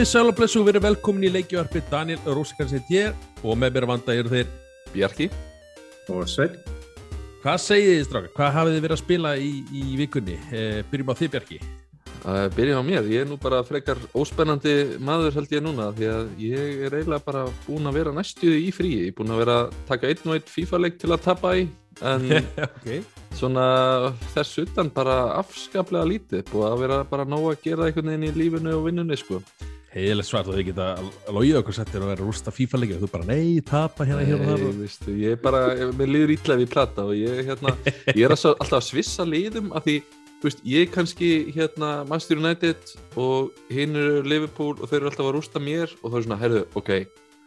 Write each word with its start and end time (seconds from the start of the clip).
komið 0.00 0.14
sæl 0.14 0.30
og 0.30 0.36
blessu 0.38 0.56
og 0.62 0.64
verið 0.64 0.84
velkomin 0.86 1.24
í 1.28 1.30
leikjuarpi 1.34 1.80
Daniel 1.90 2.20
Rósikarsitt 2.24 2.86
hér 2.88 3.10
og 3.44 3.58
með 3.60 3.74
mér 3.74 3.86
vanda 3.90 4.14
eru 4.16 4.30
þeir 4.32 4.46
Bjarki. 4.94 5.26
Og 6.08 6.22
Svein 6.24 6.54
Hvað 7.42 7.58
segið 7.60 7.90
þið 7.90 8.06
strákar? 8.06 8.30
Hvað 8.38 8.54
hafið 8.54 8.76
þið 8.76 8.86
verið 8.86 8.94
að 8.94 9.02
spila 9.02 9.32
í, 9.36 9.50
í 9.76 9.82
vikunni? 9.98 10.36
Eh, 10.56 10.78
byrjum 10.88 11.10
á 11.12 11.14
þið 11.18 11.32
Bjarki. 11.34 11.58
Uh, 12.24 12.46
Byrjum 12.56 12.80
á 12.80 12.84
mér, 12.88 13.10
ég 13.12 13.26
er 13.26 13.28
nú 13.28 13.36
bara 13.42 13.58
frekar 13.66 14.00
óspennandi 14.16 14.74
maður 15.04 15.36
held 15.36 15.52
ég 15.52 15.64
núna 15.66 15.90
því 15.98 16.08
að 16.14 16.30
ég 16.46 16.80
er 16.86 16.96
eiginlega 16.96 17.26
bara 17.26 17.42
búin 17.66 17.90
að 17.90 17.98
vera 17.98 18.14
næstuði 18.16 18.62
í 18.70 18.70
frí, 18.72 18.92
ég 19.02 19.10
er 19.12 19.16
búin 19.18 19.34
að 19.34 19.42
vera 19.42 19.56
að 19.66 19.74
taka 19.90 20.08
einn 20.08 20.30
og 20.30 20.38
einn 20.38 20.52
FIFA-leik 20.54 20.96
til 21.02 21.10
að 21.12 21.26
tapa 21.26 21.50
í 21.60 21.66
en 22.00 22.30
okay. 22.64 23.02
svona 23.36 23.66
þess 24.32 24.64
utan 24.64 24.88
bara 24.96 25.18
afskaplega 25.42 26.08
lítið, 26.08 26.46
búið 26.54 26.70
að 26.70 26.86
vera 26.86 27.02
bara 27.12 27.28
nóg 27.28 27.50
að 27.50 27.68
gera 27.68 27.90
einhvern 27.90 28.14
veginn 28.14 28.30
í 28.30 28.38
lífinu 28.38 28.78
og 28.78 28.88
vinnunni 28.88 29.20
sko 29.20 29.42
heiðilegt 29.94 30.28
svart 30.28 30.48
og 30.50 30.56
þið 30.56 30.68
geta 30.70 30.86
logið 31.34 31.58
okkur 31.60 31.76
settir 31.76 32.04
og 32.04 32.12
vera 32.12 32.26
rústa 32.26 32.54
FIFA-leiki 32.54 32.96
og 32.96 33.04
þú 33.04 33.10
bara 33.10 33.28
nei, 33.30 33.60
tapa 33.66 34.06
hérna 34.06 34.26
hérna 34.28 34.54
og 34.54 34.62
Nei, 34.62 34.82
veistu, 34.84 35.14
ég 35.18 35.36
er 35.36 35.40
bara, 35.42 35.62
mér 35.98 36.12
liður 36.14 36.34
ítla 36.36 36.58
við 36.60 36.70
plata 36.74 37.06
og 37.08 37.16
ég, 37.18 37.42
hérna, 37.48 37.74
ég 38.16 38.22
er 38.26 38.36
alltaf 38.36 38.76
að 38.78 38.86
svissa 38.86 39.26
liðum 39.26 39.72
af 39.74 39.86
því, 39.88 39.96
þú 40.38 40.50
veist, 40.50 40.62
ég 40.74 40.86
er 40.86 40.92
kannski 40.94 41.30
hérna 41.56 41.94
Master 42.10 42.38
United 42.38 42.94
og 43.18 43.50
hinn 43.72 43.98
eru 43.98 44.22
Liverpool 44.22 44.76
og 44.78 44.86
þau 44.86 45.00
eru 45.00 45.10
alltaf 45.10 45.26
að 45.26 45.34
rústa 45.38 45.62
mér 45.62 45.96
og 46.00 46.06
það 46.06 46.20
er 46.20 46.28
svona, 46.28 46.40
herðu, 46.44 46.62
ok 46.78 46.94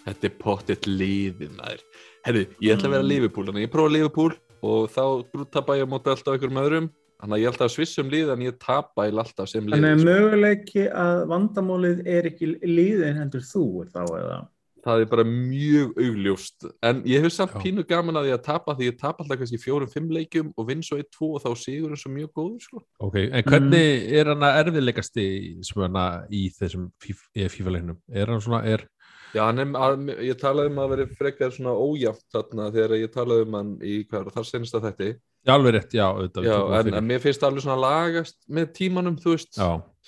þetta 0.04 0.28
er 0.28 0.36
pottitt 0.40 0.90
liðin 0.90 1.56
maður. 1.60 1.86
Herðu, 2.24 2.44
ég 2.64 2.76
ætla 2.76 2.90
að 2.90 2.96
vera 2.98 3.08
Liverpool, 3.08 3.48
þannig 3.48 3.64
að 3.64 3.68
ég 3.68 3.74
prófa 3.74 3.94
Liverpool 3.94 4.36
og 4.64 4.92
þá 4.92 5.04
grúttapa 5.32 5.78
ég 5.80 5.88
á 5.88 5.92
móti 5.92 6.12
alltaf 6.12 6.36
einhverjum 6.36 6.62
öðrum 6.64 6.92
Þannig 7.24 7.38
að 7.38 7.40
ég 7.40 7.54
alltaf 7.54 7.70
að 7.70 7.76
svissa 7.78 8.04
um 8.04 8.10
lið 8.12 8.32
en 8.34 8.42
ég 8.44 8.56
tapa 8.60 9.06
í 9.08 9.12
alltaf 9.16 9.48
sem 9.48 9.64
lið. 9.64 9.78
Þannig 9.78 9.94
að 9.94 10.10
möguleiki 10.10 10.82
að 10.92 11.22
vandamálið 11.30 12.02
er 12.12 12.28
ekki 12.28 12.50
liðin 12.68 13.22
heldur 13.22 13.46
þú 13.48 13.68
þá 13.94 14.02
eða? 14.04 14.40
Það 14.84 15.06
er 15.06 15.08
bara 15.14 15.24
mjög 15.30 15.94
augljóst. 16.04 16.66
En 16.84 17.00
ég 17.08 17.24
hef 17.24 17.32
samt 17.32 17.54
Já. 17.56 17.62
pínu 17.64 17.86
gaman 17.88 18.20
að 18.20 18.28
ég 18.28 18.36
að 18.36 18.44
tapa 18.50 18.76
því 18.76 18.90
ég 18.90 18.98
tapa 19.00 19.24
alltaf 19.24 19.40
kannski 19.40 19.62
fjórum-fimm 19.64 20.12
leikjum 20.12 20.50
og 20.60 20.68
vinn 20.68 20.84
svo 20.84 21.00
eitt, 21.00 21.08
tvo 21.16 21.30
og 21.38 21.46
þá 21.46 21.54
sigur 21.62 21.94
það 21.94 22.02
svo 22.02 22.12
mjög 22.18 22.34
góður. 22.36 22.66
Sko. 22.66 22.84
Ok, 23.08 23.16
en 23.24 23.48
hvernig 23.48 23.88
mm. 23.88 24.12
er 24.20 24.32
hann 24.34 24.44
að 24.50 24.60
erfiðleikast 24.66 25.24
í, 25.24 25.30
í 25.64 26.44
þessum 26.60 26.90
FIFA-leiknum? 27.00 28.02
Er 28.12 28.34
hann 28.34 28.44
svona, 28.44 28.66
er... 28.68 28.84
Já, 29.32 29.46
hann 29.48 29.64
er, 29.64 30.18
ég 30.28 30.36
talaði 30.44 30.74
um 30.76 30.84
að 30.84 30.98
veri 30.98 31.12
frekar 31.16 31.56
svona 31.56 31.80
ójáft 31.80 32.28
þarna 32.36 32.68
þegar 32.76 33.00
ég 33.00 33.16
talaði 33.16 33.48
um 33.48 33.56
hann 33.62 33.72
í 33.80 34.02
hver, 34.04 34.28
þar 34.36 34.52
senast 34.52 34.76
að 34.76 34.90
þetta 34.90 35.14
Já, 35.44 35.52
alveg 35.58 35.74
rétt, 35.76 35.96
já, 35.96 36.06
auðvitað, 36.08 36.46
já 36.48 36.56
en, 36.80 36.94
en 37.00 37.08
mér 37.08 37.20
finnst 37.24 37.42
það 37.42 37.50
alveg 37.50 37.66
svona 37.66 37.82
lagast 37.84 38.38
með 38.48 38.70
tímanum, 38.78 39.18
þú 39.20 39.34
veist 39.34 39.58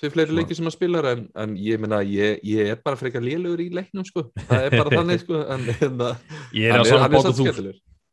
fyrir 0.00 0.14
fleiri 0.14 0.36
leiki 0.38 0.56
sem 0.56 0.68
að 0.68 0.76
spila 0.76 1.02
en, 1.10 1.26
en 1.42 1.56
ég 1.60 1.80
minna, 1.80 1.98
ég, 2.04 2.40
ég 2.44 2.72
er 2.72 2.80
bara 2.84 2.96
frekar 3.00 3.24
lélugur 3.24 3.60
í 3.64 3.68
leiknum, 3.76 4.06
sko, 4.08 4.26
það 4.46 4.64
er 4.68 4.76
bara 4.78 4.94
þannig 4.94 5.20
sko, 5.24 5.42
en, 5.44 5.68
en 5.88 6.00
ég 6.56 6.72
er 6.72 6.80
að 6.80 6.88
svona 6.88 7.10
bóta 7.12 7.34
þú. 7.36 7.50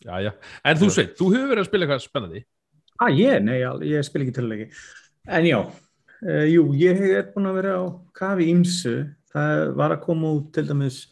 já, 0.04 0.14
já. 0.28 0.32
en 0.68 0.84
þú 0.84 0.92
sveit, 0.92 1.16
þú 1.20 1.32
hefur 1.38 1.54
verið 1.54 1.64
að 1.64 1.72
spila 1.72 1.88
eitthvað 1.88 2.06
spennandi? 2.06 2.44
Ah, 3.00 3.10
ég, 3.12 3.40
nei, 3.44 3.58
ég 3.90 4.06
spil 4.06 4.22
ekki 4.24 4.36
töluleiki. 4.36 4.68
En 5.32 5.48
já, 5.48 5.58
uh, 5.64 6.46
jú, 6.52 6.68
ég 6.80 7.00
hef 7.08 7.32
búin 7.34 7.50
að 7.50 7.60
vera 7.62 7.78
á 7.80 7.84
kafi 8.20 8.52
ímsu 8.52 8.98
það 9.34 9.72
var 9.80 9.96
að 9.96 10.04
koma 10.06 10.34
út 10.38 10.52
til 10.56 10.66
dæmis 10.70 11.04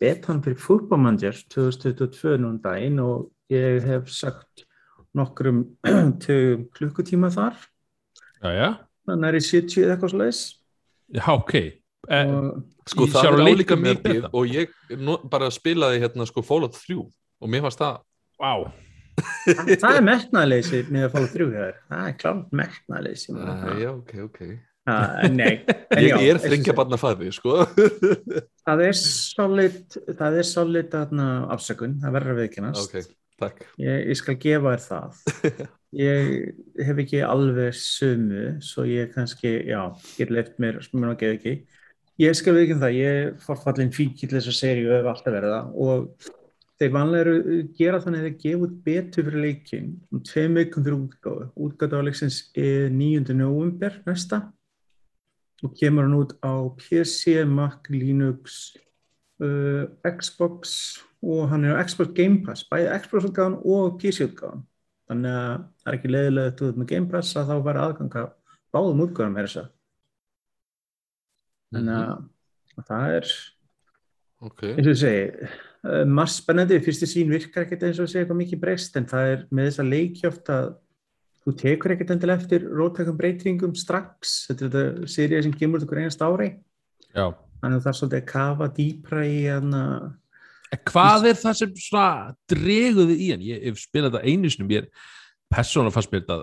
betan 0.00 0.40
fyrir 0.44 0.60
fútbólmandjar 0.60 1.38
2022 1.52 2.36
núna 2.40 2.60
daginn 2.64 3.00
og 3.04 3.30
ég 3.52 3.84
hef 3.86 4.10
sagt 4.12 4.64
nokkrum 5.18 5.62
tögum 6.24 6.66
klukkutíma 6.76 7.30
þar 7.34 7.56
já, 8.40 8.50
já. 8.54 8.68
þannig 9.08 9.14
að 9.14 9.24
það 9.24 9.30
er 9.30 9.38
í 9.38 9.44
70 9.48 9.84
eða 9.84 9.96
eitthvað 9.96 10.14
slags 10.14 10.42
Já, 11.10 11.24
ok 11.34 11.54
eh, 11.58 12.36
Sko 12.90 13.08
það 13.10 13.26
er 13.30 13.42
álíka 13.48 13.78
mikið 13.78 14.28
og 14.30 14.54
ég 14.54 14.76
bara 15.30 15.50
spilaði 15.54 16.04
hérna 16.04 16.26
sko 16.28 16.44
Fallout 16.46 16.78
3 16.78 17.00
og 17.00 17.50
mér 17.50 17.66
fannst 17.66 17.82
það 17.82 18.00
wow. 18.42 18.66
það, 19.44 19.76
það 19.82 19.92
er 19.92 20.08
metnaðleysi 20.08 20.82
með 20.88 21.06
að 21.06 21.14
Fallout 21.16 21.36
3 21.36 21.52
hér. 21.58 21.78
það 21.90 22.08
er 22.08 22.18
klámt 22.24 22.58
metnaðleysi 22.62 23.36
Já, 23.36 23.92
ok, 23.94 24.16
ok 24.30 24.42
Uh, 24.88 25.26
nei, 25.28 25.60
ég, 26.00 26.06
já, 26.08 26.14
ég 26.24 26.30
er 26.32 26.38
þringja 26.40 26.72
barna 26.74 26.96
fæði 26.98 27.28
sko. 27.36 27.66
það 28.64 28.82
er 28.86 28.96
solid 28.96 29.98
það 30.16 30.38
er 30.40 30.46
solid 30.48 30.94
afsökun 30.96 31.98
það 32.00 32.14
verður 32.16 32.32
að 32.32 32.40
viðkynast 32.40 32.86
okay. 32.88 33.04
Takk. 33.40 33.66
Ég, 33.80 34.08
ég 34.12 34.18
skal 34.18 34.36
gefa 34.40 34.74
þér 34.76 34.86
það. 34.86 35.20
Ég 35.90 36.28
hef 36.86 36.98
ekki 37.02 37.18
alveg 37.26 37.74
sumu, 37.74 38.44
svo 38.62 38.84
ég 38.86 39.08
kannski, 39.10 39.50
já, 39.66 39.80
get 40.14 40.30
leift 40.30 40.60
mér, 40.62 40.76
mér 40.94 41.08
náttúrulega 41.08 41.34
ekki. 41.34 41.54
Ég 42.22 42.36
skal 42.38 42.54
við 42.54 42.62
ekki 42.62 42.76
um 42.76 42.84
það, 42.84 42.98
ég 43.00 43.40
fór 43.42 43.58
fallin 43.58 43.90
fíkill 43.96 44.30
þess 44.30 44.52
að 44.52 44.56
serju 44.60 44.92
og 44.92 44.94
hef 45.00 45.08
alltaf 45.10 45.34
verið 45.34 45.54
það 45.56 45.72
og 45.82 46.28
þeir 46.80 46.92
vanlega 46.94 47.24
eru 47.24 47.56
gera 47.76 48.00
þannig 48.04 48.20
að 48.20 48.28
þeir 48.28 48.36
gefa 48.44 48.66
út 48.66 48.76
betur 48.86 49.26
fyrir 49.26 49.44
leikin 49.46 49.90
um 50.12 50.22
tveim 50.30 50.60
vikum 50.60 50.86
fyrir 50.86 50.98
útgáðu. 51.00 51.48
Útgáðu 51.66 51.98
á 51.98 52.06
leiksins 52.06 52.38
er 52.54 52.86
9. 52.94 53.34
november 53.40 53.98
næsta 54.06 54.40
og 55.64 55.74
kemur 55.80 56.06
hann 56.06 56.18
út 56.20 56.36
á 56.40 56.54
PC, 56.78 57.42
Mac, 57.50 57.90
Linux, 57.90 58.76
uh, 59.44 59.84
Xbox 60.06 60.74
og 61.20 61.48
hann 61.50 61.64
er 61.64 61.76
á 61.76 61.84
Xbox 61.84 62.12
Game 62.16 62.40
Pass 62.44 62.66
bæði 62.68 62.90
Xbox 63.04 63.28
útgáðan 63.28 63.58
og 63.60 63.98
PC 64.00 64.26
útgáðan 64.28 64.66
þannig 65.10 65.36
að 65.36 65.54
það 65.80 65.92
er 65.92 65.98
ekki 65.98 66.12
leiðilegt 66.14 66.62
út 66.66 66.80
með 66.80 66.90
Game 66.92 67.10
Pass 67.10 67.36
að 67.36 67.50
þá 67.50 67.56
vera 67.66 67.86
aðganga 67.86 68.26
báðum 68.74 69.02
útgáðan 69.06 69.34
með 69.36 69.48
þess 69.48 69.62
að 69.62 69.72
þannig 71.70 71.96
að 71.96 72.12
mm 72.12 72.20
-hmm. 72.20 72.86
það 72.90 73.16
er 73.16 73.32
okay. 74.48 74.72
eins 74.74 74.86
og 74.86 74.92
ég 74.92 75.02
segi 75.02 75.24
uh, 75.88 76.04
margt 76.06 76.36
spennandi, 76.36 76.80
fyrstu 76.84 77.08
sín 77.10 77.32
virkar 77.32 77.66
ekkert 77.66 77.88
eins 77.88 77.98
og 77.98 78.08
ég 78.08 78.14
segi 78.14 78.24
eitthvað 78.24 78.42
mikið 78.44 78.62
breyst 78.64 78.96
en 78.96 79.10
það 79.10 79.34
er 79.34 79.44
með 79.50 79.70
þessa 79.70 79.90
leikjóft 79.90 80.54
að 80.54 80.72
þú 81.40 81.54
tekur 81.56 81.94
ekkert 81.94 82.14
endil 82.14 82.34
eftir 82.34 82.66
rótækum 82.68 83.16
breytingum 83.16 83.76
strax, 83.78 84.46
þetta 84.48 84.64
er 84.66 84.74
þetta 84.74 85.12
sérið 85.14 85.46
sem 85.46 85.54
kemur 85.56 85.80
út 85.80 85.86
okkur 85.86 86.02
einast 86.02 86.24
ári 86.24 86.50
Já. 87.10 87.32
Þannig 87.60 87.76
að 87.76 87.84
það 87.84 87.92
er 87.92 87.98
svolítið 88.00 88.20
að 88.20 88.30
kafa 88.32 88.70
dýpra 88.80 89.26
í 89.28 89.38
hann 89.46 89.76
að 89.80 90.08
Hvað 90.86 91.24
er 91.32 91.38
það 91.40 91.54
sem 91.58 91.70
svona 91.82 92.34
dreguði 92.50 93.16
í 93.18 93.32
hann? 93.32 93.42
Ég 93.42 93.64
hef 93.66 93.80
spilað 93.82 94.14
þetta 94.14 94.30
einu 94.30 94.50
sinum, 94.52 94.70
ég 94.70 94.84
er 94.84 95.08
persónulega 95.50 95.96
fannst 95.96 96.12
mér 96.12 96.22
þetta 96.22 96.36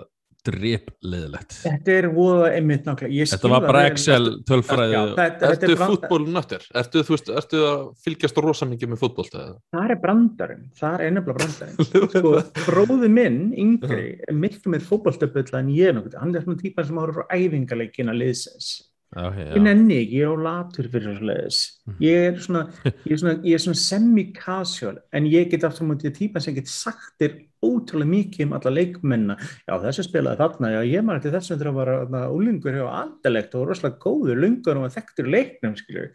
drepleðilegt. 0.48 1.56
Þetta 1.64 1.94
er 1.94 2.08
voða 2.14 2.50
einmitt 2.56 2.86
nákvæmlega. 2.86 3.26
Þetta 3.32 3.50
var 3.52 3.64
bara 3.66 3.82
Excel 3.90 4.28
tölfræði. 4.48 5.00
Ertu 5.48 5.76
fútbólnöttur? 5.80 6.66
Ertu, 6.78 7.02
ertu 7.34 7.62
að 7.66 7.82
fylgjast 8.04 8.40
rosa 8.44 8.68
mikið 8.70 8.92
með 8.92 9.02
fútból? 9.02 9.26
Það 9.28 9.82
er 9.82 10.00
brandarinn, 10.02 10.68
það 10.80 10.96
er 10.96 11.06
ennabla 11.08 11.36
brandarinn. 11.40 11.88
sko, 11.88 12.34
bróði 12.68 13.10
minn, 13.12 13.40
yngri, 13.58 14.10
er 14.28 14.38
miklu 14.38 14.74
með 14.76 14.86
fútbólstöpull 14.88 15.48
en 15.58 15.72
ég 15.74 15.90
er 15.90 15.98
nákvæmlega. 15.98 16.22
Hann 16.22 16.36
er 16.36 16.46
svona 16.46 16.62
típan 16.62 16.88
sem 16.88 17.02
áður 17.02 17.18
frá 17.18 17.34
æfingarleikina 17.34 18.16
liðsins. 18.16 18.70
Okay, 19.16 19.46
ég 19.54 19.62
nenni 19.64 20.02
ekki, 20.02 20.18
ég 20.20 20.28
er 20.28 20.36
á 20.36 20.44
latur 20.44 20.86
fyrir 20.92 21.14
þessu 21.14 21.26
leiðis 21.30 21.58
ég 22.04 22.26
er 22.26 22.40
svona, 22.44 22.66
svona, 23.22 23.36
svona 23.64 23.78
semi-casual 23.80 24.98
en 25.16 25.28
ég 25.32 25.48
get 25.48 25.64
aftur 25.64 25.88
mútið 25.88 26.12
típa 26.18 26.42
sem 26.44 26.56
get 26.58 26.68
sagt 26.68 27.14
þér 27.16 27.38
ótrúlega 27.64 28.12
mikið 28.12 28.44
um 28.44 28.52
alla 28.54 28.70
leikmenna. 28.70 29.36
Já 29.64 29.78
þessu 29.82 30.04
spilaði 30.06 30.38
þarna, 30.42 30.72
já 30.76 30.80
ég 30.92 31.06
maður 31.06 31.24
til 31.24 31.32
þess 31.34 31.54
að 31.54 31.64
það 31.64 31.78
var 32.12 32.34
úlingur 32.36 32.76
hjá 32.76 32.84
andalegt 33.00 33.56
og 33.56 33.64
rosalega 33.70 34.02
góður 34.04 34.42
lungur 34.44 34.82
og 34.82 34.92
þekktur 34.94 35.32
leiknum 35.32 35.78
skilju 35.80 36.10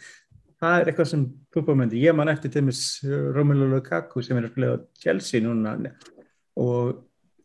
það 0.63 0.77
er 0.77 0.91
eitthvað 0.91 1.09
sem 1.09 1.25
fútbólmyndi, 1.53 2.03
ég 2.03 2.15
man 2.15 2.31
eftir 2.31 2.53
til 2.53 2.63
mis 2.67 2.83
Romelu 3.03 3.67
Lukaku 3.73 4.23
sem 4.23 4.37
er 4.39 4.47
að 4.47 4.53
spila 4.53 4.77
á 4.77 4.85
Chelsea 5.01 5.43
núna 5.43 5.75
og 6.61 7.01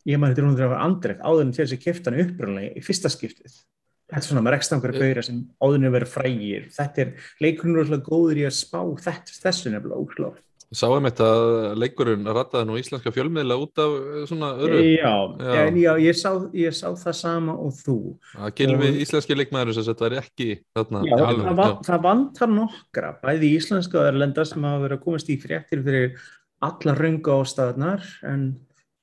ég 0.08 0.20
man 0.20 0.30
eftir 0.30 0.46
hún 0.46 0.54
þegar 0.54 0.68
það 0.68 0.74
var 0.76 0.86
andrekt 0.86 1.24
áður 1.24 1.44
en 1.46 1.56
Chelsea 1.56 1.82
kæft 1.82 2.06
hann 2.08 2.20
uppröðanlega 2.22 2.76
í 2.78 2.84
fyrsta 2.84 3.10
skiptið 3.12 3.58
þetta 4.08 4.22
er 4.22 4.28
svona 4.30 4.44
með 4.46 4.56
rekstangar 4.56 4.96
gauðra 4.96 5.24
sem 5.26 5.40
áðurinn 5.60 5.94
verið 5.94 6.12
frægir. 6.16 6.68
Þetta 6.74 7.04
er 7.04 7.30
leikurinn 7.44 7.78
rosalega 7.78 8.08
góður 8.08 8.42
í 8.42 8.44
að 8.48 8.58
spá 8.58 8.80
þetta, 9.04 9.40
þessu 9.44 9.74
nefnilega 9.74 10.04
óklár 10.04 10.36
Sáum 10.68 11.06
þetta 11.06 11.26
að 11.32 11.78
leikurinn 11.80 12.28
rattaði 12.28 12.68
nú 12.68 12.74
íslenska 12.76 13.08
fjölmiðla 13.14 13.56
út 13.56 13.80
af 13.80 13.92
svona 14.28 14.50
öru 14.60 14.82
Já, 14.84 15.14
já. 15.40 15.62
En, 15.62 15.78
já 15.80 15.92
ég, 16.04 16.16
sá, 16.18 16.28
ég 16.52 16.74
sá 16.76 16.90
það 16.92 17.14
sama 17.16 17.54
og 17.56 17.72
þú. 17.78 17.96
Að 18.36 18.52
Gilvi 18.58 18.90
og... 18.90 18.98
íslenski 19.00 19.38
leikmæður 19.38 19.78
sem 19.78 19.86
þetta 19.86 20.06
er 20.10 20.16
ekki 20.20 20.48
þarna, 20.76 21.02
já, 21.08 21.14
alveg, 21.16 21.46
það, 21.46 21.56
van, 21.62 21.72
það 21.88 22.04
vantar 22.04 22.52
nokkra 22.52 23.14
bæði 23.22 23.52
íslenska 23.56 24.00
og 24.02 24.10
erlenda 24.10 24.44
sem 24.50 24.68
hafa 24.68 24.82
verið 24.84 24.98
að 24.98 25.04
komast 25.06 25.32
í 25.32 25.38
fréttir 25.40 25.84
fyrir 25.88 26.28
alla 26.68 26.96
runga 27.00 27.38
ástæðnar 27.40 28.12
en 28.28 28.44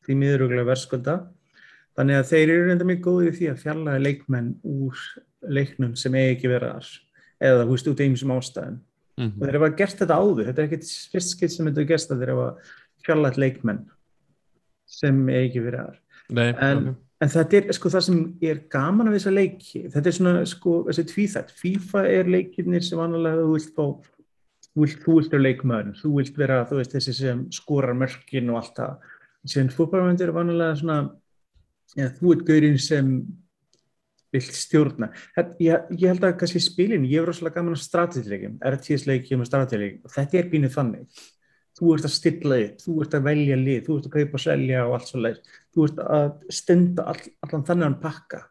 því 0.06 0.20
miðuruglega 0.22 0.70
verðskulda 0.70 1.18
Þannig 1.96 2.20
að 2.20 2.30
þeir 2.32 2.50
eru 2.50 2.68
reynda 2.68 2.88
mjög 2.90 3.02
góðið 3.06 3.38
því 3.38 3.50
að 3.52 3.62
fjalla 3.64 3.96
leikmenn 4.02 4.50
úr 4.68 5.04
leiknum 5.48 5.96
sem 6.00 6.16
eigi 6.18 6.34
ekki 6.36 6.52
vera 6.52 6.74
þar 6.76 6.90
eða 7.46 7.64
þú 7.64 7.76
veist 7.76 7.90
út 7.92 8.02
í 8.02 8.08
einsum 8.10 8.34
ástæðum. 8.36 8.80
Mm 9.16 9.30
-hmm. 9.30 9.40
og 9.40 9.48
þeir 9.48 9.56
hefa 9.56 9.70
gert 9.80 10.00
þetta 10.02 10.16
áður, 10.20 10.48
þetta 10.50 10.62
er 10.62 10.68
ekkert 10.68 10.90
fyrst 11.12 11.32
skilt 11.32 11.52
sem 11.54 11.68
þetta 11.70 11.82
er 11.82 11.88
gert 11.92 12.12
að 12.12 12.20
þeir 12.20 12.32
hefa 12.34 12.48
fjallað 13.06 13.38
leikmenn 13.40 13.82
sem 14.86 15.30
eigi 15.30 15.46
ekki 15.50 15.64
vera 15.64 15.86
þar. 15.86 16.00
Nei, 16.30 16.50
en, 16.50 16.78
okay. 16.82 16.94
en 17.22 17.32
þetta 17.36 17.58
er 17.58 17.78
sko 17.78 17.92
það 17.94 18.06
sem 18.08 18.20
er 18.42 18.60
gaman 18.76 19.08
af 19.08 19.16
þessa 19.16 19.34
leiki, 19.36 19.86
þetta 19.94 20.10
er 20.10 20.18
svona 20.18 20.46
sko 20.50 20.76
þessi 20.90 21.06
tvíþætt, 21.14 21.56
FIFA 21.62 22.04
er 22.12 22.32
leikirnir 22.36 22.84
sem 22.84 23.00
vanlega 23.00 23.40
þú 23.40 23.54
vilt 23.54 23.72
fá 23.78 23.86
vilt, 24.76 25.04
þú 25.06 25.20
vilt 25.20 25.36
vera 25.36 25.46
leikmaður, 25.46 26.00
þú 26.02 26.14
vilt 26.18 26.40
vera 26.40 26.64
þú 26.68 26.80
veist 26.82 26.96
þessi 26.98 27.16
sem 27.16 27.46
skorar 27.56 27.96
mörkin 27.98 28.52
og 28.52 28.60
allt 28.62 28.82
það, 28.82 28.98
sem 29.56 29.70
fútballmyndir 29.72 30.32
er 30.32 30.36
vanlega 30.36 30.76
svona, 30.82 31.00
ja, 31.94 32.10
þú 32.18 32.36
ert 32.36 32.46
gaurinn 32.48 32.80
sem 32.82 33.12
vilt 34.36 34.58
stjórna, 34.58 35.12
þetta, 35.36 35.56
ég, 35.64 35.94
ég 35.96 36.12
held 36.12 36.26
að 36.28 36.36
kannski 36.42 36.62
spilin, 36.64 37.08
ég 37.08 37.22
er 37.22 37.30
rosalega 37.30 37.60
gaman 37.60 37.78
að 37.78 37.86
strategileikum, 37.86 38.58
RTS 38.74 39.06
leikjum 39.10 39.46
og 39.46 39.50
strategileikum 39.50 40.10
og 40.10 40.16
þetta 40.16 40.42
er 40.42 40.50
býnið 40.52 40.76
þannig. 40.76 41.24
Þú 41.76 41.92
ert 41.92 42.08
að 42.08 42.14
stilla 42.16 42.58
þig, 42.60 42.76
þú 42.86 42.98
ert 43.04 43.16
að 43.18 43.26
velja 43.26 43.56
lið, 43.60 43.80
þú 43.86 43.96
ert 44.00 44.06
að 44.08 44.14
kaupa 44.14 44.38
og 44.38 44.44
selja 44.46 44.84
og 44.86 44.94
allt 44.96 45.10
svo 45.10 45.22
leið, 45.24 45.40
þú 45.76 45.88
ert 45.90 46.04
að 46.18 46.28
stenda 46.56 47.08
all, 47.12 47.24
allan 47.44 47.66
þannig 47.68 47.98
pakka. 48.04 48.42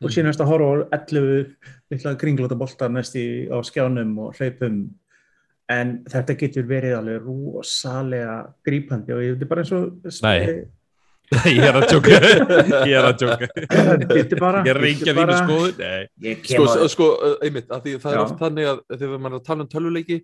Og 0.00 0.12
síðan 0.12 0.30
erst 0.30 0.40
að 0.40 0.48
horfa 0.48 0.86
á 0.88 0.96
11 0.96 1.50
litla 1.92 2.14
kringlóta 2.20 2.56
boltar 2.58 2.92
næst 2.92 3.18
í 3.20 3.24
á 3.52 3.58
skjánum 3.66 4.14
og 4.24 4.38
hlaupum. 4.38 4.78
En 5.72 5.92
þetta 6.08 6.36
getur 6.40 6.66
verið 6.68 6.96
alveg 6.98 7.24
rosalega 7.24 8.38
grípandi 8.64 9.14
og 9.16 9.22
ég 9.24 9.36
veit 9.36 9.48
bara 9.48 9.64
eins 9.64 9.72
og 9.76 10.08
Nei, 10.24 10.64
ég 11.50 11.64
er 11.68 11.78
að 11.78 11.86
tjóka 11.90 12.12
ég 12.88 12.94
er 12.98 13.08
að 13.08 13.18
tjóka 13.22 13.48
bara, 14.40 14.62
ég 14.68 14.78
ringja 14.78 15.16
þínu 15.16 15.36
skoðun. 15.40 15.82
Sko, 16.48 16.88
sko, 16.92 17.10
einmitt, 17.44 17.68
því 17.68 17.96
það 18.02 18.16
Já. 18.16 18.16
er 18.16 18.22
oft 18.24 18.40
þannig 18.40 18.70
að 18.70 18.82
þegar 18.94 19.18
maður 19.18 19.36
er 19.36 19.40
að 19.40 19.46
tala 19.48 19.66
um 19.66 19.70
tölvuleiki 19.74 20.18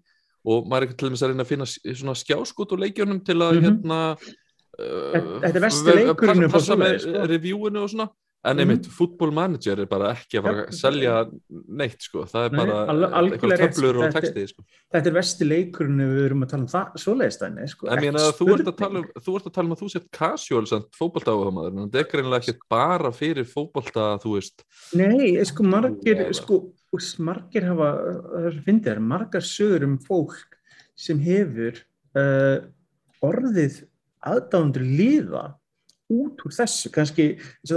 og 0.51 0.71
maður 0.71 0.83
er 0.83 0.89
ekki 0.89 0.99
til 1.01 1.11
dæmis 1.11 1.25
að 1.25 1.33
reyna 1.33 1.45
að 1.47 1.51
finna 1.51 1.69
svona 1.71 2.17
skjáskút 2.23 2.75
og 2.77 2.83
leikjónum 2.85 3.21
til 3.25 3.37
að 3.37 3.51
mm 3.51 3.59
-hmm. 3.59 3.67
hérna 3.67 3.99
uh, 4.81 5.51
er 5.51 6.49
passa 6.53 6.77
með 6.77 6.99
sko. 7.05 7.27
reviewinu 7.35 7.85
og 7.85 7.91
svona 7.93 8.09
en 8.41 8.57
mhm. 8.57 8.61
einmitt, 8.63 8.87
mm 8.89 8.97
fútbólmanager 9.01 9.83
er 9.83 9.89
bara 9.89 10.11
ekki 10.15 10.39
að 10.41 10.47
fara 10.47 10.63
að 10.65 10.77
selja 10.77 11.15
neitt 11.81 12.05
sko, 12.05 12.23
það 12.29 12.47
er 12.47 12.55
bara 12.55 12.79
Nei, 12.89 13.21
eitthvað 13.21 13.53
töflur 13.61 13.99
og 14.01 14.15
texti 14.17 14.45
sko. 14.51 14.65
Þetta 14.95 15.11
er 15.11 15.17
vesti 15.17 15.49
leikurinn 15.49 16.01
við 16.01 16.23
erum 16.25 16.45
að 16.47 16.53
tala 16.53 16.65
um 16.65 16.71
það 16.73 16.97
svoleiðstæni 17.05 17.69
sko, 17.71 17.91
En 17.91 18.03
mér 18.05 18.19
að 18.21 18.31
þú 18.39 18.49
ert 18.55 18.71
að 18.73 18.79
tala 18.81 19.03
um 19.03 19.07
þú 19.27 19.37
ert 19.37 19.51
að 19.51 19.55
tala 19.59 19.69
um 19.69 19.77
að 19.77 19.83
þú 19.83 19.91
sett 19.95 20.09
casual 20.17 20.65
fókbóltáðuhamaður, 20.97 21.77
en 21.77 21.85
þetta 21.85 22.03
er 22.03 22.11
greinlega 22.15 22.41
ekki 22.41 22.71
bara 22.73 23.13
fyrir 23.15 23.49
fókbólta, 23.49 24.09
þú 24.25 24.35
veist. 24.39 24.67
Nei, 24.97 25.37
sko 25.49 25.69
margir, 25.69 26.25
sko 26.37 26.63
margir 27.23 27.69
hafa, 27.71 27.93
það 28.33 28.61
finnir 28.67 28.87
þér, 28.89 29.05
margar 29.13 29.47
sögur 29.47 29.87
um 29.87 29.97
fólk 30.05 30.59
sem 31.01 31.21
hefur 31.25 31.81
uh, 32.19 32.59
orðið 33.25 33.83
aðdándur 34.27 34.85
líða 34.85 35.45
út 36.11 36.47
úr 36.47 36.55
þessu, 36.55 36.93
kannski 36.95 37.27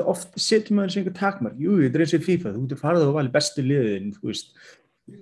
oft 0.04 0.38
setjum 0.42 0.80
maður 0.80 0.96
sem 0.96 1.04
einhver 1.04 1.18
takmar, 1.18 1.58
jú, 1.60 1.80
þetta 1.82 2.00
er 2.00 2.06
eins 2.06 2.16
og 2.18 2.24
FIFA, 2.28 2.54
þú 2.56 2.64
ert 2.64 2.78
að 2.78 2.86
fara 2.86 3.04
þá 3.04 3.12
vali 3.18 3.34
bestu 3.34 3.66
liðin, 3.66 4.16
þú 4.18 4.32
veist 4.32 4.56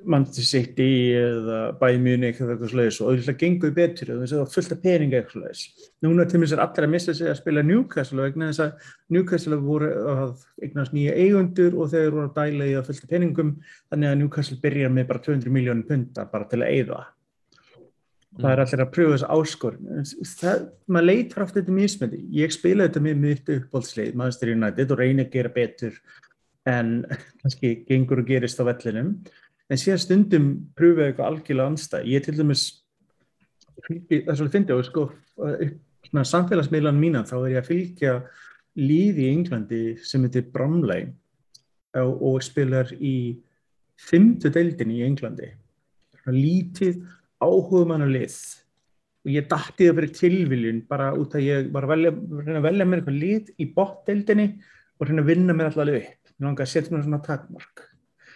Manchester 0.06 0.46
City 0.46 1.13
eða 1.18 1.60
Bayern 1.80 2.04
Munich 2.06 2.38
eða 2.38 2.54
eitthvað 2.54 2.69
slúðis 2.69 3.00
og 3.02 3.08
auðvitað 3.10 3.38
gengur 3.40 3.72
betur 3.74 4.12
og 4.13 4.19
það 4.30 4.44
af 4.44 4.81
peninga 4.84 5.18
eitthvað 5.18 5.34
slúðis. 5.34 5.63
Núna 6.06 6.25
til 6.30 6.42
minnst 6.42 6.54
er 6.54 6.62
allir 6.62 6.86
að 6.86 6.94
missa 6.94 7.16
sig 7.18 7.31
að 7.31 7.40
spila 7.40 7.63
Newcastle 7.66 8.22
og 8.22 8.30
eignan 8.30 8.52
þess 8.52 8.63
að 8.68 8.92
Newcastle 9.16 9.57
voru 9.64 9.90
að 10.14 10.46
eignast 10.62 10.94
nýja 10.94 11.16
eigundur 11.18 11.80
og 11.81 11.90
þeir 11.96 12.14
voru 12.14 12.28
að 12.28 12.38
dæla 12.38 12.69
í 12.69 12.75
að 12.78 12.92
fullt 12.92 13.07
af 13.07 13.16
peningum 13.16 13.56
þannig 13.66 14.12
að 14.12 14.19
Newcastle 14.22 14.60
byrjar 14.62 14.94
með 14.94 15.10
bara 15.10 15.25
200 15.31 15.57
miljónum 15.57 15.90
punta 15.90 16.28
bara 16.30 16.50
til 16.52 16.62
að 16.62 16.75
eigða. 16.75 17.02
Mm. 18.31 18.44
Það 18.45 18.51
er 18.54 18.62
allir 18.63 18.81
að 18.81 18.92
pröfa 18.95 19.16
þessu 19.18 19.30
áskorun. 19.36 20.04
Það, 20.39 20.62
maður 20.88 21.07
leitar 21.10 21.44
ofta 21.44 21.60
þetta 21.60 21.74
mjög 21.75 21.89
smöndi. 21.92 22.19
Ég 22.38 22.54
spila 22.56 22.88
þetta 22.88 23.04
með 23.04 23.18
mitt 23.25 23.51
uppbólslið, 23.57 24.13
Master 24.22 24.51
United 24.54 24.94
og 24.94 25.01
reyna 25.01 25.25
að 25.25 25.33
gera 25.33 25.51
betur 25.51 25.98
en 26.72 26.94
kannski 27.42 27.74
gengur 27.89 28.22
og 28.24 28.30
gerist 28.31 28.62
á 28.62 28.68
vellinum 28.69 29.12
en 29.72 29.80
síðan 29.80 30.04
stundum 30.04 30.48
pröfuðu 30.80 31.10
eitthvað 31.10 31.28
algjörlega 31.28 31.74
anstæð. 31.74 32.07
Ég 32.12 32.24
til 32.25 32.38
dæmis, 32.39 32.66
það 33.81 34.16
er 34.22 34.39
svolítið 34.39 34.56
fyndið 34.56 34.75
og 34.78 34.88
sko, 34.88 35.06
samfélagsmiðlan 36.31 37.00
mína 37.00 37.25
þá 37.28 37.38
er 37.42 37.51
ég 37.54 37.62
að 37.62 37.69
fylgja 37.72 38.18
líði 38.80 39.28
í 39.28 39.31
Englandi 39.36 39.86
sem 40.07 40.24
heitir 40.24 40.48
Bromley 40.54 41.10
og, 42.00 42.13
og 42.16 42.44
spilar 42.44 42.92
í 42.95 43.16
fymtu 44.00 44.51
deildin 44.54 44.95
í 44.95 45.04
Englandi. 45.04 45.51
Lítið 46.31 47.01
áhugamann 47.42 48.06
og 48.06 48.14
lið 48.14 48.36
og 49.22 49.30
ég 49.36 49.48
dætti 49.50 49.88
það 49.88 49.98
fyrir 50.00 50.14
tilviljun 50.18 50.84
bara 50.90 51.12
út 51.18 51.36
að 51.38 51.46
ég 51.46 51.70
var 51.74 51.86
að 51.86 51.94
velja, 51.94 52.12
að 52.56 52.66
velja 52.66 52.88
mér 52.90 53.02
eitthvað 53.02 53.22
lið 53.22 53.52
í 53.62 53.68
botdeildinni 53.76 54.48
og 54.98 55.12
að 55.12 55.28
vinna 55.30 55.54
mér 55.58 55.70
alltaf 55.70 55.94
upp. 56.00 56.34
Mér 56.38 56.48
langar 56.48 56.66
að 56.66 56.72
setja 56.74 56.96
mér 56.96 57.06
svona 57.06 57.22
takmark 57.26 57.91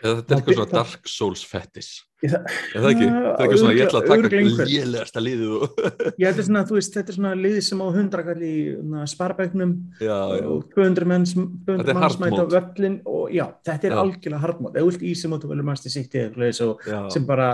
Eða 0.06 0.18
þetta 0.19 0.34
er 0.34 0.38
eitthvað 0.40 0.60
svona 0.60 0.75
Dark 0.75 1.10
Souls 1.10 1.42
fettis 1.50 1.96
eða 2.25 2.92
ekki, 2.92 3.06
þetta 3.06 3.31
er 3.31 3.44
eitthvað 3.44 3.60
svona 3.62 3.74
ég 3.75 3.86
ætla 3.86 4.02
að 4.02 4.07
taka 4.12 4.69
lélægasta 4.69 5.24
liðu 5.24 5.60
Já, 6.22 6.28
þetta 6.30 6.42
er 6.42 6.48
svona, 6.48 6.63
þú 6.69 6.78
veist, 6.78 6.96
þetta 6.96 7.12
er 7.12 7.18
svona 7.18 7.34
liði 7.40 7.63
sem 7.66 7.84
á 7.84 7.88
hundrakall 7.98 8.46
í 8.46 8.56
sparbæknum 9.12 9.75
og 10.06 10.66
200 10.75 11.10
menns 11.12 11.36
200 11.36 11.98
manns 12.00 12.18
mæta 12.22 12.48
völlin 12.56 12.98
og 13.12 13.30
já, 13.36 13.46
þetta 13.68 13.90
er 13.90 13.96
já. 13.96 14.00
algjörlega 14.04 14.44
hardmót, 14.46 14.75
eða 14.80 14.90
út 14.90 15.06
í 15.06 15.13
sem 15.19 15.36
áttu 15.36 15.52
velur 15.52 15.69
mannstu 15.69 15.94
sitt 15.94 16.18
í 16.18 16.25
sem 16.56 17.28
bara 17.28 17.52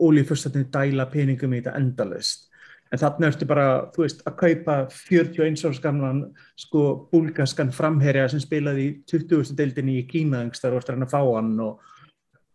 ólíð 0.00 0.30
fyrstatinu 0.32 0.70
dæla 0.74 1.08
peningum 1.12 1.54
í 1.54 1.62
þetta 1.62 1.78
endalust 1.80 2.48
en 2.94 3.00
þarna 3.00 3.30
ertu 3.30 3.46
bara, 3.50 3.66
þú 3.94 4.04
veist, 4.04 4.20
að 4.28 4.36
kaupa 4.38 4.76
41 4.94 5.64
árs 5.66 5.80
gamlan 5.82 6.20
sko 6.60 6.84
búlgaskan 7.10 7.72
framherja 7.74 8.28
sem 8.30 8.42
spilaði 8.42 8.84
í 8.86 8.92
20. 9.10 9.56
deildinni 9.58 9.98
í 9.98 10.04
Kínaðangstar 10.10 10.76
og 10.76 10.84
stræna 10.84 11.08
fáan 11.10 11.56
og 11.64 11.82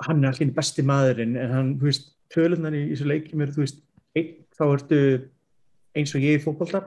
hann 0.06 0.24
er 0.24 0.31
allir 0.31 0.53
besti 0.56 0.86
maðurinn. 0.88 1.36
En 1.39 1.51
hann, 1.56 1.74
þú 1.81 1.89
veist, 1.89 2.13
tölunar 2.31 2.77
í 2.77 2.86
þessu 2.94 3.09
leikjum 3.09 3.44
er, 3.44 3.53
þú 3.56 3.65
veist, 3.65 3.83
einn, 4.15 4.31
þá 4.56 4.63
ertu 4.69 5.01
eins 6.00 6.13
og 6.15 6.24
ég 6.24 6.38
í 6.38 6.44
fókbalta 6.44 6.83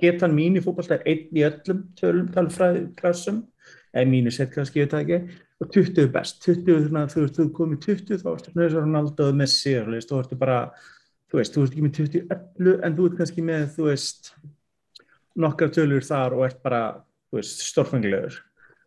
getan 0.00 0.34
mín 0.34 0.56
í 0.58 0.64
fókbalta 0.64 0.96
er 0.96 1.06
einn 1.12 1.36
í 1.36 1.44
öllum 1.46 1.84
tölum 2.00 2.30
talfræði 2.34 2.88
klassum. 2.98 3.44
Eða 3.90 4.06
mínu 4.06 4.30
sett 4.34 4.52
kannski, 4.54 4.82
ég 4.82 4.92
ekki. 4.94 5.18
Og 5.60 5.68
20 5.74 6.08
best, 6.14 6.40
20, 6.46 6.86
þannig 6.86 7.02
að 7.04 7.14
þú 7.14 7.22
veist, 7.22 7.36
þú 7.38 7.46
komið 7.54 7.80
20 7.86 8.22
þá 8.22 8.30
ertu 8.32 8.68
Ronaldo 8.72 9.26
og 9.28 9.36
Messi 9.36 9.74
og 9.78 9.92
þú 9.92 10.20
ertu 10.22 10.38
bara 10.40 10.60
þú 11.30 11.40
veist, 11.40 11.54
þú 11.54 11.64
ert 11.64 11.74
ekki 11.74 11.86
með 11.86 11.96
20 11.98 12.34
öllu 12.36 12.76
en 12.84 12.96
þú 12.96 13.08
ert 13.08 13.18
kannski 13.20 13.44
með, 13.46 13.66
þú 13.76 13.88
veist 13.88 14.32
nokkar 15.40 15.72
tölur 15.74 16.06
þar 16.06 16.36
og 16.36 16.46
ert 16.48 16.62
bara 16.64 16.82
þú 17.30 17.40
veist, 17.40 17.66
stórfengilegur 17.70 18.40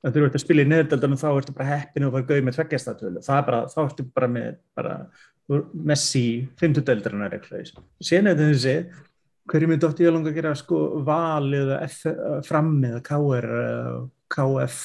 en 0.03 0.12
þú 0.12 0.25
ert 0.27 0.35
að 0.35 0.43
spila 0.43 0.65
í 0.65 0.69
neðaldalunum 0.69 1.19
þá 1.21 1.29
ertu 1.31 1.55
bara 1.55 1.69
heppin 1.69 2.07
og 2.07 2.15
bara 2.15 2.27
gauð 2.27 2.43
með 2.43 2.57
tveggjastatuölu 2.57 3.23
það 3.23 3.39
er 3.39 3.47
bara, 3.50 3.62
þá 3.71 3.79
ertu 3.85 4.07
bara 4.09 4.29
með 4.31 4.59
bara, 4.75 4.97
Messi, 5.73 6.25
fymtudeldarinnar 6.59 7.33
eitthvað, 7.35 7.73
sen 8.00 8.29
er 8.29 8.38
þetta 8.38 8.51
þessi 8.53 8.75
hverju 9.51 9.67
myndi 9.67 9.88
ótti 9.89 10.05
ég 10.05 10.13
langa 10.15 10.31
að 10.31 10.38
gera 10.38 10.53
sko 10.55 10.79
val 11.03 11.50
eða 11.51 11.81
fram 12.47 12.77
eða 12.88 13.01
KR 13.03 13.50
KF 14.31 14.77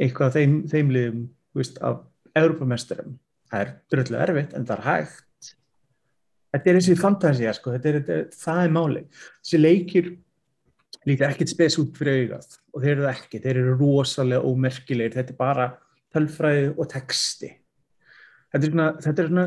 eitthvað 0.00 0.38
þeim, 0.38 0.56
þeimliðum, 0.72 1.20
þú 1.52 1.60
veist, 1.60 1.78
af 1.84 2.00
Europamesterum, 2.36 3.18
það 3.52 3.62
er 3.62 3.74
dröllu 3.92 4.20
erfitt 4.24 4.56
en 4.56 4.66
það 4.68 4.80
er 4.80 4.86
hægt 4.90 5.25
þetta 6.54 6.70
er 6.70 6.78
þessi 6.80 7.00
fantasía 7.00 7.54
sko, 7.56 7.74
þetta 7.76 7.90
er, 7.90 7.98
þetta 8.00 8.20
er, 8.20 8.28
það 8.44 8.62
er 8.62 8.76
máli 8.76 9.02
þessi 9.16 9.60
leikir 9.62 10.12
líka 11.06 11.30
ekkert 11.30 11.52
spes 11.52 11.78
út 11.80 11.96
fyrir 11.98 12.26
augað 12.26 12.56
og 12.72 12.84
þeir 12.84 12.94
eru 12.96 13.08
ekki, 13.10 13.40
þeir 13.42 13.60
eru 13.62 13.74
rosalega 13.80 14.46
ómerkilegir, 14.46 15.16
þetta 15.16 15.34
er 15.34 15.40
bara 15.40 15.66
tölfræði 16.14 16.70
og 16.74 16.88
texti. 16.90 17.50
Þetta 18.52 18.66
er 18.66 18.72
svona, 18.72 18.88
þetta 19.04 19.22
er 19.22 19.30
svona 19.30 19.46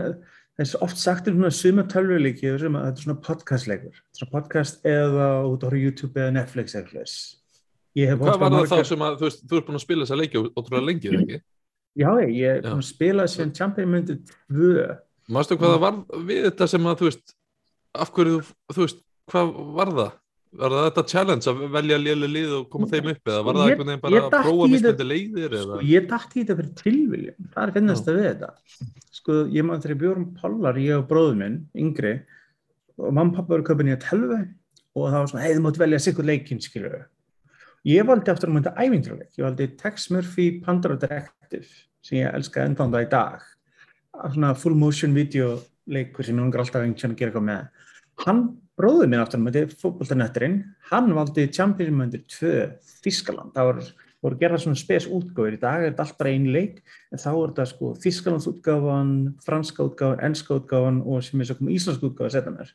er 0.60 0.72
oft 0.84 1.00
sagt 1.00 1.28
um 1.32 1.38
svona 1.38 1.52
suma 1.56 1.86
tölvuleiki 1.88 2.50
þetta 2.50 2.90
er 2.90 3.04
svona 3.04 3.20
podcastleikur. 3.24 4.02
Svona 4.16 4.34
podcast 4.34 4.88
eða 4.88 5.30
út 5.48 5.64
á 5.64 5.70
YouTube 5.72 6.20
eða 6.20 6.36
Netflix 6.36 6.76
eða 6.76 7.06
Hvað 8.00 8.42
var 8.44 8.54
það 8.54 8.74
þá 8.74 8.90
sem 8.92 9.04
að 9.04 9.16
þú 9.20 9.30
þú 9.36 9.58
ert 9.58 9.68
búin 9.68 9.80
að 9.80 9.86
spila 9.86 10.06
þessa 10.06 10.20
leiki 10.20 10.42
ótrúlega 10.44 10.86
lengið, 10.86 11.16
ekki? 11.20 11.40
Já, 12.00 12.10
ég 12.22 12.60
er 12.60 12.62
búin 12.64 12.84
að 12.84 12.90
spila 12.90 13.28
sem 13.28 13.54
Champion 13.56 13.90
myndið 13.92 14.36
2 14.54 14.84
Mástu 15.30 15.58
hvað 15.60 15.76
það 15.76 15.84
var 15.84 16.00
við 16.26 16.42
þetta 16.48 16.68
sem 16.72 16.90
að 16.90 16.98
þú 17.02 17.10
veist, 17.10 17.36
af 18.02 18.12
hverju 18.16 18.40
þú 18.74 18.82
veist, 18.82 19.06
hvað 19.30 19.54
var 19.78 19.94
það? 20.00 20.12
Var 20.60 20.74
það 20.74 20.88
þetta 20.88 21.02
challenge 21.12 21.52
að 21.52 21.60
velja 21.76 21.98
léli 22.02 22.28
lið 22.34 22.54
og 22.58 22.64
koma 22.74 22.88
þeim 22.90 23.12
upp 23.12 23.30
eða 23.30 23.42
var 23.46 23.60
það 23.60 23.68
einhvern 23.68 23.92
veginn 23.92 24.02
bara 24.02 24.22
að 24.24 24.32
prófa 24.48 24.70
mismöndi 24.72 25.06
leiðir? 25.06 25.56
Sko, 25.62 25.78
ég 25.86 26.08
dætti 26.10 26.40
í 26.40 26.42
þetta 26.42 26.56
fyrir 26.58 26.72
tilviljum, 26.80 27.50
það 27.54 27.68
er 27.68 27.74
finnast 27.76 28.10
að 28.10 28.18
við 28.18 28.26
þetta. 28.26 28.50
Sko, 29.20 29.36
ég 29.54 29.68
maður 29.68 29.84
þegar 29.84 30.00
Björn 30.02 30.26
Pallar, 30.40 30.80
ég 30.82 30.98
og 30.98 31.06
bróðum 31.12 31.44
minn, 31.44 31.60
yngri, 31.78 32.16
og 32.98 33.14
mamma 33.14 33.30
og 33.30 33.38
pappa 33.38 33.54
voru 33.54 33.68
köpinn 33.70 33.92
í 33.92 33.94
að 33.94 34.02
telva 34.08 34.40
og 34.40 35.06
það 35.06 35.20
var 35.20 35.30
svona, 35.30 35.46
hei, 35.46 35.54
þú 35.54 35.64
mátt 35.68 35.80
velja 35.84 36.02
sikkur 36.08 36.30
leikinn, 36.32 36.64
skiljuðu. 36.66 37.04
Ég 37.88 38.10
valdi 38.10 38.34
aftur 38.34 38.50
að 38.50 38.58
mynda 38.58 38.74
ævindraleik, 38.82 39.30
ég 39.38 39.46
valdi 39.46 39.70
Tex 39.78 40.10
Murphy 40.10 40.50
Pandora 40.66 40.98
Directive 41.00 41.70
sem 42.02 42.24
ég 42.24 42.34
elskaði 42.34 42.72
ennþá 42.72 42.90
það 42.90 43.06
í 43.06 43.12
dag 43.14 43.46
svona 44.34 44.56
full 44.58 44.76
motion 44.78 45.14
video 45.16 45.56
leikur 45.90 46.26
sem 46.26 46.36
ég 46.36 46.44
langar 46.44 46.64
alltaf 46.64 46.84
að 46.84 46.92
gera 47.00 47.14
eitthvað 47.30 47.48
með 47.48 47.88
hann 48.26 48.44
bróður 48.80 49.10
minn 49.12 49.22
aftur 49.22 49.42
með 49.44 49.74
fótboltanetturinn, 49.80 50.62
hann 50.92 51.12
valdi 51.16 51.48
Champions 51.52 52.16
2 52.36 52.52
Þískaland, 53.04 53.52
það 53.56 53.70
var, 53.70 53.82
voru 54.24 54.40
gerða 54.40 54.60
svona 54.64 54.80
spes 54.80 55.08
útgáfur 55.08 55.56
í 55.56 55.62
dag, 55.62 55.84
er 55.84 55.92
þetta 55.92 56.06
allt 56.06 56.20
bara 56.20 56.34
einu 56.36 56.54
leik, 56.56 56.82
en 57.12 57.22
þá 57.22 57.30
er 57.32 57.52
þetta 57.52 57.68
sko 57.74 57.92
Þískalands 58.06 58.48
útgáfan, 58.52 59.14
franska 59.46 59.88
útgáfan, 59.88 60.24
enska 60.30 60.60
útgáfan 60.60 61.02
og 61.04 61.26
sem 61.28 61.44
er 61.44 61.50
svo 61.50 61.60
komið 61.60 61.80
íslensk 61.80 62.08
útgáfa 62.10 62.30
að 62.30 62.36
setja 62.38 62.56
mér. 62.56 62.74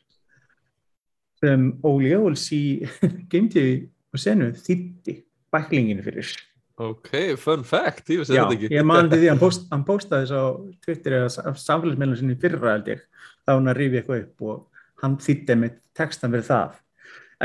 Sem 1.41 1.69
Óli 1.85 2.13
Jóls 2.13 2.45
í 2.55 2.63
geimtíði 3.31 3.77
og 4.13 4.21
senu 4.21 4.51
þýtti 4.57 5.19
bæklinginu 5.53 6.05
fyrir. 6.05 6.35
Ok, 6.75 7.09
fun 7.39 7.63
fact, 7.63 8.09
ég 8.11 8.25
Já, 8.25 8.41
þetta 8.43 8.55
ekki. 8.57 8.69
ég 8.75 8.83
man 8.83 9.07
til 9.07 9.21
því 9.21 9.27
að 9.29 9.31
hann, 9.31 9.39
post, 9.39 9.67
hann 9.71 9.83
postaði 9.87 10.25
þess 10.25 10.35
á 10.35 10.43
Twitter 10.83 11.13
eða 11.21 11.53
samfélagsmeilinu 11.61 12.17
sinni 12.19 12.35
fyrra 12.41 12.73
held 12.73 12.89
ég, 12.91 13.03
þá 13.47 13.51
hann 13.53 13.71
að 13.71 13.77
rífi 13.79 13.99
eitthvað 14.01 14.23
upp 14.25 14.43
og 14.49 14.81
hann 14.99 15.15
þýtti 15.23 15.55
með 15.61 15.77
textan 15.95 16.33
fyrir 16.33 16.47
það. 16.49 16.73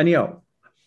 En 0.03 0.11
já, 0.11 0.21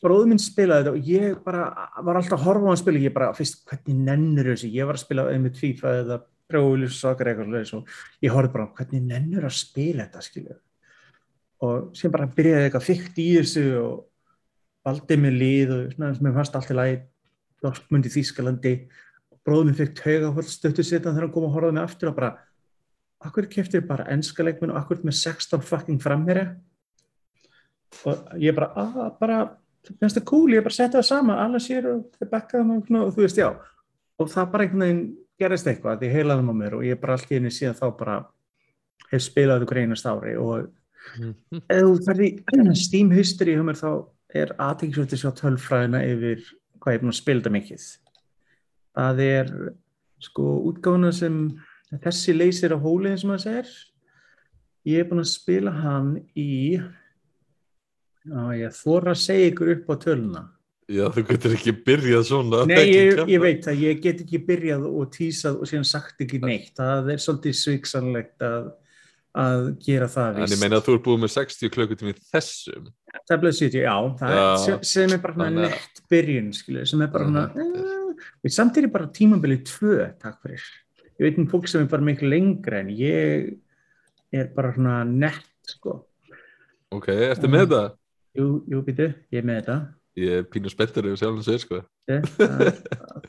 bróður 0.04 0.28
minn 0.34 0.44
spilaði 0.44 0.84
þetta 0.84 0.92
og 0.98 1.08
ég 1.14 1.38
bara 1.46 1.70
var 2.04 2.20
alltaf 2.20 2.36
að 2.36 2.44
horfa 2.50 2.68
á 2.68 2.72
hann 2.74 2.82
spila, 2.84 3.04
ég 3.06 3.16
bara, 3.16 3.30
fyrst, 3.38 3.64
hvernig 3.70 4.04
nennur 4.10 4.52
þessi, 4.52 4.74
ég 4.76 4.92
var 4.92 5.00
að 5.00 5.06
spila 5.06 5.26
með 5.46 5.56
tvífa 5.62 5.96
eða 6.02 6.20
prjóðulis 6.52 7.00
sakar 7.00 7.32
eitthvað 7.32 7.54
slags 7.54 7.74
og 7.80 7.96
ég 8.28 8.36
horfði 8.36 8.54
bara, 8.58 8.68
hvernig 8.76 9.08
nennur 9.08 9.48
að 9.48 9.56
spila 9.62 10.04
þetta, 10.04 10.26
skilju. 10.28 10.60
Og 11.64 11.96
sem 11.96 12.12
bara 12.12 12.28
byrjaði 12.28 12.68
eitthvað 12.68 12.88
fyrkt 12.90 13.24
í 13.24 13.30
þessu 13.38 13.66
og 13.80 13.98
valdi 14.84 15.16
með 15.24 15.40
lið 15.40 15.76
og 15.78 15.84
svona 15.96 16.14
sem 16.18 16.28
ég 16.28 16.36
fannst 16.42 16.60
allt 16.60 16.76
í 16.76 16.80
lagi 16.82 17.02
Dortmund 17.64 18.08
í 18.08 18.12
Þýskalandi. 18.14 18.74
Bróðum 19.44 19.76
fikk 19.78 19.96
tauga 20.00 20.44
stöttu 20.48 20.86
setan 20.86 21.16
þegar 21.16 21.28
hann 21.28 21.34
kom 21.36 21.48
að 21.48 21.56
horfaði 21.58 21.78
mig 21.78 21.88
aftur 21.88 22.12
og 22.12 22.20
bara 22.20 22.34
akkur 23.24 23.48
keftir 23.52 23.84
bara 23.88 24.08
ennska 24.12 24.44
leikmenn 24.44 24.74
og 24.74 24.80
akkur 24.82 25.04
með 25.04 25.18
16 25.20 25.64
fucking 25.64 26.00
framherja? 26.04 26.54
Og 28.10 28.24
ég 28.42 28.56
bara 28.58 28.72
að 28.80 29.02
bara, 29.20 29.40
finnst 29.88 30.18
það 30.20 30.28
cool, 30.32 30.54
ég 30.56 30.64
bara 30.66 30.76
setja 30.76 31.00
það 31.00 31.10
saman 31.10 31.42
alveg 31.44 31.66
sér 31.66 31.90
og 31.92 32.06
þeir 32.18 32.32
bekkaðum 32.32 32.72
og, 32.78 32.94
og 33.04 33.12
þú 33.16 33.26
veist 33.26 33.40
já, 33.40 33.50
og 34.20 34.32
það 34.32 34.50
bara 34.54 34.66
einhvern 34.66 34.86
veginn 34.86 35.04
gerist 35.40 35.70
eitthvað, 35.70 36.00
því 36.02 36.14
heilaðum 36.14 36.54
á 36.54 36.56
mér 36.62 36.78
og 36.78 36.88
ég 36.88 37.00
bara 37.02 37.18
allt 37.18 37.32
í 37.32 37.38
henni 37.38 37.52
síðan 37.54 37.78
þá 37.78 37.86
bara 38.00 38.18
hef 39.12 39.24
spilað 39.24 39.66
ykkur 39.66 39.82
einast 39.84 40.10
ári 40.10 40.34
og 40.40 40.72
ef 41.68 41.86
þú 41.86 41.94
ferði 42.08 42.30
Steam 42.80 43.14
History 43.14 43.56
hjá 43.58 43.64
mér 43.66 43.80
þá 43.80 43.90
er 44.34 44.54
aðeinsvöldi 44.62 45.20
sjá 45.20 45.30
tölfræðina 45.38 46.02
yfir 46.10 46.44
hvað 46.84 46.96
ég 46.96 47.00
er 47.00 47.04
búin 47.04 47.14
að 47.14 47.20
spila 47.22 47.42
þetta 47.42 47.54
mikið. 47.56 47.86
Það 48.94 49.22
er 49.26 49.54
sko 50.24 50.50
útgáfuna 50.70 51.14
sem 51.16 51.40
þessi 52.04 52.36
leysir 52.36 52.76
á 52.76 52.78
hólið 52.84 53.22
sem 53.22 53.34
það 53.34 53.44
segir. 53.46 53.72
Ég 54.92 55.00
er 55.00 55.08
búin 55.10 55.24
að 55.24 55.32
spila 55.32 55.72
hann 55.78 56.12
í 56.36 56.76
á, 58.28 58.52
ég 58.56 58.76
þóra 58.76 59.14
að 59.14 59.24
segja 59.24 59.54
ykkur 59.54 59.74
upp 59.78 59.90
á 59.92 59.96
töluna. 60.04 60.44
Já, 60.92 61.06
þú 61.16 61.24
getur 61.30 61.54
ekki 61.56 61.74
byrjað 61.86 62.26
svona. 62.28 62.64
Nei, 62.68 62.92
ég, 62.92 63.22
ég 63.32 63.42
veit 63.42 63.68
að 63.72 63.84
ég 63.86 64.02
get 64.04 64.20
ekki 64.26 64.42
byrjað 64.44 64.84
og 64.90 65.12
tísað 65.16 65.62
og 65.64 65.70
síðan 65.70 65.88
sagt 65.88 66.24
ekki 66.26 66.42
neitt. 66.44 66.74
Það 66.76 67.14
er 67.14 67.24
svolítið 67.24 67.56
sviksanlegt 67.62 68.44
að, 68.44 68.68
að 69.34 69.64
gera 69.82 70.08
það 70.12 70.38
En 70.44 70.52
ég 70.54 70.60
meina 70.62 70.78
að 70.78 70.86
þú 70.88 70.96
ert 70.98 71.06
búið 71.08 71.22
með 71.24 71.32
60 71.34 71.72
klukkutími 71.74 72.14
þessum. 72.30 72.88
Tablet 73.30 73.56
City, 73.58 73.80
já, 73.82 73.96
það 74.20 74.34
Já. 74.38 74.44
er 74.76 74.84
sem, 74.86 75.14
er 75.16 75.22
bara 75.24 75.34
Þannig 75.40 75.66
að- 75.66 75.74
nett 75.74 76.02
byrjun, 76.14 76.52
skilur, 76.54 76.86
sem 76.90 77.02
er 77.02 77.08
bara 77.14 77.26
svona, 77.26 77.46
uh, 77.58 78.50
samtidig 78.50 78.92
bara 78.94 79.08
tímabilið 79.08 79.64
tvö, 79.72 79.98
takk 80.22 80.38
fyrir. 80.46 80.68
Ég 81.20 81.26
veit 81.28 81.38
um 81.42 81.48
fólk 81.48 81.68
sem 81.70 81.82
er 81.82 81.90
bara 81.90 82.02
miklu 82.06 82.30
lengra 82.30 82.80
en 82.84 82.90
ég 82.90 83.58
er 84.34 84.48
bara 84.56 84.74
svona 84.74 85.04
nett, 85.08 85.44
sko. 85.66 86.04
Ok, 86.92 87.08
ertu 87.10 87.50
með 87.50 87.66
þetta? 87.68 87.82
Jú, 88.38 88.48
jú, 88.70 88.82
býtu, 88.86 89.14
ég 89.34 89.42
er 89.42 89.46
með 89.50 89.60
þetta. 89.62 89.80
Ég 90.18 90.32
er 90.40 90.44
pínu 90.44 90.70
spettur 90.70 91.08
yfir 91.10 91.18
sjálfum 91.24 91.42
sér, 91.46 91.60
sko. 91.62 91.82
Það, 92.06 92.84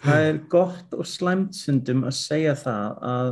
það 0.05 0.25
er 0.29 0.39
gott 0.53 0.93
og 0.99 1.07
slæmt 1.09 1.55
sundum 1.57 2.05
að 2.05 2.13
segja 2.19 2.53
það 2.61 2.99
að 3.01 3.31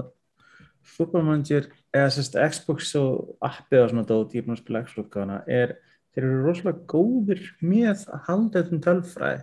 fútbolmanager 0.84 1.68
eða 1.94 2.10
sérst 2.14 2.36
Xbox 2.54 2.94
og 3.00 3.36
appið 3.44 3.84
og 3.84 3.90
svona 3.92 4.06
dót, 4.08 4.34
ég 4.34 4.42
er 4.42 4.46
búin 4.48 4.56
að 4.58 4.62
spila 4.64 4.84
Xbox-gáðana, 4.88 5.40
er 5.46 5.76
þeir 6.14 6.24
eru 6.28 6.42
rosalega 6.46 6.86
góðir 6.92 7.42
með 7.62 8.06
að 8.12 8.20
halda 8.28 8.62
þessum 8.62 8.84
tölfræði 8.84 9.42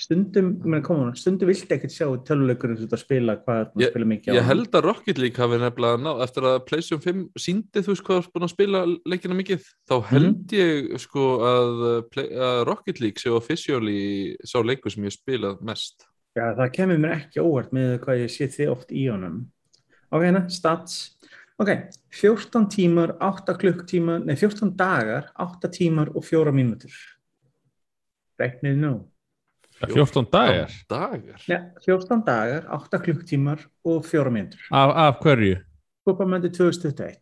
stundum, 0.00 0.52
ég 0.62 0.64
meina 0.70 0.84
koma, 0.86 1.08
stundum 1.18 1.48
vilti 1.50 1.74
ekkert 1.74 1.92
sjá 1.92 2.06
töluleikurinn 2.24 2.76
sem 2.78 2.86
þú 2.86 2.88
ert 2.88 2.94
að 2.96 3.00
spila 3.02 3.34
hvað 3.42 3.58
að 3.74 3.88
spila 3.90 4.06
mikið 4.08 4.30
á 4.32 4.36
Ég 4.38 4.46
held 4.48 4.76
að 4.78 4.84
Rocket 4.86 5.18
League 5.20 5.42
hafi 5.42 5.58
nefnilega 5.60 5.98
náð, 6.00 6.20
eftir 6.24 6.46
að 6.46 6.58
PlayStation 6.70 7.02
5 7.04 7.24
síndi 7.44 7.82
þú 7.84 7.90
veist 7.92 8.04
hvað 8.06 8.16
þú 8.16 8.22
ert 8.22 8.32
búin 8.36 8.46
að 8.46 8.52
spila 8.54 8.82
leikina 9.12 9.36
mikið, 9.40 9.66
þá 9.90 9.94
Mhm. 9.98 10.08
held 10.14 10.54
ég 10.56 11.00
sko 11.02 11.24
að, 11.50 12.08
play, 12.14 12.28
að 12.30 12.64
Rocket 12.70 13.00
League 13.00 13.18
sé 13.20 13.34
officially 13.34 14.36
sá 14.46 14.58
leikur 14.62 14.90
sem 14.94 15.04
ég 15.04 15.12
spilað 15.18 15.60
mest. 15.60 16.06
Já, 16.38 16.54
það 16.54 16.72
kemur 16.72 16.98
mér 17.02 17.16
ekki 17.18 17.42
óvart 17.42 17.72
með 17.74 17.98
hvað 18.00 18.22
ég 18.24 18.30
sé 18.30 18.46
þið 18.46 18.70
oft 18.70 18.88
í 18.94 19.10
honum. 19.10 19.50
Ok, 20.10 20.22
hérna, 20.26 20.44
stats. 20.50 21.16
Ok, 21.60 21.68
14 22.16 22.66
tímar, 22.72 23.12
8 23.20 23.54
klukktímar, 23.60 24.22
nei 24.24 24.34
14 24.36 24.72
dagar, 24.76 25.28
8 25.38 25.68
tímar 25.76 26.08
og 26.16 26.24
4 26.24 26.52
mínútur. 26.56 26.94
Regnið 28.40 28.78
nú. 28.80 28.92
14 29.80 30.26
dagar 30.32 30.72
Dagar? 30.90 31.40
Nei, 31.48 31.58
14 31.86 32.22
dagar, 32.26 32.66
8 32.76 32.98
klukktímar 33.04 33.62
og 33.84 34.04
4 34.04 34.30
mínútur. 34.32 34.60
af, 34.70 34.90
af 34.96 35.20
hverju? 35.22 35.56
Fótballmændi 36.04 36.50
2021. 36.52 37.16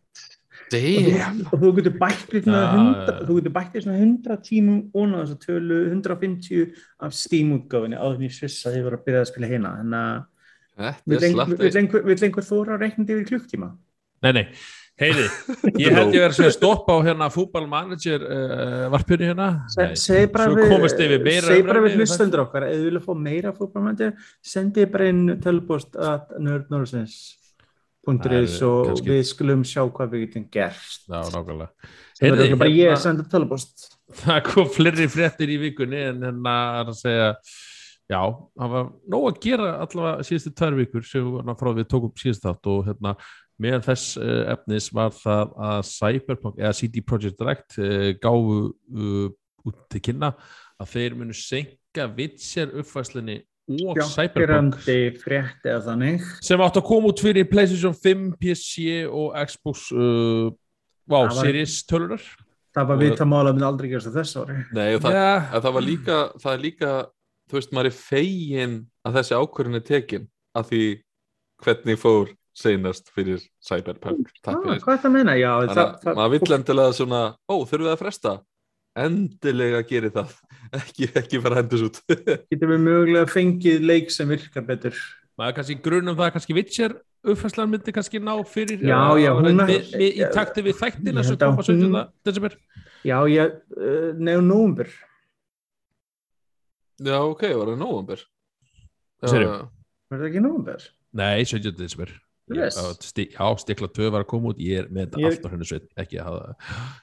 Damn! 0.69 1.39
Og 1.51 1.59
þú 1.63 1.69
getur 1.79 1.95
bætt 1.99 2.27
við 2.31 2.43
svona 2.45 2.59
Já, 2.61 2.73
100, 2.77 2.89
já, 2.95 3.13
já. 3.19 3.25
þú 3.27 3.35
getur 3.39 3.53
bætt 3.55 3.73
við 3.75 3.83
svona 3.85 4.01
100 4.03 4.35
tímum 4.45 4.81
og 4.93 5.07
náðu 5.09 5.23
þessu 5.29 5.37
tölu 5.45 5.77
150 5.89 6.75
af 7.07 7.15
Steam-útgáfinni 7.17 7.97
áður 7.97 8.19
en 8.19 8.27
ég 8.27 8.35
svissa 8.35 8.69
að 8.69 8.77
ég 8.79 8.85
var 8.85 8.97
að 8.99 9.05
byrja 9.07 9.23
að 9.23 9.31
spila 9.31 9.49
hérna. 9.49 9.71
Þannig 9.79 10.03
að 10.03 10.19
Vill 10.79 11.19
er 11.19 11.29
einhver, 11.29 11.79
einhver, 11.81 12.03
vill 12.07 12.25
einhver 12.27 12.45
þóra 12.47 12.75
að 12.77 12.85
reikna 12.85 13.05
yfir 13.07 13.25
klukktíma? 13.33 13.71
Nei, 14.23 14.31
nei, 14.35 14.43
heyri, 14.99 15.25
ég 15.83 15.95
held 15.95 16.15
ég 16.15 16.23
verið 16.25 16.45
að 16.47 16.53
stoppa 16.55 16.95
á 16.95 16.99
hérna 17.07 17.29
fútballmanager 17.31 18.23
uh, 18.25 18.85
varpinu 18.93 19.29
hérna 19.29 19.49
Nei, 19.77 19.93
Segð 19.99 20.31
bara 20.35 20.47
við, 21.83 21.97
hlustendur 21.99 22.43
okkar, 22.45 22.67
ef 22.67 22.77
þið 22.77 22.87
vilja 22.89 23.03
fá 23.05 23.11
meira 23.27 23.53
fótballmændir, 23.55 24.15
sendið 24.55 24.89
bara 24.95 25.11
inn 25.13 25.35
tölpost 25.43 25.95
Það 25.99 26.33
er 28.63 28.67
og 28.67 28.85
kannski- 28.89 29.11
við 29.11 29.23
skulum 29.29 29.63
sjá 29.67 29.81
hvað 29.85 30.13
við 30.13 30.21
getum 30.25 30.45
gerst. 30.51 31.01
Já, 31.09 31.19
nákvæmlega 31.33 31.69
Heyrðu, 32.19 32.57
bara 32.59 32.69
ég 32.71 32.89
hérna- 32.89 33.01
senda 33.03 33.25
tölpost. 33.31 33.89
það 34.23 34.39
kom 34.47 34.69
fleiri 34.73 35.07
fréttir 35.11 35.51
í 35.53 35.57
vikunni 35.61 35.99
en 36.09 36.23
hérna 36.25 36.55
að 36.81 36.95
segja 36.97 37.27
já, 38.09 38.21
það 38.57 38.71
var 38.73 38.87
nóg 39.13 39.27
að 39.29 39.39
gera 39.43 39.67
allavega 39.83 40.25
síðustu 40.27 40.53
tvær 40.57 40.77
vikur 40.79 41.05
sem 41.07 41.27
frá 41.59 41.69
við 41.77 41.89
tókum 41.91 42.13
síðust 42.19 42.45
þátt 42.45 42.69
og 42.71 42.87
hérna 42.89 43.13
meðan 43.59 43.85
þess 43.85 44.15
uh, 44.21 44.45
efnis 44.55 44.89
var 44.95 45.13
það 45.15 45.53
að 45.69 45.83
Cyberpunk 45.91 46.57
eða 46.61 46.73
CD 46.79 47.03
Projekt 47.05 47.37
Direct 47.41 47.77
uh, 47.81 48.09
gáfu 48.23 48.57
uh, 48.71 49.29
út 49.67 49.79
til 49.91 50.01
kynna 50.09 50.33
að 50.79 50.91
þeir 50.95 51.17
munu 51.19 51.35
senka 51.35 52.07
vitsjar 52.15 52.71
uppfæslinni 52.79 53.41
og 53.85 53.99
Cyberpunk 54.09 54.79
að 54.81 56.13
sem 56.41 56.63
átt 56.65 56.79
að 56.79 56.87
koma 56.87 57.11
út 57.11 57.21
fyrir 57.21 57.45
PlayStation 57.51 57.93
5, 57.93 58.29
PC 58.41 59.03
og 59.05 59.35
Xbox 59.45 59.89
uh, 59.93 60.49
wow, 61.09 61.27
var- 61.27 61.35
Series 61.43 61.81
tölurar 61.85 62.23
Það 62.69 62.85
var 62.85 62.99
Og- 62.99 63.01
vita 63.01 63.25
mála 63.25 63.51
að 63.51 63.63
aldrei 63.65 63.89
gerast 63.89 64.11
á 64.13 64.13
þessu 64.13 64.41
ári. 64.43 64.55
Nei, 64.77 64.91
það, 65.01 65.15
Já, 65.17 65.29
að 65.57 65.63
það 65.65 65.73
var 65.73 65.83
líka, 65.85 66.17
það 66.43 66.51
er 66.53 66.59
líka, 66.61 66.91
þú 67.49 67.57
veist, 67.57 67.71
maður 67.73 67.89
er 67.91 67.97
fegin 67.97 68.75
að 69.07 69.15
þessi 69.19 69.37
ákvörðin 69.39 69.79
er 69.79 69.85
tekin 69.87 70.27
að 70.57 70.69
því 70.71 70.83
hvernig 71.63 71.99
fór 71.99 72.29
seinast 72.59 73.09
fyrir 73.15 73.41
Cyberpunk. 73.63 74.29
Takk 74.43 74.57
Ah, 74.57 74.61
fyrir. 74.67 74.81
hvað 74.83 74.97
það 74.99 75.09
að 75.09 75.13
meina? 75.15 75.35
Já, 75.39 75.51
Þannig 75.59 75.75
það, 75.79 75.91
að 76.11 76.15
maður 76.19 76.33
vill 76.35 76.55
endilega 76.57 76.93
svona, 76.97 77.21
ó, 77.47 77.55
þurfum 77.63 77.85
við 77.87 77.93
að 77.93 78.01
fresta? 78.03 78.33
Endilega 78.99 79.81
geri 79.87 80.09
það. 80.11 80.33
Ekki, 80.79 81.07
ekki 81.17 81.39
fara 81.41 81.55
að 81.55 81.61
hendus 81.63 81.83
út. 81.87 81.99
getur 82.51 82.71
við 82.73 82.81
mögulega 82.83 83.29
fengið 83.31 83.85
leik 83.85 84.11
sem 84.13 84.27
virkar 84.29 84.65
betur. 84.67 84.97
maður 85.39 85.55
kannski 85.59 85.75
grunum 85.85 86.17
það 86.19 86.25
að 86.27 86.33
kannski 86.35 86.55
Witcher 86.57 86.95
uppfærslan 87.29 87.69
myndi 87.71 87.93
kannski 87.95 88.19
ná 88.19 88.33
fyrir 88.47 88.81
Já, 88.83 88.97
eða- 88.97 89.21
já, 89.23 89.29
hún 89.39 89.47
er- 89.63 89.69
við, 89.69 89.93
við, 89.95 90.17
í 90.19 90.27
takti 90.35 90.63
við 90.65 90.75
þættina 90.81 91.23
sem 91.23 91.31
held 91.35 91.45
að 91.45 91.53
koma 91.53 91.63
17. 91.63 91.85
hún- 91.95 92.11
desember 92.27 92.57
Já, 93.07 93.17
ég, 93.31 93.53
uh, 93.79 94.09
nefnum 94.19 94.49
nómbur. 94.51 94.89
Já, 96.99 97.17
ok, 97.23 97.43
var 97.55 97.67
það 97.73 97.77
nóvambur? 97.83 98.23
Serðu? 99.23 99.53
Var 100.09 100.19
það 100.19 100.27
ekki 100.31 100.41
nómbur? 100.45 100.89
nei, 101.13 101.43
17. 101.45 101.71
desember 101.77 102.11
Yes. 102.49 102.77
já, 102.81 102.93
sti, 103.05 103.23
já, 103.35 103.45
stikla 103.61 103.87
2 103.93 104.07
var 104.09 104.23
að 104.23 104.27
koma 104.31 104.49
út 104.49 104.57
ég 104.57 104.79
er 104.79 104.87
með 104.89 105.03
þetta 105.11 105.19
Ég- 105.21 105.25
allt 105.35 105.43
á 105.45 105.49
hennu 105.53 105.65
sveit 105.69 105.83
ekki 106.01 106.17
að 106.17 106.25
hafa 106.25 106.39
það 106.39 106.55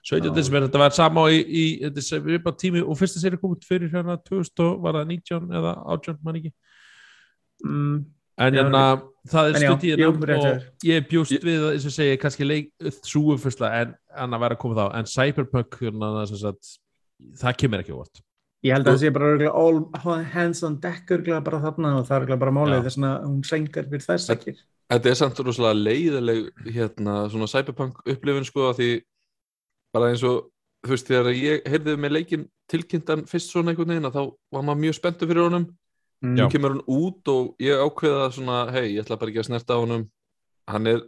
17. 0.02 0.26
Já. 0.26 0.34
desember, 0.34 0.60
þetta 0.66 0.78
var 0.82 0.90
sama 0.96 1.20
í, 1.30 1.36
í 1.46 1.64
þetta 1.84 2.02
er 2.02 2.06
svipa 2.08 2.52
tími 2.58 2.82
og 2.82 2.98
fyrsta 2.98 3.22
séri 3.22 3.38
kom 3.38 3.52
út 3.54 3.62
fyrir 3.64 3.92
hérna 3.92 4.16
2000 4.26 4.64
og 4.66 4.80
var 4.82 4.98
það 4.98 5.06
19 5.12 5.54
eða 5.54 5.74
18, 5.86 6.18
mann 6.24 6.40
ekki 6.40 6.52
Mm, 7.64 8.04
en 8.38 8.54
Já, 8.54 8.60
hérna, 8.60 8.82
það 9.32 9.46
er 9.46 9.54
en 9.54 9.62
stutt 9.62 9.84
í 9.86 9.94
rétt 9.96 10.18
og 10.18 10.46
er. 10.50 10.64
ég 10.84 11.06
bjúst 11.08 11.38
við 11.46 11.62
að, 11.62 11.70
eins 11.72 11.86
og 11.88 11.94
segi, 11.94 12.18
kannski 12.20 12.44
leik 12.44 12.66
þrúumfyrsla 13.06 13.70
en 13.80 13.94
hann 14.18 14.34
að 14.36 14.40
vera 14.44 14.54
að 14.58 14.60
koma 14.60 14.74
þá 14.76 14.98
en 14.98 15.04
Cyberpunk, 15.08 15.78
hérna, 15.80 16.10
það 17.40 17.56
kemur 17.56 17.80
ekki 17.80 17.94
óvart 17.96 18.20
Ég 18.64 18.72
held 18.72 18.88
að 18.88 18.94
það 18.94 19.02
sé 19.02 19.10
bara 19.14 19.50
all 19.52 20.24
hands 20.32 20.62
on 20.66 20.78
deck 20.80 21.10
örugglega 21.12 21.44
bara 21.44 21.60
þarna 21.62 21.92
og 21.98 22.06
það 22.08 22.16
er 22.16 22.22
örugglega 22.22 22.42
bara 22.42 22.54
málið 22.56 22.86
þess 22.86 23.00
að 23.04 23.26
hún 23.26 23.42
sengar 23.46 23.88
fyrir 23.90 24.04
þess 24.06 24.32
ekki. 24.32 24.56
Þetta 24.86 25.10
er 25.10 25.18
samt 25.18 25.40
rosalega 25.42 25.82
leiðileg 25.82 26.68
hérna, 26.72 27.16
svona 27.30 27.48
cyberpunk 27.50 28.00
upplifun 28.06 28.46
sko 28.46 28.68
að 28.70 28.80
því 28.80 28.90
bara 29.96 30.12
eins 30.12 30.24
og 30.26 30.46
þú 30.86 30.94
veist 30.94 31.10
þegar 31.10 31.32
ég 31.34 31.66
heyrði 31.66 31.96
með 32.00 32.14
leikin 32.16 32.46
tilkynntan 32.70 33.26
fyrst 33.30 33.52
svona 33.52 33.72
einhvern 33.72 33.92
veginn 33.92 34.08
að 34.08 34.18
þá 34.18 34.22
var 34.56 34.66
maður 34.66 34.82
mjög 34.84 34.98
spenntur 35.00 35.30
fyrir 35.30 35.48
honum. 35.48 35.68
Mm. 36.24 36.32
nú 36.32 36.46
kemur 36.48 36.72
hann 36.72 36.86
út 36.88 37.28
og 37.28 37.60
ég 37.60 37.76
ákveða 37.76 38.30
svona 38.32 38.60
hei, 38.72 38.94
ég 38.94 39.02
ætla 39.02 39.18
bara 39.20 39.28
ekki 39.34 39.42
að 39.42 39.48
snerta 39.50 39.76
á 39.76 39.82
honum. 39.82 40.06
Hann 40.66 40.88
er 40.88 41.02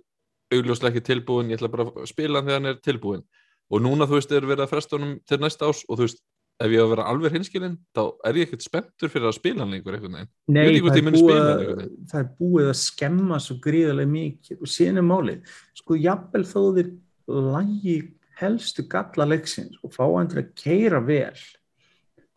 augljóslega 0.53 0.93
ekki 0.93 1.07
tilbúin 1.07 1.53
ég 1.53 1.59
ætla 1.59 1.71
bara 1.73 1.87
að 1.89 2.09
spila 2.11 2.41
hann 2.41 2.49
þegar 2.49 2.61
hann 2.61 2.71
er 2.73 2.81
tilbúin 2.85 3.25
og 3.69 3.83
núna 3.85 4.09
þú 4.09 4.19
veist 4.19 4.33
er 4.33 4.47
verið 4.49 4.65
að 4.65 4.73
fresta 4.73 4.97
honum 4.97 5.17
til 5.29 5.41
næsta 5.43 5.69
ás 5.69 5.83
og 5.89 5.99
þú 5.99 6.07
veist 6.07 6.23
ef 6.59 6.73
ég 6.75 6.83
á 6.83 6.85
að 6.85 6.93
vera 6.93 7.07
alveg 7.13 7.35
hinskilinn 7.37 7.77
þá 7.95 8.03
er 8.27 8.39
ég 8.41 8.49
ekkert 8.49 8.65
spenntur 8.67 9.13
fyrir 9.13 9.31
að 9.31 9.37
spila 9.39 9.63
hann 9.63 9.75
lengur 9.77 9.97
einhvern 9.97 10.17
veginn. 10.19 10.31
Nei, 10.51 10.63
það 10.81 10.99
er, 10.99 11.75
veginn. 11.79 11.93
það 12.11 12.21
er 12.23 12.31
búið 12.41 12.71
að 12.73 12.79
skemma 12.83 13.39
svo 13.43 13.59
gríðarlega 13.65 14.13
mikið 14.15 14.65
og 14.65 14.73
síðan 14.73 15.03
er 15.03 15.07
málið. 15.07 15.53
Sko 15.79 15.99
jafnvel 15.99 16.45
þó 16.49 16.61
þeir 16.79 16.91
lægi 17.29 17.99
helstu 18.39 18.85
galla 18.91 19.27
leiksins 19.29 19.79
og 19.83 19.95
fá 19.95 20.05
hann 20.07 20.31
til 20.31 20.43
að 20.43 20.53
keira 20.59 21.01
vel 21.05 21.39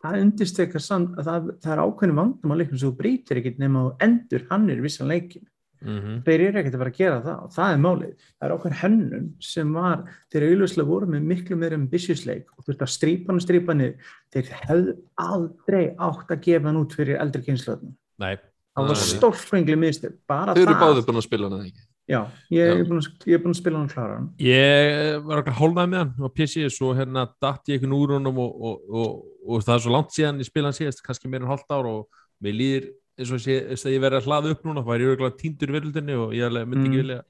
það 0.02 0.18
undirstekar 0.18 0.82
samt 0.82 1.18
að 1.20 1.28
það, 1.28 1.48
það 1.62 1.72
er 1.74 1.82
ákveðinu 1.84 2.18
vandum 2.18 2.54
á 2.54 2.58
leiknum 2.58 2.80
sem 2.80 2.90
þú 2.90 2.96
breytir 2.98 3.40
ekkert 3.40 3.60
nema 3.62 3.84
og 3.88 4.02
endur 4.02 4.46
hann 4.50 4.68
er 4.72 4.82
vissan 4.82 5.10
leikin 5.10 5.46
mm 5.82 5.98
-hmm. 5.98 6.18
þeir 6.26 6.44
eru 6.46 6.58
ekkert 6.60 6.74
að 6.74 6.82
fara 6.82 6.92
að 6.92 7.00
gera 7.00 7.22
það. 7.26 7.38
Og 7.44 7.50
það 7.56 7.72
er 7.72 7.80
málið. 7.86 8.14
Það 8.38 8.46
er 8.48 8.54
ákveðin 8.56 8.80
hönnun 8.82 9.26
sem 9.40 9.72
var 9.74 10.04
þeir 10.32 10.46
auðvitað 10.48 10.90
voru 10.92 11.06
með 11.06 11.22
miklu 11.32 11.56
meira 11.56 11.74
ambitious 11.74 12.26
leik 12.26 12.46
og 12.56 12.64
þú 12.64 12.72
veist 12.72 12.86
að 12.86 12.94
strípa 12.96 13.28
hann 13.28 13.40
og 13.40 13.46
strípa 13.46 13.74
niður. 13.74 14.12
Þeir 14.32 14.52
hefðu 14.62 14.96
aldrei 15.16 15.84
átt 15.98 16.30
að 16.30 16.42
gefa 16.46 16.68
hann 16.68 16.82
út 16.82 16.94
fyrir 16.94 17.20
eldri 17.20 17.42
kynnslöðnum 17.42 17.96
Nei, 18.22 18.36
það 18.76 18.92
var 18.92 19.00
stórfengli 19.00 19.78
mistök. 19.78 20.18
Bara 20.28 20.54
Þau 20.54 20.62
eru 20.62 20.74
það. 20.74 20.84
báðir 20.84 21.06
búin 21.08 21.20
að 21.20 21.26
spila 21.26 21.48
hann 21.48 21.58
eða 21.58 21.68
ekki? 21.70 21.84
Já, 22.10 22.18
ég 22.50 22.66
er 22.66 22.80
búin 22.88 22.98
að, 22.98 23.10
ég 23.30 23.36
er 23.38 23.42
búin 23.42 23.54
að 23.54 23.60
spila 23.60 23.78
hann 23.78 23.90
og 23.90 23.98
hann. 24.02 24.30
Ég 24.42 25.20
var 25.26 25.42
ekki 25.42 25.54
hálnað 25.60 25.92
með 25.92 26.02
hann 26.02 26.26
á 26.26 26.28
PC 26.34 26.64
svo 26.74 26.90
hérna 26.98 27.28
datt 27.40 27.70
ég 27.70 27.78
einhvern 27.78 27.94
úr 27.96 28.16
honum 28.16 28.40
og, 28.42 28.56
og, 28.58 28.80
og, 28.90 29.12
og 29.46 29.62
það 29.62 29.76
er 29.76 29.84
svo 29.84 29.94
langt 29.94 30.16
síðan 30.16 30.42
ég 30.42 30.50
spila 30.50 30.70
hann 30.70 30.78
síðast, 30.78 31.04
kannski 31.06 31.30
meira 31.30 31.46
en 31.46 31.52
hálft 31.52 31.70
ár 31.72 31.88
og 31.88 32.22
mér 32.42 32.58
líður 32.58 32.90
eins 33.22 33.32
og 33.34 33.42
þess 33.46 33.86
að 33.88 33.94
ég 33.96 34.02
verið 34.04 34.18
að 34.20 34.26
hlaða 34.30 34.54
upp 34.56 34.64
núna, 34.68 34.82
það 34.82 34.90
var 34.92 35.04
ég 35.06 35.36
týndur 35.42 35.70
í 35.72 35.76
veröldinni 35.78 36.18
og 36.18 36.34
ég 36.36 36.58
myndi 36.66 36.82
ekki 36.82 36.92
Mm. 36.92 37.02
vilja 37.02 37.22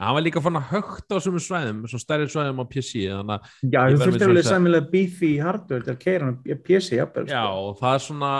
en 0.00 0.06
hann 0.08 0.14
var 0.16 0.22
líka 0.24 0.40
fann 0.42 0.56
að 0.58 0.70
högt 0.72 1.12
á 1.12 1.14
þessum 1.14 1.36
svæðum 1.38 1.82
svona 1.86 2.02
stærri 2.02 2.24
svæðum 2.32 2.62
á 2.62 2.66
PC 2.72 2.92
að 3.12 3.28
já, 3.70 3.80
þú 3.92 3.98
þurfti 4.02 4.24
alveg 4.26 4.46
sæmilega 4.48 4.90
beefy 4.90 5.30
hardware 5.38 5.84
til 5.84 5.92
að 5.92 6.00
keira 6.02 6.24
hann 6.30 6.62
pjessi 6.64 6.96
jafnvel 6.96 7.26
já, 7.28 7.42
sko. 7.44 7.60
og 7.68 7.76
það 7.78 7.94
er 7.98 8.02
svona 8.06 8.32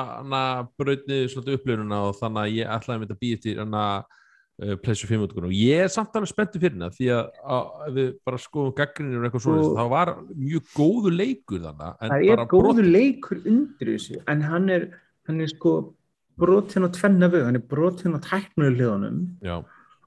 svolítið 0.81 1.55
upplifuna 1.59 2.01
og 2.09 2.17
þannig 2.19 2.43
að 2.43 2.57
ég 2.57 2.73
ætlaði 2.73 2.97
að 2.97 3.03
mynda 3.05 3.15
að 3.15 3.23
býja 3.23 3.41
til 3.45 3.55
hana 3.61 3.85
uh, 4.03 4.75
Plessu 4.83 5.07
5 5.13 5.25
útgóðun 5.29 5.49
og 5.53 5.55
ég 5.61 5.85
er 5.85 5.93
samt 5.93 6.19
alveg 6.19 6.33
spenntur 6.33 6.61
fyrir 6.65 6.73
hérna 6.75 6.91
því 6.97 7.13
að, 7.21 7.31
að 7.59 7.97
við 8.01 8.11
bara 8.27 8.43
skoðum 8.43 8.75
gaggrinir 8.81 9.21
og 9.23 9.29
eitthvað 9.29 9.47
svona, 9.47 9.63
Og- 9.69 9.79
þá 9.79 9.85
var 9.95 10.13
mjög 10.35 10.75
góðu 10.77 11.15
leikur 11.21 11.63
þannig 11.69 11.97
það 12.03 12.19
er 12.27 12.37
bara 12.37 12.51
góður 12.51 12.69
brotinn. 12.73 12.93
leikur 12.97 13.43
undir 13.53 13.93
þessu 13.95 14.23
en 14.27 14.41
hann 14.51 14.69
er, 14.73 14.89
hann 15.29 15.41
er 15.45 15.53
sko 15.53 15.77
brotin 16.43 16.87
á 16.87 16.91
tvenna 16.93 17.31
vög, 17.33 17.47
hann 17.47 17.61
er 17.61 17.65
brotin 17.71 18.19
á 18.19 18.21
já, 19.43 19.57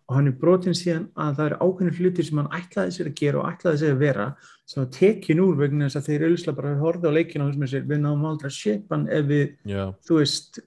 og 0.05 0.13
hann 0.13 0.29
er 0.29 0.37
brotin 0.37 0.77
síðan 0.77 1.07
að 1.17 1.39
það 1.39 1.47
eru 1.47 1.57
ákveðnir 1.63 1.99
hlutir 1.99 2.27
sem 2.27 2.41
hann 2.41 2.53
ætlaði 2.53 2.93
sér 2.93 3.09
að 3.09 3.17
gera 3.21 3.41
og 3.41 3.49
ætlaði 3.49 3.81
sér 3.81 3.95
að 3.95 4.03
vera 4.03 4.27
sem 4.65 4.81
var 4.83 4.91
tekin 4.93 5.41
úr 5.41 5.57
vegna 5.57 5.87
þess 5.87 6.01
að 6.01 6.09
þeir 6.09 6.25
auðvitað 6.27 6.57
bara 6.59 6.77
horfði 6.83 7.09
á 7.09 7.17
leikina 7.17 7.45
og 7.45 7.51
þessum 7.51 7.71
sér 7.71 7.89
við 7.89 8.01
náum 8.03 8.25
aldrei 8.29 8.49
að 8.51 8.57
shipa 8.59 8.95
hann 8.95 9.07
ef 9.09 9.27
við, 9.31 9.45
já, 9.65 9.83
þú 10.05 10.19
veist 10.21 10.61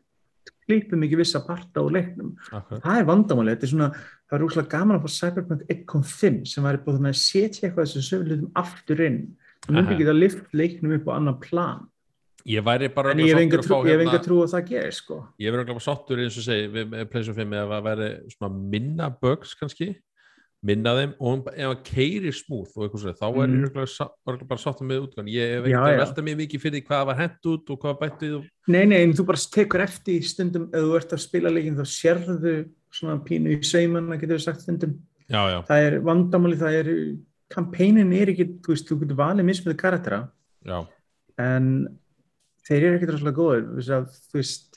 klipum 0.68 1.04
ekki 1.06 1.18
vissa 1.22 1.40
parta 1.46 1.80
á 1.80 1.86
leiknum. 1.88 2.34
Akkurat. 2.52 2.82
Það 2.84 2.98
er 3.00 3.06
vandamáli, 3.08 3.54
þetta 3.54 3.66
er 3.66 3.72
svona 3.72 3.90
það 3.96 4.34
er 4.36 4.42
rúslega 4.44 4.72
gaman 4.74 4.98
að 4.98 5.06
fá 5.06 5.14
Cyberpunk 5.14 5.70
1.5 5.72 6.40
sem 6.50 6.66
væri 6.66 6.82
þannig 6.84 7.14
að 7.14 7.22
setja 7.22 7.68
eitthvað 7.68 7.86
þessum 7.86 8.06
sögulegum 8.08 8.50
aftur 8.60 9.04
inn. 9.06 9.22
Það 9.64 9.78
myndi 9.78 9.94
ekki 9.94 10.08
að 10.08 10.20
lift 10.20 10.58
leiknum 10.60 10.96
upp 10.98 11.08
á 11.08 11.12
annan 11.16 11.40
plan 11.42 11.86
ég 12.46 12.64
væri 12.64 12.88
bara 12.94 13.10
en 13.12 13.18
ég 13.18 13.34
hef 13.34 13.42
enga 13.42 13.58
að 13.58 13.66
trú, 13.66 13.78
hérna- 13.84 14.24
trú 14.24 14.42
að 14.44 14.52
það 14.54 14.68
gerir 14.68 14.92
sko. 14.94 15.26
Ég 15.38 15.52
verður 15.52 15.64
ekki 15.68 15.86
sáttur 15.86 16.18
eins 16.18 16.36
og 16.38 16.44
segi 16.44 16.68
við 16.68 17.08
Playstation 17.10 17.34
5 17.34 17.52
ef 17.52 17.68
að 17.78 17.82
veri 17.88 18.10
svona 18.34 18.54
minna 18.76 19.10
bugs 19.10 19.54
kannski 19.58 19.96
minna 20.58 20.90
þeim 20.96 21.12
og 21.20 21.46
ef 21.54 21.68
að 21.70 21.82
keiri 21.86 22.32
smúð 22.34 22.72
og 22.74 22.82
eitthvað 22.82 23.00
svo 23.04 23.12
þá 23.14 23.26
er 23.28 23.46
Mm. 23.46 23.54
ég 23.54 23.70
örugglega 23.70 24.48
bara 24.48 24.58
sáttur 24.58 24.86
með 24.86 25.06
útgáðan 25.06 25.30
ég 25.30 25.52
hef 25.54 25.64
ekkert 25.64 25.86
að 25.86 25.98
velta 26.02 26.22
mig 26.22 26.36
mikið 26.36 26.60
fyrir 26.60 26.82
hvað 26.82 27.06
var 27.06 27.16
hent 27.16 27.46
út 27.46 27.70
og 27.70 27.78
hvað 27.78 27.92
var 27.94 28.00
bætt 28.02 28.20
við 28.20 28.34
og... 28.34 28.44
nei, 28.66 28.84
nei, 28.84 29.02
en 29.02 29.12
þú 29.12 29.26
bara 29.26 29.38
tekur 29.38 29.80
eftir 29.80 30.14
í 30.18 30.22
stundum 30.26 30.68
ef 30.72 30.80
þú 30.82 30.96
ert 30.96 31.12
að 31.12 31.18
spila 31.22 31.48
leikin 31.50 31.76
þá 31.78 31.86
sérðu 31.86 32.68
svona 32.90 33.22
pínu 33.22 33.54
í 33.54 33.62
saumanna 33.62 34.18
getur 34.18 34.34
við 34.34 34.42
sagt 34.42 34.60
stundum. 34.60 34.98
Já, 35.28 35.42
já, 35.46 35.62
það 35.68 35.78
er 35.86 36.00
vandamáli, 36.00 36.56
það 36.56 36.72
er 36.80 37.16
kampænin 37.48 38.12
er 38.12 38.28
ekki, 38.32 38.60
þú 38.64 38.68
veist, 38.74 38.88
þú 38.88 39.08
þeir 42.68 42.82
eru 42.82 42.98
ekkert 42.98 43.14
rosalega 43.14 43.38
góður 43.38 43.68
þú 43.68 43.78
veist, 43.78 43.94
að, 43.96 44.18
þú 44.28 44.40
veist 44.40 44.68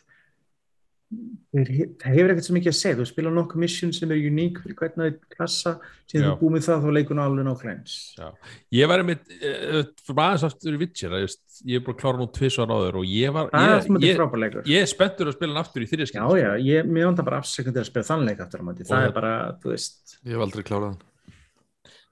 þeir, 1.51 1.71
það 1.99 2.15
hefur 2.15 2.31
ekkert 2.31 2.47
svo 2.47 2.55
mikið 2.55 2.71
að 2.71 2.77
segja 2.77 2.97
þú 2.99 3.05
spila 3.09 3.33
nokkuð 3.35 3.61
mission 3.63 3.91
sem 3.95 4.13
er 4.13 4.21
uník 4.29 4.61
fyrir 4.63 4.77
hvernig 4.79 5.01
það 5.01 5.35
klassa, 5.35 5.73
síðan 6.07 6.23
Já. 6.23 6.29
þú 6.29 6.39
búið 6.39 6.53
með 6.55 6.65
það 6.67 6.85
þá 6.85 6.95
leikun 6.97 7.21
alveg 7.23 7.47
nákvæmst 7.47 8.21
já. 8.21 8.29
Ég 8.77 8.91
var 8.91 9.03
einmitt 9.03 9.35
uh, 9.35 9.83
fyrir 10.05 10.23
aðeins 10.25 10.47
aftur 10.47 10.77
í 10.77 10.81
Witcher 10.85 11.17
að 11.17 11.27
ég 11.27 11.81
er 11.81 11.85
bara 11.85 11.99
klára 11.99 12.21
nú 12.21 12.29
tvisvar 12.31 12.71
áður 12.71 13.01
og 13.01 13.11
ég 13.11 13.35
var 13.35 13.51
er 13.51 13.67
ég, 13.67 13.85
sem 13.85 13.99
er 13.99 14.07
ég, 14.07 14.79
er 14.79 14.89
spenntur 14.89 15.31
að 15.31 15.37
spila 15.37 15.53
hann 15.53 15.63
aftur 15.65 15.83
í 15.83 15.91
þriðja 15.91 16.07
já, 16.07 16.11
skil 16.13 16.39
já, 16.39 16.49
ég, 16.71 16.89
mér 16.89 17.11
vantar 17.11 17.27
bara 17.27 17.43
afsökundir 17.43 17.83
að 17.83 17.91
spila 17.91 18.07
þannleik 18.07 18.43
aftur 18.45 18.63
á 18.63 18.65
móti, 18.71 18.87
það 18.87 19.07
er 19.09 19.15
bara, 19.19 19.37
þú 19.61 19.73
veist. 19.73 20.17
Ég 20.23 20.37
hef 20.37 20.45
aldrei 20.47 20.67
klárað 20.67 20.93
hann. 20.93 21.07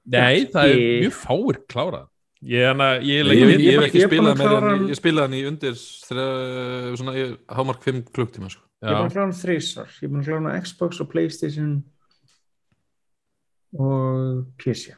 Nei, 0.10 0.48
það 0.52 0.74
er 0.74 0.84
mjög 1.06 1.20
fáir 1.22 1.62
klárað 1.70 2.08
ég, 2.42 2.64
hana, 2.70 2.88
ég, 3.04 3.26
Ég, 3.26 3.60
ég, 3.60 3.76
hef 3.76 3.88
ekki 3.90 4.06
spilað 4.08 4.40
en 4.40 4.64
hann- 4.64 4.88
ég 4.90 4.98
spilaði 5.00 5.26
hann 5.28 5.38
í 5.40 5.44
undir 5.50 5.76
þrjá, 5.76 6.26
svona, 6.98 7.16
ég, 7.18 7.38
hámark 7.52 7.82
5 7.84 8.04
klukktíma 8.16 8.50
sko. 8.50 8.62
ég 8.84 8.90
er 8.90 8.96
búin 8.96 9.10
að 9.10 9.14
klára 9.14 9.26
hann 9.28 9.36
þrísvar 9.42 9.90
ég 10.00 10.04
er 10.04 10.14
búin 10.14 10.22
að 10.22 10.30
klára 10.30 10.40
hann 10.40 10.52
á 10.56 10.62
Xbox 10.64 11.02
og 11.04 11.10
Playstation 11.12 11.74
og 13.80 14.46
PC 14.58 14.94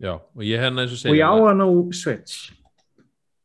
já, 0.00 0.12
og 0.20 0.42
ég 0.44 0.60
henni 0.60 0.84
eins 0.84 0.92
og 0.92 0.98
og 0.98 1.02
segja 1.06 1.16
ég 1.16 1.26
á 1.26 1.34
hann 1.48 1.64
á 1.64 1.68
Switch. 1.96 2.52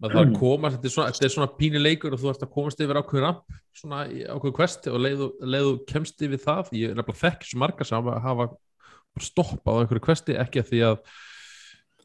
Að 0.02 0.16
það 0.16 0.22
er 0.26 0.32
komast, 0.40 0.76
þetta 0.78 0.88
er 0.90 0.94
svona, 0.96 1.12
þetta 1.14 1.26
er 1.28 1.34
svona 1.36 1.52
pínu 1.60 1.80
leikur 1.82 2.14
og 2.16 2.20
þú 2.22 2.30
ert 2.32 2.42
að 2.44 2.54
komast 2.56 2.80
yfir 2.82 2.98
ákveður 2.98 3.22
ramp 3.28 3.58
svona 3.78 4.00
ákveður 4.34 4.56
quest 4.58 4.88
og 4.90 4.98
leiðu, 5.00 5.28
leiðu 5.46 5.74
kemst 5.88 6.24
yfir 6.26 6.42
það, 6.42 6.72
ég 6.74 6.90
er 6.90 6.98
nefnilega 6.98 7.22
þekk 7.22 7.46
svo 7.48 7.60
marga 7.62 7.86
sem 7.86 8.00
hafa, 8.02 8.16
hafa 8.24 8.48
bara 8.50 9.28
stoppað 9.28 9.78
á 9.78 9.80
einhverju 9.84 10.04
questi, 10.08 10.38
ekki 10.42 10.64
að 10.64 10.72
því 10.72 10.82
að 10.90 10.98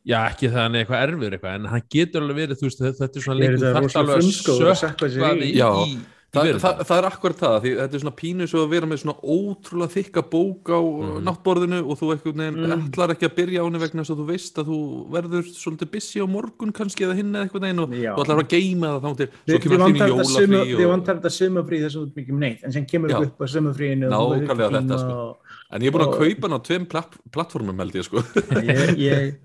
já, 0.06 0.18
ekki 0.30 0.50
það 0.52 0.60
hann 0.62 0.74
er 0.78 0.84
eitthvað 0.84 1.06
erfur 1.08 1.36
eitthvað, 1.38 1.54
en 1.60 1.70
hann 1.74 1.86
getur 1.96 2.22
alveg 2.26 2.42
verið, 2.42 2.60
þú 2.60 2.68
veist, 2.70 2.84
þetta 2.86 3.08
er 3.20 3.24
svona 3.28 3.40
leikur, 3.42 3.64
þarft 3.78 3.96
alveg 4.02 4.12
að 4.16 4.20
frumskógur 4.22 4.68
að 4.74 4.82
sökkva 4.84 5.08
sér 5.10 5.24
sökkva 5.24 5.48
í? 5.50 5.56
Já, 5.56 5.70
í, 5.86 5.96
í 5.96 6.04
Þa, 6.36 6.42
verið 6.44 6.58
það, 6.60 6.80
það 6.84 6.98
er 7.00 7.06
akkurat 7.06 7.38
það, 7.40 7.54
því 7.62 7.70
þetta 7.78 7.96
er 7.96 8.00
svona 8.02 8.12
pínu 8.18 8.46
svo 8.50 8.60
að 8.66 8.72
vera 8.74 8.86
með 8.90 8.98
svona 9.00 9.14
ótrúlega 9.24 9.92
þykka 9.94 10.22
bók 10.32 10.68
á 10.68 10.80
Mhm. 10.84 11.20
náttborðinu 11.24 11.78
og 11.86 11.96
þú 12.00 12.08
eitthvað 12.12 12.34
neginn 12.40 12.58
Mm. 12.66 12.82
ætlar 12.90 13.12
ekki 13.14 13.26
að 13.28 13.34
byrja 13.38 13.62
á 13.62 13.64
henni 13.64 13.80
vegna 13.80 14.02
þess 14.02 14.12
að 14.12 14.20
þú 14.20 14.26
veist 14.26 14.58
að 14.60 14.66
þú 14.68 14.78
verður 15.14 15.44
svolítið 15.56 15.90
busy 15.94 16.20
á 16.20 16.26
morgun 16.28 16.72
kannski 16.76 17.06
eða 17.06 17.16
hinn 17.16 17.32
eða 17.32 17.46
eitthvað 17.46 17.64
neginn 17.64 17.80
og 17.86 17.94
Já. 17.96 18.12
þú 18.18 18.20
ætlar 18.26 18.42
að 18.42 18.50
geima 18.52 18.86
það 18.90 19.00
þá 19.06 19.16
til 19.16 19.28
svo 19.46 19.58
kemur 19.64 19.84
allt 19.86 19.96
í 19.96 20.10
jólafrí 20.12 20.60
þið 20.76 20.84
og... 20.84 20.92
vantar 20.92 21.16
þetta 21.16 21.32
sumafrí 21.38 21.80
þess 21.86 21.96
að 21.96 22.02
þú 22.04 22.12
byggum 22.20 22.38
neitt 22.44 22.64
en 22.64 22.72
sem 22.76 22.84
kemur 22.92 23.08
Já. 23.14 23.18
upp 23.22 23.38
á 23.40 23.46
sumafríinu 23.46 24.06
Nákvæmlega 24.12 24.70
þetta, 24.76 24.98
sko. 24.98 25.36
en 25.72 25.80
ég 25.80 25.86
er 25.86 25.96
búin 25.96 26.04
að 26.04 26.18
kaupa 26.20 26.48
hann 26.50 26.58
á 26.58 26.60
tveim 26.68 26.84
platt, 26.90 27.16
plattformum 27.32 27.78
held 27.80 27.94
ég 27.96 28.04
sko 28.04 28.20
ég, 28.66 28.98
ég, 28.98 29.36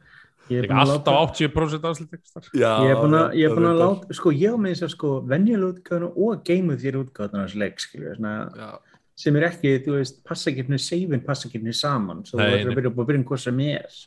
alltaf 0.59 0.91
láta 0.91 1.15
80% 1.33 1.89
afslutekstar 1.89 2.47
Já, 2.53 2.71
ég 2.85 2.93
er 2.93 3.01
búin 3.01 3.17
að, 3.17 3.35
ég 3.39 3.49
er 3.49 3.57
búin 3.57 3.67
að 3.69 3.75
það 3.75 3.83
láta 3.83 4.17
sko 4.19 4.33
ég 4.35 4.55
á 4.55 4.57
með 4.61 4.73
þess 4.73 4.87
að 4.87 4.93
sko 4.95 5.11
venjulega 5.31 5.73
útgáðuna 5.75 6.09
og 6.27 6.41
geimuð 6.47 6.85
þér 6.85 6.97
útgáðuna 7.01 7.43
hans 7.43 7.57
leik 7.61 7.85
sem 9.21 9.37
er 9.37 9.45
ekki, 9.51 9.75
þú 9.85 9.99
veist, 9.99 10.23
passakipni 10.25 10.79
seifin 10.81 11.21
passakipni 11.21 11.75
saman, 11.77 12.23
svo 12.25 12.39
þú 12.39 12.47
verður 12.47 12.71
að 12.71 12.77
byrja 12.79 12.91
upp 12.91 13.01
að 13.03 13.09
byrja 13.11 13.25
hvað 13.29 13.41
sem 13.43 13.59
er. 13.67 13.97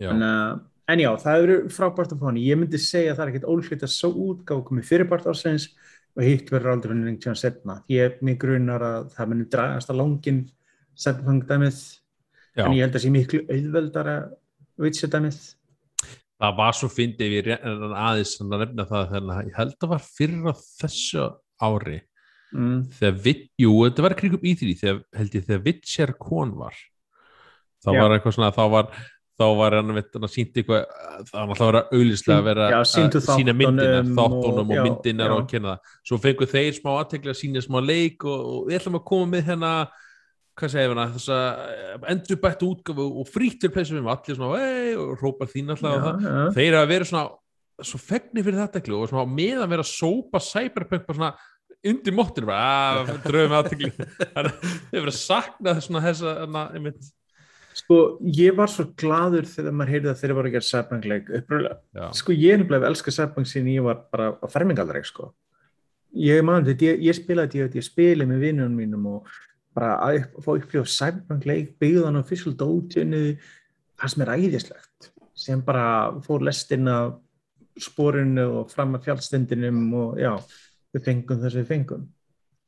Já, 0.00 0.08
en, 0.10 0.24
uh, 0.26 0.56
en 0.90 1.02
já, 1.04 1.10
það 1.22 1.44
eru 1.44 1.58
frábært 1.70 2.14
að 2.16 2.22
fá 2.22 2.26
hann. 2.26 2.40
Ég 2.42 2.58
myndi 2.58 2.80
segja 2.82 3.12
að 3.12 3.20
það 3.20 3.22
er 3.22 3.30
ekkert 3.30 3.46
ólflýtt 3.52 3.84
að 3.86 3.92
svo 3.94 4.10
útgáð 4.24 4.64
komið 4.66 4.88
fyrirbært 4.88 5.28
ársins 5.30 5.68
og 6.16 6.26
hitt 6.26 6.50
verður 6.50 6.74
aldrei 6.74 6.92
fyrir 6.94 7.06
lengt 7.06 7.24
síðan 7.24 7.38
setna 7.38 7.76
ég 7.90 8.08
er 8.08 8.16
mig 8.26 8.38
grunar 8.42 8.82
að 8.84 9.10
það 9.14 9.32
muni 9.32 9.46
dragast 9.52 9.92
að 9.92 10.00
langin 10.00 10.40
setnfang 10.98 11.44
dæmið 11.48 11.78
já. 11.78 12.64
en 12.64 12.74
ég 12.74 12.84
held 12.84 12.98
að 12.98 13.04
sé 13.04 13.12
miklu 13.14 13.42
auðveldara 13.46 14.16
vitsja 14.80 15.10
dæmið 15.12 15.40
það 16.40 16.56
var 16.60 16.76
svo 16.76 16.88
fyndið 16.92 17.34
við 17.34 17.50
aðeins 17.54 18.36
að 18.40 18.54
nefna 18.56 18.86
það 18.88 19.14
þegar 19.14 19.48
ég 19.48 19.58
held 19.58 19.76
að 19.76 19.92
var 19.92 20.04
fyrir 20.06 20.48
á 20.48 20.54
þessu 20.80 21.26
ári 21.60 21.98
mm. 22.56 22.76
þegar 22.98 23.22
við, 23.26 23.46
jú, 23.60 23.72
þetta 23.84 24.06
var 24.06 24.16
kringum 24.18 24.46
í 24.48 24.56
því 24.58 24.74
þegar 24.80 25.00
held 25.20 25.38
ég 25.38 25.48
þegar 25.48 25.64
Witcher 25.68 26.14
Con 26.20 26.54
var 26.58 26.76
þá 27.80 27.90
Já. 27.94 28.00
var 28.00 28.14
eitthvað 28.16 28.36
svona, 28.36 28.52
þá 28.56 28.64
var 28.74 28.92
þá 29.40 29.46
var 29.56 29.76
hann 29.78 29.94
hann 29.96 30.28
sínt 30.28 30.58
eitthvað 30.60 30.82
það 31.30 31.34
var 31.34 31.52
alltaf 31.54 31.64
að 31.64 31.70
vera 31.70 31.82
auðlislega 31.94 32.40
að 32.40 32.48
vera 32.50 32.66
að 32.76 33.22
sýna 33.24 33.54
myndina, 33.56 34.02
þáttunum 34.04 34.18
þáttunum 34.18 34.60
og, 34.60 34.74
og- 34.76 34.86
myndinar 34.88 35.32
já. 35.32 35.36
og 35.36 35.48
kynna 35.48 35.74
það 35.74 35.94
svo 36.10 36.20
fengu 36.24 36.48
þeir 36.50 36.76
smá 36.76 36.90
aðtekli 36.98 37.32
að 37.32 37.40
sína 37.40 37.64
smá 37.64 37.80
leik 37.80 38.26
og, 38.28 38.40
og 38.40 38.68
við 38.68 38.80
ætlum 38.80 38.98
að 39.00 39.06
koma 39.12 39.30
með 39.34 39.46
hérna 39.48 39.72
hvað 40.60 40.72
segir 40.74 40.94
hana, 40.94 41.06
þess 41.16 41.30
að 41.34 42.08
endurbættu 42.14 42.70
útgafu 42.74 43.06
og 43.20 43.28
frítur 43.30 43.72
plesum 43.74 44.00
við 44.00 44.10
allir 44.14 44.38
svona, 44.38 44.64
ei, 44.64 44.96
og 45.00 45.14
rópar 45.20 45.50
þín 45.50 45.72
alltaf 45.74 45.96
á 45.96 46.00
það. 46.04 46.26
já, 46.26 46.34
já. 46.34 46.50
þeir 46.58 46.76
hafa 46.78 46.90
verið 46.94 47.10
svona 47.10 47.28
svo 47.90 48.00
fegni 48.02 48.44
fyrir 48.44 48.60
þetta 48.60 48.80
ekki 48.82 48.92
og 48.96 49.08
svona 49.08 49.32
meðan 49.32 49.72
vera 49.72 49.86
að 49.86 49.92
sópa 49.94 50.42
cyberpunk 50.44 51.06
bara 51.06 51.18
svona 51.18 51.32
undir 51.90 52.16
móttinu 52.16 52.50
bara, 52.50 53.00
að 53.00 53.22
dröfum 53.24 53.56
aðtekli 53.56 53.90
þannig 53.96 54.36
að 54.36 54.52
þeir 54.60 55.00
verið 55.00 55.14
að 55.14 55.18
sakna 55.20 55.74
svona 55.80 56.04
þessa, 56.04 56.36
hana, 56.44 56.66
einmitt. 56.76 57.10
Sko, 57.80 58.00
ég 58.36 58.56
var 58.58 58.68
svo 58.68 58.88
gladur 58.98 59.46
þegar 59.48 59.76
maður 59.78 59.94
heyrði 59.94 60.10
að 60.10 60.18
þeir 60.20 60.32
voru 60.36 60.50
að 60.50 60.54
gera 60.56 60.66
Cyberpunk-leik 60.66 61.28
uppröðlega. 61.38 61.76
já, 61.96 62.06
Sko, 62.18 62.34
ég 62.34 62.52
er 62.52 62.60
nefnilega 62.60 62.90
elska 62.90 63.14
Cyberpunk 63.14 63.48
síðan 63.48 63.70
ég 63.72 63.86
var 63.86 64.02
bara 64.12 64.32
á 64.36 64.46
fermingaldareik, 64.50 65.06
sko. 65.08 65.30
Ég 66.18 66.42
man 66.44 66.66
ég, 66.66 66.82
ég 67.06 67.14
spilaði 67.16 67.62
þetta, 67.62 67.78
ég 67.78 67.86
spili 67.86 68.26
með 68.26 68.42
vinnunum 68.42 68.74
mínum 68.82 69.06
og 69.12 69.30
bara 69.76 69.96
að 70.04 70.20
upp, 70.20 70.38
fá 70.44 70.50
upplifa 70.56 70.92
Cyberpunk-leik, 70.96 71.74
byggðan 71.82 72.18
á 72.18 72.22
Official 72.22 72.54
Dojo-nu, 72.58 73.24
það 74.00 74.14
sem 74.14 74.24
er 74.24 74.32
æðislegt. 74.36 75.10
Sem 75.40 75.64
bara 75.64 75.84
fór 76.24 76.44
lestin 76.44 76.88
af 76.90 77.18
sporinu 77.80 78.46
og 78.60 78.72
fram 78.72 78.96
að 78.96 79.06
fjallstendinum 79.08 79.84
og 79.96 80.18
já, 80.20 80.32
við 80.94 81.06
fengum 81.06 81.40
þess 81.40 81.54
að 81.54 81.62
við 81.62 81.70
fengum. 81.70 82.08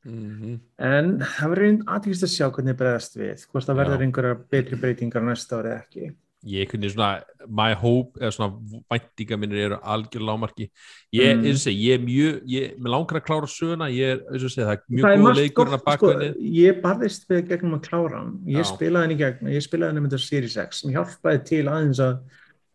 Mhm. 0.03 0.59
En 0.83 1.13
það 1.21 1.53
verður 1.53 1.67
einn 1.69 1.83
aðtíkist 1.87 2.25
að 2.27 2.33
sjá 2.33 2.47
hvernig 2.51 2.79
bregðast 2.79 3.15
við, 3.19 3.45
hvort 3.51 3.67
það 3.69 3.79
verður 3.79 4.03
einhverja 4.03 4.39
betri 4.51 4.79
breytingar 4.79 5.23
næsta 5.23 5.59
ári 5.59 5.71
eða 5.71 5.83
ekki. 5.83 6.09
Ég 6.43 6.67
kunni 6.67 6.89
svona 6.91 7.23
my 7.47 7.73
hope, 7.79 8.19
eða 8.19 8.31
svona 8.35 8.81
væntinga 8.91 9.37
minnir 9.39 9.65
eru 9.67 9.77
algjör 9.79 10.25
lámarki 10.27 10.65
ég, 11.13 11.35
Mm. 11.37 11.41
mm. 11.41 11.55
segi, 11.55 11.87
ég 11.87 11.93
er 11.93 12.03
mjög, 12.03 12.41
ég, 12.45 12.77
mér 12.77 12.91
langar 12.91 13.19
að 13.19 13.25
klára 13.27 13.47
söguna, 13.47 13.87
ég 13.89 14.11
er, 14.11 14.21
eins 14.31 14.43
og 14.43 14.51
segja, 14.51 14.67
það 14.67 14.73
er 14.73 14.83
mjög 14.89 15.23
góð 15.23 15.39
leikur 15.39 15.73
sko, 15.79 16.11
ég 16.59 16.81
barðist 16.83 17.27
við 17.29 17.47
gegnum 17.47 17.77
að 17.77 17.83
klára 17.87 18.17
hann, 18.19 18.33
ég 18.45 18.63
Já. 18.63 18.69
spilaði 18.73 19.07
hann 19.07 19.15
í 19.15 19.19
gegn, 19.21 19.51
ég 19.53 19.63
spilaði 19.63 19.93
hann 19.93 20.01
um 20.01 20.07
þetta 20.09 20.23
Series 20.25 20.57
X 20.57 20.81
sem 20.83 20.91
hjálpaði 20.91 21.43
til 21.47 21.63
aðeins 21.67 22.01
að 22.03 22.17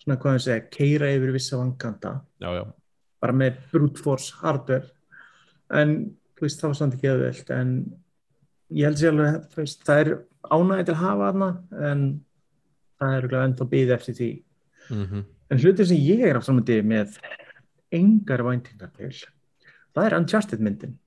svona 0.02 0.18
hvað 0.22 0.38
ég 0.38 0.44
segja, 0.46 0.68
keira 0.70 1.12
yfir 1.12 1.32
vissa 1.32 1.60
já, 2.40 2.64
bara 3.20 3.32
með 3.32 3.58
brute 3.72 4.00
force 4.00 4.32
hardware, 4.40 4.88
en 5.74 6.14
þú 6.38 6.46
veist, 6.46 6.60
það 6.60 6.68
var 6.68 6.78
samt 6.80 6.94
ekki 6.94 7.10
auðvelt, 7.12 7.50
en 7.50 7.74
ég 8.70 8.88
held 8.88 9.00
sér 9.00 9.12
alveg, 9.12 9.76
það 9.84 10.00
er 10.04 10.10
ánægði 10.48 10.84
til 10.86 10.94
að 10.94 11.02
hafa 11.02 11.30
hana, 11.32 11.50
en 11.90 12.02
það 12.98 13.14
er 13.14 13.18
örugglega 13.22 13.48
ennþá 13.48 13.68
býð 13.74 13.96
eftir 13.98 14.18
því. 14.20 14.30
mm 14.90 15.26
En 15.48 15.56
hlutir 15.62 15.86
sem 15.88 15.96
ég 15.96 16.20
er 16.28 16.36
á 16.36 16.44
framöndi 16.44 16.82
með 16.84 17.14
engar 17.96 18.42
væntingar 18.44 18.90
til, 18.98 19.14
það 19.96 20.04
er 20.04 20.16
Uncharted 20.18 20.60
myndin 20.60 20.98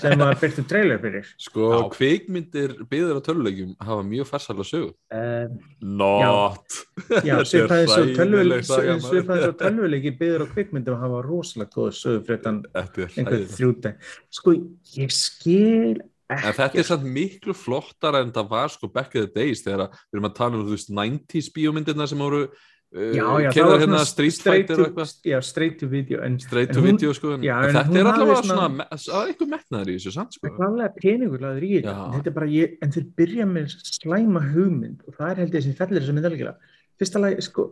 sem 0.00 0.18
var 0.18 0.38
byrtu 0.40 0.64
trailer 0.68 1.00
fyrir. 1.02 1.26
Sko, 1.46 1.68
Já. 1.72 1.80
kvikmyndir 1.92 2.74
byggðir 2.90 3.18
á 3.18 3.22
tölulegjum 3.26 3.72
hafa 3.82 4.04
mjög 4.06 4.28
farsala 4.30 4.64
sögu. 4.66 4.92
Um, 5.12 5.58
Not! 6.00 6.78
Já, 7.22 7.36
Þetta 7.38 7.38
er 7.38 7.50
svipaði 7.50 7.90
svo 7.90 8.06
hræðileg 8.16 8.64
saga, 8.68 8.96
maður. 8.96 9.08
svipaði 9.08 9.44
svo 9.44 9.56
tölvuleiki 9.62 10.14
byggður 10.20 10.44
á 10.44 10.46
kvikmyndum 10.54 11.00
hafa 11.02 11.20
rosalega 11.26 11.74
góða 11.76 11.96
sögur 11.98 12.24
fyrir 12.28 12.42
þann 12.46 12.62
er 12.72 12.88
einhvern 13.06 13.46
þrjúta. 13.52 13.94
Sko, 14.40 14.56
ég 14.96 15.14
skil 15.16 16.00
En 16.40 16.56
þetta 16.56 16.78
er 16.82 16.88
samt 16.88 17.06
miklu 17.06 17.54
flottara 17.56 18.20
en 18.24 18.32
það 18.34 18.50
var 18.52 18.72
sko 18.74 18.88
back 18.92 19.14
in 19.16 19.26
the 19.26 19.32
days 19.32 19.64
þegar 19.64 19.88
við 19.92 20.18
erum 20.18 20.28
að 20.30 20.36
tala 20.38 20.58
um 20.58 20.66
þú 20.66 20.76
veist 20.76 20.92
90s 20.92 21.50
bíómyndirna 21.56 22.06
sem 22.10 22.22
voru 22.22 22.42
uh, 22.46 22.52
var 22.92 23.80
hérna 23.80 24.02
Street 24.08 24.38
Fighter 24.44 24.80
og 24.80 24.88
eitthvað 24.90 25.12
Já, 25.28 25.38
straight 25.44 25.78
to 25.80 25.88
video. 25.88 26.20
En, 26.24 26.38
straight 26.40 26.72
to 26.72 26.80
hún- 26.80 26.92
video 26.92 27.12
sko 27.16 27.34
en 27.36 27.46
Já, 27.46 27.54
en 27.64 27.76
þetta 27.76 28.00
er 28.00 28.10
allavega 28.12 28.42
svona- 28.42 29.26
eitthvað 29.26 29.52
metnaður 29.54 29.92
í 29.92 29.96
þessu 29.98 30.14
samt 30.16 30.36
sko 30.36 30.52
klálega 30.58 30.92
peningur 30.98 31.40
laður 31.40 31.68
í 31.68 31.72
þetta. 31.82 32.46
Ég, 32.52 32.76
en 32.82 32.92
þeir 32.92 33.06
byrja 33.16 33.46
með 33.48 33.76
slæma 33.80 34.44
hugmynd 34.52 35.02
og 35.06 35.16
það 35.16 35.30
er 35.30 35.42
held 35.44 35.54
ég 35.54 35.62
sem 35.68 35.76
fellir 35.78 36.02
þessum 36.02 36.18
myndalgjöla. 36.20 36.56
Fyrsta 37.00 37.22
lagi, 37.22 37.42
sko, 37.42 37.68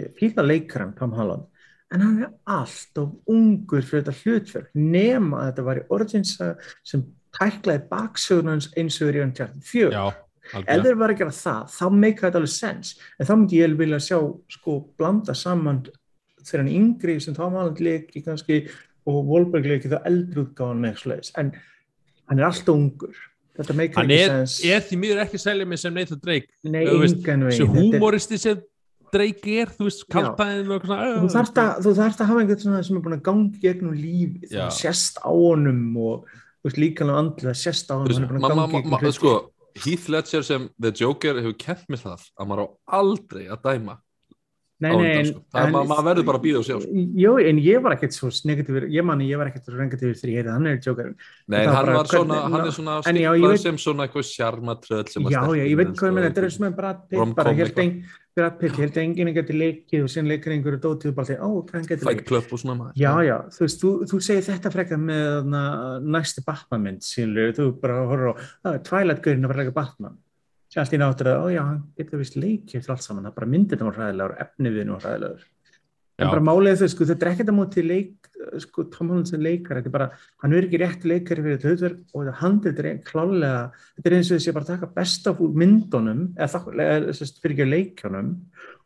ég 0.00 0.14
fíla 0.18 0.44
leikaran 0.46 0.94
Tom 0.96 1.12
Holland, 1.12 1.44
en 1.92 2.00
hann 2.00 2.22
er 2.24 2.30
alltof 2.48 3.10
ungur 3.28 3.82
fyrir 3.84 4.06
þetta 4.06 4.14
hlutverk 4.22 4.70
nema 4.74 5.42
að 5.42 5.50
þetta 5.50 5.64
var 5.66 5.80
í 5.82 5.84
Origins 5.92 6.38
sem 6.82 7.04
tæklaði 7.38 7.86
baksögunans 7.90 8.70
eins 8.76 9.00
og 9.02 9.08
er 9.08 9.18
í 9.20 9.24
Uncharted 9.26 9.64
4. 9.64 9.90
já, 9.94 10.04
Ef 10.52 10.82
þeir 10.84 10.96
var 11.00 11.12
að 11.14 11.20
gera 11.22 11.32
það, 11.32 11.60
þá 11.72 11.84
meika 11.96 12.26
þetta 12.26 12.40
alveg 12.42 12.52
sens. 12.52 12.94
En 13.16 13.28
þá 13.28 13.34
myndi 13.38 13.60
ég 13.62 13.76
vilja 13.78 14.00
sjá, 14.02 14.18
sko, 14.52 14.78
blanda 14.98 15.34
saman 15.38 15.84
þegar 16.42 16.64
hann 16.64 16.72
yngri 16.74 17.14
sem 17.22 17.36
Tom 17.36 17.54
Holland 17.56 17.78
leiki 17.80 18.24
kannski 18.26 18.58
og 19.08 19.20
Wahlberg 19.30 19.68
leiki 19.70 19.90
þá 19.92 20.00
eldri 20.10 20.42
útgáðan 20.44 20.82
með 20.82 20.98
slags. 21.04 21.30
En 21.40 21.52
hann 22.28 22.42
er 22.42 22.48
alltaf 22.50 22.74
ungur. 22.74 23.14
Þetta 23.56 23.76
meika 23.76 24.00
hann 24.00 24.10
ekki 24.10 24.26
er, 24.26 24.34
sens. 24.34 24.58
er 24.64 24.84
því 24.88 24.98
miður 24.98 25.22
ekki 25.26 25.40
selja 25.40 25.68
mig 25.68 25.80
sem 25.80 25.92
Nathan 25.94 26.20
Drake 26.22 26.48
Nei, 26.64 26.84
þú 26.88 27.00
engan 27.04 27.10
sem 27.12 27.42
veginn. 27.46 27.50
Þetta 27.52 27.64
er- 27.64 27.96
húmoristi 28.00 28.38
sem 28.40 28.62
Drake 29.12 29.56
er, 29.60 29.72
þú 29.76 29.88
veist, 29.88 30.04
svona 30.08 30.30
Þú 30.40 31.32
þarft 31.34 31.58
að, 31.60 31.72
þú 31.84 31.90
þarft 31.98 32.22
að 32.24 32.30
hafa 32.30 32.40
einhvern 32.40 32.62
svona 32.62 32.84
sem 32.86 32.96
er 32.96 33.02
búin 33.04 33.16
að 33.18 33.26
gangi 33.26 33.60
gegnum 33.60 33.92
lífi. 33.92 34.48
Það 34.48 34.70
sést 34.72 35.20
á 35.20 35.28
honum 35.28 35.82
og 36.00 36.30
þú 36.62 36.70
veist, 36.70 36.78
líka 36.78 37.04
alveg 37.04 37.18
andlega 37.18 37.54
sést 37.58 37.90
á. 37.90 37.98
Hann 37.98 39.12
sko, 39.16 39.34
Heath 39.82 40.08
Ledger 40.12 40.46
sem 40.46 40.68
The 40.78 40.92
Joker 40.94 41.40
hefur 41.40 41.58
kent 41.58 41.84
mér 41.90 42.02
það 42.02 42.26
að 42.38 42.50
maður 42.50 42.62
á 42.62 42.68
aldrei 43.00 43.44
að 43.50 43.62
dæma 43.66 43.98
Nei, 44.82 44.90
nei, 44.98 45.24
sko. 45.30 45.42
En- 45.54 45.70
ma- 45.72 45.84
maður 45.86 46.06
verður 46.10 46.26
bara 46.26 46.38
að 46.40 46.44
bíða 46.46 46.58
og 46.62 46.66
sjá, 46.66 46.76
sko. 46.82 47.02
Jó, 47.22 47.32
en 47.48 47.58
ég 47.62 47.82
var 47.84 47.94
ekkert 47.96 48.16
svo 48.16 48.30
negatífur, 48.50 48.88
ég 48.90 49.04
manni, 49.06 49.28
ég 49.30 49.38
var 49.38 49.50
ekkert 49.52 49.68
svo 49.68 49.78
negatífur 49.78 50.16
þegar 50.18 50.32
ég 50.32 50.38
heyrði 50.42 50.52
hann 50.56 50.66
er 50.72 50.80
jokerinn. 50.82 51.14
Nei, 51.46 51.60
var 51.66 51.74
hann 51.74 51.86
bara 51.86 51.96
var 52.00 52.10
svona, 52.10 52.38
hvernig- 52.40 52.52
hann 52.56 52.66
er 52.66 52.74
svona 52.78 52.96
veit- 53.52 53.60
sem 53.62 53.76
svona 53.76 54.08
eitthvað 54.08 54.26
sjarmatröð 54.32 55.06
Já, 55.30 55.40
já, 55.54 55.64
ég 55.70 55.76
veit 55.76 55.88
hvað 55.94 56.02
ég 56.02 56.08
og 56.08 56.14
meina, 56.18 56.28
þetta 56.30 56.42
er 56.42 56.48
eitthvað. 56.48 56.66
með 56.66 56.76
Brad 56.76 56.98
Pitt, 57.08 57.34
bara 57.36 57.52
helt 57.52 57.76
eitthvað. 57.76 58.18
Pitt, 58.58 58.76
helt 58.80 58.96
enginn 58.96 59.34
geti 59.36 59.52
leikið 59.52 60.02
og 60.06 60.08
síðan 60.08 60.28
leikir 60.32 60.52
einhverju 60.56 60.80
dótið 60.80 61.08
og 61.10 61.14
bara 61.18 61.26
því, 61.28 61.36
ó, 61.38 61.50
hann 61.72 61.82
getur 61.84 62.06
leikið. 62.08 62.24
Club 62.26 62.44
og 62.50 62.58
svona 62.62 62.76
maður. 62.78 62.94
Já, 62.96 63.12
já, 63.28 63.36
þú 63.52 63.60
veist, 63.66 63.80
þú, 64.08 64.20
segir 64.24 64.46
þetta 64.48 64.72
frekar 64.72 64.96
með 64.98 65.46
na, 65.52 65.62
næsti 66.00 66.40
Batman-mynd, 66.46 67.04
síðanlega, 67.04 67.52
þú 67.58 67.66
bara 67.82 67.98
horfður 68.08 68.32
á, 68.32 68.34
að 68.72 68.78
Twilight-gaurin 68.88 69.44
að 69.44 69.52
fara 69.52 69.60
að 69.60 69.64
leika 69.66 69.74
Batman. 69.74 70.16
Allt 70.80 70.94
í 70.96 71.00
náttur 71.00 71.28
að, 71.28 71.42
ó 71.44 71.46
já, 71.52 71.62
hann 71.66 71.80
getur 71.98 72.22
vist 72.22 72.38
leikið 72.38 72.78
eftir 72.78 72.94
allt 72.94 73.04
saman, 73.04 73.26
það 73.28 73.34
bara 73.40 73.50
myndinu 73.52 73.88
var 73.88 73.98
hræðilegur, 73.98 74.38
efniviðinu 74.46 74.94
var 74.96 75.04
hræðilegur. 75.04 75.48
En 76.22 76.28
bara 76.28 76.44
málið 76.44 76.82
þau, 76.82 76.90
sko, 76.92 77.06
þetta 77.08 77.26
er 77.26 77.30
ekkert 77.32 77.50
að 77.50 77.56
móti 77.56 77.82
leik, 77.84 78.28
sko, 78.62 78.84
Tom 78.92 79.10
Holland 79.10 79.30
sem 79.30 79.42
leikar, 79.42 79.78
þetta 79.78 79.90
er 79.90 79.94
bara, 79.96 80.08
hann 80.44 80.54
er 80.54 80.66
ekki 80.66 80.80
rétt 80.82 81.06
leikari 81.08 81.44
fyrir 81.44 81.58
þetta 81.58 81.72
hlutverk 81.72 82.00
og 82.12 82.22
þetta 82.22 82.34
handið 82.42 82.82
er 82.82 83.00
klálega, 83.08 83.62
þetta 83.96 84.10
er 84.10 84.16
eins 84.18 84.32
og 84.32 84.56
bara 84.56 84.66
að 84.66 84.70
taka 84.72 84.90
best 85.00 85.28
af 85.30 85.42
úr 85.42 85.56
myndunum, 85.62 86.22
eða 86.36 86.62
þess 87.08 87.34
fyrir 87.42 87.56
ekki 87.56 87.68
leikjónum 87.72 88.30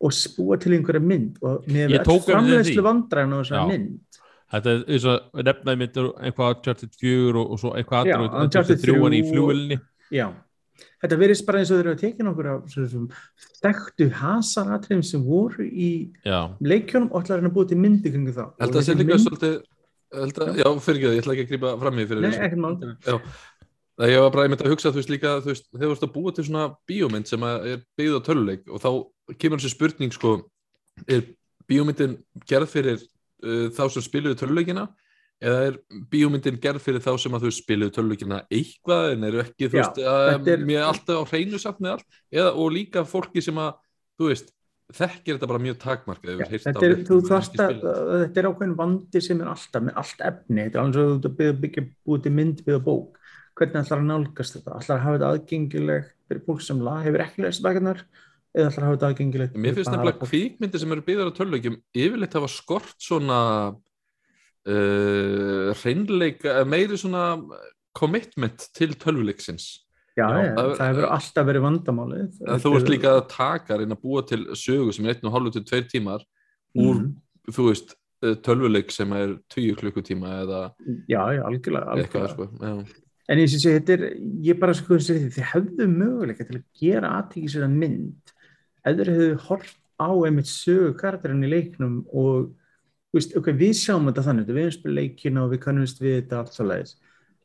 og 0.06 0.16
spúa 0.16 0.58
til 0.62 0.76
einhverja 0.76 1.02
mynd 1.02 1.42
og 1.42 1.66
með 1.70 1.96
Ég 1.96 2.06
tók 2.06 2.22
eftir 2.22 2.36
framleiðslu 2.36 2.78
því. 2.78 2.86
vandræðin 2.86 3.36
á 3.36 3.38
þessari 3.40 3.60
Já. 3.60 3.68
mynd. 3.72 4.22
Þetta 4.54 4.72
er 4.72 4.82
eins 4.94 5.06
og 5.10 5.44
nefnaði 5.48 5.80
myndir 5.82 6.10
eitthvað 6.22 6.52
Uncharted 6.54 6.98
4 7.02 7.40
og, 7.40 7.46
og 7.50 7.62
svo 7.62 7.72
eitthvað 7.74 8.10
Já, 8.10 8.16
aðra 8.16 8.42
Uncharted 8.44 8.76
Uncharted 8.76 8.84
3 8.86 8.98
í 9.18 9.22
3 9.26 9.30
flugulni 9.32 9.78
Já, 10.14 10.26
þetta 11.02 11.18
verðist 11.20 11.46
bara 11.46 11.60
eins 11.60 11.70
og 11.70 11.76
þeir 11.78 11.86
eru 11.86 11.94
að 11.94 12.02
tekið 12.02 12.26
nokkur 12.26 12.48
þekktu 13.62 14.06
hasaratriðum 14.20 15.04
sem 15.06 15.24
voru 15.26 15.66
í 15.66 15.90
Já, 16.26 16.38
leikjónum 16.60 17.10
og 17.12 17.24
ætlaði 17.24 17.50
að 17.50 17.56
búið 17.56 17.72
til 17.72 17.80
myndi 17.82 18.12
kringu 18.14 18.34
það. 18.36 18.52
Held 18.62 18.70
að 18.70 18.78
það 18.78 18.86
sé 18.86 18.96
líka 18.96 19.12
mynd- 19.12 19.26
svolítið 19.26 19.56
að, 20.16 20.56
Já, 20.56 20.68
fyrir 20.80 20.96
ekki 20.96 21.06
það, 21.06 21.14
ég 21.16 21.22
ætla 21.22 21.34
ekki 21.36 21.44
að 21.46 21.50
grípa 21.52 21.74
fram 21.82 21.98
í 22.00 22.06
fyrir 22.06 22.22
Nei, 22.22 22.30
þessu. 22.30 22.44
ekkert 22.46 22.62
mál. 22.62 22.76
Já, 23.06 23.16
það 23.96 24.12
ég 24.12 24.20
var 24.24 24.30
bara 24.36 24.44
einmitt 24.46 24.62
að 24.64 24.70
hugsa 24.72 24.92
þú 24.92 25.00
veist 25.00 25.12
líka, 25.12 25.32
þú 25.42 25.50
veist, 25.52 25.66
þegar 25.72 25.86
þú 25.88 25.96
ert 25.96 26.06
að 26.06 26.14
búa 26.16 26.32
til 26.36 26.44
svona 26.44 26.64
bíómynd 26.88 27.26
sem 27.30 27.40
að 27.48 27.66
er 27.72 27.82
byggð 27.98 28.16
á 28.16 28.20
töluleik 28.28 28.62
og 28.70 28.80
þá 28.84 28.90
kemur 29.40 29.58
þessi 29.60 29.74
spurning 29.74 30.12
sko, 30.14 30.34
er 31.08 31.24
bíómyndin 31.68 32.16
gerð 32.46 32.70
fyrir 32.70 33.00
uh, 33.42 33.66
þá 33.74 33.82
sem 33.90 34.04
spiluðu 34.06 34.38
töluleikina 34.38 34.86
eða 35.42 35.62
er 35.68 35.78
bíómyndin 36.12 36.58
gerð 36.62 36.80
fyrir 36.84 37.02
þá 37.04 37.12
sem 37.20 37.34
að 37.36 37.46
þú 37.46 37.50
spiluðu 37.52 37.92
töluleikina 37.96 38.42
eitthvað 38.48 39.10
en 39.12 39.26
eru 39.28 39.42
ekki, 39.42 39.68
þú 39.68 39.76
Já, 39.76 39.82
veist, 39.82 39.98
að, 40.00 40.26
þetta 40.32 40.52
er- 40.54 40.66
mér 40.70 40.84
alltaf 40.86 41.18
á 41.20 41.24
hreinu 41.32 41.60
samt 41.60 41.80
með 41.84 41.96
allt, 41.96 42.20
eða, 42.32 42.52
og 42.56 42.70
líka 42.72 43.04
fólki 43.08 43.42
sem 43.44 43.58
að, 43.60 43.74
þú 44.16 44.30
veist, 44.30 44.52
þekkir 44.96 45.34
þetta 45.36 45.50
bara 45.50 45.62
mjög 45.66 45.78
takmarkað 45.82 46.42
heyrt 46.46 46.64
þetta 46.64 46.86
er, 46.86 46.96
að, 47.02 48.10
þetta 48.22 48.40
er 48.42 48.48
ákveðin 48.48 48.76
vandi 48.78 49.22
sem 49.24 49.40
er 49.42 49.48
alltaf 49.50 49.82
með 49.82 49.96
allt 50.02 50.20
efni, 50.30 50.60
þetta 50.62 50.78
er 50.78 50.82
alveg 50.84 50.94
svo 50.96 51.16
þú 51.24 51.32
byggja, 51.40 51.56
byggja 51.64 51.84
búið 52.06 52.22
til 52.26 52.32
mynd, 52.36 52.60
byggja 52.68 52.84
bók. 52.86 53.18
Hvernig 53.56 53.80
ætlar 53.82 54.02
að 54.02 54.06
nálgast 54.12 54.56
þetta, 54.58 54.76
ætlar 54.78 54.96
að 55.00 55.02
hafa 55.06 55.16
þetta 55.16 55.30
aðgengilegt 55.34 56.12
fyrir 56.28 56.42
fólk 56.46 56.62
sem 56.62 56.80
la, 56.86 56.94
hefur 57.02 57.24
ekki 57.24 57.42
lesið 57.42 57.66
bækarnar 57.66 58.02
eða 58.56 58.68
ætlar 58.70 58.84
að 58.84 58.86
hafa 58.86 58.96
þetta 58.96 59.08
aðgengilegt 59.10 59.56
Mér 59.64 59.76
finnst 59.76 59.92
nefnilega 59.92 60.28
kvíkmyndir 60.30 60.82
sem 60.82 60.94
eru 60.94 61.04
byggðar 61.06 61.30
á 61.32 61.36
töluleikjum 61.40 61.78
yfirleitt 61.96 62.36
hafa 62.38 62.50
skort 62.52 62.94
svona 63.02 63.40
uh, 64.66 65.72
hreinleika, 65.80 66.60
eða 66.60 66.68
meiri 66.68 66.98
svona 67.00 67.24
commitment 67.96 68.68
til 68.76 68.94
tölvuleiksins 69.00 69.82
Já, 70.16 70.30
Já, 70.32 70.54
það 70.56 70.70
það, 70.78 70.86
hefur 70.88 71.06
alltaf 71.12 71.44
verið 71.44 71.62
vandamálið. 71.66 72.36
Þú 72.62 72.70
ert 72.78 72.88
líka 72.88 73.10
að 73.18 73.26
taka 73.28 73.76
að 73.76 73.90
búa 74.00 74.22
til 74.24 74.38
sögu 74.56 74.94
sem 74.96 75.04
er 75.04 75.12
einn 75.12 75.28
og 75.28 75.34
hálfu 75.34 75.50
til 75.58 75.64
tveir 75.68 75.84
tímar 75.92 76.22
úr, 76.72 76.94
Mhm. 77.02 77.10
þú 77.52 77.66
veist, 77.68 77.92
eh, 78.24 78.34
tölvuleik 78.40 78.90
sem 78.90 79.12
er 79.12 79.34
20 79.52 79.76
klukkutíma 79.76 80.30
eða 80.46 80.72
Já, 81.06 81.20
já, 81.36 81.42
algjörlega. 81.44 81.96
eitthvað, 82.00 82.24
algjörlega. 82.24 82.32
sko. 82.32 82.48
Já. 82.60 82.86
En 83.28 83.38
eins 83.38 83.54
og 83.54 83.60
sé, 83.60 83.78
þetta 83.78 83.92
er, 83.92 84.14
ég 84.40 84.58
bara 84.58 84.72
sko 84.72 84.94
þessi 84.96 85.18
því, 85.18 85.30
þið 85.36 85.44
hefðu 85.52 85.86
möguleika 85.98 86.46
til 86.48 86.56
að 86.56 86.64
gera 86.80 87.12
aðtíkisverða 87.20 87.70
mynd 87.76 88.32
eða 88.86 88.96
þeir 88.96 89.12
hefðu 89.12 89.38
hort 89.50 89.76
á 90.00 90.08
einmitt 90.24 90.48
sögu 90.48 90.94
karakterinn 90.96 91.44
í 91.44 91.50
leiknum 91.52 92.06
og 92.14 92.54
veist, 93.18 93.34
ok, 93.40 93.50
við 93.58 93.74
sjáum 93.80 94.08
þetta 94.10 94.24
þannig, 94.28 94.52
við 94.52 94.62
erum 94.66 94.76
spil 94.76 94.94
leikina 94.96 95.44
og 95.44 95.52
við 95.54 95.62
kannumst 95.66 96.00
við 96.02 96.16
þetta 96.20 96.40
allt 96.42 96.56
svo 96.56 96.66
leiðis. 96.70 96.96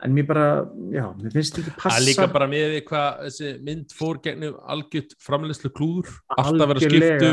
En 0.01 0.15
mér 0.17 0.25
bara, 0.25 0.45
já, 0.89 1.03
mér 1.13 1.33
finnst 1.35 1.59
ekki 1.61 1.71
Það 1.75 1.81
passa 1.83 1.99
er 1.99 2.05
líka 2.07 2.25
bara 2.33 2.47
með 2.49 2.71
því 2.71 2.79
hvað 2.87 3.19
þessi 3.27 3.49
mynd 3.67 3.91
fór 3.93 4.17
gegnum 4.25 4.55
algjört 4.73 5.11
framleyslu 5.21 5.69
klúður 5.77 6.15
alltaf 6.41 6.71
verið 6.71 6.79
að 6.79 6.95
skiptu 6.95 7.29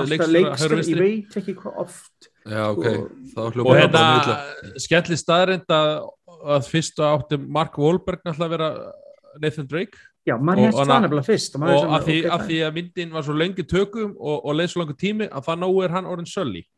alltaf 0.00 0.32
leikstjóra, 0.34 0.80
hægri 0.80 0.96
ég 0.96 1.02
veit 1.04 1.36
ekki 1.38 1.54
hvað 1.60 1.78
oft 1.84 2.28
Já, 2.48 2.62
ok, 2.72 2.86
Og- 2.88 3.04
þá 3.34 3.38
og 3.44 3.54
hljópa 3.54 3.76
hérna 3.78 3.92
bara 3.94 4.34
mjög 4.34 4.82
skelli 4.82 5.18
staðrind 5.20 5.74
að, 5.78 5.90
að 6.56 6.70
fyrst 6.72 7.02
átti 7.06 7.38
Mark 7.58 7.78
Wahlberg 7.78 8.24
náttúrulega 8.24 8.48
að 8.48 8.54
vera 8.56 8.70
Nathan 9.38 9.68
Drake. 9.70 9.98
Já, 10.26 10.34
maður 10.42 10.58
Og- 10.58 10.66
hefst 10.66 10.78
og 10.82 10.88
það 10.88 11.02
nefnilega 11.04 11.28
fyrst 11.28 11.56
og, 11.58 11.62
og 11.68 11.92
að 11.98 12.08
því, 12.08 12.16
ok, 12.18 12.32
að 12.34 12.44
því 12.48 12.58
að 12.66 12.74
myndin 12.80 13.12
var 13.14 13.22
svo 13.28 13.36
lengi 13.38 13.64
tökum 13.68 14.10
og, 14.18 14.38
og 14.42 14.58
leið 14.58 14.72
svo 14.72 14.82
langur 14.82 14.98
tími 14.98 15.28
að 15.30 15.46
það 15.46 15.62
nógu 15.62 15.84
er 15.86 15.94
hann 15.94 16.08
orðin 16.10 16.26
Sully. 16.32 16.64
Aha, 16.64 16.77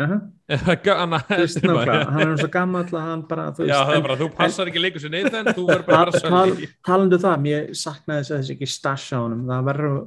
Hann 0.00 1.12
veist, 1.28 1.60
nákvæmlega, 1.62 2.10
hann 2.14 2.32
er 2.32 2.36
svo 2.40 2.48
gammal 2.52 2.84
að 2.88 3.00
hann 3.06 3.22
bara, 3.28 3.48
þú 3.56 3.66
Já, 3.68 3.74
það 3.84 3.90
er 3.92 3.96
en- 4.00 4.02
bara, 4.06 4.16
þú 4.20 4.28
passar 4.38 4.70
ekki 4.70 4.80
leikur 4.84 5.00
sem 5.04 5.12
Nathan, 5.14 5.50
þú 5.54 5.66
verður 5.68 5.86
bara 5.86 6.12
tal, 6.16 6.50
Sully 6.54 6.68
talandu 6.86 7.18
það, 7.22 7.36
mér 7.44 7.68
saknaði 7.82 8.26
þess 8.30 8.50
ekki 8.56 8.68
stash 8.68 9.12
á 9.12 9.18
honum, 9.20 9.44
það 9.50 9.68
verður 9.70 10.00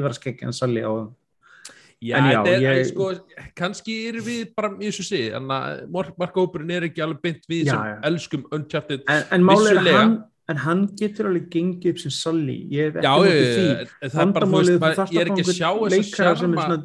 yfarskeggja 0.00 0.48
hann 0.50 0.52
salli 0.58 0.82
á 0.82 0.90
honum. 0.90 1.14
Já, 2.04 2.16
En 2.18 2.24
já, 2.28 2.40
er, 2.44 2.60
ég- 2.60 2.88
sko, 2.90 3.06
kannski 3.56 3.94
erum 4.10 4.24
við 4.26 4.50
bara 4.54 4.68
í 4.76 4.90
þessu 4.90 5.04
sig, 5.06 5.32
en 5.32 5.46
að 5.48 5.86
Mark, 5.90 6.12
Mark 6.18 6.36
Oberon 6.36 6.70
er 6.76 6.82
ekki 6.90 7.00
alveg 7.00 7.22
beint 7.22 7.46
við 7.48 7.64
Já, 7.66 7.72
sem 7.72 7.84
já. 7.88 8.00
elskum 8.10 8.44
en, 8.52 8.66
en 9.32 9.40
er 9.40 9.72
Vissulega. 9.72 9.96
hann 10.02 10.24
en 10.48 10.56
hann 10.62 10.82
getur 10.94 11.26
alveg 11.30 11.48
gengið 11.50 11.88
upp 11.94 11.98
sem 11.98 12.12
salli 12.14 12.58
ég 12.70 12.92
hef 12.92 13.00
ekki 13.00 13.08
á 13.08 13.16
móti 13.16 13.32
ég, 13.32 13.48
því. 13.56 14.10
það 14.12 14.36
er 14.36 14.44
þú 14.46 14.52
veist, 14.52 14.80
bara, 14.84 15.06
ég 15.10 15.20
er 15.24 15.30
ekki 15.32 15.42
að 15.42 15.56
sjá 15.56 15.70
þess 15.72 15.96
að 15.96 16.36
sjarma 16.36 16.66
svona, 16.66 16.76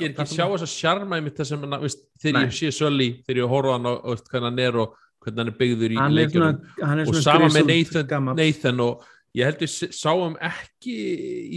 ég 0.00 0.04
er 0.08 0.12
ekki 0.12 0.24
að 0.24 0.30
sjá 0.34 0.44
þess 0.50 0.66
að 0.66 0.72
sjarma 0.74 1.18
í 1.20 1.24
mitt 1.24 1.36
þessum, 1.38 1.64
en 1.68 1.76
að, 1.78 1.84
þegar 2.22 2.46
ég 2.48 2.54
sé 2.58 2.70
Sully, 2.74 3.08
þegar 3.26 3.40
ég 3.44 3.50
horfa 3.54 3.70
á 3.70 3.74
hann 3.78 3.88
veist, 4.10 4.28
hvernig 4.32 4.48
hann 4.50 4.62
er 4.64 4.78
og 4.82 4.94
hvernig 5.24 5.38
hann 5.44 5.52
er 5.52 5.58
byggður 5.60 5.94
í 5.94 5.98
hann 5.98 6.16
hann 6.82 7.02
er 7.04 7.10
og 7.12 7.18
sama 7.22 7.50
með 7.54 7.68
Nathan. 7.70 8.30
Nathan 8.40 8.80
og 8.84 9.04
ég 9.38 9.44
held 9.48 9.60
við 9.64 9.70
s- 9.70 9.98
sáum 10.02 10.34
ekki 10.40 10.96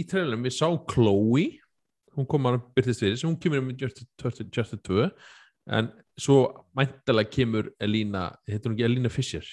í 0.00 0.04
trailerum, 0.08 0.44
við 0.46 0.54
sáum 0.58 0.78
Chloe. 0.90 1.46
Hún 2.18 2.26
kom 2.26 2.46
að 2.50 2.60
byrtist 2.74 3.00
fyrir 3.04 3.18
hún 3.22 3.38
kemur 3.38 3.58
um 3.62 3.70
Justice 3.78 4.78
2 4.82 5.10
en 5.70 5.90
svo 6.18 6.38
mæntalega 6.74 7.30
kemur 7.30 7.68
Elina, 7.80 8.30
heitir 8.48 8.70
hún 8.70 8.74
ekki 8.78 8.84
Elina 8.88 9.08
Fisher? 9.12 9.44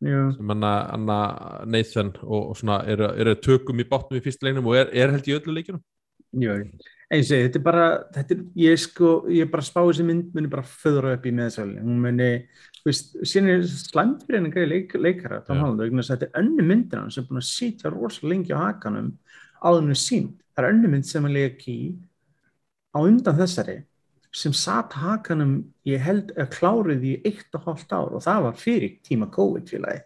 Já. 0.00 0.32
sem 0.32 0.48
hann 0.48 0.64
að 0.64 1.66
Nathan 1.68 2.10
og, 2.24 2.50
og 2.50 2.56
svona 2.56 2.78
eru 2.88 3.04
er 3.20 3.28
að 3.34 3.42
tökum 3.44 3.80
í 3.82 3.84
bátnum 3.84 4.16
í 4.16 4.22
fyrsta 4.24 4.46
leiknum 4.48 4.66
og 4.72 4.76
er, 4.80 4.88
er 4.96 5.10
held 5.12 5.26
í 5.28 5.34
öllu 5.36 5.52
leikjunum. 5.58 5.82
Jú, 6.40 6.54
eins 7.10 7.30
og 7.34 7.42
þetta 7.44 7.58
er 7.58 7.64
bara 7.66 7.86
þetta 8.14 8.36
er, 8.36 8.42
ég 8.62 8.80
sko, 8.80 9.12
ég 9.34 9.50
bara 9.50 9.66
spá 9.66 9.80
þessi 9.80 10.06
mynd 10.06 10.34
muni 10.36 10.50
bara 10.52 10.66
föðra 10.66 11.16
upp 11.16 11.26
í 11.26 11.34
meðsali 11.34 11.80
hún 11.82 11.98
muni, 12.04 12.30
þú 12.80 12.90
veist, 12.90 13.16
síðan 13.24 13.52
er 13.56 13.64
slæmt 13.70 14.22
fyrir 14.26 14.40
henni 14.40 14.52
greið 14.54 14.72
leik, 14.74 14.94
leikara 14.94 15.42
þetta 15.46 16.28
er 16.28 16.38
önnu 16.42 16.66
myndir 16.66 17.02
hann 17.02 17.10
sem 17.10 17.24
er 17.24 17.30
búin 17.30 17.42
að 17.42 17.48
sitja 17.50 17.92
rosalega 17.94 18.34
lengi 18.34 18.54
á 18.54 18.60
hakanum 18.62 19.12
við 19.90 20.00
sínt, 20.00 20.36
það 20.54 20.64
er 20.64 20.70
önnu 20.74 20.92
mynd 20.94 21.10
sem 21.10 21.26
hann 21.26 21.36
leik 21.36 21.66
í 21.68 21.80
á 22.94 22.98
undan 23.02 23.38
þessari 23.38 23.80
sem 24.30 24.54
satt 24.54 24.94
hakanum 24.94 25.56
ég 25.88 26.02
held 26.02 26.30
að 26.38 26.52
klárið 26.54 27.06
í 27.06 27.14
eitt 27.26 27.54
og 27.58 27.66
hálft 27.66 27.92
ár 27.92 28.14
og 28.14 28.22
það 28.22 28.44
var 28.46 28.58
fyrir 28.58 28.96
tíma 29.06 29.26
COVID 29.34 29.70
félagi. 29.70 30.04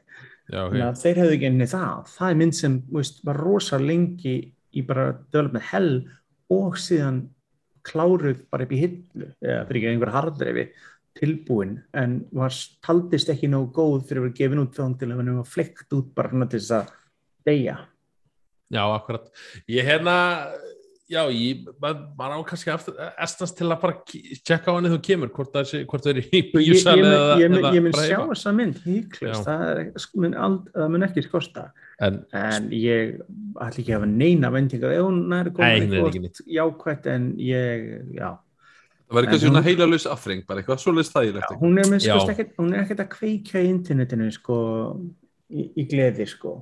Þannig 0.48 0.84
að 0.86 1.00
þeir 1.00 1.20
hefðu 1.20 1.34
ekki 1.36 1.48
enni 1.50 1.68
það. 1.68 2.10
Það 2.14 2.30
er 2.30 2.38
mynd 2.40 2.56
sem 2.56 2.78
veist, 2.92 3.20
var 3.24 3.40
rosa 3.40 3.80
lengi 3.80 4.36
í 4.74 4.84
bara 4.84 5.10
development 5.32 5.68
hell 5.70 5.90
og 6.52 6.76
síðan 6.80 7.22
kláruð 7.84 8.44
bara 8.50 8.66
upp 8.66 8.74
í 8.74 8.80
hillu 8.80 9.30
eða 9.44 9.64
fyrir 9.68 9.80
ekki 9.80 9.90
einhver 9.92 10.12
hardreifi 10.14 10.66
tilbúin 11.14 11.76
en 11.94 12.18
var 12.34 12.54
taldist 12.84 13.30
ekki 13.30 13.50
nógu 13.50 13.70
góð 13.76 14.06
fyrir 14.08 14.22
að 14.22 14.28
vera 14.28 14.38
gefin 14.40 14.62
út 14.64 14.76
þá 14.76 14.84
til 15.00 15.10
að 15.10 15.20
vera 15.20 15.48
flekt 15.48 15.96
út 15.96 16.14
bara 16.16 16.46
til 16.46 16.58
þess 16.58 16.76
að 16.80 16.94
deyja. 17.46 17.76
Já, 18.72 18.82
akkurat. 18.88 19.28
Ég 19.70 19.86
hérna, 19.86 20.16
já, 21.10 21.20
ég, 21.36 21.66
maður 21.82 22.04
mað 22.18 22.32
á 22.32 22.38
kannski 22.48 22.70
aftur, 22.72 22.94
estast 23.20 23.56
til 23.58 23.66
að 23.68 23.80
bara 23.82 23.96
tjekka 24.08 24.72
á 24.72 24.76
henni 24.78 24.92
þú 24.94 24.98
kemur, 25.04 25.32
hvort 25.36 25.50
það 25.52 25.66
sé, 25.68 25.80
hvort 25.90 26.06
það 26.06 26.12
er 26.14 26.20
í 26.22 26.24
ég, 26.32 26.78
eða, 26.94 27.24
ég, 27.40 27.44
ég, 27.44 27.58
eða 27.58 27.72
ég 27.76 27.84
mun 27.84 27.92
bara 27.96 28.06
sjá 28.08 28.20
þessa 28.30 28.52
mynd 28.56 28.78
híklust, 28.86 29.44
það, 29.48 29.64
er- 29.74 30.08
mun 30.24 30.38
ald- 30.46 30.70
það 30.74 30.88
mun 30.94 31.06
ekki 31.08 31.26
skosta 31.26 31.66
En, 32.02 32.16
en 32.34 32.70
ég 32.74 33.12
ætla 33.62 33.68
ekki 33.84 33.92
að 33.92 33.98
hafa 34.00 34.08
neina 34.10 34.48
vendingar 34.50 34.90
ef 34.96 35.04
hún 35.06 35.20
er 35.36 35.50
góð 35.54 35.62
er 36.00 36.40
jákvætt 36.56 37.06
en 37.12 37.28
ég, 37.38 37.84
já. 38.16 38.32
Það 39.04 39.14
var 39.14 39.22
eitthvað 39.28 39.36
En 39.38 39.44
svona 39.44 39.62
heilalus 39.62 40.06
affring, 40.10 40.42
bara 40.48 40.62
eitthvað 40.64 40.80
þægilegt. 41.12 41.52
Hún 41.60 41.78
er 41.78 41.86
með 41.92 42.00
sko 42.02 42.32
ekkert, 42.32 42.54
hún 42.58 42.72
er 42.74 42.82
ekkert 42.82 43.02
að 43.04 43.10
kveikja 43.12 43.62
í 43.62 43.68
internetinu 43.70 44.30
sko 44.34 44.56
í, 45.52 45.68
í 45.76 45.84
gleði 45.86 46.26
sko 46.32 46.56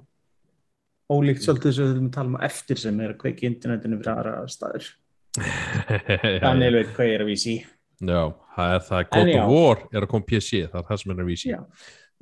ólíkt. 1.13 1.45
Svolítið 1.47 1.71
að 1.73 1.79
við 1.83 1.95
erum 1.95 2.09
að 2.09 2.17
tala 2.17 2.33
um 2.33 2.43
eftir 2.49 2.81
sem 2.83 3.01
er 3.05 3.15
að 3.15 3.21
kveikja 3.23 3.47
í 3.47 3.51
internetinu 3.53 4.01
fyrir 4.01 4.13
aðra 4.17 4.35
staður 4.53 4.91
Daniel 6.45 6.75
veit 6.77 6.93
hvað 6.93 7.09
ég 7.09 7.17
er 7.17 7.25
að 7.25 7.31
vísi 7.31 7.57
já, 8.03 8.23
það 8.57 8.77
er 8.77 8.87
það, 8.87 9.03
En 9.03 9.11
God 9.17 9.33
of 9.33 9.53
War 9.53 9.83
er 9.93 10.07
að 10.07 10.11
koma 10.13 10.29
PC, 10.29 10.63
það 10.69 10.81
er 10.81 10.89
það 10.89 11.03
sem 11.03 11.13
er 11.15 11.23
að 11.23 11.31
vísi. 11.31 11.53
já, 11.53 11.61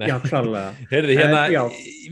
já 0.00 0.16
klálega. 0.24 0.74
Heyrði, 0.92 1.16
hérna, 1.18 1.40
Eh, 1.46 1.55
já. 1.55 1.62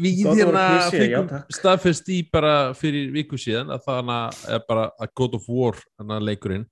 við 0.03 0.23
hérna 0.25 0.64
fengum 0.95 1.29
staðfest 1.59 2.11
í 2.12 2.19
bara 2.33 2.55
fyrir 2.79 3.12
viku 3.14 3.38
síðan 3.41 3.71
að 3.77 3.87
það 3.87 4.14
er 4.57 4.64
bara 4.69 4.88
að 4.99 5.14
God 5.21 5.38
of 5.38 5.47
War 5.53 5.79
hana 6.01 6.19
leikurinn 6.23 6.67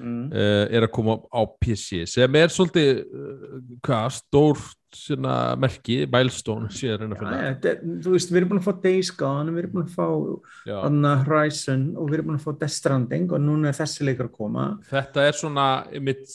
mm. 0.00 0.26
uh, 0.32 0.66
er 0.68 0.86
að 0.86 0.92
koma 0.94 1.18
á 1.30 1.40
PC 1.60 2.04
sem 2.10 2.36
er 2.40 2.52
svolítið 2.52 3.02
uh, 3.06 3.56
hvað, 3.86 4.20
stór 4.20 4.60
svona, 4.96 5.34
merki, 5.60 6.00
milestone 6.10 6.68
síðan 6.74 7.04
reyna 7.04 7.16
að 7.16 7.22
finna. 7.22 7.40
Þetta 7.46 7.70
er- 7.70 7.80
þú 8.04 8.14
veist, 8.14 8.30
við 8.32 8.40
erum 8.40 8.50
búin 8.50 8.60
að 8.60 8.66
fá 8.68 8.82
Days 8.82 9.10
Gone, 9.10 9.52
við 9.54 9.62
erum 9.64 9.72
búin 9.76 9.88
að 9.88 9.96
fá. 9.96 10.80
Anna 10.86 11.12
Horizon 11.24 11.84
og 11.96 12.10
við 12.10 12.14
erum 12.18 12.30
búin 12.30 12.38
að 12.40 12.44
fá 12.46 12.58
Death 12.58 12.76
Stranding 12.76 13.32
og 13.32 13.40
núna 13.40 13.68
er 13.68 13.78
þessi 13.80 14.06
leikur 14.08 14.28
að 14.28 14.36
koma. 14.36 14.66
Þetta 14.90 15.26
er 15.28 15.32
svona 15.32 15.66
mitt, 16.00 16.26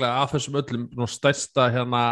að 0.00 0.30
þessum 0.34 0.58
öllum 0.62 1.06
stærsta 1.10 1.68
hérna 1.70 2.04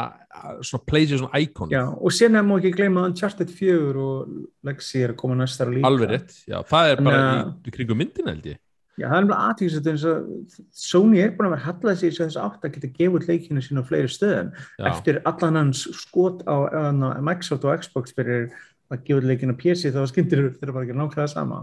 svona 0.62 0.84
PlayStation 0.86 1.30
icon 1.34 1.70
Já, 1.70 1.84
og 1.88 2.12
er 2.38 2.44
maður 2.46 2.64
ekki 2.64 2.76
gleyma 2.76 3.06
Uncharted 3.08 3.50
4 3.50 3.96
og 3.96 4.28
Lexi 4.64 5.02
er 5.02 5.14
að 5.14 5.16
koma 5.16 5.34
næstar 5.34 5.72
líka. 5.72 5.86
Alveg 5.88 6.10
rétt, 6.10 6.34
já, 6.46 6.62
það 6.68 6.92
er 6.92 7.04
bara 7.08 7.22
í, 7.44 7.52
í 7.66 7.74
kringum 7.74 7.98
myndin 7.98 8.28
held 8.28 8.50
ég 8.52 8.58
Já, 8.98 9.06
það 9.06 9.14
er 9.14 9.20
alveg 9.22 9.42
aðtíðis 9.44 9.90
eins 9.92 10.04
og 10.10 10.56
Sony 10.74 11.20
er 11.22 11.34
búin 11.36 11.48
að 11.48 11.54
vera 11.54 11.66
hallað 11.68 12.00
sér 12.00 12.16
þess 12.16 12.40
átt 12.42 12.64
að 12.66 12.72
geta 12.74 12.90
gefið 12.96 13.28
leikinu 13.30 13.62
sín 13.62 13.78
á 13.78 13.84
fleiri 13.86 14.10
stöðum. 14.10 14.50
Já, 14.74 14.88
eftir 14.90 15.20
allan 15.28 15.60
hans 15.60 15.84
skot 16.00 16.42
á, 16.50 16.56
á, 16.66 16.82
Microsoft 17.22 17.66
og 17.68 17.84
Xbox 17.84 18.16
fyrir 18.16 18.48
að 18.90 19.04
gefa 19.06 19.28
leikinu 19.28 19.54
á 19.54 19.60
PC 19.60 19.92
þá 19.94 20.02
skyndir 20.10 20.44
þeir 20.56 20.72
bara 20.72 20.86
ekki 20.86 20.96
nákvæða 20.98 21.30
sama 21.34 21.62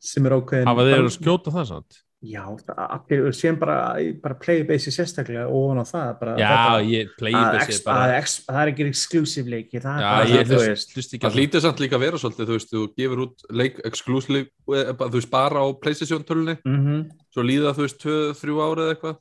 sem 0.00 0.26
er 0.26 0.36
ákveðin 0.36 0.70
hafa 0.70 0.86
þeir 0.88 1.04
að 1.04 1.12
skjóta 1.16 1.54
það 1.54 1.68
samt 1.70 2.00
Já, 2.20 2.42
það- 2.52 2.80
allir, 2.92 3.30
síðan 3.32 3.58
bara, 3.58 3.76
bara 4.20 4.34
playbase 4.36 4.92
sérstaklega 4.92 5.46
og 5.48 5.72
á 5.80 5.84
það 5.88 6.18
bara, 6.20 6.34
já, 6.36 6.48
þetta- 6.52 6.90
ég 6.92 7.08
playbase 7.16 7.84
bara 7.86 8.20
það 8.20 8.58
er 8.60 8.72
ekki 8.74 8.86
exclusive 8.90 9.48
leiki 9.48 9.80
það 9.80 9.96
er 9.96 10.02
já, 10.04 10.10
bara 10.12 10.26
ég 10.28 10.44
það, 10.50 10.66
hlust 10.92 11.14
Það 11.16 11.38
hlýtur 11.38 11.60
samt 11.64 11.80
líka 11.80 11.96
að 11.96 12.04
vera 12.04 12.20
svolítið, 12.20 12.44
þú 12.50 12.56
veist, 12.58 12.70
þú 12.74 12.82
gefur 13.00 13.22
út 13.24 13.46
leik 13.50 13.80
exclusive, 13.88 14.46
eh, 14.68 14.92
þú 14.92 15.16
veist, 15.16 15.30
bara 15.30 15.64
á 15.64 15.66
Playstation 15.80 16.22
tölunni, 16.28 16.58
Mhm. 16.60 17.10
svo 17.32 17.40
líða 17.42 17.72
þú 17.72 17.86
veist, 17.88 17.98
tvö, 18.04 18.16
þrjú 18.36 18.56
ára 18.68 18.80
eða 18.84 18.94
eitthvað, 18.94 19.16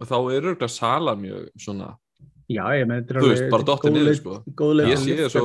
og 0.00 0.08
þá 0.08 0.16
er 0.32 0.40
auðvitað 0.40 0.70
sala 0.70 1.14
mjög 1.14 1.48
svona, 1.60 1.96
Já, 2.50 2.64
ég 2.74 2.86
menn, 2.86 3.04
þetta 3.04 3.16
er 3.16 3.22
Þú 3.22 3.28
veist, 3.32 3.50
bara 3.50 3.62
dottið 3.62 3.92
góð 3.92 3.96
niður, 3.96 4.16
sko. 4.16 4.44
góð 4.56 4.72
leið 4.76 4.88
Ég 4.88 4.98
sé 4.98 5.16
lyfta 5.16 5.30
svo 5.30 5.40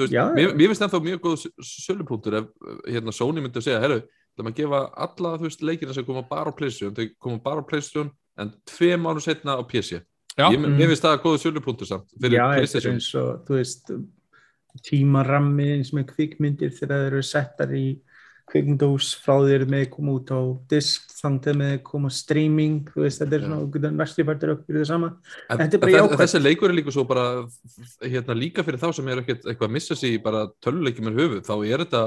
veist, 0.00 0.10
Já, 0.10 0.34
mér, 0.34 0.54
finnst 0.70 0.82
ennþá 0.82 1.00
mjög 1.02 1.20
góð 1.20 1.46
sölupunktur 1.60 2.34
ef 2.34 2.46
hérna 2.88 3.12
Sony 3.12 3.40
myndi 3.42 3.58
að 3.58 3.66
segja, 3.66 3.80
herru, 3.82 4.02
það 4.40 4.46
maður 4.48 4.58
gefa 4.62 4.80
alla, 5.06 5.32
þú 5.38 5.46
veist, 5.48 5.62
leikina 5.68 5.94
sem 5.96 6.04
koma 6.08 6.22
bara 6.30 6.50
á 6.50 6.56
Playstation, 6.56 6.94
þau 6.96 7.08
koma 7.20 7.38
bara 7.44 7.60
á 7.62 7.68
Playstation, 7.68 8.10
en 8.40 8.54
tvei 8.66 8.94
mánu 8.96 9.20
setna 9.24 9.58
á 9.60 9.62
PC. 9.68 10.00
Já. 10.38 10.46
Ég, 10.50 10.58
Mm. 10.58 10.78
finnst 10.80 11.04
það 11.04 11.22
góð 11.22 11.38
sölupunktur 11.44 11.86
samt, 11.86 12.08
fyrir 12.20 12.40
Playstation. 12.56 12.94
eins 12.96 13.14
og, 13.14 13.44
þú 13.46 13.58
veist, 13.60 13.90
tímarammi 14.86 15.66
eins 15.76 15.90
með 15.96 16.12
kvikmyndir 16.14 16.70
þegar 16.76 17.02
þeir 17.02 17.10
eru 17.10 17.22
settar 17.26 17.72
í 17.74 17.84
kvikmyndós 18.50 19.12
frá 19.22 19.36
þér 19.46 19.64
með 19.70 19.84
koma 19.92 20.16
út 20.18 20.30
á 20.34 20.40
disk 20.70 21.10
þangtið 21.20 21.58
með 21.60 21.74
koma 21.86 22.10
streaming 22.10 22.80
þú 22.90 23.04
veist 23.04 23.22
þetta 23.22 23.36
er 23.38 23.44
svona 23.46 23.92
næstu 23.94 24.24
færtur 24.26 24.52
upp 24.56 24.64
fyrir 24.66 24.82
það 24.82 24.90
sama 24.90 25.10
En, 25.50 25.58
Þetta 25.60 25.74
er 25.78 25.82
bara 25.84 26.00
en 26.02 26.18
þessi 26.22 26.40
leikur 26.42 26.70
er 26.72 26.74
líka 26.80 26.94
svo 26.94 27.04
bara 27.06 27.26
hérna, 28.02 28.34
líka 28.38 28.64
fyrir 28.66 28.80
þá 28.82 28.88
sem 28.96 29.08
er 29.12 29.22
ekkert 29.22 29.46
eitthvað 29.46 29.68
að 29.70 29.76
missa 29.76 29.94
sig 29.98 30.16
í 30.18 30.22
bara 30.22 30.48
töluleikjum 30.66 31.10
er 31.12 31.18
höfuð 31.20 31.46
þá 31.46 31.54
er 31.70 31.84
þetta 31.84 32.02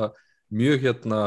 mjög 0.52 0.84
hérna 0.88 1.22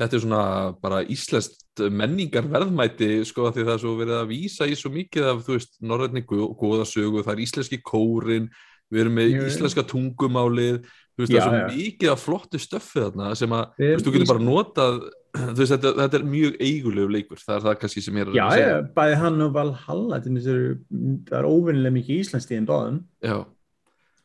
þetta 0.00 0.16
er 0.16 0.24
svona 0.24 0.42
bara 0.80 1.02
íslenskt 1.12 1.84
menningar 1.92 2.48
verðmæti 2.50 3.20
sko 3.28 3.50
því 3.52 3.66
það 3.66 3.74
er 3.74 3.82
svo 3.84 3.94
verið 3.98 4.16
að 4.16 4.32
vísa 4.32 4.68
í 4.68 4.74
svo 4.78 4.92
mikið 4.94 5.28
af 5.30 5.44
þú 5.46 5.56
veist 5.58 5.78
norrætni 5.84 6.24
góðasögu, 6.26 7.24
það 7.26 7.32
er 7.34 7.44
íslenski 7.44 7.80
kórin 7.84 8.50
við 8.90 9.04
erum 9.04 9.16
með 9.20 9.30
Jú, 9.36 9.46
íslenska 9.50 9.84
tungumálið. 9.86 10.82
Þú 11.14 11.24
veist 11.24 11.32
Já, 11.34 11.40
það 11.40 11.40
er 11.40 11.46
svo 11.46 11.60
já. 11.60 11.78
mikið 11.78 12.10
af 12.10 12.22
flottu 12.24 12.60
stöffi 12.60 13.02
þarna 13.04 13.30
sem 13.38 13.54
að 13.54 13.64
þú, 13.76 13.86
veist, 13.86 14.04
þú 14.06 14.12
getur 14.14 14.30
bara 14.30 14.44
notað 14.46 15.00
þú 15.36 15.56
veist 15.60 15.74
þetta, 15.74 15.92
þetta 16.00 16.18
er 16.18 16.26
mjög 16.32 16.56
eigulegu 16.66 17.14
leikur. 17.14 17.42
Það 17.44 17.56
er 17.56 17.64
það 17.66 17.78
kannski 17.82 18.04
sem 18.06 18.18
ég 18.18 18.24
er 18.24 18.30
að 18.32 18.38
Já, 18.38 18.44
að 18.44 18.50
já, 18.50 18.64
segja 18.64 18.82
bæði 18.96 19.18
hann 19.20 19.44
og 19.46 19.54
Valhalla 19.56 20.20
það 20.24 21.38
er 21.40 21.48
óvinnilega 21.50 21.96
mikið 21.98 22.22
íslenskt 22.24 22.50
í 22.50 22.58
þeim 22.58 22.68
báðum 22.70 23.00
Já. 23.22 23.36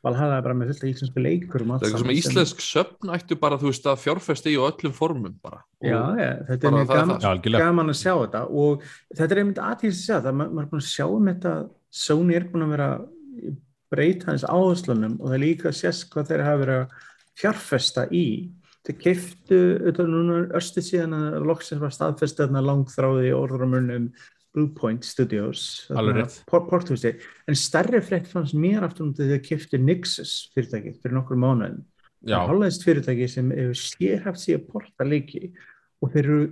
Valhalla 0.06 0.38
er 0.40 0.46
bara 0.46 0.56
með 0.58 0.72
fullt 0.72 0.84
af 0.86 0.90
íslensku 0.92 1.22
leikur 1.26 1.64
um 1.66 1.72
Það 1.74 1.76
er 1.76 1.88
eitthvað 1.88 2.02
sem 2.02 2.06
saman 2.06 2.20
íslensk 2.22 2.62
söfn 2.66 3.14
ættu 3.16 3.38
bara, 3.42 3.58
þú 3.62 3.72
veist, 3.72 3.88
að 3.90 4.02
fjárfesta 4.04 4.52
í 4.52 4.56
á 4.56 4.64
öllum 4.70 4.94
formum 4.94 5.34
bara. 5.42 5.64
Já, 5.82 5.98
já, 6.22 6.30
þetta 6.52 6.70
er 6.70 6.76
mjög 6.78 6.92
gaman, 6.94 7.26
algjörlega. 7.32 7.66
gaman 7.66 7.94
að 7.94 8.00
sjá 8.04 8.14
þetta 8.14 8.44
og 8.66 8.86
þetta 9.18 9.32
er 9.36 9.42
einmitt 9.42 9.64
aðtíðis 9.66 9.98
að 10.00 10.06
sjá 10.06 10.18
það, 10.28 10.38
Ma- 10.42 10.50
maður 10.52 10.68
er 10.68 10.72
búin 10.76 10.84
að 10.86 10.92
sjá 10.94 11.06
um 11.10 11.32
þetta 11.32 11.56
Sony 11.96 12.36
er 12.36 12.46
búin 12.52 12.66
að 12.68 12.74
vera 12.76 12.90
breyta 13.96 14.32
hans 14.32 14.46
áherslunum 14.46 15.18
og 15.22 15.30
það 15.30 15.36
er 15.38 15.44
líka 15.46 15.70
að 15.72 15.78
sést 15.80 16.08
hvað 16.12 16.30
þeir 16.32 16.46
hafa 16.46 16.62
verið 16.64 16.80
að 16.82 16.96
fjárfesta 17.40 18.06
í 18.12 18.26
þeir 18.86 18.98
keiftu, 19.02 19.60
er 19.90 20.02
núna 20.10 20.40
örstu 20.58 20.84
síðan 20.86 21.16
að 21.18 21.46
loksins 21.50 21.82
var 21.82 21.94
staðfest 21.96 22.38
þarna 22.42 22.62
langþráði 22.66 23.32
orðramurnum 23.34 24.10
Bluepoint 24.56 25.04
Studios. 25.06 25.86
Porthúsi, 26.50 27.12
en 27.46 27.60
stærri 27.60 28.02
frétt 28.04 28.30
fannst 28.32 28.56
mér 28.58 28.88
aftur 28.88 29.10
um 29.10 29.14
þegar 29.18 29.36
þeir 29.36 29.44
keiftu 29.50 29.82
Nixus 29.82 30.38
fyrirtækið 30.56 31.02
fyrir 31.04 31.20
nokkur 31.20 31.40
mánuðin 31.40 31.84
Já, 32.26 32.40
Hollandst 32.50 32.82
fyrirtæki 32.82 33.28
sem 33.30 33.52
hefur 33.54 33.78
sérhaft 33.78 34.48
að 34.50 34.64
porta 34.72 35.06
leiki 35.06 35.52
og 36.02 36.10
þeir 36.14 36.24
eru 36.26 36.46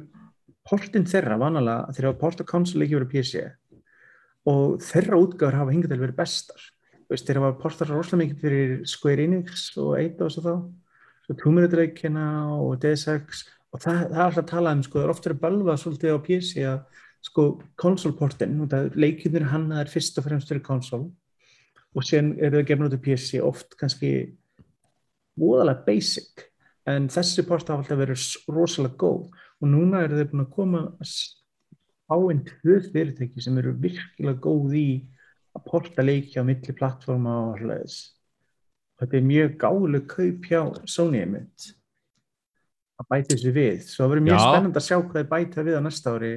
portin 0.69 1.07
þeirra 1.09 1.39
vanalega 1.41 1.95
þeir 1.95 2.07
hafa 2.11 2.19
porta 2.19 2.45
konsoleiki 2.45 2.93
verið 2.93 3.09
PC 3.09 3.41
og 4.51 4.77
þeirra 4.85 5.17
útgáður 5.23 5.57
hafa 5.57 5.73
hingað 5.73 5.95
til 5.95 5.99
verið 6.03 6.19
bestar. 6.19 6.67
Þú 6.93 7.15
veist, 7.15 7.25
þeir 7.25 7.39
hafa 7.39 7.57
portað 7.63 7.89
svo 7.89 7.97
rosalega 7.97 8.21
mikið 8.21 8.43
fyrir 8.43 8.75
Square 8.93 9.25
Enix 9.25 9.65
og 9.81 9.95
Eidos 9.97 10.37
og 10.39 10.45
þá. 10.45 10.53
Svo 11.23 11.53
leikina 11.79 12.27
og 12.53 12.77
Deus 12.83 13.07
Ex. 13.07 13.43
Og 13.73 13.81
það, 13.81 13.99
það 14.11 14.19
er 14.19 14.25
alltaf 14.27 14.43
að 14.43 14.49
tala 14.51 14.75
um 14.77 14.83
sko, 14.85 14.99
það 14.99 15.07
er 15.07 15.13
ofta 15.15 15.33
að 15.33 15.41
bölva 15.41 15.77
svolítið 15.81 16.13
á 16.13 16.19
PC 16.27 16.51
að 16.69 17.01
sko 17.23 17.45
konsolportin, 17.79 18.57
leikinir 18.99 19.47
hann 19.51 19.69
er 19.71 19.91
fyrst 19.91 20.17
og 20.19 20.27
fremst 20.27 20.49
fyrir 20.51 20.63
konsol 20.65 21.07
og 21.93 22.05
sen 22.07 22.33
eru 22.39 22.59
það 22.59 22.67
gefnur 22.69 22.89
út 22.89 22.97
af 22.97 23.03
PC 23.05 23.39
oft 23.43 23.77
kannski 23.79 24.11
voðalega 25.39 25.85
basic 25.87 26.47
en 26.89 27.07
þessi 27.11 27.45
port 27.47 27.69
hafa 27.69 27.83
alltaf 27.83 28.01
verið 28.01 28.25
rosalega 28.51 28.99
góð 28.99 29.29
og 29.31 29.69
núna 29.71 30.03
eru 30.03 30.19
þeir 30.19 30.31
búin 30.31 30.43
að 30.43 30.55
koma 30.57 30.81
á 30.99 32.15
einn 32.17 32.43
tvö 32.49 32.79
fyrirtæki 32.89 33.45
sem 33.45 33.61
eru 33.61 33.75
virkilega 33.85 34.43
góð 34.43 34.75
í 34.81 34.87
að 35.53 35.65
porta 35.69 36.03
leiki 36.03 36.41
á 36.41 36.43
milli 36.43 36.75
plattforma 36.75 37.37
og 37.47 37.63
hlæðis 37.63 38.01
þetta 38.99 39.17
er 39.19 39.29
mjög 39.29 39.55
gáðuleg 39.63 40.09
kaup 40.11 40.49
hjá 40.49 40.61
Sony 40.89 41.23
að 43.03 43.09
bæta 43.09 43.33
þessu 43.33 43.53
við. 43.53 43.85
Svo 43.87 44.05
það 44.05 44.11
verður 44.13 44.25
mjög 44.27 44.37
Já. 44.37 44.43
spennandi 44.43 44.79
að 44.79 44.87
sjá 44.87 44.97
hvað 44.99 45.17
þeir 45.17 45.29
bæta 45.31 45.65
við 45.67 45.77
á 45.77 45.81
næsta 45.83 46.13
ári 46.13 46.33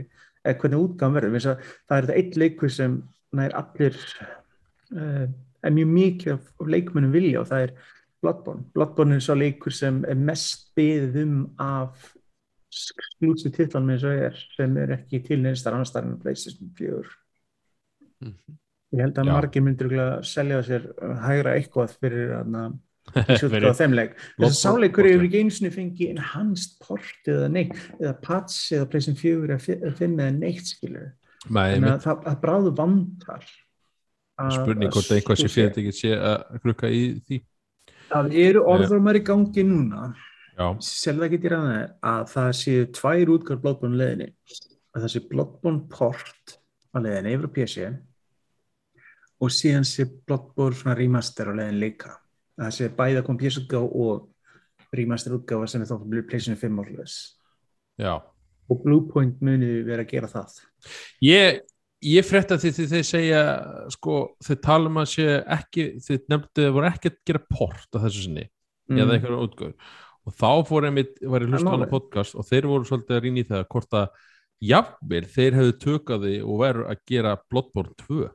eða 0.47 0.61
hvernig 0.63 0.85
útgáðan 0.85 1.19
verður 1.19 1.37
að 1.53 1.67
það 1.67 1.97
er 1.97 2.07
þetta 2.07 2.19
eitt 2.21 2.41
leikur 2.41 2.73
sem 2.73 2.97
nær 3.37 3.55
allir 3.59 3.99
uh, 4.95 5.27
er 5.67 5.75
mjög 5.75 5.93
mikið 5.93 6.35
af, 6.37 6.51
af 6.61 6.73
leikmennum 6.73 7.15
vilja 7.15 7.43
og 7.43 7.49
það 7.51 7.67
er 7.67 7.77
Bloodborne. 8.25 8.65
Bloodborne 8.75 9.19
er 9.19 9.25
svo 9.25 9.37
leikur 9.37 9.75
sem 9.77 10.01
er 10.09 10.19
mest 10.19 10.71
byggð 10.79 11.19
um 11.23 11.35
af 11.63 12.13
slútsu 12.73 13.53
titlanum 13.55 13.93
eins 13.95 14.05
og 14.07 14.23
er 14.27 14.39
sem 14.57 14.77
er 14.81 14.95
ekki 14.97 15.21
til 15.25 15.43
neinstar 15.45 15.77
annars 15.77 15.93
þar 15.95 16.09
en 16.09 16.19
PlayStation 16.23 16.73
4. 16.79 17.03
Mhm. 18.25 18.57
Ég 18.95 19.03
held 19.03 19.19
að 19.19 19.27
Já. 19.27 19.33
margir 19.35 19.63
myndir 19.67 19.95
selja 20.25 20.63
sér 20.65 20.85
uh, 21.03 21.17
hægra 21.27 21.57
eitthvað 21.59 21.97
fyrir 22.01 22.31
þarna 22.33 22.67
Fyrir- 23.15 23.51
fyrir 23.53 23.77
þeim 23.81 23.95
leik. 23.97 24.17
Þess 24.17 24.33
að 24.37 24.41
Bloodborne- 24.41 24.61
sáleikur 24.63 25.09
hefur 25.11 25.27
ekki 25.29 25.41
einu 25.45 25.55
sinni 25.57 25.71
fengið 25.75 26.11
enhanced 26.17 26.75
port 26.83 27.31
eða 27.33 27.51
neitt, 27.55 27.77
eða 28.01 28.15
patch 28.27 28.73
eða 28.77 28.89
PlayStation 28.93 29.17
4 29.21 29.59
eða 29.77 29.93
5 30.01 30.17
eða 30.21 30.33
neitt 30.41 30.73
skilur. 30.73 31.13
Nei, 31.47 31.77
Þannig 31.77 31.93
að 31.93 32.01
það, 32.09 32.23
það 32.27 32.41
bráðu 32.43 32.73
vandar. 32.81 33.45
að- 34.37 34.53
spurning 34.59 34.91
hvort 34.93 35.11
að 35.11 35.17
einhvað 35.21 35.39
sé 35.41 35.49
fyrir 35.49 35.69
þetta 35.71 35.81
ekki 35.85 35.93
sé 35.97 36.11
að 36.19 36.61
klukka 36.65 36.89
í 36.93 37.03
því. 37.25 37.37
Það 38.11 38.35
eru 38.47 38.61
orðrumar 38.69 39.17
í 39.17 39.23
gangi 39.27 39.63
núna 39.67 40.11
selða 40.81 41.27
ekki 41.29 41.39
dýra 41.43 41.57
það 41.63 41.81
að 42.11 42.29
það 42.33 42.51
séu 42.59 42.85
tvær 42.97 43.33
útgar 43.35 43.59
Bloodborne 43.61 43.97
leðinni 44.01 44.29
að 44.97 45.03
það 45.07 45.11
sé 45.15 45.21
Bloodborne 45.31 45.83
port 45.93 46.55
á 46.93 46.97
leðinni 47.01 47.33
yfir 47.37 47.49
á 47.49 47.55
PC 47.57 47.89
og 49.41 49.51
síðan 49.53 49.85
sé 49.89 50.07
Bloodborne 50.27 50.95
remaster 50.97 51.51
á 51.53 51.57
leðin 51.59 51.81
líka 51.83 52.15
að 52.57 52.65
það 52.65 52.75
sé 52.79 52.91
bæða 52.97 53.25
kom 53.27 53.39
útgáf 53.39 53.87
og 53.87 54.97
remaster 54.97 55.37
útgáfa 55.37 55.69
sem 55.69 55.83
er 55.83 55.91
þá 55.91 55.97
fyrir 56.03 56.27
PlayStation 56.29 56.61
5 56.61 56.83
orðlis 56.83 57.17
já. 58.01 58.15
og 58.71 58.83
Bluepoint 58.85 59.41
muni 59.45 59.83
vera 59.87 60.07
að 60.07 60.13
gera 60.13 60.31
það 60.31 60.61
Ég, 61.25 61.61
ég 62.05 62.27
frétta 62.27 62.59
því 62.61 62.73
því 62.77 62.87
þeir 62.93 63.07
segja, 63.09 63.43
sko, 63.95 64.19
þeir 64.45 64.61
tala 64.65 64.91
um 64.91 65.01
að 65.03 65.11
sé 65.15 65.29
ekki, 65.59 65.87
þeir 66.05 66.23
nefndu 66.33 66.63
þeir 66.63 66.75
voru 66.77 66.91
ekki 66.91 67.13
að 67.13 67.21
gera 67.31 67.45
port 67.51 67.99
á 67.99 67.99
þessu 68.05 68.27
sinni, 68.27 68.47
eða 68.93 69.17
einhverju 69.17 69.43
útgöður. 69.49 69.93
Og 70.27 70.35
þá 70.35 70.51
fór 70.67 70.89
einmitt, 70.89 71.21
var 71.23 71.45
ég 71.45 71.53
hlusta 71.53 71.71
á 71.71 71.75
hana 71.77 71.91
podcast 71.91 72.35
og 72.35 72.47
þeir 72.49 72.67
voru 72.71 72.89
svolítið 72.89 73.17
að 73.17 73.23
rýna 73.25 73.43
í 73.43 73.47
það 73.47 73.69
hvort 73.75 73.99
að 74.01 74.25
jafnvel 74.67 75.23
þeir 75.31 75.59
hefðu 75.61 75.77
tökaði 75.85 76.35
og 76.43 76.61
veru 76.65 76.87
að 76.91 77.03
gera 77.11 77.37
Bloodborne 77.47 77.95
2. 78.07 78.27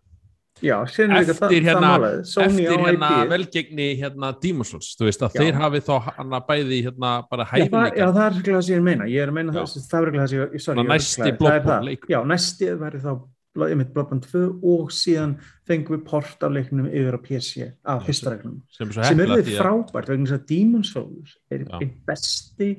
Já, 0.62 0.76
það, 0.86 1.32
Eftir 1.34 1.66
hérna- 1.66 1.92
það 2.22 2.60
hérna 2.62 3.10
IP 3.18 3.32
velgegni 3.32 3.88
hérna 3.98 4.30
Souls, 4.68 4.94
þú 5.00 5.08
veist 5.08 5.26
að 5.26 5.36
Já. 5.36 5.42
þeir 5.42 5.60
hafi 5.62 5.82
þá 5.88 5.94
hana 6.06 6.40
bæði 6.48 6.80
hérna 6.86 7.12
bara 7.32 7.46
það, 7.50 7.98
já, 7.98 8.08
það 8.12 8.24
er 8.26 8.40
ekki 8.40 8.56
það 8.56 8.64
sem 8.68 8.74
ég 8.74 8.78
er 8.78 8.82
að 8.82 8.90
meina. 8.90 9.10
Ég 9.10 9.22
er 9.26 9.32
að 9.32 9.38
meina 9.40 9.52
það, 9.58 9.76
það 9.90 10.02
er 10.02 10.12
ekki 10.12 10.22
það 10.22 10.32
sem 10.32 10.40
ég, 10.40 11.86
leikur. 11.90 12.10
Já, 12.14 12.20
næsti 12.32 12.74
verður 12.78 13.06
þá 13.06 13.14
einmitt 13.60 13.92
Bloodborne 13.92 14.24
2 14.24 14.42
og 14.64 14.92
síðan 14.96 15.36
fengum 15.68 15.98
við 15.98 16.06
port 16.08 16.44
af 16.46 16.54
leiknum 16.56 16.88
yfir 16.88 17.18
á 17.18 17.20
PC 17.20 17.68
af 17.84 18.06
fyrsta 18.08 18.32
regnum 18.32 18.62
sem 18.72 18.92
sem 18.96 19.20
er 19.20 19.34
því 19.34 19.42
að 19.42 19.60
frábært 19.60 20.12
vegna 20.14 20.30
þess 20.30 20.38
að 20.40 20.86
Souls 20.88 21.36
er 21.52 21.66
einn 21.68 21.92
besti 22.08 22.70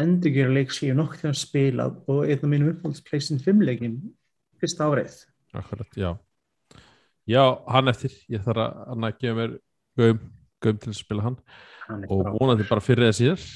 endurgera 0.00 0.52
leik 0.52 0.72
sem 0.72 0.88
ég 0.90 0.96
nokk 0.96 1.18
til 1.20 1.30
að 1.30 1.40
spila 1.40 1.90
og 2.08 2.24
einn 2.24 2.40
af 2.40 2.48
mínum 2.48 2.72
uppáhalds 2.72 3.04
PlayStation 3.04 3.42
5 3.44 3.66
leikin 3.68 3.98
fyrsta 4.60 4.88
árið. 4.88 5.18
Akkurat, 5.56 5.92
já. 5.96 6.16
Já, 7.26 7.42
hann 7.74 7.90
eftir, 7.90 8.12
ég 8.30 8.44
þarf 8.44 8.62
að 8.62 9.06
að 9.08 9.16
gefa 9.22 9.38
mér 9.40 9.56
gaum, 9.98 10.20
gaum 10.62 10.76
til 10.82 10.92
að 10.92 10.98
spila 11.00 11.24
hann. 11.26 11.38
Hann 11.88 12.04
er 12.04 12.12
og 12.12 12.36
vonandi 12.38 12.66
bara 12.68 12.84
fyrir 12.84 13.08
það 13.08 13.16
síðar 13.20 13.48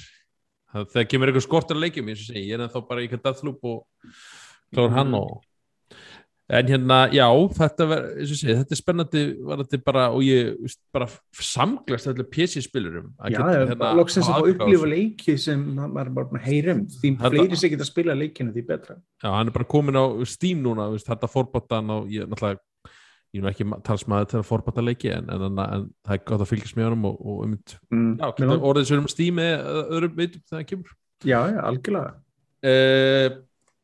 Það- 0.70 0.88
þegar 0.92 1.06
kemur 1.10 1.30
eitthvað 1.30 1.46
skortur 1.48 1.76
að 1.78 1.84
leikjum 1.84 2.10
segi, 2.16 2.46
ég 2.46 2.54
er 2.54 2.64
ennþá 2.66 2.82
bara 2.88 3.00
í 3.02 3.06
eitthvað 3.08 3.24
Deathloop 3.26 3.64
og 3.64 3.86
kláður 4.74 4.92
hann 4.94 5.14
og 5.18 5.40
en 6.50 6.66
hérna, 6.66 6.96
já, 7.14 7.26
þetta 7.54 7.86
ver, 7.86 8.04
eins 8.18 8.30
og 8.34 8.38
segi, 8.40 8.54
þetta 8.58 8.74
er 8.74 8.78
spennandi 8.80 9.20
var 9.46 9.60
þetta 9.62 9.80
bara, 9.86 10.04
og 10.10 10.22
ég 10.26 10.76
bara 10.94 11.06
samglast 11.34 12.08
allir 12.10 12.26
PC-spilurum 12.26 13.12
Já, 13.30 13.38
já, 13.38 13.94
loksins 13.98 14.30
að 14.30 14.48
upplifa 14.54 14.90
leiki 14.90 15.36
sem 15.38 15.62
maður 15.74 16.06
er 16.06 16.14
bara 16.18 16.30
búin 16.30 16.40
að 16.42 16.48
heyra 16.50 16.74
um. 16.74 16.86
Því 16.86 17.12
fleiri 17.22 17.56
sem 17.60 17.70
geta 17.70 17.86
að 17.86 17.90
spila 17.92 18.14
leikinu 18.18 18.54
því 18.54 18.66
betra. 18.66 18.98
Já, 19.22 19.30
hann 19.30 19.46
er 19.50 19.54
bara 19.58 19.64
komin 19.74 19.94
á 19.98 20.06
Steam 20.26 20.62
núna, 20.62 20.90
þetta 20.98 21.30
fórbátan 21.30 21.90
og 21.98 22.10
ég 22.10 22.26
náttúrulega 22.30 22.58
ég 23.30 23.40
er 23.40 23.44
nú 23.44 23.50
ekki 23.52 23.66
talsmaður 23.86 24.30
til 24.30 24.40
að 24.40 24.48
fórbáta 24.48 24.82
leiki 24.84 25.12
en, 25.14 25.28
en, 25.30 25.44
en, 25.46 25.60
en 25.64 25.84
það 26.06 26.16
er 26.16 26.24
gott 26.30 26.42
að 26.42 26.50
fylgjast 26.50 26.78
með 26.78 26.88
honum 26.88 27.06
og, 27.10 27.20
og 27.20 27.44
um, 27.44 27.52
mm. 27.94 28.10
já, 28.18 28.56
orðið 28.56 28.88
sér 28.90 29.02
um 29.02 29.10
Steam 29.10 29.38
eða 29.44 29.84
öðrum 29.86 30.16
veitum 30.18 30.42
þegar 30.42 30.56
það 30.56 30.66
kemur 30.72 30.96
já, 31.22 31.38
já, 31.38 31.60
algjörlega 31.70 32.12
uh, 32.72 33.38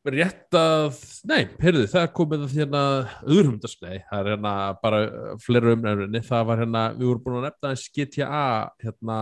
rétt 0.07 0.55
að 0.55 0.97
nei, 1.27 1.41
heyrðu, 1.59 1.85
það 1.91 2.01
er 2.05 2.11
komið 2.15 2.43
að 2.45 2.55
hérna 2.55 2.81
öðrumdagsplay, 3.27 4.01
það 4.07 4.19
er 4.21 4.29
hérna 4.33 4.53
bara 4.83 4.99
fleira 5.43 5.73
umræðinni, 5.75 6.21
það 6.27 6.45
var 6.47 6.61
hérna 6.63 6.83
við 6.95 7.09
vorum 7.09 7.23
búin 7.25 7.39
að 7.41 7.47
nefna 7.49 7.71
þess 7.73 7.93
GTA 7.97 8.43
hérna 8.83 9.17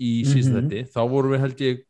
í 0.00 0.12
síðan 0.24 0.54
Mhm. 0.56 0.70
þetta, 0.72 0.92
þá 0.94 1.02
vorum 1.12 1.34
við 1.34 1.42
held 1.44 1.64
ég 1.66 1.82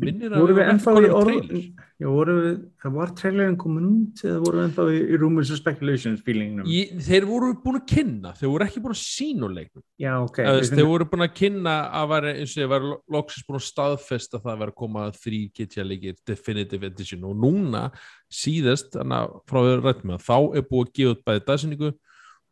minnir 0.00 0.34
að 0.34 0.44
við 0.50 0.58
var 0.58 0.70
ennþá 0.72 0.92
kominn 0.94 1.06
í 1.06 1.14
orð 1.14 1.30
trailer. 1.36 1.64
Já, 2.00 2.06
vorum 2.08 2.38
við, 2.40 2.54
það 2.80 2.94
var 2.96 3.10
trailerin 3.20 3.56
komin 3.60 3.86
út 3.90 4.22
eða 4.24 4.38
vorum 4.44 4.60
við 4.60 4.66
ennþá 4.66 4.86
í, 4.90 5.00
í 5.00 5.18
rumors 5.20 5.50
and 5.52 5.60
speculations 5.60 6.22
feelingnum 6.26 6.68
Í, 6.70 6.80
þeir 7.06 7.26
voru 7.28 7.50
búin 7.64 7.78
að 7.80 7.86
kynna, 7.92 8.32
þeir 8.40 8.52
voru 8.54 8.66
ekki 8.66 8.82
búin 8.84 8.96
að 8.96 9.56
leiknum. 9.58 9.84
Já, 10.00 10.12
ok 10.24 10.40
þeir 10.40 10.68
finnum- 10.70 10.90
voru 10.90 11.08
búin 11.12 11.26
að 11.26 11.34
kynna 11.40 11.76
að 12.00 12.08
vera 12.14 12.34
eins 12.34 12.54
og 12.54 12.60
þeir 12.62 12.72
var 12.74 12.88
loksins 13.16 13.46
búin 13.48 13.60
að 13.60 13.66
staðfesta 13.68 14.40
það 14.40 14.52
að 14.54 14.62
vera 14.64 14.74
að 14.74 14.80
koma 14.82 15.06
þrý 15.20 15.40
GTA 15.60 15.84
leikir 15.86 16.20
Definitive 16.26 16.86
Edition 16.90 17.24
og 17.28 17.36
núna 17.36 17.84
síðast, 18.30 18.94
þannig 18.96 19.18
að 19.20 19.40
frá 19.50 19.60
við 19.66 19.82
rættum 19.84 20.14
með 20.14 20.24
þá 20.24 20.36
er 20.56 20.70
búið 20.70 20.86
að 20.86 20.94
gefa 21.00 21.14
út 21.16 21.26
bæði 21.28 21.44
dagsinningu 21.50 21.92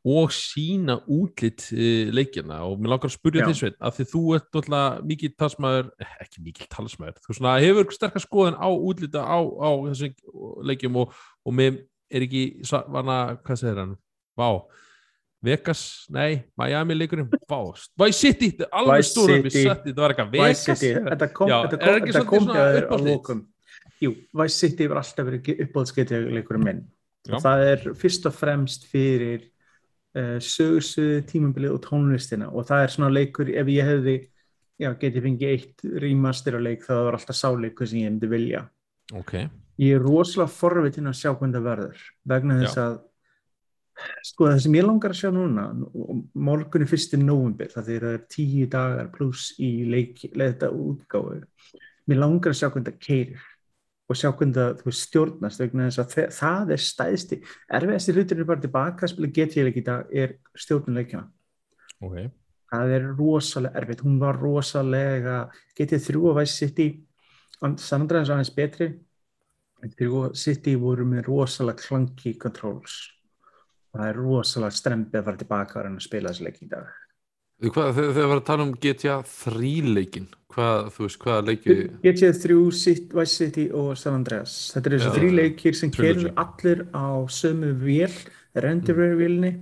og 0.06 0.32
sína 0.32 0.98
útlitt 1.10 1.68
uh, 1.74 2.10
leikina 2.14 2.60
og 2.66 2.78
mér 2.78 2.94
langar 2.94 3.10
að 3.10 3.16
spurja 3.16 3.42
Já. 3.42 3.48
því 3.48 3.54
sveit 3.58 3.78
að 3.78 3.94
því 3.96 4.08
þú 4.12 4.24
ert 4.36 4.58
alltaf 4.60 4.98
mikið 5.10 5.36
talsmaður, 5.42 5.88
eh, 5.98 6.16
ekki 6.24 6.42
mikið 6.46 6.68
talsmaður 6.74 7.22
þú 7.24 7.38
svona, 7.38 7.54
hefur 7.62 7.94
sterkar 7.94 8.24
skoðun 8.24 8.58
á 8.58 8.68
útlita 8.70 9.24
á, 9.26 9.38
á 9.42 9.70
þessum 9.88 10.66
leikjum 10.70 11.00
og, 11.02 11.16
og 11.42 11.56
mér 11.58 11.80
er 12.08 12.26
ekki 12.28 12.44
vana, 12.94 13.18
hvað 13.44 13.62
segir 13.62 13.82
hann, 13.82 13.96
vá. 14.38 14.50
Vegas, 15.44 15.82
nei, 16.10 16.40
Miami 16.58 16.96
leikurinn? 16.96 17.28
Vá, 17.46 17.60
Vice 18.02 18.18
City, 18.18 18.48
er 18.58 18.72
alveg 18.74 19.04
stórum 19.06 19.44
við 19.44 19.54
setti, 19.54 19.92
þetta 19.92 20.02
var 20.02 20.14
eitthvað 20.14 20.32
Vegas? 20.34 20.62
Þetta 20.82 21.28
kom, 21.30 21.50
Já, 21.50 21.58
þetta 21.66 21.78
er 21.78 21.84
kom, 21.84 21.98
ekki 22.00 22.14
þetta 22.16 22.30
kom 22.32 22.48
þér 22.48 22.88
á 22.90 22.96
lokum. 23.06 23.42
Jú, 24.02 24.14
Vice 24.40 24.56
City 24.56 24.86
hefur 24.86 24.98
alltaf 25.02 25.28
verið 25.28 25.62
uppáhaldsgeitleikurinn 25.66 26.66
minn. 26.66 26.82
Já. 27.28 27.38
það 27.42 27.62
er 27.66 27.86
fyrst 27.98 28.26
og 28.28 28.34
fremst 28.36 28.86
fyrir 28.88 29.48
sögursuðu 30.44 31.22
tímabilið 31.28 31.76
og 31.76 31.84
tónlistina. 31.84 32.50
Og 32.52 32.66
það 32.68 32.84
er 32.84 32.94
svona 32.94 33.12
leikur 33.12 33.50
ef 33.52 33.70
ég 33.72 33.88
hefði 33.88 34.16
já, 34.78 34.92
getið 35.00 35.24
fengið 35.26 35.54
eitt 35.54 35.86
rýmastir 36.04 36.58
á 36.58 36.60
leik 36.62 36.86
þá 36.86 36.94
var 37.08 37.18
alltaf 37.18 37.38
sáleikur 37.38 37.90
sem 37.90 38.02
ég 38.02 38.12
hefði 38.12 38.30
vilja. 38.32 38.62
Ok, 39.18 39.34
ég 39.80 39.96
er 39.96 40.04
rosalega 40.04 40.52
forvitin 40.52 41.10
að 41.10 41.20
sjá 41.20 41.30
hvernig 41.32 41.56
það 41.56 41.68
verður 41.70 42.08
vegna 42.28 42.58
þess 42.62 42.76
Já. 42.78 42.86
að 42.86 42.96
sko 44.28 44.46
það 44.46 44.60
sem 44.62 44.76
ég 44.78 44.86
langar 44.86 45.14
að 45.14 45.18
sjá 45.18 45.30
núna 45.34 45.64
morgun 46.38 46.84
er 46.84 46.90
fyrsti 46.90 47.18
november 47.18 47.70
það 47.72 47.88
er 47.96 48.18
tíu 48.30 48.68
dagar 48.70 49.08
pluss 49.14 49.52
í 49.58 49.70
leik, 49.90 50.22
þetta 50.34 50.70
útgáfu. 50.70 51.40
Mér 52.08 52.22
langar 52.22 52.54
að 52.54 52.60
sjá 52.60 52.68
hvernig 52.68 52.92
það 52.92 53.00
keirir 53.06 53.46
og 54.08 54.16
sjá 54.16 54.30
hvernig 54.32 54.56
það 54.56 54.84
veist, 54.86 55.06
stjórnast 55.06 55.62
vegna 55.62 55.88
þess 55.88 56.02
að 56.02 56.36
það 56.38 56.74
er 56.74 56.84
stæðsti 56.84 57.40
erfiðasti 57.78 58.14
hlutur 58.16 58.42
er 58.42 58.48
bara 58.48 58.64
tilbaka 58.64 59.10
spila 59.10 59.32
GT-leik 59.36 59.80
í 59.80 59.84
dag 59.84 60.14
er 60.24 60.38
stjórnuleikjana 60.56 61.28
ok. 62.00 62.28
Það 62.68 62.90
er 62.92 63.04
rosalega 63.16 63.80
erfitt, 63.80 64.02
hún 64.04 64.18
var 64.20 64.36
rosalega 64.36 65.36
getið 65.76 66.02
þrjú 66.04 66.26
að 66.30 66.40
Vice 66.42 66.56
City 66.58 66.88
San 67.58 68.02
Andreas 68.04 68.30
aðeins 68.30 68.54
betri. 68.54 68.92
En 69.82 69.94
þrjú 69.94 70.24
að 70.26 70.36
City 70.38 70.74
voru 70.78 71.06
með 71.06 71.30
rosalega 71.30 71.80
clunky 71.80 72.34
controls. 72.38 72.98
Og 73.88 74.00
það 74.00 74.08
er 74.10 74.20
rosalega 74.20 74.78
strempið 74.78 75.20
að 75.20 75.28
fara 75.28 75.42
tilbaka 75.42 75.80
og 75.80 75.90
að 75.90 76.04
spila 76.04 76.32
þessi 76.32 76.46
leik 76.46 76.60
í 76.62 76.70
dag 76.70 77.07
Hvað, 77.58 77.88
þegar 77.96 78.12
þegar 78.14 78.28
var 78.30 78.40
að 78.40 78.48
tala 78.48 78.64
um 78.68 78.74
GTA 78.78 79.14
3 79.26 79.70
leikin 79.96 80.28
hvað, 80.54 80.90
þú 80.94 81.06
veist, 81.06 81.20
hvaða 81.22 81.46
leiki 81.48 81.74
getið 82.04 82.36
þrjú 82.44 82.60
City, 82.78 83.06
Vice 83.14 83.34
City 83.34 83.64
og 83.74 83.88
San 83.98 84.18
Andreas. 84.20 84.54
Þetta 84.74 84.90
eru 84.90 85.00
þessi 85.00 85.14
þrý 85.16 85.30
leikir 85.38 85.78
sem 85.78 85.94
kerur 85.94 86.30
allir 86.38 86.84
á 86.94 87.06
sömu 87.30 87.72
vél 87.82 88.14
renderware 88.58 89.18
vélni 89.18 89.52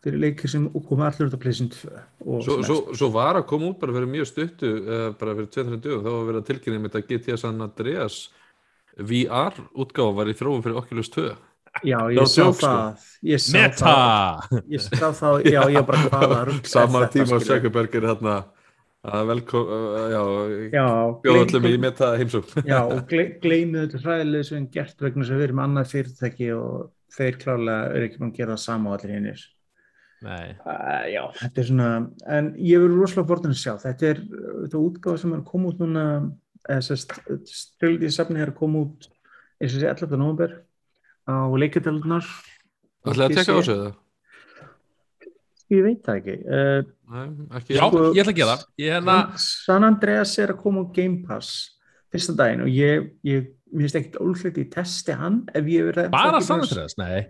þeir 0.00 0.12
eru 0.14 0.22
leikir 0.24 0.52
sem 0.52 0.66
koma 0.88 1.10
allir 1.10 1.28
út 1.28 1.36
af 1.36 1.42
pleysin 1.42 1.68
2 1.72 1.92
og 2.24 2.44
Svo, 2.46 2.58
svo, 2.64 2.78
svo 2.96 3.10
var 3.12 3.36
að 3.36 3.48
koma 3.52 3.68
út 3.68 3.80
bara 3.82 3.94
fyrir 3.96 4.12
mjög 4.16 4.30
stuttu 4.30 4.72
uh, 4.80 5.06
bara 5.20 5.36
fyrir 5.36 5.50
2-3 5.52 5.80
dögum, 5.84 6.04
þá 6.04 6.10
var 6.14 6.28
verið 6.30 6.40
að 6.40 6.48
tilkynna 6.50 6.80
með 6.80 6.96
þetta 6.96 7.08
GTA 7.10 7.40
San 7.40 7.64
Andreas 7.64 8.20
VR 8.96 9.60
útgáfa 9.76 10.16
var 10.16 10.32
í 10.32 10.36
þróum 10.36 10.64
fyrir 10.64 10.80
Oculus 10.80 11.12
2 11.12 11.28
Já, 11.86 11.98
ég 12.12 12.26
sá 12.28 12.44
sko. 12.44 12.54
það 12.60 13.04
ég 13.30 13.42
sá 13.44 13.52
Meta! 13.56 13.92
það 14.50 14.72
ég 14.74 14.82
sá 14.86 15.06
það, 15.16 15.36
já, 15.48 15.60
ég 15.74 15.86
bara 15.88 16.00
hvaða 16.10 16.40
er 16.44 16.50
Sama 16.74 17.02
þetta, 17.04 17.12
tíma 17.14 17.28
skilur? 17.30 17.46
Sökkerberg 17.48 17.94
er 18.00 18.06
hérna 18.10 18.34
að 19.10 19.30
velkom, 19.30 19.70
já, 20.12 20.22
Já, 20.76 20.86
bjóða 21.24 21.44
öllum 21.46 21.68
í 21.70 21.76
meta 21.80 22.10
heimsókn 22.20 22.66
Já, 22.72 22.80
og 22.84 22.98
gle- 23.08 23.30
gleymið 23.40 23.86
þetta 23.86 24.02
hræðilega 24.04 24.48
sem 24.50 24.66
gert 24.74 25.00
vegna 25.06 25.24
þess 25.24 25.32
að 25.32 25.40
við 25.40 25.46
erum 25.48 25.62
annað 25.64 25.88
fyrirtæki 25.94 26.50
og 26.58 26.90
þeir 27.16 27.38
klárlega 27.40 27.88
eru 27.94 28.08
ekki 28.10 28.20
búin 28.20 28.32
að 28.34 28.36
gera 28.42 28.56
það 28.58 28.62
sama 28.66 28.92
á 28.92 28.94
allir 28.98 29.14
hinnir 29.16 29.46
Nei, 30.20 30.50
uh, 30.68 31.06
Já, 31.08 31.22
þetta 31.40 31.62
er 31.62 31.68
svona 31.70 31.88
en 32.36 32.50
ég 32.60 32.82
verður 32.82 33.00
rosalega 33.00 33.30
vortin 33.32 33.54
að 33.54 33.62
sjá 33.62 33.72
þetta 33.86 34.10
er 34.10 34.18
þetta 34.28 34.82
útgáfa 34.84 35.22
sem 35.22 35.32
er 35.38 35.46
koma 35.48 35.70
út 35.72 35.80
núna 35.80 36.04
strildi 37.48 38.10
safni 38.12 38.42
er 38.44 38.52
að 38.52 38.58
koma 38.60 38.82
út 38.84 39.08
eins 39.60 39.72
og 39.72 39.80
þessi 39.80 39.88
11. 39.88 40.18
november 40.20 40.52
á 41.30 41.46
leikjadölunar 41.62 42.26
ætlaði 43.06 43.26
að 43.30 43.36
tekka 43.40 43.56
á 43.56 43.60
sig 43.66 43.80
það? 43.82 43.92
Ég 45.70 45.84
veit 45.86 46.00
það 46.02 46.16
ekki 46.18 46.34
uh, 46.50 46.80
Nei, 47.10 47.26
ekki 47.58 47.76
já, 47.76 47.82
Sko- 47.86 48.00
ég 48.14 48.20
ætla 48.24 48.32
að 48.32 48.38
gera 48.40 48.54
það. 48.56 48.64
Hérna, 48.82 49.16
San 49.42 49.86
Andreas 49.86 50.32
er 50.42 50.52
að 50.54 50.60
koma 50.64 50.82
á 50.82 50.86
Game 50.94 51.20
Pass 51.26 51.50
fyrsta 52.10 52.34
daginn 52.38 52.64
og 52.64 52.70
ég, 52.74 53.10
ég 53.26 53.50
finnst 53.70 53.98
ekkert 54.00 54.18
ólflegt 54.22 54.58
ég 54.58 54.70
testi 54.74 55.14
hann 55.14 55.44
bara 56.10 56.40
samantræðast, 56.42 56.98
nei 56.98 57.28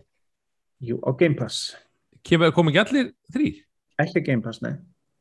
Jú, 0.81 0.97
á 1.05 1.13
Game 1.21 1.37
Pass 1.37 1.75
Kemur, 2.25 2.53
kom 2.57 2.69
ekki 2.73 2.81
allir 2.81 3.11
þrýr? 3.33 3.61
ekki 4.01 4.25
Game 4.31 4.45
Pass, 4.45 4.63
nei 4.65 4.79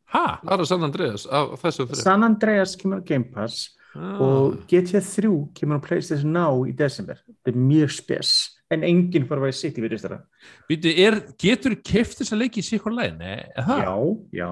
Ha? 0.10 0.40
bara 0.42 0.66
San 0.66 0.82
Andreas 0.88 1.28
San 2.00 2.24
Andreas 2.26 2.78
kemur 2.80 3.04
á 3.04 3.06
Game 3.06 3.28
Pass 3.36 3.76
ah. 3.94 4.16
og 4.24 4.64
GTA 4.72 5.04
3 5.04 5.28
kemur 5.60 5.78
á 5.78 5.86
PlayStation 5.86 6.32
Now 6.34 6.64
í 6.66 6.72
desember 6.72 7.20
þetta 7.28 7.52
er 7.52 7.60
mjög 7.60 7.92
spes 8.00 8.32
en 8.72 8.84
enginn 8.86 9.26
fara 9.30 9.40
að 9.42 9.48
vera 9.48 9.58
sitt 9.60 9.78
í 9.80 9.84
virðist 9.86 10.06
þetta 10.06 10.20
Býtu, 10.70 10.92
er, 11.08 11.20
getur 11.42 11.76
keft 11.82 12.20
þess 12.22 12.34
að 12.36 12.42
leiki 12.44 12.62
í 12.62 12.68
er 13.58 13.66
það? 13.66 13.84
já, 13.86 13.96
já 14.44 14.50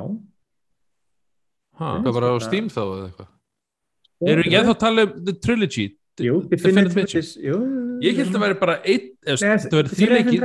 Ha. 1.77 1.91
Hvað 2.01 2.15
bara 2.15 2.29
á 2.33 2.37
Steam 2.41 2.69
þá 2.73 2.79
eða 2.81 3.03
eitthvað 3.11 4.31
Eru 4.31 4.41
ekki 4.41 4.55
ennþá 4.57 4.71
að 4.73 4.79
tala 4.81 5.03
um 5.05 5.11
The 5.27 5.33
Trilogy? 5.45 5.83
jú, 6.25 6.37
Edition? 6.49 6.79
Edition 6.89 7.27
jú, 7.45 7.57
Ég 8.01 8.17
held 8.17 8.33
að 8.33 8.41
vera 8.47 8.55
bara 8.57 8.75
einn, 8.81 9.11
eða 9.21 9.37
þeir 9.61 10.07
eru 10.07 10.17
ekki- 10.17 10.39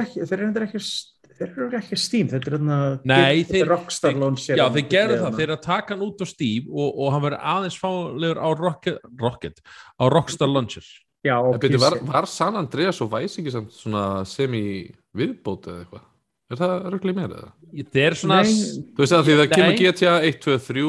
þeir 1.33 1.55
eru 1.57 1.79
ekki 1.79 1.99
Steam 2.03 2.29
þetta 2.29 2.51
er 2.51 2.57
þarna 2.59 2.77
Nei, 3.09 3.45
þeir- 3.49 3.65
Rockstar 3.71 4.13
launch 4.21 4.45
Já, 4.53 4.67
þeir 4.77 4.85
gerðu 4.93 5.17
það, 5.23 5.39
þeir 5.39 5.47
eru 5.49 5.57
að 5.57 5.63
taka 5.65 5.95
hann 5.97 6.05
út 6.11 6.21
á 6.21 6.27
Steam 6.29 6.69
og, 6.69 6.91
og 7.01 7.13
hann 7.15 7.25
verður 7.25 7.47
aðeins 7.55 7.81
fálegur 7.81 8.43
á 8.45 8.49
Rocket, 8.61 8.99
Rocket 9.25 9.65
á 9.97 10.05
Rockstar 10.13 10.49
Launcher 10.53 10.85
já, 11.25 11.37
og 11.39 11.59
byrju, 11.63 11.81
var, 11.83 11.99
var 12.09 12.29
San 12.31 12.59
Andreas 12.59 13.01
og 13.05 13.11
Vice 13.15 13.41
ekki 13.43 13.55
samt 13.55 13.73
svona 13.77 14.05
semi-viðbót 14.29 15.71
eða 15.71 15.85
eitthvað? 15.85 16.05
Er 16.53 16.61
það 16.61 16.77
rögglega 16.93 17.17
meira 17.17 17.41
eða? 17.41 17.51
Þetta 17.73 18.05
er 18.05 18.19
svona 18.21 18.43
Nei, 18.45 18.53
Þú 18.93 19.05
veist 19.05 19.17
að 19.17 19.27
því 19.29 19.37
það 19.41 19.53
kemur 19.55 19.79
GTA 19.81 20.15
1, 20.29 20.39
2, 20.45 20.57
3, 20.69 20.87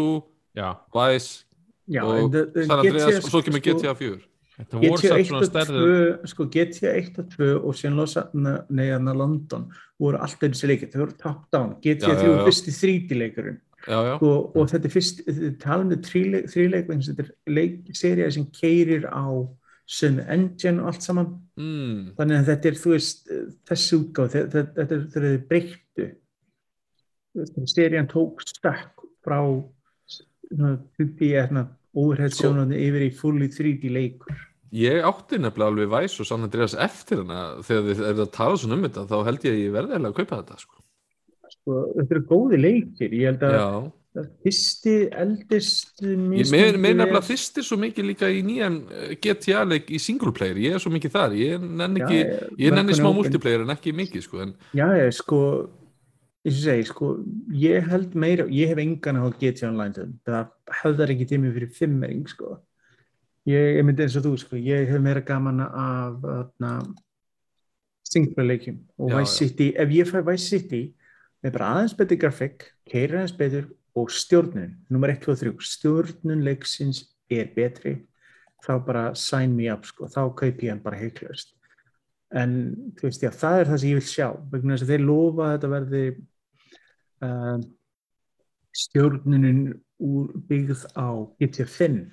Já, 0.54 0.68
Vice 0.98 1.32
já, 1.90 2.04
og 2.04 2.38
San 2.68 2.78
Andreas 2.80 3.10
GTA 3.10 3.24
og 3.24 3.30
svo 3.32 3.44
kemur 3.46 3.64
sko- 3.64 3.80
GTA 3.80 3.96
4 4.04 4.22
þetta 4.54 4.82
voru 4.84 5.00
1 5.18 5.28
svona 5.28 5.42
og 5.42 6.24
2 6.24 6.30
sko 6.30 6.48
GTA 6.54 6.92
1 7.00 7.22
og 7.24 7.32
2 7.34 7.50
og 7.58 7.78
síðan 7.80 7.98
losa 7.98 8.26
neðan 8.34 9.10
London 9.18 9.70
voru 10.02 10.20
alltaf 10.22 10.44
þessi 10.52 10.70
leikir, 10.70 10.92
þau 10.94 11.06
voru 11.06 11.16
top 11.18 11.46
down. 11.54 11.76
GTA 11.82 12.12
Já, 12.12 12.14
já, 12.14 12.20
3 12.20 12.28
já. 12.28 12.36
var 12.36 12.46
fyrsti 12.50 12.76
3D 12.78 13.20
leikurinn 13.22 13.62
Já, 13.84 13.98
já, 14.08 14.14
og, 14.16 14.54
og 14.56 14.70
þetta 14.72 14.88
er 14.88 14.94
fyrst 14.94 15.18
talum 15.60 15.90
við 15.92 16.06
þrýleik 16.08 16.88
þetta 16.88 17.26
er 17.26 17.32
leik, 17.52 17.82
serið 17.92 18.30
sem 18.32 18.46
keirir 18.56 19.10
á 19.12 19.28
sömu 19.90 20.24
engine 20.32 20.82
og 20.82 20.88
allt 20.94 21.04
saman. 21.06 21.32
Mm. 21.60 22.14
þannig 22.18 22.40
að 22.40 22.48
þetta 22.50 22.70
er, 22.70 22.78
þú 22.82 22.92
veist, 22.96 23.28
þessi 23.70 23.98
útgáð 24.00 24.36
þetta 24.54 24.84
er 24.88 25.08
þið 25.14 25.40
breyttu. 25.50 26.08
Serían 27.70 28.08
tók 28.10 28.42
stökk 28.46 29.04
frá 29.26 29.40
svona, 30.10 30.78
20 31.00 31.36
eða 31.42 31.64
óverhætt 31.94 32.34
Sko- 32.36 32.50
sjónandi 32.50 32.80
yfir 32.88 33.06
í 33.08 33.12
fully 33.14 33.48
3D 33.54 33.90
leikur. 33.94 34.36
Ég 34.74 35.06
átti 35.06 35.38
nefnilega 35.38 35.70
alveg 35.70 35.90
Vice 35.94 36.22
og 36.24 36.26
San 36.26 36.46
Andreas 36.46 36.74
eftir 36.74 37.22
hana. 37.22 37.62
Þegar 37.62 37.84
þið 37.90 38.08
er 38.10 38.22
að 38.24 38.32
tala 38.34 38.58
svona 38.58 38.78
um 38.80 38.86
þetta 38.88 39.04
þá 39.12 39.18
held 39.28 39.44
ég 39.46 39.54
að 39.54 39.62
ég 39.62 39.76
verði 39.76 39.94
eiginlega 39.94 40.14
að 40.14 40.18
kaupa 40.18 40.40
þetta 40.42 40.58
sko. 40.64 40.80
sko, 41.54 41.76
þetta 42.00 42.16
eru 42.16 42.24
góði 42.32 42.58
leikir. 42.64 43.14
Ég 43.14 43.26
held 43.30 43.44
að 43.46 43.54
Já, 43.54 43.68
að 43.70 43.92
fyrsti 44.14 44.96
eldist 45.10 46.02
ég 46.06 46.18
mér, 46.52 46.78
mér 46.78 46.98
nefnilega 47.00 47.22
þýstir 47.26 47.66
svo 47.66 47.78
mikið 47.82 48.10
líka 48.12 48.30
í 48.30 48.44
nýjan 48.46 48.76
eh, 48.94 49.14
GTA-leik 49.18 49.90
í 49.90 50.02
single 50.02 50.34
player, 50.36 50.60
ég 50.62 50.78
er 50.78 50.84
svo 50.84 50.92
mikið 50.94 51.16
þar. 51.16 51.38
Ég 51.40 51.64
nenni 51.64 52.04
ekki, 52.04 52.20
ég 52.62 52.76
nenni 52.76 52.98
smá 52.98 53.10
multiplayer 53.16 53.64
en 53.66 53.74
ekki 53.74 53.96
mikið 53.98 54.28
sko, 54.28 54.44
en 54.46 54.54
Já, 54.78 54.86
ég, 55.00 55.10
sko 55.18 55.40
og 56.44 56.60
segi, 56.60 56.86
sko, 56.92 57.14
ég 57.56 57.90
held 57.90 58.16
meira 58.20 58.46
ég 58.52 58.74
hef 58.74 58.84
engan 58.84 59.22
hafa 59.22 59.38
GTA 59.40 59.70
Online 59.72 59.96
til 59.96 60.08
það 60.28 60.50
hefðar 60.82 61.16
ekki 61.16 61.30
tími 61.32 61.54
fyrir 61.56 61.74
fimmering 61.74 62.28
sko. 62.30 62.58
Ég, 63.50 63.78
ég 63.80 63.86
myndi 63.88 64.06
eins 64.06 64.18
og 64.20 64.28
þú 64.28 64.36
sko, 64.40 64.60
ég 64.60 64.92
hef 64.92 65.04
meira 65.04 65.24
gaman 65.26 65.64
af 65.66 66.20
þarna 66.24 66.74
single 68.14 68.46
leikjum 68.46 68.84
og 69.00 69.10
Já, 69.10 69.16
Vice 69.18 69.32
já. 69.32 69.38
City, 69.40 69.72
ef 69.80 69.96
ég 69.96 70.12
fæ 70.12 70.20
Vice 70.28 70.52
City 70.52 70.84
með 71.44 71.56
bara 71.56 71.72
aðeins 71.74 71.96
betur 71.98 72.20
grafik 72.22 72.68
keira 72.88 73.24
aðeins 73.24 73.40
betur 73.40 73.72
og 73.96 74.10
stjórnun 74.12 74.72
nummer 74.90 75.14
1, 75.14 75.22
2, 75.26 75.36
3, 75.44 75.54
stjórnun 75.74 76.44
leiksins 76.46 77.04
er 77.32 77.52
betri. 77.56 77.98
Þá 78.64 78.74
bara 78.86 79.04
sign 79.20 79.56
me 79.58 79.68
up 79.74 79.86
sko, 79.86 80.08
þá 80.08 80.22
kaupi 80.40 80.70
ég 80.70 80.74
hann 80.74 80.84
bara 80.84 81.00
heiklaust. 81.02 81.54
En 82.34 82.74
þú 82.98 83.10
veist, 83.10 83.24
já, 83.26 83.30
það 83.36 83.60
er 83.60 83.70
það 83.70 83.82
sem 83.82 83.90
ég 83.92 84.00
vil 84.00 84.10
sjá. 84.10 84.28
Vegna 84.54 84.76
þess 84.78 84.86
að 84.88 84.94
þeir 84.94 85.04
lofa 85.06 85.46
að 85.46 85.56
þetta 85.56 85.72
verði 85.74 86.04
um, 87.28 87.66
stjórnunin 88.74 89.64
úr 90.04 90.34
byggð 90.50 90.86
á 90.98 91.08
GT5 91.40 92.04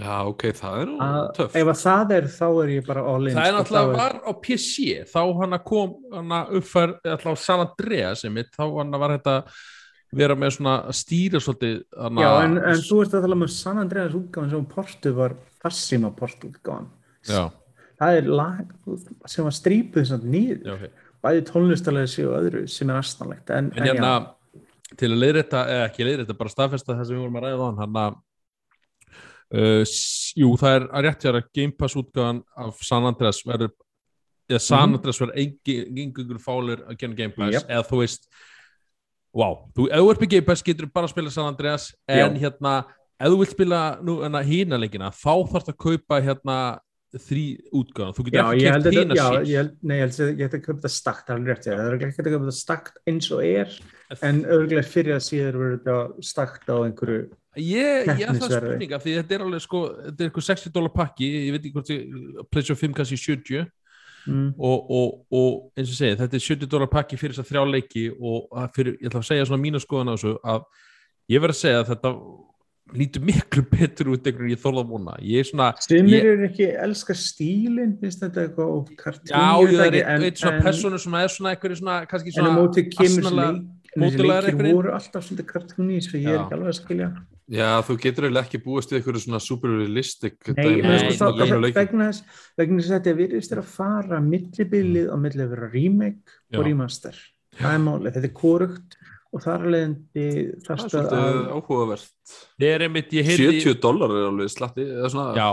Já, 0.00 0.22
ok, 0.22 0.44
það 0.54 0.80
er 0.80 0.90
töff. 1.34 1.56
ef 1.58 1.68
að 1.72 1.80
það 1.80 2.12
er 2.14 2.26
þá 2.30 2.44
er 2.62 2.70
ég 2.76 2.84
bara 2.86 3.02
all 3.10 3.26
in 3.26 3.34
það 3.34 3.48
er 3.48 3.50
sko, 3.50 3.58
náttúrulega 3.58 3.96
var 3.98 4.14
á 4.22 4.32
PC 4.44 4.84
þá 5.10 5.20
hann 5.40 5.56
kom 5.66 5.96
hann 6.14 6.34
uppfær 6.60 6.92
alltaf 7.02 7.34
á 7.34 7.42
San 7.42 7.64
Andreas 7.64 8.22
einmitt, 8.28 8.52
þá 8.54 8.64
hann 8.76 9.00
var 9.02 9.16
þetta 9.16 9.34
vera 10.16 10.34
með 10.38 10.56
svona 10.56 10.74
stýra 10.96 11.40
svolítið 11.42 11.76
hana, 11.94 12.24
Já, 12.24 12.30
en, 12.44 12.56
en 12.72 12.82
þú 12.82 13.02
ert 13.04 13.14
að 13.14 13.26
tala 13.26 13.36
um 13.38 13.46
San 13.54 13.78
Andreas 13.78 14.16
útgáðan 14.18 14.50
sem 14.54 14.66
portu 14.72 15.12
var 15.14 15.36
farsíma 15.62 16.10
portu 16.16 16.50
útgáðan 16.50 16.88
það 18.00 18.16
er 18.18 18.30
lag 18.32 18.74
sem 19.28 19.44
var 19.46 19.54
strípuð 19.54 20.14
nýður, 20.24 20.64
já, 20.64 20.74
ok. 20.74 21.06
bæði 21.22 21.44
tónlistarlega 21.50 22.26
og 22.26 22.36
öðru 22.40 22.64
sem 22.72 22.90
er 22.90 23.00
astanlegt 23.02 23.52
en, 23.54 23.70
en 23.76 23.86
hérna 23.86 24.14
til 24.98 25.12
að 25.12 25.20
leiðrétta, 25.22 25.60
eða 25.70 25.86
ekki 25.86 26.06
leiðrétta 26.08 26.34
bara 26.40 26.50
staðfesta 26.50 26.96
það 26.96 27.06
sem 27.06 27.16
við 27.16 27.22
vorum 27.22 27.38
að 27.38 27.46
ræða 27.46 27.60
á 27.60 27.66
hann 27.68 27.80
hann 27.84 28.00
að 28.00 28.18
uh, 29.54 29.84
jú, 30.42 30.50
það 30.58 30.76
er 30.78 30.88
að 30.90 31.06
rétt 31.06 31.24
hjá 31.26 31.30
að 31.32 31.42
Game 31.54 31.76
Pass 31.78 31.98
útgáðan 32.00 32.42
af 32.66 32.82
San 32.86 33.06
Andreas 33.06 33.42
verður 33.46 33.74
eða 34.50 34.62
San 34.64 34.88
Mhm. 34.90 34.98
Andreas 34.98 35.20
verður 35.22 35.36
engungur 35.94 36.40
fálur 36.42 36.82
að 36.88 36.98
gera 36.98 37.18
Game 37.20 37.36
Pass, 37.36 37.54
Jep. 37.54 37.68
eða 37.70 37.86
þú 37.86 38.00
veist 38.02 38.26
wow, 39.36 39.58
þú, 39.76 39.88
þú 39.90 40.12
ert 40.12 40.22
með 40.24 40.32
Game 40.34 40.46
Pass 40.48 40.66
getur 40.66 40.90
bara 40.92 41.08
að 41.08 41.14
spila 41.14 41.32
San 41.34 41.48
Andreas 41.50 41.90
en 42.10 42.38
hérna, 42.40 42.76
ef 43.20 43.32
þú 43.32 43.40
vilt 43.42 43.56
spila 43.56 43.80
hína 44.46 44.80
leikina, 44.80 45.10
þá 45.14 45.34
þarf 45.52 45.74
að 45.74 45.82
kaupa 45.86 46.20
hérna 46.24 46.60
þrý 47.10 47.44
útgáðan 47.74 48.14
þú 48.14 48.24
Já, 48.30 48.30
getur 48.30 48.70
ekki 48.70 48.90
að 48.90 48.94
hína 48.94 49.16
já, 49.18 49.24
sín 49.26 49.48
ég 49.50 49.70
nei, 49.82 49.96
ég 49.98 50.04
held 50.04 50.20
að 50.20 50.44
að 50.60 50.62
köpa 50.62 50.76
þetta 50.78 50.92
stakt, 50.94 51.24
það 51.26 51.32
er 51.32 51.40
alveg 51.40 51.50
rétt, 51.50 51.66
það 51.66 51.82
er 51.88 51.96
ekki 51.96 52.08
að 52.10 52.30
köpa 52.30 52.44
þetta 52.44 52.56
stakt 52.60 53.00
eins 53.10 53.30
og 53.34 53.42
er, 53.46 53.76
en 54.28 54.40
örgulega 54.46 54.86
fyrir 54.86 55.16
að 55.16 55.24
síður 55.26 55.58
verður 55.58 55.76
þetta 55.80 56.28
stakt 56.30 56.70
á 56.70 56.76
einhverju, 56.86 57.24
Ég, 57.58 58.06
ég 58.06 58.06
er 58.06 58.06
það 58.06 58.20
Keppnisverði. 58.20 58.68
spurninga 58.68 58.98
því 59.02 59.12
þetta 59.18 59.34
er 59.34 59.42
alveg 59.42 59.62
sko, 59.64 59.78
þetta 60.04 60.22
er 60.22 60.28
eitthvað 60.28 60.44
60 60.46 60.72
dólar 60.76 60.92
pakki 60.94 61.30
ég 61.34 61.54
veit 61.56 61.64
ekki 61.64 61.72
hvort 61.74 61.90
ég, 61.90 62.04
Pleasure 62.46 62.78
5 62.78 62.94
kannski 62.94 63.18
70 63.18 63.64
mm, 64.26 64.52
og, 64.58 64.90
og, 64.90 65.08
og 65.30 65.50
eins 65.78 65.90
og 65.90 65.96
segi, 65.96 66.18
þetta 66.20 66.36
er 66.38 66.46
70 66.46 66.70
dólar 66.74 66.90
pakki 66.92 67.18
fyrir 67.20 67.34
þess 67.36 67.44
að 67.46 67.50
þrjá 67.54 67.64
leiki 67.70 68.04
og 68.20 68.60
fyrir, 68.76 68.96
ég 69.00 69.10
ætla 69.10 69.22
að 69.22 69.28
segja 69.30 69.48
svona 69.48 69.64
mínu 69.64 69.80
skoðan 69.82 70.12
á 70.12 70.14
þessu 70.16 70.36
að 70.42 70.62
ég 71.30 71.42
verð 71.44 71.56
að 71.56 71.60
segja 71.62 71.82
að 71.82 71.90
þetta 71.94 72.14
lítur 72.96 73.22
miklu 73.22 73.62
betur 73.70 74.08
út 74.14 74.24
einhvern 74.26 74.46
veginn 74.48 74.56
ég 74.56 74.62
þorða 74.62 74.82
að 74.82 74.88
vona. 74.90 75.16
Ég 75.22 75.44
er 75.44 75.46
svona, 75.46 75.68
Sumir 75.84 76.14
ég, 76.16 76.24
eru 76.32 76.46
ekki 76.48 76.66
elska 76.86 77.14
stílinn, 77.14 77.92
finnst 78.00 78.24
þetta 78.24 78.46
eitthvað 78.46 78.72
of 78.76 78.88
kartún 78.98 79.30
já, 79.30 79.44
ég 79.62 79.76
það 79.76 79.84
er 79.86 79.98
eitt, 80.00 80.24
eitt 80.26 80.42
svona 80.42 80.64
persónu 80.64 80.98
sem 81.02 81.18
er 81.20 81.34
svona 81.34 81.52
einhverju 81.54 81.78
svona, 81.80 81.98
kannski 82.10 82.32
en 82.32 82.34
á 82.34 82.38
svona 82.40 82.54
móti 82.56 82.86
kemur 82.90 83.28
asnalega- 83.30 83.52
leik, 83.96 84.18
leikir 84.18 84.50
einhverjir. 84.50 84.74
voru 84.74 84.94
alltaf 84.96 85.26
svolítið 85.26 85.46
kartúni 85.52 86.00
svo 86.02 86.18
ég 86.18 86.30
er 86.30 86.40
ekki 86.42 86.56
alveg 86.58 86.72
að 86.72 86.78
skilja 86.80 87.08
Já, 87.50 87.68
þú 87.82 87.96
getur 87.98 88.28
eiginlega 88.28 88.46
ekki 88.46 88.60
búist 88.62 88.92
við 88.92 89.00
eitthvað 89.00 89.20
svona 89.24 89.40
super 89.42 89.72
realistic 89.74 90.36
Nei, 90.54 90.78
sko, 90.78 91.16
það, 91.18 91.40
það, 91.40 91.54
leikjum. 91.64 91.78
vegna 91.80 92.08
þess 92.10 92.42
vegna 92.60 92.80
þess 92.82 92.90
að 92.90 92.98
þetta 93.00 93.14
virðist 93.20 93.52
er 93.56 93.62
að 93.64 93.70
fara 93.74 94.20
millibilið 94.22 95.08
á 95.10 95.16
milli 95.18 95.42
að 95.46 95.54
vera 95.56 95.70
remake 95.74 96.36
Já. 96.50 96.58
og 96.60 96.66
remaster 96.68 97.16
það 97.58 97.72
er 97.74 97.82
málið, 97.88 98.12
þetta 98.14 98.28
er 98.30 98.36
korugt 98.38 98.96
og 99.30 99.42
þar 99.44 99.62
er 99.66 99.70
leiðandi 99.74 100.22
Það 100.66 100.70
er 100.74 100.80
stöð 100.82 101.00
að 101.00 101.08
svolítið 101.10 101.50
áhugavert 101.54 102.34
er 102.70 102.82
einmitt, 102.86 103.12
ég 103.14 103.28
heyrði 103.30 103.60
70 103.62 103.76
dólar 103.84 104.14
er 104.18 104.24
alveg 104.26 104.50
slatti 104.50 104.86
eða 104.86 105.10
svona 105.12 105.34
Já, 105.38 105.50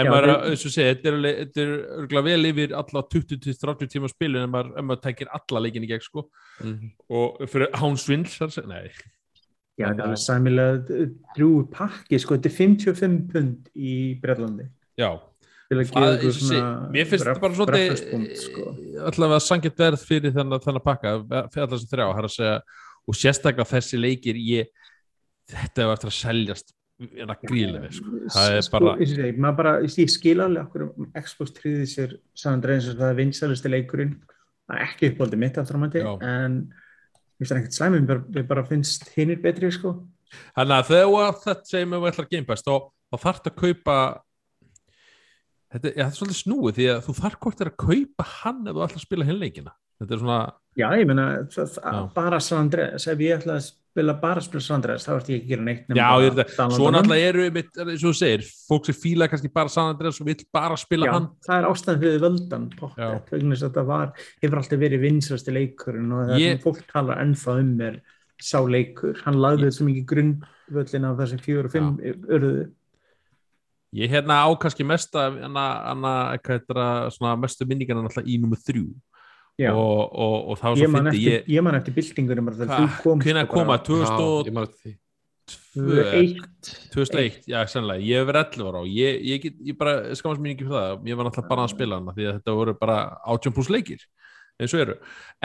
en 0.00 0.06
Já, 0.06 0.10
maður, 0.14 0.32
eins 0.50 0.64
og 0.64 0.72
segja, 0.76 0.94
þetta 0.94 1.08
er, 1.10 1.16
alveg- 1.18 1.40
þetta 1.42 1.64
er 1.64 1.72
örgulega 2.00 2.26
vel 2.30 2.50
yfir 2.52 2.74
alla 2.80 3.02
20-30 3.16 3.92
tíma 3.96 4.08
spilin 4.12 4.44
en 4.46 4.52
maður, 4.54 4.70
ef 4.80 4.86
maður 4.88 5.02
tekir 5.08 5.32
alla 5.36 5.64
leikin 5.66 5.84
í 5.84 5.90
gegn 5.92 6.04
sko 6.04 6.26
Mhm. 6.60 6.92
og 7.16 7.40
fyrir 7.48 7.72
án 7.76 7.96
svindl 8.00 8.28
þar 8.32 8.48
að 8.48 8.56
segja, 8.56 8.68
nei, 8.68 8.88
Já, 9.80 9.86
þetta 9.88 10.02
er 10.02 10.06
alveg 10.06 10.22
sæmilega 10.22 11.00
drúi 11.36 11.64
pakki, 11.72 12.20
sko, 12.20 12.36
þetta 12.36 12.50
er 12.50 12.56
55 12.58 13.18
pund 13.32 13.70
í 13.74 13.96
Breitlandi 14.22 14.68
já 15.00 15.10
að 15.14 15.28
Það, 15.70 16.24
sé, 16.24 16.30
svona 16.34 16.70
mér 16.90 17.06
finnst 17.06 17.28
þetta 17.28 17.42
bara 17.44 17.54
svolítið 17.54 18.30
sko. 18.40 18.64
allavega 19.06 19.44
sangjart 19.44 19.78
verð 19.78 20.02
fyrir 20.02 20.32
þennan, 20.34 20.62
þennan 20.64 20.82
pakka 20.82 21.12
fyrir 21.52 21.66
allar 21.66 21.78
sem 21.78 21.90
þrjá, 21.92 22.06
það 22.08 22.18
er 22.22 22.26
að 22.26 22.34
segja 22.34 22.56
og 23.06 23.18
sérstaklega 23.20 23.68
þessi 23.70 24.00
leikir 24.00 24.40
ég, 24.42 24.72
þetta 25.52 25.84
hefur 25.84 25.94
eftir 25.94 26.10
að 26.10 26.16
seljast 26.16 26.74
en 27.00 27.32
að 27.32 27.46
grílega 27.46 27.92
sko. 27.94 28.18
það 28.34 28.56
er 28.56 28.66
sko, 28.66 28.74
bara, 28.74 28.90
og 28.90 29.04
ég, 29.04 29.12
segi, 29.14 29.36
maður 29.38 29.58
bara, 29.62 29.76
ég 29.86 30.12
skil 30.16 30.36
alveg 30.44 30.66
okkur 30.66 31.22
Xbox 31.22 31.54
tríði 31.56 31.86
sér 31.94 32.18
San 32.34 32.58
Andreas 32.58 32.90
og 32.90 32.98
það 32.98 33.14
er 33.14 33.20
vinsælusti 33.22 33.72
leikurinn 33.72 34.16
það 34.66 34.74
er 34.76 34.84
ekki 34.88 35.12
uppáldið 35.14 35.44
mitt 35.44 35.62
aftur 35.62 35.78
á 35.78 35.82
mæti 35.86 36.02
en 36.02 36.58
finnst 37.40 37.52
það 37.54 37.60
ekkert 37.62 37.78
slæmum 37.78 38.08
mér 38.36 38.48
bara, 38.48 38.64
finnst 38.68 39.08
hinnir 39.16 39.40
betri 39.42 39.70
sko. 39.72 39.94
Þannig 40.54 40.76
að 40.76 40.90
þegar 40.92 41.38
þetta 41.44 41.70
segjum 41.72 41.94
við 41.96 42.10
ætlar 42.12 42.28
Game 42.30 42.46
Pass, 42.46 42.66
þá, 42.66 42.74
þá 43.10 43.16
þarf 43.24 43.48
að 43.50 43.56
kaupa 43.64 43.96
þetta, 45.70 45.88
ja, 45.88 46.04
þetta 46.04 46.06
er 46.06 46.18
svolítið 46.18 46.40
snúið 46.40 46.76
því 46.78 46.88
að 46.92 47.00
þú 47.06 47.14
þarf 47.20 47.40
hvort 47.44 47.62
er 47.64 47.70
að 47.70 47.78
kaupa 47.84 48.26
hann 48.36 48.60
ef 48.62 48.76
þú 48.76 48.84
ætlar 48.86 49.00
að 49.00 49.06
spila 49.06 49.28
hinn 49.28 49.40
leikina 49.40 49.74
þetta 50.00 50.16
er 50.16 50.22
svona, 50.24 50.40
já, 50.80 50.88
ég 50.96 51.06
Já. 51.92 52.14
bara 52.14 52.40
San 52.40 52.64
Andreas. 52.66 53.06
Ef 53.06 53.18
ég 53.20 53.36
ætla 53.38 53.58
að 53.58 53.70
spila 53.90 54.14
bara 54.22 54.40
að 54.40 54.62
San 54.62 54.76
Andreas 54.78 55.04
þá 55.06 55.10
ert 55.16 55.28
ég 55.32 55.40
ekki 55.40 55.46
að 55.48 55.50
gera 55.50 55.64
neitt 55.66 55.88
já, 55.90 56.06
bara 56.06 56.22
ég 56.22 56.38
er 56.38 56.70
svo 56.76 56.90
náttúrulega 56.94 57.30
eru, 57.32 57.44
einmitt, 57.48 57.72
eins 57.82 58.04
og 58.04 58.06
þú 58.06 58.12
segir 58.20 58.44
fólk 58.68 58.86
sem 58.86 58.94
fíla 59.02 59.28
kannski 59.30 59.50
bara 59.52 59.72
San 59.72 59.90
Andreas 59.94 60.20
og 60.22 60.28
vill 60.30 60.44
bara 60.54 60.76
spila 60.78 61.08
Já, 61.08 61.12
hann. 61.16 61.26
það 61.46 61.58
er 61.58 61.68
ástæðan 61.70 62.00
fyrir 62.04 62.22
völdan 62.22 62.68
að 63.58 63.64
þetta 63.66 63.84
var, 63.90 64.12
hefur 64.44 64.62
alltaf 64.62 64.82
verið 64.84 65.04
vinsrasti 65.04 65.54
leikurinn 65.56 66.12
og 66.14 66.30
það 66.30 66.38
Ég- 66.44 66.54
sem 66.54 66.62
fólk 66.64 66.82
talar 66.92 67.22
ennþá 67.24 67.56
um 67.64 67.72
er 67.88 68.00
sá 68.40 68.58
leikur, 68.64 69.18
hann 69.26 69.40
lagði 69.42 69.66
þetta 69.66 69.78
svo 69.80 69.88
mikið 69.90 70.06
grundvöllin 70.14 71.08
af 71.10 71.18
þessum 71.18 71.42
fjóru 71.44 71.64
og 71.66 71.74
fimm 71.74 71.96
urðu 72.30 72.70
Ég 73.90 74.06
hérna 74.06 74.46
á 74.46 74.48
kannski 74.54 74.84
mesta 74.86 75.32
hana, 75.34 75.64
hana, 75.90 76.38
hvað 76.38 76.60
heitir 76.60 76.78
það, 76.78 77.08
svona 77.16 77.32
mestu 77.42 77.66
minningarna 77.66 78.04
náttúrulega 78.06 78.30
í 78.30 78.36
nummer 78.38 78.60
þrjú. 78.62 78.84
Og, 79.68 80.00
og, 80.24 80.34
og 80.50 80.56
ég 80.56 80.88
svo 80.88 80.94
fyndi 80.96 81.20
ég, 81.26 81.44
ég 81.52 81.62
man 81.66 81.76
eftir 81.78 81.92
hvenær 83.20 83.44
og 83.44 83.52
koma, 83.52 83.76
bara- 83.76 83.84
2002 83.84 84.48
ég 84.48 84.56
maður 84.56 84.74
því. 84.80 84.96
2001 85.74 86.38
2001, 86.94 87.38
já 87.50 87.60
sannlega, 87.70 88.02
ég 88.06 88.20
hef 88.20 88.28
verið 88.30 88.44
11 88.56 88.70
ára 88.70 88.80
og 88.84 88.88
ég, 88.90 89.20
ég, 89.26 89.42
get, 89.44 89.56
ég 89.66 89.76
bara 89.78 90.14
skamast 90.18 90.42
mér 90.42 90.54
ekki 90.54 90.66
fyrir 90.66 90.78
það, 90.78 91.04
ég 91.10 91.18
var 91.18 91.26
náttúrulega 91.28 91.50
bara 91.52 91.64
að 91.66 91.72
spila 91.74 91.98
hana 92.00 92.14
því 92.16 92.26
að 92.30 92.34
þetta 92.38 92.54
voru 92.58 92.74
bara 92.80 92.96
18 93.34 93.54
pluss 93.56 93.70
leikir 93.72 94.04
eins 94.60 94.74
og 94.76 94.82
eru, 94.84 94.94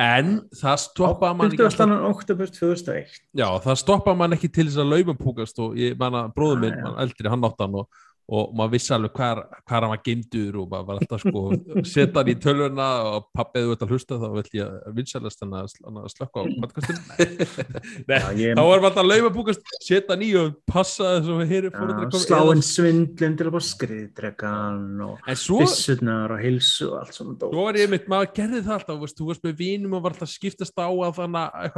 en 0.01 0.31
það 0.59 0.79
stoppaði 0.83 1.37
mann 1.39 1.47
ekki 1.51 1.61
20. 1.61 1.67
alltaf, 1.69 1.85
annan 1.85 2.07
oktober 2.09 2.49
2001 2.51 3.19
já, 3.39 3.45
það 3.65 3.79
stoppaði 3.81 4.21
mann 4.21 4.35
ekki 4.37 4.49
til 4.57 4.65
þess 4.67 4.81
að 4.83 4.91
laumapúkast 4.93 5.61
og 5.63 5.77
ég 5.79 5.95
manna, 6.01 6.25
bróður 6.35 6.61
minn, 6.65 6.75
Ah, 6.81 6.89
mann 6.89 6.99
eldri, 7.05 7.29
hann 7.31 7.47
átt 7.47 7.63
hann 7.63 7.77
og, 7.81 7.87
og 8.25 8.53
maður 8.57 8.71
vissi 8.73 8.93
alveg 8.95 9.13
hvar, 9.19 9.41
hvar 9.69 9.85
hann 9.85 9.91
var 9.91 10.01
geimdur 10.05 10.55
og 10.61 10.69
maður 10.71 10.87
var 10.87 11.01
alltaf 11.01 11.21
sko 11.21 11.41
setja 11.85 12.15
hann 12.17 12.31
í 12.31 12.35
tölvuna 12.41 12.87
og 13.11 13.27
pappið 13.37 13.67
þú 13.67 13.75
ert 13.75 13.83
að 13.85 13.93
hlusta 13.93 14.17
þá 14.21 14.25
vill 14.33 14.57
ég 14.57 14.87
vinsælast 14.97 15.43
hann 15.43 15.53
að, 15.59 15.75
hann 15.85 15.99
að 16.01 16.07
slökka 16.15 16.41
á 16.41 16.43
podcastin 16.63 16.97
þá 18.09 18.63
var 18.65 18.81
maður 18.81 18.87
alltaf 18.89 19.01
að 19.03 19.11
laumapúkast 19.11 19.75
setja 19.77 20.15
hann 20.15 20.25
í 20.25 20.31
og 20.41 20.55
passa 20.69 21.11
þess 21.19 21.29
að 21.35 21.53
hér 21.53 21.67
er 21.69 21.75
fóruðra 21.75 22.23
sláinn 22.25 22.65
svindlinn 22.65 23.37
til 23.37 23.45
að 23.45 23.53
bara 23.59 23.67
skriðdregan 23.69 25.05
og 25.05 25.29
byssurnar 25.29 26.33
og 26.33 26.41
heilsu 26.41 26.89
og 26.89 26.97
allt 27.03 27.19
svona 27.19 27.37
dót. 27.37 27.53
svo 27.53 27.67
var 27.69 27.79
ég 27.79 27.93
mitt, 27.93 28.09
maður 28.09 28.33
gerði 28.39 28.63
það 28.65 28.75
alltaf 28.79 29.01
veist, 29.05 29.19
þú 29.19 29.29
varst 29.29 29.45
með 29.45 29.55
vinum 29.61 29.95
og 29.99 30.05
var 30.05 30.15
alltaf 30.15 30.29
að 30.29 30.33
skiptast 30.33 30.81
á 30.81 30.89
að 30.89 31.13
þannig 31.21 31.61
að 31.61 31.69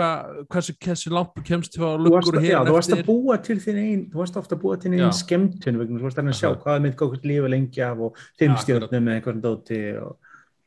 hversu, 0.56 0.78
þú 0.78 1.46
kemst 1.52 1.76
til 1.76 1.84
að 1.84 1.98
Þú 1.98 2.08
lukkur 2.08 2.18
varst, 2.18 2.38
að, 2.38 2.48
já, 2.48 2.56
hér 2.56 2.68
þú 2.68 2.76
varst 2.78 2.94
að 2.96 3.04
búa 3.08 3.38
til 3.44 3.58
þín 3.64 3.80
einn 3.82 4.02
þú 4.12 4.22
varst 4.22 4.40
ofta 4.40 4.56
að 4.56 4.64
búa 4.64 4.78
til 4.78 4.92
þín 4.92 5.02
einn 5.02 5.16
skemmtun 5.18 5.80
vegna 5.82 6.00
þú 6.00 6.08
varst 6.08 6.22
að 6.38 6.46
að 6.46 6.56
sjá 6.56 6.62
hvað 6.64 6.78
er 6.78 6.86
mitt 6.86 6.96
góðkvæmt 7.02 7.28
lífa 7.32 7.50
lengi 7.52 7.84
af 7.88 8.00
og 8.08 8.22
fimm 8.40 8.56
Já, 8.56 8.62
stjórnum 8.64 9.04
með 9.08 9.18
einhvern 9.18 9.42
dóti 9.44 9.82
og 10.02 10.16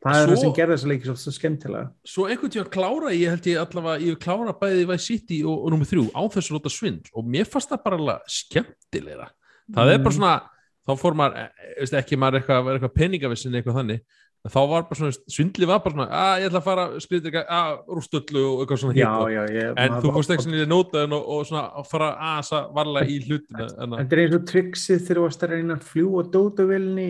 það 0.00 0.16
er 0.16 0.26
Svo- 0.26 0.30
það 0.34 0.40
sem 0.40 0.52
gerði 0.56 0.74
þess 0.76 0.84
að 0.86 0.90
leiki 0.90 1.08
svo 1.10 1.32
skemmtilega. 1.36 1.90
Svo 2.08 2.26
einhvern 2.26 2.52
tíma 2.54 2.70
klára 2.72 3.10
ég 3.12 3.28
held 3.34 3.48
ég 3.50 3.58
allavega, 3.60 4.04
ég 4.06 4.18
klára 4.22 4.54
bæði 4.60 4.86
Vice 4.88 5.06
City 5.06 5.42
og, 5.44 5.58
og 5.64 5.70
nummer 5.74 5.86
þrjú 5.90 6.06
á 6.16 6.22
þessu 6.32 6.54
lóta 6.56 6.72
svindl 6.72 7.10
og 7.12 7.24
mér 7.28 7.44
fannst 7.48 7.68
það 7.70 7.82
bara 7.84 7.98
alveg 8.00 8.30
skemmtilegra. 8.38 9.28
Það 9.74 9.92
er 9.94 9.98
bara 9.98 10.10
Mm. 10.10 10.16
svona, 10.16 10.40
þá 10.88 10.92
fór 10.98 11.14
maður 11.20 11.36
eh, 11.36 11.50
veist, 11.80 11.92
ekki 11.94 12.16
maður 12.18 12.40
eitthvað, 12.40 12.70
eitthvað 12.74 12.94
peningavissin 12.96 13.54
eitthvað 13.60 13.76
þannig, 13.80 14.00
þá 14.48 14.60
var 14.70 14.84
bara 14.88 14.96
svona 14.96 15.12
svindli 15.28 15.66
var 15.68 15.82
bara 15.84 15.92
svona, 15.94 16.06
að 16.16 16.40
ég 16.40 16.48
ætla 16.48 16.60
að 16.62 16.68
fara 16.70 16.84
skriðið 17.04 17.26
ekki, 17.30 17.42
að 17.58 17.72
rústöllu 17.98 18.44
og 18.48 18.62
eitthvað 18.62 18.80
svona 18.80 18.96
hitt 18.96 19.34
ég, 19.52 19.72
en 19.84 19.96
þú 20.00 20.12
fórst 20.16 20.32
ekki 20.32 20.46
svona 20.46 20.62
í 20.62 20.68
nótaðin 20.70 21.16
og, 21.18 21.26
og 21.34 21.42
svona 21.50 21.64
að 21.82 21.90
fara 21.90 22.10
að 22.30 22.52
varla 22.78 23.02
í 23.04 23.18
hlutina 23.26 23.66
en 23.68 23.92
að, 23.92 23.98
Þetta 24.00 24.16
er 24.16 24.22
eins 24.24 24.36
og 24.38 24.46
trixið 24.48 25.02
þegar 25.04 25.20
þú 25.20 25.26
varst 25.26 25.44
að 25.44 25.52
reyna 25.56 25.76
að 25.76 25.88
fljúa 25.90 26.24
dótavilni 26.32 27.08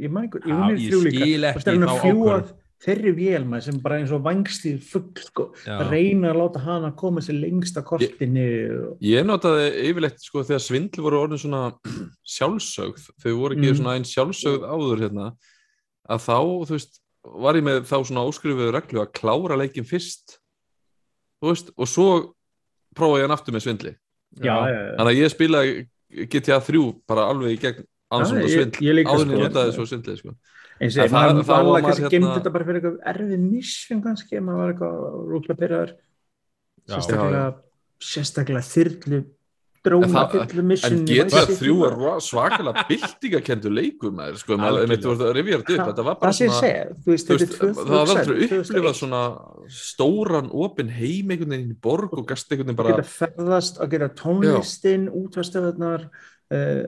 ég 0.00 0.10
maður 0.14 0.40
ekki, 0.40 0.48
ég 0.48 0.56
unir 0.56 0.80
ég 0.80 0.88
þrjú 0.88 1.04
líka 1.04 1.28
Þú 1.28 1.44
varst 1.54 1.68
að 1.68 1.76
reyna 1.76 1.92
að 1.92 2.02
fljúa 2.02 2.40
þeirri 2.78 3.10
vélma 3.10 3.58
sem 3.62 3.78
bara 3.82 3.96
eins 3.98 4.12
og 4.14 4.20
vangstíð 4.22 4.76
fugg 4.86 5.18
sko, 5.18 5.48
að 5.66 5.88
reyna 5.90 6.28
að 6.30 6.36
láta 6.38 6.60
hana 6.62 6.90
koma 6.94 7.18
sér 7.26 7.40
lengst 7.42 7.74
að 7.80 7.86
kortinu 7.88 8.44
og, 8.84 8.92
Ég 9.02 9.26
notaði 9.26 9.64
yfirleitt 9.88 10.22
sko 10.22 10.44
þegar 10.46 10.62
svindl 10.62 11.02
voru 11.02 11.18
orðin 11.24 11.42
svona 11.42 11.62
sjálfsögð, 12.36 13.08
þau 13.22 13.32
voru 13.40 13.56
ekki 13.58 13.72
Mm. 13.72 13.78
svona 13.80 13.96
einn 13.98 14.06
sjálfsögð 14.06 14.66
áður 14.70 15.02
hérna, 15.02 15.26
að 16.08 16.24
þá, 16.24 16.36
þú 16.68 16.74
veist, 16.76 17.00
var 17.44 17.58
ég 17.58 17.66
með 17.66 17.80
þá 17.88 17.96
svona 18.08 18.24
óskrifuðu 18.28 18.72
reglu 18.74 19.02
að 19.02 19.12
klára 19.18 19.58
leikin 19.60 19.86
fyrst, 19.88 20.38
þú 21.42 21.52
veist, 21.52 21.72
og 21.76 21.90
svo 21.90 22.08
prófaði 22.96 23.22
ég 23.22 23.28
hann 23.28 23.36
aftur 23.36 23.56
með 23.56 23.66
svindli. 23.66 23.94
já. 24.38 24.54
Þannig 24.98 25.12
að 25.12 25.20
ég 25.20 25.32
spilaði 25.34 25.72
GTA 26.32 26.60
3 26.64 26.82
bara 27.08 27.28
alveg 27.32 27.56
í 27.56 27.60
gegn 27.62 27.86
ansvönda 28.14 28.48
svindl, 28.48 28.80
ég 28.84 28.96
líka, 28.96 29.12
áður 29.12 29.24
en 29.24 29.28
sko. 29.28 29.38
ég 29.38 29.44
notaði 29.44 29.72
svo 29.76 29.86
svindli, 29.88 30.16
sko. 30.16 30.34
eins 30.80 30.96
og 30.96 31.10
það- 31.10 31.42
þá 31.42 31.52
var 31.52 31.64
maður 31.68 31.86
kannski 31.88 32.02
hérna- 32.02 32.10
gemd 32.16 32.30
þetta 32.38 32.52
bara 32.52 32.64
fyrir 32.64 32.80
eitthvað 32.80 33.00
erfið 33.12 33.40
mission 33.50 34.02
kannski, 34.02 34.40
maður 34.40 34.60
var 34.62 34.72
eitthvað 34.72 34.96
rúkla 35.28 35.96
Já. 36.88 36.96
sérstaklega, 36.96 37.42
sérstaklega 38.00 38.62
þyrlu 38.64 39.18
dróna 39.88 40.08
það, 40.14 40.34
þyrlu 40.36 40.64
mission 40.70 40.94
en 40.94 41.02
í 41.02 41.16
GTA 41.18 41.24
Vice 41.26 41.44
3 41.48 41.56
City. 41.58 41.72
var 41.80 41.96
ro- 41.98 42.14
svakalega 42.28 42.84
byltingakendur 42.88 43.74
leikur 43.78 44.14
maður, 44.14 44.38
sko, 44.42 44.58
að 44.58 44.78
þetta 44.92 46.04
var 46.06 46.18
bara 46.22 46.32
það 46.36 46.68
er 46.68 46.92
var 47.88 48.12
aldrei 48.14 48.48
2000, 48.48 48.62
upplifað 48.62 48.98
svona 49.00 49.22
stóran 49.72 50.50
opin 50.52 50.90
heim 50.98 51.30
einhvern 51.34 51.54
veginn 51.56 51.74
í 51.74 51.78
borg 51.88 52.14
og 52.18 52.26
gast 52.30 52.50
einhvern 52.52 52.70
veginn 52.70 52.78
að 52.78 52.82
bara 52.82 52.96
geta 52.98 53.14
ferðast, 53.14 53.80
að 53.82 53.92
gera 53.94 54.08
tónlistin 54.22 55.08
útvarstöðunar 55.12 56.06
uh, 56.08 56.84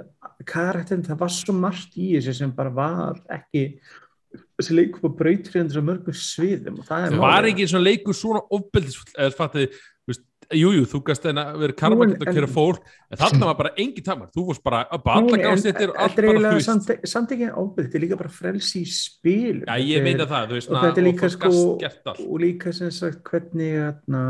karakterin, 0.48 1.04
það 1.06 1.20
var 1.24 1.34
svo 1.34 1.56
margt 1.56 1.96
í 2.00 2.12
þessu 2.16 2.36
sem 2.42 2.52
bara 2.56 2.72
var 2.74 3.20
ekki 3.36 3.66
þessi 4.60 4.76
leikur 4.76 5.02
på 5.06 5.10
brautriðandur 5.18 5.82
á 5.82 5.88
mörgum 5.90 6.16
sviðum 6.16 6.80
og 6.82 6.86
það 6.86 7.06
er 7.06 7.08
Það 7.10 7.16
málið. 7.18 7.24
var 7.26 7.48
ekki 7.50 7.68
svona 7.72 7.86
leikur 7.88 8.16
svona 8.18 8.42
ofbeldisfull 8.56 9.14
eða 9.18 9.36
fattiði, 9.38 9.70
jújú, 10.56 10.84
þú 10.90 11.00
gast 11.06 11.24
þeirna 11.24 11.44
verið 11.58 11.76
karmakend 11.78 12.16
að 12.20 12.28
en- 12.30 12.36
kjöra 12.36 12.48
fólk 12.50 12.80
en 13.10 13.20
þarna 13.20 13.48
var 13.50 13.58
bara 13.60 13.72
engin 13.76 14.06
tamar, 14.06 14.30
þú 14.34 14.44
vorst 14.48 14.62
bara 14.66 14.80
að 14.86 15.06
alla 15.06 15.20
Nei, 15.26 15.34
en 15.34 15.44
gáðstéttir 15.46 15.92
og 15.92 16.00
allt 16.04 16.16
bara, 16.16 16.40
þú 16.40 16.54
veist. 16.56 17.10
samt, 17.12 17.34
ekki 17.36 17.50
ábyrð, 17.50 17.84
þetta 17.84 17.98
er 17.98 18.04
líka 18.04 18.18
bara 18.20 18.32
frelsi 18.34 18.82
í 18.82 18.88
spil 18.90 19.60
Já, 19.62 19.76
ég 19.78 20.02
meina 20.06 20.26
það, 20.26 20.48
þú 20.50 20.58
veist, 20.58 20.70
og 20.70 20.74
na, 20.74 20.82
þetta 20.86 21.02
er 21.02 21.08
líka 21.08 21.30
sko 21.30 21.52
og 22.26 22.40
líka 22.42 22.74
sem 22.74 22.90
sagt 22.90 23.22
hvernig 23.30 23.78
atna, 23.88 24.24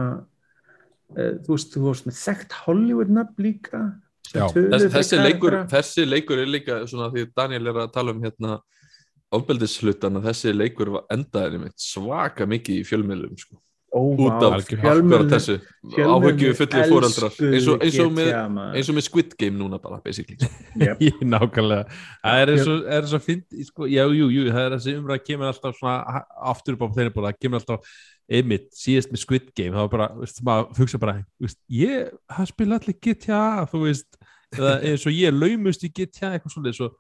uh, 1.16 1.33
þú 1.47 1.57
veist, 1.57 1.73
þú 1.75 1.87
veist 1.89 2.11
með 2.11 2.21
þekkt 2.21 2.59
Hollywood 2.66 3.14
nafn 3.16 3.47
líka 3.49 3.85
þessi, 4.31 5.18
leikur, 5.18 5.57
þessi 5.71 6.07
leikur 6.07 6.39
er 6.39 6.51
líka 6.51 6.83
svona 6.87 7.11
því 7.11 7.31
Daniel 7.35 7.73
er 7.73 7.81
að 7.87 7.93
tala 7.97 8.12
um 8.14 8.23
hérna 8.23 8.61
ofbeldishlutan 9.35 10.18
að 10.18 10.31
þessi 10.31 10.53
leikur 10.55 10.93
mitt 11.59 11.79
svaka 11.79 12.47
mikið 12.47 12.81
í 12.81 12.87
fjölmiðlum 12.87 13.39
sko. 13.39 13.59
Ó, 13.91 14.01
út 14.14 14.45
af 14.47 14.68
fjölmiðlum 14.70 16.05
áhyggju 16.14 16.53
fullir 16.55 16.84
fóreldrar 16.86 17.26
elskuðu 17.26 17.49
eins 17.57 17.64
og, 17.72 17.80
eins, 17.82 17.97
og 18.05 18.12
með, 18.14 18.28
eins 18.78 18.91
og 18.93 18.97
með 18.97 19.05
Squid 19.09 19.32
Game 19.41 19.59
núna 19.59 19.80
bara 19.82 19.99
basically. 20.05 20.38
Yep. 20.80 21.03
Nákvæmlega, 21.26 21.97
það 22.22 22.43
er 22.45 22.53
eins 22.55 22.70
og, 22.70 22.84
er 22.86 23.01
eins 23.03 23.16
og 23.18 23.24
finn, 23.24 23.43
sko, 23.66 23.88
já, 23.91 24.05
jú, 24.14 24.28
jú, 24.30 24.47
það 24.47 24.62
er 24.62 24.76
þessi 24.76 24.95
umræð 25.01 25.24
kemur 25.26 25.51
alltaf 25.51 25.74
svona 25.80 26.22
aftur 26.53 26.78
upp 26.78 26.86
á 26.86 26.95
þeirri 27.01 27.14
búin, 27.16 27.26
það 27.26 27.43
kemur 27.43 27.62
alltaf 27.64 27.99
einmitt, 28.30 28.70
síðast 28.78 29.11
með 29.11 29.24
Squid 29.24 29.51
Game, 29.59 29.74
það 29.74 29.86
var 29.88 29.93
bara, 29.97 30.09
veist, 30.22 30.43
maður 30.47 30.82
hugsa 30.84 31.03
bara, 31.03 31.16
veist, 31.43 31.59
ég, 31.74 32.14
það 32.30 32.51
spila 32.53 32.78
allir 32.78 32.99
GTA, 33.03 33.45
þú 33.72 33.84
veist, 33.88 34.20
eða 34.55 34.76
eins 34.86 35.11
og 35.11 35.18
ég 35.18 35.34
laumust 35.34 35.82
í 35.82 35.91
GTA, 35.91 36.36
eitthvað 36.36 36.55
svolítið, 36.55 36.78
svo 36.78 36.93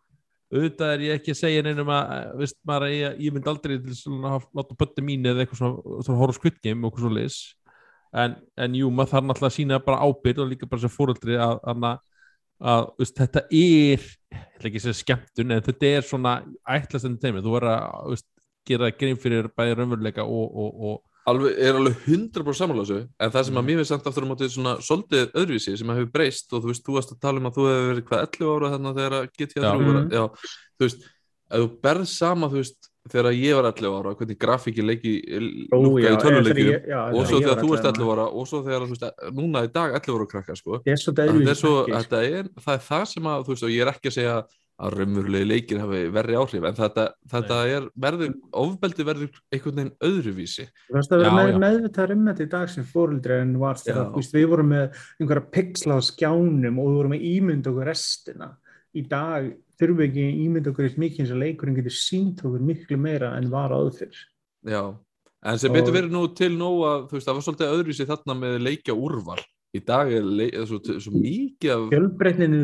auðvitað 0.50 0.92
er 0.94 1.04
ég 1.06 1.18
ekki 1.18 1.34
að 1.34 1.40
segja 1.40 1.64
neinum 1.64 1.90
að, 1.94 2.12
eh, 2.16 2.28
veist, 2.40 2.58
maður, 2.66 2.92
ég, 2.94 3.18
ég 3.26 3.34
myndi 3.34 3.50
aldrei 3.52 3.76
til 3.78 3.96
svona 3.98 4.36
að 4.36 4.46
láta 4.58 4.78
bötta 4.82 5.04
mín 5.06 5.26
eða 5.30 5.44
eitthvað 5.44 5.60
svona, 5.62 5.98
svona 6.06 6.20
horf 6.20 6.40
Game 6.42 6.86
og 6.86 6.90
eitthvað 6.90 7.06
svolítið, 7.06 7.36
en, 8.22 8.36
en 8.64 8.78
jú, 8.80 8.90
maður 8.90 9.12
þarf 9.14 9.28
náttúrulega 9.28 9.52
að 9.52 9.58
sína 9.58 9.82
bara 9.86 10.00
ábyrð 10.06 10.42
og 10.44 10.50
líka 10.50 10.70
bara 10.70 10.84
sem 10.84 10.94
fóreldri 10.94 11.38
að, 11.38 11.56
að, 11.70 11.86
að 12.72 12.88
veist, 12.98 13.20
þetta 13.20 13.44
er 13.60 14.08
ekki 14.66 14.82
segja 14.82 14.98
skemmtun 15.00 15.54
en 15.54 15.62
þetta 15.68 15.92
er 15.94 16.06
svona 16.06 16.34
ætlast 16.68 17.06
enn 17.08 17.20
teimi 17.22 17.44
þú 17.44 17.54
verður 17.54 17.76
að 17.76 18.10
veist, 18.14 18.28
gera 18.68 18.90
grein 18.90 19.20
fyrir 19.20 19.48
bæði 19.56 19.78
raunveruleika 19.78 20.26
og, 20.26 20.58
og, 20.64 20.82
og 20.90 20.98
alveg, 21.28 21.56
er 21.60 21.74
alveg 21.76 21.96
100% 22.08 22.56
sammála 22.60 22.84
þessu 22.86 23.00
en 23.20 23.30
það 23.34 23.44
sem 23.48 23.58
að 23.60 23.66
mér 23.68 23.80
finnst 23.80 23.92
samt 23.92 24.06
aftur 24.10 24.24
á 24.24 24.30
móti 24.30 24.48
svona 24.50 24.74
svolítið 24.80 25.32
öðruvísi 25.36 25.76
sem 25.78 25.90
að 25.92 25.98
hefur 26.00 26.12
breyst 26.14 26.52
og 26.56 26.62
þú 26.64 26.70
veist, 26.72 26.84
þú 26.86 26.96
varst 26.96 27.12
að 27.14 27.20
tala 27.20 27.38
um 27.42 27.48
að 27.50 27.56
þú 27.58 27.66
hefur 27.70 27.88
verið 27.90 28.06
hvað 28.10 28.22
11 28.26 28.54
ára 28.56 28.70
þannig 28.74 29.00
þegar 29.00 29.16
að 29.18 29.26
GTA 29.38 29.60
Já. 29.60 29.72
3 29.74 29.84
var 29.90 30.00
Mhm. 30.00 30.10
já, 30.10 30.24
þú 30.80 30.86
veist, 30.86 31.04
ef 31.50 31.58
þú 31.60 31.68
berð 31.84 32.06
sama 32.08 32.48
þú 32.48 32.56
veist, 32.60 32.88
þegar 33.10 33.32
ég 33.32 33.54
var 33.56 33.66
11 33.72 33.94
ára 34.00 34.14
hvernig 34.14 34.38
grafíki 34.38 34.82
leiki 34.84 35.12
já, 35.24 35.40
í 35.40 36.04
þegar 36.04 36.88
já, 36.88 37.00
og 37.10 37.20
þegar 37.20 37.30
svo 37.30 37.40
þegar 37.40 37.60
þú 37.60 37.70
ert 37.74 37.84
11 37.84 38.00
11 38.00 38.12
ára 38.14 38.26
og 38.30 38.46
svo 38.48 38.62
þegar 38.64 38.80
þú 38.80 38.90
veist, 38.94 39.06
núna 39.40 39.64
í 39.64 39.72
dag 39.72 39.94
11 40.00 40.16
ára 40.16 40.26
krakkar 40.34 40.56
sko. 40.56 40.80
Er 40.86 40.96
svo 41.00 41.12
Þetta 41.12 41.50
er, 41.50 41.54
svo, 41.54 41.74
þetta 41.86 42.20
það 42.60 42.74
er 42.74 42.84
það 42.88 43.04
sem 43.14 43.24
að, 43.24 43.44
þú 43.46 43.54
veist, 43.54 43.64
og 43.64 43.70
ég 43.70 43.80
er 43.86 43.92
ekki 43.94 44.08
að 44.12 44.16
segja 44.18 44.36
að 44.80 44.96
raunverulegi 44.96 45.48
leikir 45.48 45.80
hafi 45.82 46.00
verri 46.14 46.36
áhrif, 46.40 46.64
en 46.64 46.76
þetta, 46.78 47.06
þetta 47.30 47.58
er, 47.68 47.88
verður, 48.00 48.34
ofbeldi 48.62 49.06
verður 49.06 49.40
einhvern 49.52 49.80
veginn 49.80 49.92
öðruvísi. 50.08 50.66
Þú 50.88 50.96
veist 50.96 51.12
að 51.12 51.22
vera 51.22 51.30
Já, 51.30 51.36
með, 51.36 51.50
já. 51.50 51.58
meðvitaður 51.64 52.14
um 52.14 52.30
þetta 52.30 52.46
í 52.46 52.50
dag 52.54 52.72
sem 52.72 52.86
fóruldri 52.94 53.36
en 53.44 53.52
var 53.60 53.80
veist, 53.80 54.36
við 54.36 54.48
vorum 54.54 54.72
með 54.72 55.02
einhverja 55.20 55.44
pixla 55.56 55.98
á 55.98 56.00
skjánum 56.08 56.80
og 56.80 56.88
við 56.88 56.98
vorum 57.00 57.14
með 57.16 57.28
ímynd 57.34 57.70
okkur 57.70 57.90
restina. 57.90 58.50
Í 58.96 59.04
dag 59.10 59.52
þurfum 59.80 60.00
við 60.00 60.08
ekki 60.08 60.24
að 60.26 60.40
ímynda 60.46 60.72
okkur 60.72 60.88
eitt 60.88 60.98
mikið 61.00 61.22
eins 61.24 61.34
og 61.34 61.40
leikurinn 61.44 61.78
getur 61.78 61.96
sínt 61.96 62.42
okkur 62.44 62.66
miklu 62.72 62.98
meira 63.00 63.34
en 63.38 63.52
var 63.52 63.76
áður 63.76 63.94
fyrr. 64.00 64.24
Já, 64.68 64.82
en 65.44 65.60
sem 65.60 65.72
betur 65.76 65.96
verið 65.96 66.16
nú 66.16 66.24
til 66.36 66.52
nóg 66.56 66.82
að, 66.88 67.06
þú 67.10 67.18
veist, 67.18 67.28
það 67.28 67.38
var 67.38 67.46
svolítið 67.46 67.74
öðruvísi 67.76 68.08
þarna 68.10 68.36
með 68.42 68.58
leikja 68.64 68.96
úrval. 68.96 69.40
Í 69.70 69.78
dag 69.86 70.08
er 70.10 70.24
leik, 70.26 70.56
svo, 70.66 70.80
svo 70.82 71.12
mikið 71.14 71.70
af, 71.76 71.84
Fjölbreytnin 71.92 72.56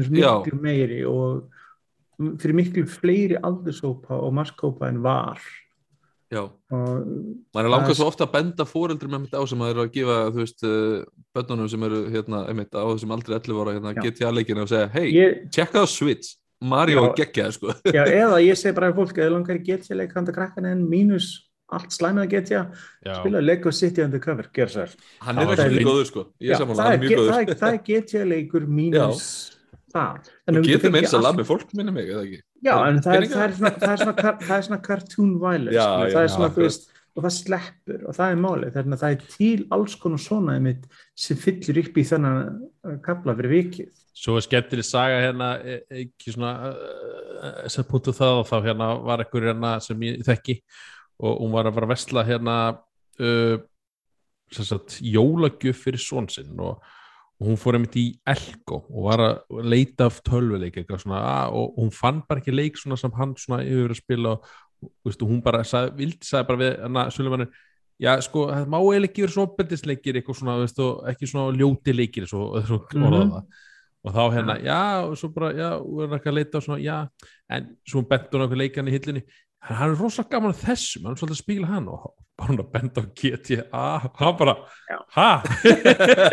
fyrir 2.17 2.57
miklu 2.57 2.87
fleiri 2.89 3.37
aldursópa 3.45 4.17
og 4.17 4.33
markkópa 4.39 4.89
en 4.89 5.03
var. 5.05 5.41
já, 6.33 6.41
Og 6.43 7.07
maður 7.55 7.61
er 7.61 7.69
Það 7.69 7.71
langað 7.71 7.97
svo 8.01 8.07
ofta 8.11 8.25
að 8.27 8.33
benda 8.33 8.65
fóreldrum 8.67 9.13
með 9.15 9.21
mitt 9.27 9.35
á 9.39 9.43
sem 9.47 9.61
að 9.63 9.71
eru 9.71 9.83
að 9.85 9.93
gefa, 9.95 10.17
þú 10.35 10.41
veist, 10.43 10.65
uh, 10.67 11.05
bönnunum 11.37 11.69
sem 11.71 11.85
eru, 11.87 12.01
hérna, 12.11 12.41
einmitt, 12.51 12.73
á 12.75 12.83
þessum 12.83 13.13
aldrei 13.15 13.37
11 13.39 13.61
ára, 13.63 13.75
hérna, 13.77 13.93
Já. 13.95 14.03
GTA 14.03 14.33
leikina 14.35 14.65
og 14.65 14.69
segja, 14.73 14.89
hei, 14.97 15.07
ég, 15.15 15.45
tjekka 15.55 15.85
á 15.85 15.87
Switch, 15.87 16.35
Mario 16.61 16.99
Já. 16.99 17.07
er 17.07 17.15
geggjað, 17.21 17.53
sko. 17.55 17.75
já, 17.95 18.03
eða 18.25 18.41
ég 18.43 18.59
segi 18.59 18.75
bara 18.75 18.91
að 18.91 18.99
fólk 18.99 19.19
eða 19.23 19.35
langar 19.37 19.61
í 19.61 19.63
GTA 19.69 20.01
leik 20.01 20.17
handa 20.19 20.35
krakkan 20.35 20.67
en 20.67 20.83
mínus 20.91 21.31
allt 21.71 21.91
slæmið 21.95 22.23
að 22.25 22.31
GTA 22.35 22.61
já, 23.07 23.15
spila 23.21 23.41
Lego 23.43 23.71
City 23.75 24.03
Undercover, 24.03 24.47
svo 24.55 24.81
vel. 24.83 24.91
Hann 25.27 25.37
Það 25.43 25.53
er 25.59 25.65
ekki 25.71 25.87
góður, 25.87 26.07
sko. 26.11 26.27
Ég 26.43 26.51
er 26.55 26.61
saman, 26.63 26.77
það, 26.79 26.87
hann 26.87 26.95
er, 26.99 27.05
mjög 27.07 27.19
góður. 27.21 27.31
það, 27.33 27.41
er, 27.55 27.61
það 27.63 27.79
GTA 27.91 28.25
leikur 28.35 28.67
mínus 28.81 29.31
það. 29.95 30.29
Þú 30.51 30.63
getur 30.67 30.95
meins 30.95 31.15
að 31.15 31.25
laga 31.25 31.41
með 31.41 31.49
fólk 31.51 31.73
minni 31.79 31.95
mig, 31.95 32.11
eða 32.11 32.27
ekki? 32.27 32.43
Já, 32.67 32.75
en 32.89 33.01
það 33.05 33.17
er, 33.17 33.27
það 33.33 33.47
er, 33.47 33.57
svona, 33.57 33.73
það 33.77 33.93
er, 33.93 34.03
svona, 34.03 34.37
það 34.43 34.55
er 34.57 34.67
svona 34.69 34.83
cartoon 34.87 35.33
violence 35.43 35.77
Já, 35.77 35.87
já, 35.87 36.13
það 36.15 36.23
er 36.23 36.33
svona, 36.35 36.51
þú 36.57 36.65
veist, 36.65 36.89
og 37.17 37.25
það 37.25 37.35
sleppur 37.37 38.03
og 38.05 38.17
það 38.17 38.33
er 38.33 38.41
málið, 38.43 38.73
þannig 38.75 38.97
að 38.97 39.03
það 39.03 39.15
er 39.15 39.29
til 39.37 39.67
alls 39.77 39.95
konar 40.01 40.21
svona 40.21 40.57
einmitt 40.57 40.83
sem 41.27 41.39
fyllir 41.41 41.81
upp 41.81 41.97
í 41.97 42.05
þennan 42.11 42.41
uh, 42.51 42.99
kapla 43.05 43.37
fyrir 43.39 43.55
vikið. 43.55 44.03
Svo 44.17 44.37
er 44.37 44.45
skemmtileg 44.45 44.89
saga 44.89 45.23
hérna 45.23 45.49
e- 45.61 45.79
ekki 46.03 46.35
svona 46.35 46.73
uh, 46.73 47.63
sem 47.73 47.87
punktu 47.89 48.13
það 48.17 48.43
og 48.43 48.51
þá 48.51 48.57
hérna 48.69 48.91
var 49.07 49.25
ekkur 49.25 49.49
hérna 49.49 49.73
sem 49.85 50.05
ég 50.09 50.21
þekki 50.27 50.59
og 51.25 51.41
hún 51.41 51.57
var 51.57 51.71
að 51.71 51.79
fara 51.79 51.89
að 51.89 51.95
vesla 51.95 52.27
hérna 52.29 52.59
uh, 52.77 53.57
sem 54.53 54.69
sagt 54.69 54.99
jólagjöf 55.01 55.87
fyrir 55.87 56.03
svon 56.03 56.29
sinn 56.33 56.61
og, 56.61 56.85
og 57.37 57.51
hún 57.51 57.59
fór 57.61 57.77
einmitt 57.77 57.97
í 58.01 58.07
Elko 58.33 58.81
og 58.89 59.09
var 59.11 59.23
að 59.25 59.63
leita 59.69 60.09
af 60.09 60.23
tölvuleik 60.25 60.79
svona 60.89 61.21
að, 61.21 61.57
og 61.61 61.81
hún 61.83 61.93
fann 61.93 62.23
bara 62.29 62.41
ekki 62.41 62.55
leik 62.55 62.81
svona 62.81 62.97
sem 63.01 63.13
hann 63.19 63.35
svona 63.41 63.63
yfir 63.67 63.93
að 63.93 64.01
spila 64.01 64.35
og, 64.37 64.51
veistu, 65.05 65.29
hún 65.29 65.43
bara 65.45 65.63
sagði, 65.67 65.95
vildi 66.01 66.29
sagði 66.29 66.49
bara 66.51 66.63
við 66.63 66.75
hana 66.87 67.07
Sulemann 67.13 67.49
já 68.01 68.13
sko 68.25 68.49
það 68.51 68.69
má 68.73 68.79
eiginlega 68.81 69.11
ekki 69.11 69.25
vera 69.25 69.35
svo 69.37 69.47
opbeldisleikir 69.51 70.19
eitthvað 70.19 70.41
svona 70.41 70.59
veistu, 70.63 70.91
ekki 71.13 71.29
svona 71.31 71.57
ljóti 71.57 71.97
leikir 71.97 72.29
svo, 72.31 72.49
svo 72.69 72.83
orðaði 72.93 73.33
það. 73.37 73.65
Og 74.07 74.13
þá 74.15 74.23
hérna, 74.37 74.55
já, 74.63 74.81
og 75.03 75.17
svo 75.19 75.33
bara, 75.35 75.49
já, 75.57 75.69
og 75.83 76.03
er 76.05 76.13
ekki 76.15 76.31
að 76.31 76.37
leita 76.37 76.61
og 76.61 76.63
svona, 76.63 76.77
já, 76.79 76.97
en 77.51 77.65
svo 77.83 78.05
hún 78.05 78.45
okkur 78.45 78.61
leikan 78.61 78.87
í 78.87 78.93
hillinni, 78.95 79.23
hann 79.61 79.77
hann 79.81 79.91
er 79.91 79.99
rosa 80.01 80.23
gaman 80.31 80.53
að 80.55 80.63
þessum, 80.67 81.03
hann 81.05 81.13
er 81.17 81.21
svolítið 81.21 81.37
að 81.37 81.43
spíla 81.45 81.67
hann 81.67 81.89
og 81.89 82.13
bara 82.37 82.51
hún 82.53 82.61
að 82.61 82.73
benda 82.73 83.01
á 83.01 83.05
GTA, 83.17 83.85
hann 84.21 84.37
bara, 84.37 84.55
ha? 85.17 85.29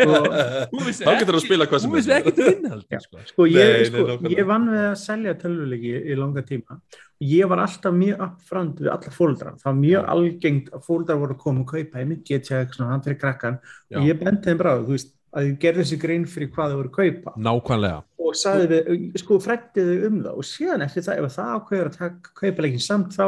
Og- 0.04 0.84
vissi 0.84 1.04
Þá 1.06 1.14
getur 1.18 1.32
þú 1.32 1.38
að 1.38 1.38
ekki- 1.38 1.46
spila 1.48 1.66
hvað 1.70 1.80
sem 1.80 1.90
Hún 1.90 1.96
vissi 1.98 2.12
er. 2.12 2.18
ekki 2.20 2.34
til 2.36 2.48
innhaldi, 2.52 2.86
Já. 2.92 3.00
sko. 3.00 3.22
Sko, 3.30 3.46
ég, 3.48 3.86
sko, 3.88 4.28
ég 4.34 4.46
vann 4.46 4.68
við 4.68 4.82
að 4.90 4.96
selja 5.00 5.34
tölvuleiki 5.40 5.94
í, 6.04 6.16
langa 6.20 6.42
tíma 6.44 6.76
og 6.76 7.24
ég 7.30 7.48
var 7.48 7.58
alltaf 7.64 7.94
mjög 7.96 8.20
upfront 8.28 8.78
við 8.84 8.90
alla 8.92 9.14
fóldrar. 9.16 9.56
Það 9.62 9.64
var 9.70 9.80
mjög 9.80 10.08
algengt 10.14 10.70
að 10.74 10.84
fóldrar 10.84 11.18
voru 11.22 11.34
að 11.34 11.38
koma 11.44 11.60
og 11.64 11.66
kaupa 11.72 11.98
ég 12.02 12.06
myndi 12.10 12.24
getja 12.28 12.60
eitthvað 12.60 12.76
svona 12.76 12.90
hann 12.92 13.02
fyrir 13.02 13.20
krakkan 13.20 13.58
Já. 13.90 13.96
og 13.98 14.04
ég 14.04 14.20
bendi 14.20 14.42
þeim 14.50 14.58
bara, 14.58 14.76
þú 14.84 14.92
veist, 14.98 15.12
að 15.34 15.48
ég 15.48 15.58
gerði 15.64 15.82
þessi 15.84 15.98
grein 16.04 16.24
fyrir 16.30 16.50
hvað 16.54 16.70
þau 16.72 16.78
voru 16.78 16.90
að 16.92 16.98
kaupa 17.00 17.34
Nákvæmlega. 17.48 18.00
og 18.24 18.36
sagði 18.38 18.68
við, 18.70 19.04
sko, 19.22 19.38
frætti 19.42 19.84
þau 19.88 20.06
um 20.08 20.20
það 20.24 20.38
og 20.40 20.48
síðan 20.50 20.86
eftir 20.86 21.06
það, 21.08 21.20
ef 21.24 21.36
það 21.38 21.52
ákveður 21.58 21.90
að 21.90 21.98
taka, 21.98 22.34
kaupa 22.40 22.64
leikin 22.66 22.84
samt 22.84 23.16
þá 23.16 23.26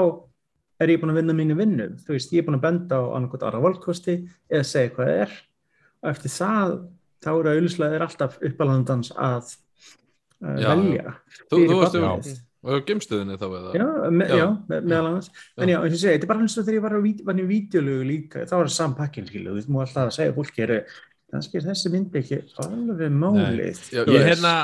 er 0.84 0.92
ég 0.92 1.00
búin 1.02 1.12
að 1.14 1.20
vinna 1.22 1.36
mínu 1.38 1.56
vinnu 1.58 1.86
þú 2.04 2.14
veist, 2.16 2.32
ég 2.36 2.42
er 2.42 2.48
búin 2.50 2.58
að 2.60 2.64
benda 2.68 2.98
á 3.00 3.04
annarkot 3.16 3.44
aðra 3.48 3.62
valkosti 3.64 4.16
eða 4.52 4.66
segja 4.68 4.92
hvað 4.96 5.10
það 5.12 5.22
er 5.26 5.36
og 6.04 6.10
eftir 6.12 6.34
það, 6.36 6.74
þá 7.24 7.30
eru 7.40 7.54
auðvitað 7.56 8.02
alltaf 8.06 8.36
uppalandans 8.50 9.12
að 9.16 9.54
uh, 10.44 10.58
Já. 10.60 10.68
velja 10.74 11.14
Þú, 11.48 11.56
fyrir 11.56 11.70
þú 11.72 11.78
varst 11.80 11.96
barnið. 11.96 12.42
á 12.66 12.70
gemstuðinni 12.90 13.36
þá 13.40 13.46
eða? 13.46 13.72
Já, 13.78 13.86
me, 14.10 14.26
Já. 14.28 14.36
já. 14.36 14.46
me, 14.68 14.80
meðal 14.84 15.08
annars 15.10 15.30
en 15.56 15.72
já, 15.72 15.78
eins 15.80 15.96
og 15.96 16.00
segi, 16.02 16.12
þetta 16.18 16.26
er 16.28 16.32
bara 16.34 16.44
eins 16.44 16.56
og 16.60 16.66
þegar 16.68 16.76
ég 16.76 16.86
var, 17.30 17.40
í 17.40 17.46
vídeolögu 17.50 18.06
líka, 18.12 18.44
þá 18.44 18.54
var 18.58 18.68
það 18.68 18.74
saman 18.76 18.96
pakkin 19.00 19.28
skilu, 19.30 19.48
þú 19.52 19.56
veist, 19.60 19.70
mú 19.72 19.80
alltaf 19.84 20.02
að 20.10 20.16
segja 20.18 20.34
fólki 20.36 20.64
er, 20.66 20.74
kannski 21.32 21.60
er 21.60 21.68
þessi 21.70 21.92
myndi 21.94 22.22
ekki 22.22 22.40
alveg 22.64 23.12
málið. 23.20 23.82
Já, 23.92 24.02
þú 24.06 24.16
ég 24.16 24.30
hérna 24.30 24.54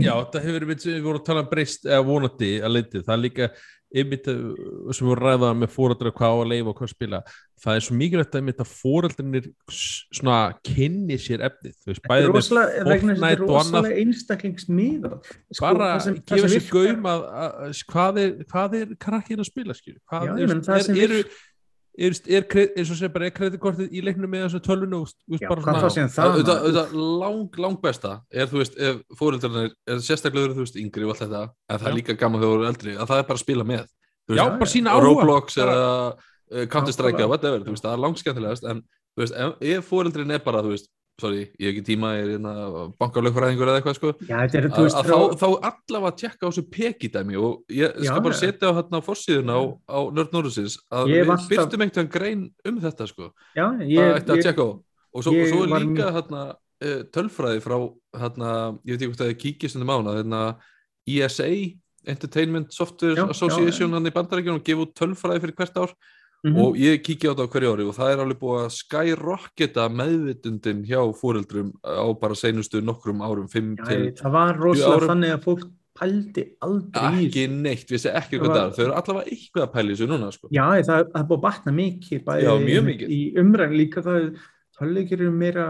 já, 0.00 0.12
það 0.32 0.44
hefur 0.48 0.68
verið 0.70 0.84
sem 0.84 0.94
við 0.96 1.06
vorum 1.06 1.22
að 1.22 1.30
tala 1.30 1.44
um 1.44 1.48
breyst 1.52 1.88
eða 1.88 2.04
vonandi 2.06 2.52
að 2.64 2.76
leitið, 2.78 3.02
það 3.06 3.16
er 3.16 3.24
líka 3.24 3.48
einmitt 3.96 4.26
uh, 4.28 4.90
sem 4.96 5.06
við 5.06 5.20
ræðaðum 5.20 5.60
með 5.62 5.70
fóreldra 5.72 6.10
hvað 6.16 6.32
á 6.34 6.38
að 6.42 6.48
leifa 6.50 6.70
og 6.72 6.78
hvað 6.80 6.88
að 6.88 6.92
spila. 6.92 7.20
Það 7.62 7.78
er 7.78 7.84
svo 7.86 7.96
mikilvægt 7.96 8.34
að 8.34 8.40
einmitt 8.40 8.62
að 8.64 8.70
fóreldrinir 8.72 9.46
svona 9.70 10.38
kynni 10.66 11.18
sér 11.22 11.44
efnið. 11.46 11.76
Þú 11.78 11.92
veist, 11.92 12.02
Þetta 12.02 12.16
er 12.16 12.90
bæði 12.90 13.06
með 13.06 13.28
er 13.30 13.44
og 13.46 13.52
annað. 13.60 13.60
rosalega 13.62 14.00
einstaklingsmiðað. 14.02 15.30
Sko, 15.54 15.66
bara 15.70 15.90
það 15.92 16.02
sem- 16.06 16.18
það 16.18 16.42
gefa 16.42 16.52
sér 16.52 16.66
gaum 16.74 17.10
að, 17.12 17.26
að, 17.44 17.58
að 17.68 17.84
hvað 17.94 18.20
er, 18.24 18.32
hvað 18.52 18.78
er 18.80 18.96
krakkin 19.06 19.44
að 19.44 19.50
spila 19.52 19.78
skilju, 19.78 20.00
hvað 20.10 20.26
Já, 20.26 20.34
er, 20.34 20.56
það 20.66 20.90
er, 20.90 21.02
eru 21.06 21.22
er, 21.96 22.14
er, 22.28 22.44
er, 22.44 22.70
eins 22.76 22.90
og 22.92 22.98
sem 22.98 23.12
bara 23.12 23.28
er 23.28 23.34
kreditkortið 23.36 23.94
í 23.96 24.02
leiknum 24.04 24.30
með 24.32 24.46
þessu 24.46 24.60
tölvunu 24.66 25.00
og 25.00 25.12
veist, 25.32 26.94
lang, 26.94 27.58
lang 27.64 27.78
besta 27.82 28.12
er, 28.30 28.48
þú 28.50 28.60
veist, 28.60 28.78
ef 28.78 29.18
fóreldrarnir 29.18 29.72
er 29.72 30.02
sérstaklega 30.04 30.50
eru, 30.50 30.56
þú 30.58 30.66
veist, 30.66 30.80
yngri 30.80 31.06
og 31.06 31.14
allt 31.14 31.24
þetta, 31.24 31.42
en 31.70 31.82
það 31.82 31.90
er 31.90 31.98
líka 31.98 32.18
gaman 32.20 32.42
þegar 32.42 32.52
þú 32.52 32.58
eru 32.60 32.70
eldri, 32.70 32.96
að 32.96 33.12
það 33.12 33.22
er 33.22 33.28
bara 33.30 33.40
að 33.40 33.44
spila 33.46 33.68
með 33.68 33.86
Þú 34.26 34.34
já, 34.34 34.42
veist, 34.42 34.58
bara 34.58 34.72
sína 34.72 34.92
áhuga. 34.92 35.06
Roblox 35.06 35.56
eða 35.62 35.80
uh, 35.86 36.64
Counter-Strike 36.66 37.14
Nákvæmlega. 37.14 37.22
eða 37.22 37.30
whatever, 37.30 37.66
veist, 37.70 37.84
það 37.84 37.92
er 37.94 38.02
langt 38.02 38.22
skemmtilegast 38.22 38.66
en, 38.66 38.80
þú 39.14 39.22
veist, 39.22 39.36
ef, 39.44 39.52
ef 39.76 39.90
fóreldrin 39.92 40.34
er 40.34 40.42
bara, 40.42 40.62
þú 40.66 40.72
veist 40.74 40.90
sorry, 41.20 41.46
ég 41.56 41.70
hef 41.70 41.72
ekki 41.72 41.82
tíma, 41.86 42.10
ég 42.18 42.26
er 42.26 42.30
hérna 42.34 42.52
bankalögfræðingur 43.00 43.70
eða 43.70 43.80
eitthvað, 43.80 43.96
sko. 43.96 44.10
Já, 44.28 44.36
þetta 44.42 44.58
er, 44.60 44.66
að, 44.68 44.88
að 45.00 45.06
þá, 45.08 45.16
þá 45.40 45.46
allavega 45.70 46.10
að 46.10 46.18
tjekka 46.22 46.42
á 46.44 46.48
þessu 46.50 46.64
pekidæmi 46.76 47.38
og 47.40 47.72
ég 47.72 47.94
Já, 48.04 48.10
skal 48.10 48.24
bara 48.26 48.36
já. 48.36 48.40
setja 48.42 48.68
á 48.68 48.76
hérna 48.76 49.00
forsíðuna 49.06 49.56
á, 49.56 49.62
á 49.88 49.98
Nörd 50.12 50.34
Norðusins 50.36 50.76
að 50.92 51.12
við 51.14 51.32
byrtum 51.52 51.86
einhvern 51.86 52.10
grein 52.12 52.42
um 52.68 52.80
þetta, 52.84 53.08
sko. 53.08 53.30
Já, 53.56 53.64
ég, 53.80 54.12
að 54.12 54.36
ég, 54.36 54.44
tjekka 54.44 54.68
á? 54.68 54.70
Og 55.16 55.24
svo, 55.24 55.32
og 55.32 55.48
svo 55.48 55.62
er 55.64 55.72
var 55.72 55.86
líka 55.86 55.94
mjög- 55.96 56.16
hérna, 56.18 56.42
uh, 56.84 57.00
tölfræði 57.16 57.64
frá 57.64 57.76
hérna, 58.20 58.50
ég 58.84 58.92
veit 58.92 59.00
ekki 59.00 59.10
hvort 59.14 59.22
það 59.24 59.32
er 59.32 59.40
kíkist 59.40 59.72
stundum 59.76 59.94
á 59.94 59.96
hana 59.96 60.16
hérna, 60.20 60.42
ESA 61.08 61.48
Entertainment 62.06 62.70
Software 62.76 63.16
Já, 63.16 63.24
Association 63.32 63.96
hann 63.96 64.06
í 64.06 64.12
bandarækjunum 64.14 64.60
og 64.60 64.66
gefa 64.68 64.84
út 64.84 64.92
tölfræði 65.00 65.40
fyrir 65.46 65.56
hvert 65.58 65.80
ár 65.80 65.96
Mhm. 66.44 66.56
og 66.62 66.76
ég 66.76 67.00
kíkja 67.02 67.32
á 67.32 67.34
þetta 67.34 67.46
á 67.46 67.52
hverju 67.52 67.70
ári 67.74 67.84
og 67.88 67.94
það 67.96 68.10
er 68.12 68.20
alveg 68.22 68.38
búið 68.38 68.60
að 68.66 68.74
skyrocketa 68.76 69.88
meðvitundin 69.90 70.84
hjá 70.86 71.00
fóreldrum 71.16 71.72
á 71.82 72.06
bara 72.20 72.34
seinustu 72.34 72.80
nokkrum 72.84 73.20
árum 73.24 73.48
5 73.50 73.76
Já, 73.78 73.84
til 73.88 74.02
ég- 74.10 74.20
það 74.20 74.32
var 74.32 74.56
rosalega 74.56 75.08
þannig 75.10 75.32
að 75.34 75.42
fólk 75.46 75.64
pældi 75.96 76.44
aldrei 76.60 77.08
í 77.16 77.26
ekki 77.30 77.44
neitt, 77.48 77.88
vissi 77.88 78.10
ekki 78.12 78.36
Það 78.36 78.44
hvað 78.44 78.52
það 78.52 78.60
var- 78.60 78.66
er 78.68 78.76
þau 78.76 78.84
eru 78.84 78.94
allavega 79.00 79.30
eitthvað 79.32 79.64
að 79.66 79.72
pæla 79.72 79.88
í 79.88 79.94
þessu 79.96 80.08
núna 80.12 80.32
sko. 80.32 80.48
Já, 80.52 80.66
það, 80.84 81.04
það 81.12 81.20
er 81.22 81.26
búið 81.30 81.38
að 81.38 81.46
batna 81.46 81.72
mikið 81.72 82.20
Já, 82.42 82.52
mikið. 82.60 83.08
í 83.08 83.34
umræðin 83.40 83.76
líka 83.80 84.02
það 84.04 84.36
Hálfleikir 84.76 85.22
eru 85.24 85.32
meira 85.32 85.62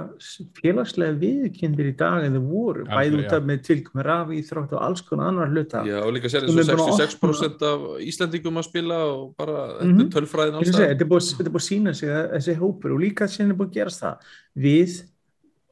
félagslega 0.58 1.14
viðkyndir 1.20 1.92
í 1.92 1.94
dag 1.94 2.24
en 2.26 2.34
þau 2.34 2.46
voru, 2.48 2.84
Já, 2.88 2.90
bæði 2.90 3.12
já. 3.12 3.18
út 3.20 3.34
af 3.36 3.44
með 3.46 3.60
tilkomi 3.68 4.02
rafi, 4.02 4.38
íþrótt 4.40 4.72
og 4.74 4.80
alls 4.82 5.02
konar 5.06 5.28
annar 5.30 5.52
hluta. 5.52 5.82
Já, 5.86 6.00
og 6.02 6.10
líka 6.16 6.30
sér 6.32 6.42
eins 6.48 6.56
og 6.56 6.72
bara 6.72 6.86
að 6.90 7.02
66% 7.04 7.62
af 7.68 7.84
Íslandingum 8.02 8.58
að 8.58 8.66
spila 8.66 8.96
og 9.12 9.28
bara, 9.38 9.60
þetta 9.78 10.02
er 10.02 10.10
tölfræðin 10.16 10.58
alls 10.58 10.72
staðar. 10.72 10.90
þetta 10.90 11.06
er 11.06 11.10
búið, 11.12 11.28
er 11.44 11.50
að 11.52 11.66
sína 11.68 11.94
sig 11.94 12.10
að 12.16 12.26
þessi 12.34 12.56
hópur 12.64 12.96
og 12.96 13.04
líka 13.04 13.28
síðan 13.30 13.54
er 13.54 13.60
búið 13.60 13.70
að 13.70 13.78
gerast 13.78 14.02
það 14.02 14.32
við 14.66 14.96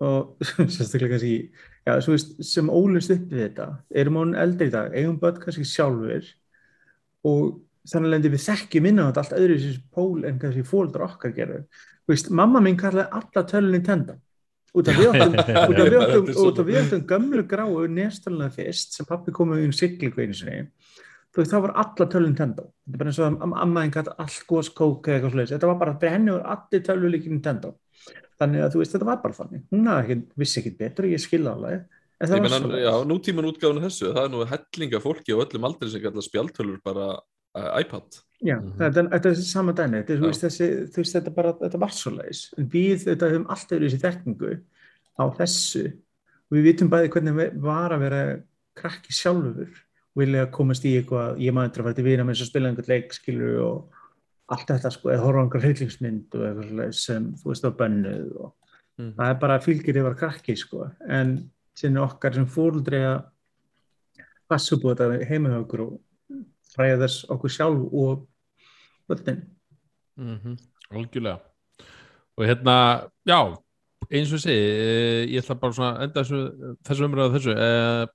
og 0.05 0.45
sérstaklega 0.77 1.17
kannski 1.17 1.35
já, 1.85 1.93
veist, 2.07 2.37
sem 2.47 2.71
ólust 2.71 3.13
upp 3.15 3.27
við 3.33 3.43
þetta 3.49 3.67
erum 4.03 4.21
án 4.23 4.37
eldri 4.45 4.71
í 4.71 4.75
dag, 4.75 4.95
eigum 4.95 5.19
börn 5.23 5.43
kannski 5.43 5.67
sjálfur 5.69 6.31
og 7.27 7.59
þannig 7.91 8.17
að 8.17 8.31
við 8.33 8.47
þekkjum 8.47 8.87
minna 8.87 9.05
á 9.05 9.09
þetta 9.11 9.25
allt 9.25 9.37
öðru 9.41 9.59
þessi 9.61 9.83
pól 9.93 10.25
en 10.25 10.39
kannski 10.41 10.65
fóldra 10.67 11.09
okkar 11.11 11.35
gerðu 11.37 11.65
veist, 12.13 12.31
mamma 12.31 12.61
mín 12.61 12.77
kallaði 12.77 13.09
alla 13.21 13.43
tölu 13.49 13.71
Nintendo 13.73 14.19
út 14.75 14.89
af 14.91 14.97
við 16.67 16.81
áttum, 16.83 17.05
gömlu 17.07 17.45
gráu 17.47 17.87
nestöluna 17.89 18.51
fyrst 18.51 18.97
sem 18.97 19.07
pappi 19.07 19.31
komið 19.33 19.69
um 19.69 19.73
siglingu 19.73 20.21
einu 20.21 20.35
sinni. 20.35 20.67
Þú 21.35 21.43
veist, 21.43 21.53
þá 21.55 21.61
var 21.63 21.73
alla 21.85 22.07
tölu 22.11 22.27
Nintendo 22.27 22.69
þetta 22.85 22.95
er 22.95 22.99
bara 22.99 23.11
eins 23.13 23.19
og 23.21 23.27
að 23.29 23.43
am- 23.47 23.55
amma 23.65 23.83
einn 23.85 23.95
gæti 23.95 24.15
allt 24.19 24.45
góðs 24.51 24.71
kók 24.75 25.07
eða 25.09 25.17
eitthvað 25.21 25.35
sluðis, 25.35 25.55
þetta 25.55 25.71
var 25.71 25.79
bara 25.79 25.95
fyrir 25.99 26.13
henni 26.17 26.31
og 26.35 26.47
allir 26.55 26.83
tölu 26.87 27.11
líki 27.11 27.31
Nintendo 27.31 27.75
þannig 28.41 28.65
að 28.65 28.73
þú 28.75 28.79
veist, 28.83 28.93
þetta 28.97 29.07
var 29.09 29.21
bara 29.23 29.35
þannig. 29.39 29.63
Hún 29.71 29.91
ekki, 29.95 30.17
vissi 30.43 30.61
ekki 30.61 30.73
betur, 30.79 31.07
ég 31.07 31.23
skilða 31.23 31.55
alveg. 31.55 31.85
Nútíman 33.07 33.47
útgáfuna 33.51 33.85
þessu, 33.85 34.11
það 34.15 34.25
er 34.25 34.33
nú 34.33 34.45
hellinga 34.51 35.01
fólki 35.03 35.35
á 35.35 35.43
öllum 35.43 35.67
aldrei 35.69 35.91
sem 35.91 36.03
kallar 36.03 36.25
spjaltölur 36.27 36.81
bara 36.83 37.09
iPad. 37.55 38.21
Já, 38.45 38.57
Mhm. 38.61 38.73
þetta, 38.79 39.03
þetta 39.11 39.27
er 39.31 39.35
sama 39.35 39.73
dæmi, 39.73 40.01
þetta, 40.03 40.11
er, 40.11 40.19
þú 40.21 40.27
veist, 40.29 40.43
þessi, 40.45 40.67
þú 40.93 40.97
veist, 41.01 41.15
þetta, 41.17 41.35
bara, 41.35 41.53
þetta 41.55 41.79
var 41.81 41.89
svo 41.95 42.11
leiðis, 42.13 42.41
en 42.59 42.69
við 42.69 43.05
þetta 43.07 43.31
höfum 43.31 43.47
alltaf 43.49 43.71
verið 43.79 43.91
þessi 43.95 44.05
þekkingu 44.05 44.61
á 45.19 45.25
þessu 45.39 45.85
og 45.87 46.53
við 46.59 46.65
vitum 46.69 46.91
bæði 46.91 47.09
hvernig 47.15 47.35
ve- 47.39 47.53
var 47.63 47.91
að 47.95 48.01
vera 48.01 48.43
krakki 48.77 49.13
sjálfur 49.13 49.71
vilja 50.17 50.47
komast 50.51 50.85
í 50.85 50.93
eitthvað, 51.01 51.39
ég 51.41 51.53
maður 51.55 51.71
að 51.79 51.83
fara 51.85 51.95
til 51.95 52.05
vina 52.05 52.23
með 52.25 52.35
þess 52.35 52.43
að 52.43 52.51
spila 52.53 52.69
einhvern 52.69 52.89
leik, 52.89 53.13
skilur 53.13 53.61
og 53.63 53.89
allt 54.51 54.67
þetta 54.69 54.91
sko, 54.93 55.09
eða 55.09 55.25
horfa 55.25 55.41
á 55.41 55.45
einhver 55.47 55.63
hryllingsmynd 55.65 56.35
og 56.35 56.43
eitthvað 56.51 56.95
sem, 56.95 57.33
þú 57.35 57.45
veist, 57.51 57.63
var 57.63 57.73
bönnuð 57.81 58.41
og 58.41 58.53
Mhm. 58.99 59.15
það 59.17 59.31
er 59.31 59.35
bara 59.41 59.59
fylgir 59.59 59.97
yfir 59.97 60.15
krakki 60.19 60.55
sko, 60.57 60.91
en 61.09 61.51
sinni 61.75 61.97
okkar 61.99 62.35
sem 62.35 62.47
fóruldri 62.47 63.01
að 63.03 63.25
passa 64.51 64.77
upp 64.77 64.83
á 64.85 64.95
þetta 64.95 65.27
heima 65.27 65.49
hjá 65.49 65.65
okkur 65.67 65.81
og 65.81 66.01
fræða 66.75 67.01
þess 67.05 67.25
okkur 67.35 67.51
sjálf 67.55 67.85
og 67.93 68.27
börnin. 69.09 69.43
mm 70.17 70.57
algjörlega 70.95 71.41
og 72.39 72.45
hérna, 72.47 72.75
já 73.27 73.39
eins 74.13 74.31
og 74.33 74.39
ég 74.39 74.43
segi, 74.45 74.59
eh, 74.59 75.27
ég 75.33 75.41
ætla 75.43 75.55
bara 75.59 75.73
svona 75.73 76.03
enda 76.05 76.23
þessu, 76.23 76.77
þessu 76.87 77.07
umræðu 77.09 77.35
þessu 77.39 77.55
eh, 77.57 78.07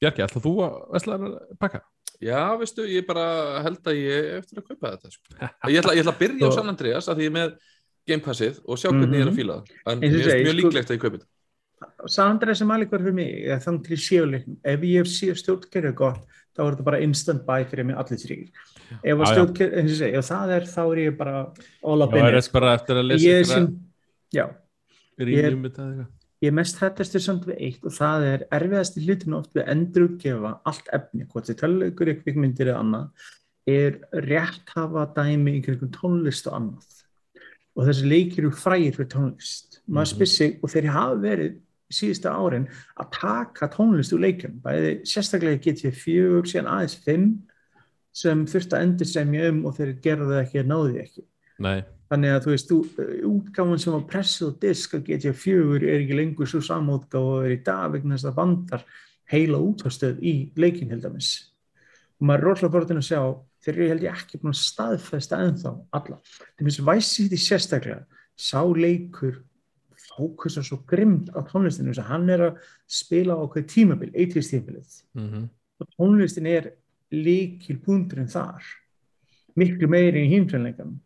Bjarki, 0.00 0.22
ætla 0.22 0.40
þú 0.42 0.52
að 0.62 0.74
vesla 0.94 1.14
að 1.18 1.32
pakka? 1.58 1.80
Já, 2.22 2.56
veistu, 2.58 2.84
ég 2.90 3.06
bara 3.06 3.62
held 3.62 3.80
að 3.86 3.96
ég 3.98 4.18
er 4.18 4.38
eftir 4.40 4.58
að 4.60 4.66
kaupa 4.68 4.90
þetta. 4.96 5.10
Sko. 5.14 5.34
Ég, 5.70 5.78
ætla, 5.80 5.94
ég 5.94 6.02
ætla 6.02 6.12
að 6.14 6.20
byrja 6.22 6.48
á 6.50 6.50
San 6.54 6.68
Andreas 6.70 7.08
að 7.08 7.18
því 7.20 7.26
ég 7.26 7.30
er 7.30 7.34
með 7.36 7.52
Gamepassið 8.08 8.60
og 8.66 8.78
sjá 8.78 8.88
hvernig 8.90 9.18
ég 9.18 9.22
er 9.22 9.28
að 9.28 9.32
Mhm. 9.32 9.38
fíla 9.38 9.56
það. 9.58 9.72
En 9.92 10.00
ég 10.02 10.14
er 10.14 10.42
mjög 10.42 10.48
sko- 10.48 10.58
líklegt 10.58 10.90
að 10.90 10.96
ég 10.96 11.02
kaupi 11.02 11.18
þetta. 11.18 12.08
Sandra 12.10 12.54
sem 12.58 12.70
alveg 12.74 12.90
var 12.90 12.98
fyrir 13.06 13.14
mig, 13.14 13.32
eða 13.46 13.62
þannig 13.66 13.84
til 13.86 13.96
sjöleiknum, 14.06 14.56
ef 14.64 14.80
ég 14.80 15.06
sé 15.06 15.30
stjórnkerfið 15.38 15.94
gott, 15.94 16.26
þá 16.58 16.62
er 16.66 16.74
þetta 16.74 16.84
bara 16.90 17.00
instant 17.06 17.44
buy 17.46 17.64
fyrir 17.70 17.86
mig 17.86 17.96
allir 17.96 18.18
þrýr. 18.18 18.48
Ef 19.04 19.22
ef 19.22 20.26
það 20.26 20.52
er, 20.56 20.66
þá 20.66 20.80
er 20.90 21.00
ég 21.04 21.16
bara 21.18 21.34
all 21.84 22.02
up 22.02 22.10
Já, 22.12 22.18
in 22.18 22.26
er 22.26 22.34
it. 22.38 22.44
þetta 22.44 22.52
bara 22.58 22.74
eftir 22.74 22.96
að 22.98 23.06
lesa 23.12 23.24
Ég 23.28 23.34
er 23.38 23.42
ykkur 23.44 23.54
sem, 23.54 23.68
já, 24.34 24.46
ég 25.20 25.44
er- 25.44 26.06
ég 26.42 26.48
er 26.48 26.54
mest 26.54 26.76
hættastur 26.78 27.20
samt 27.20 27.46
við 27.46 27.56
eitt 27.66 27.84
og 27.84 27.92
það 27.92 28.26
er 28.32 28.44
erfiðasti 28.58 29.02
hlutin 29.06 29.34
oft 29.38 29.54
við 29.54 29.68
endurútgefa 29.72 30.60
allt 30.66 30.88
efni, 30.92 31.26
hvort 31.26 31.46
þið 31.48 31.58
töluleikur, 31.62 32.12
kvikmyndir 32.22 32.70
eða 32.72 32.82
annað, 32.82 33.08
er 33.68 33.98
rétt 34.24 34.68
hafa 34.74 35.06
dæmi 35.14 35.58
í 35.58 35.64
kringum 35.64 35.90
tónlist 35.92 36.46
og 36.46 36.54
annað. 36.60 36.94
Og 37.76 37.86
þessi 37.86 38.06
leikir 38.08 38.38
eru 38.46 38.50
frægir 38.50 38.94
fyrir 38.96 39.10
tónlist. 39.12 39.80
Maður 39.88 40.06
Mhm. 40.06 40.14
spyr 40.14 40.26
sig, 40.28 40.58
og 40.62 40.70
þeir 40.70 40.86
hafa 40.90 41.16
verið 41.22 41.58
síðustu 41.92 42.30
árin 42.32 42.66
að 43.00 43.12
taka 43.18 43.68
tónlist 43.72 44.14
úr 44.16 44.24
leikjum. 44.26 44.58
Bæði 44.64 44.94
sérstaklega 45.08 45.62
get 45.64 45.84
ég 45.86 45.96
fjögur, 45.96 46.48
síðan 46.48 46.72
aðeins 46.74 46.98
fimm 47.04 47.28
sem 48.18 48.46
þurft 48.50 48.74
að 48.74 48.86
endur 48.86 49.08
semja 49.08 49.52
um 49.52 49.62
og 49.68 49.76
þeir 49.78 49.94
gerðu 50.04 50.40
ekki 50.40 50.62
að 50.62 50.70
náði 50.72 51.02
ekki. 51.04 51.24
Nei, 51.58 51.80
Þannig 52.08 52.32
að 52.32 52.44
þú 52.44 52.52
veist, 52.54 52.70
þú, 52.70 53.06
útgáfan 53.28 53.80
sem 53.82 53.92
var 53.92 54.04
pressuð 54.08 54.54
á 54.56 54.60
disk 54.62 54.94
að 54.96 55.04
GTA 55.10 55.34
4 55.36 55.80
er 55.82 55.98
ekki 55.98 56.16
lengur 56.16 56.48
svo 56.48 56.60
samútgáfa 56.64 57.34
og 57.34 57.44
er 57.44 57.52
í 57.52 57.58
dag 57.66 57.92
vegna 57.92 58.16
þess 58.16 58.28
að 58.30 58.38
vandar 58.38 58.84
heila 59.28 59.60
útástöð 59.60 60.22
í 60.24 60.32
leikin 60.56 60.94
held 60.94 61.04
dæmis. 61.04 61.32
Og 62.16 62.30
maður 62.30 62.40
er 62.40 62.48
rosalega 62.48 62.74
bortin 62.78 63.02
að 63.02 63.08
sjá, 63.10 63.20
þeir 63.60 63.74
eru 63.74 63.90
held 63.92 64.06
ég 64.06 64.22
ekki 64.22 64.40
búin 64.40 64.54
að 64.54 64.62
staðfesta 64.62 65.42
ennþá 65.44 65.74
alla. 65.98 66.18
Það 66.56 66.64
finnst 66.64 66.84
væsið 66.88 67.36
í 67.36 67.40
sérstaklega, 67.44 68.00
sá 68.40 68.60
leikur 68.64 69.42
fókusar 70.08 70.64
svo 70.66 70.80
grimmt 70.88 71.28
á 71.36 71.40
tónlistinu 71.46 71.92
þess 71.92 72.02
að 72.04 72.10
hann 72.12 72.32
er 72.34 72.44
að 72.48 72.66
spila 72.88 73.36
okkur 73.44 73.66
tímabil, 73.68 74.10
80s 74.14 74.52
tímabilið. 74.54 74.98
Mm 75.18 75.46
og 75.78 75.88
tónlistin 75.94 76.48
er 76.50 76.72
líkil 77.14 77.78
punkturinn 77.84 78.30
þar 78.30 78.64
miklu 79.58 79.88
meiri 79.90 80.24
í 80.26 80.32
hýmtrænleikanum 80.32 80.98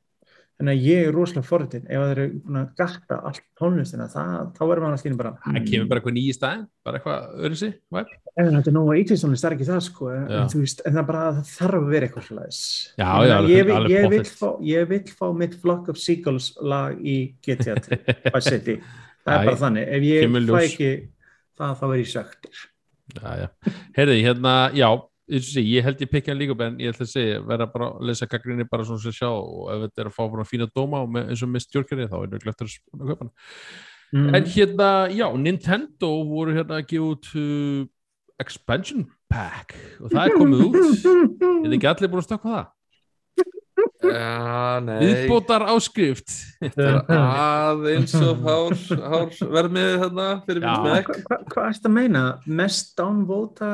Þannig 0.62 0.76
að 0.78 0.84
ég 0.86 1.08
er 1.08 1.16
rosalega 1.16 1.48
forritin 1.48 1.86
ef 1.88 1.98
það 1.98 2.10
eru 2.12 2.24
búin 2.38 2.58
að 2.60 2.66
garta 2.78 3.16
allt 3.26 3.46
tónlistina 3.58 4.04
þá 4.06 4.60
verður 4.62 4.82
maður 4.84 4.92
alltaf 4.92 5.08
inn 5.08 5.16
bara 5.18 5.32
það 5.42 5.64
kemur 5.66 5.88
bara 5.90 5.98
eitthvað 5.98 6.14
nýji 6.14 6.34
stæðin 6.36 6.60
bara 6.86 7.00
eitthvað 7.00 7.40
öðru 7.42 7.58
sig 7.58 7.72
En 8.32 8.48
þetta 8.54 8.70
er 8.70 8.76
nógu 8.76 8.94
eitvístónlist, 8.96 9.42
það 9.42 9.50
er 9.50 9.56
ekki 9.58 9.66
það 9.68 9.80
sko. 9.84 10.06
En, 10.14 10.52
veist, 10.54 10.78
en 10.88 10.94
það 10.96 11.08
bara 11.10 11.24
það 11.26 11.50
þarf 11.50 11.78
að 11.80 11.90
vera 11.90 12.06
eitthvað 12.06 12.28
slags 12.30 12.60
Já, 12.94 13.10
já, 13.26 13.34
ég, 13.50 13.72
alveg 13.74 13.92
ég, 13.92 14.06
vil 14.14 14.22
fá, 14.30 14.46
ég 14.70 14.86
vil 14.92 15.02
fá 15.18 15.26
mitt 15.42 15.58
Flock 15.60 15.90
of 15.92 16.00
Seagulls 16.00 16.52
lag 16.62 17.02
í 17.02 17.16
GTA 17.44 17.76
3 17.82 17.98
Vice 18.32 18.54
City, 18.54 18.78
það 19.26 19.34
er 19.34 19.50
bara 19.50 19.60
þannig. 19.66 19.90
Ef 19.98 20.06
ég 20.08 20.38
fæ 20.48 20.60
ekki 20.62 20.92
það 21.58 21.74
þá 21.82 21.86
er 21.90 21.98
ég 21.98 22.12
söktur 22.14 22.68
heyrði, 23.98 24.20
hérna, 24.24 24.54
já 24.76 24.88
sé, 25.30 25.62
ég 25.62 25.84
held 25.86 26.02
ég 26.02 26.10
pikka 26.10 26.32
hann 26.32 26.40
líka 26.40 26.56
upp, 26.56 26.64
en 26.66 26.80
ég 26.82 26.92
ætla 26.92 27.06
að 27.06 27.12
segja 27.12 27.40
verða 27.46 27.68
bara 27.72 27.88
að 27.92 28.10
lesa 28.10 28.28
gaggrinni 28.30 28.66
bara 28.68 28.86
svona 28.88 29.02
sem 29.04 29.14
sjá 29.14 29.30
og 29.30 29.70
ef 29.72 29.86
þetta 29.86 30.04
er 30.04 30.10
að 30.10 30.16
fá 30.18 30.22
bara 30.34 30.48
fína 30.48 30.68
dóma 30.74 31.02
og 31.04 31.14
með, 31.14 31.30
eins 31.32 31.44
og 31.44 31.52
með 31.52 31.66
stjórkari 31.66 32.10
þá 32.10 32.18
er 32.18 32.28
það 32.34 32.44
glögt 32.44 32.64
að 32.64 32.76
kaupa 32.98 33.18
hann 33.22 33.32
mm. 34.12 34.28
En 34.36 34.50
hérna, 34.56 34.90
já, 35.14 35.26
Nintendo 35.46 36.12
voru 36.28 36.56
hérna 36.58 36.80
að 36.80 36.86
gefa 36.92 37.10
út 37.14 37.32
uh, 37.38 37.80
expansion 38.42 39.06
pack 39.32 39.74
og 40.02 40.12
það 40.12 40.22
er 40.24 40.38
komið 40.38 40.68
út 40.68 40.78
er 40.82 41.66
þið 41.66 41.76
ekki 41.78 41.92
allir 41.94 42.12
búin 42.12 42.24
að 42.24 42.28
stökkva 42.28 42.54
það? 42.58 42.70
Já, 44.02 44.82
nei 44.82 44.98
Viðbótar 45.00 45.62
áskrift 45.72 46.34
er 46.74 46.98
aðeins 47.14 48.14
og 48.18 48.42
hár, 48.42 48.74
hár 48.98 49.30
vermið 49.54 50.08
smekk 50.10 51.12
Hvað 51.12 51.22
hva, 51.22 51.38
hva 51.54 51.66
erst 51.70 51.86
að 51.86 51.94
meina? 51.94 52.24
Mest 52.46 52.96
downvota 52.98 53.70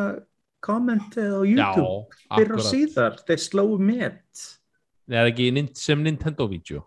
kommentið 0.65 1.33
á 1.35 1.41
Já, 1.43 1.51
YouTube. 1.55 2.21
Fyrir 2.35 2.55
og 2.57 2.63
síðar, 2.67 3.19
þeir 3.29 3.43
slóu 3.43 3.79
met. 3.81 4.45
Nei, 5.09 5.19
er 5.23 5.31
ekki 5.31 5.51
sem 5.79 6.03
Nintendo-vídeó 6.05 6.83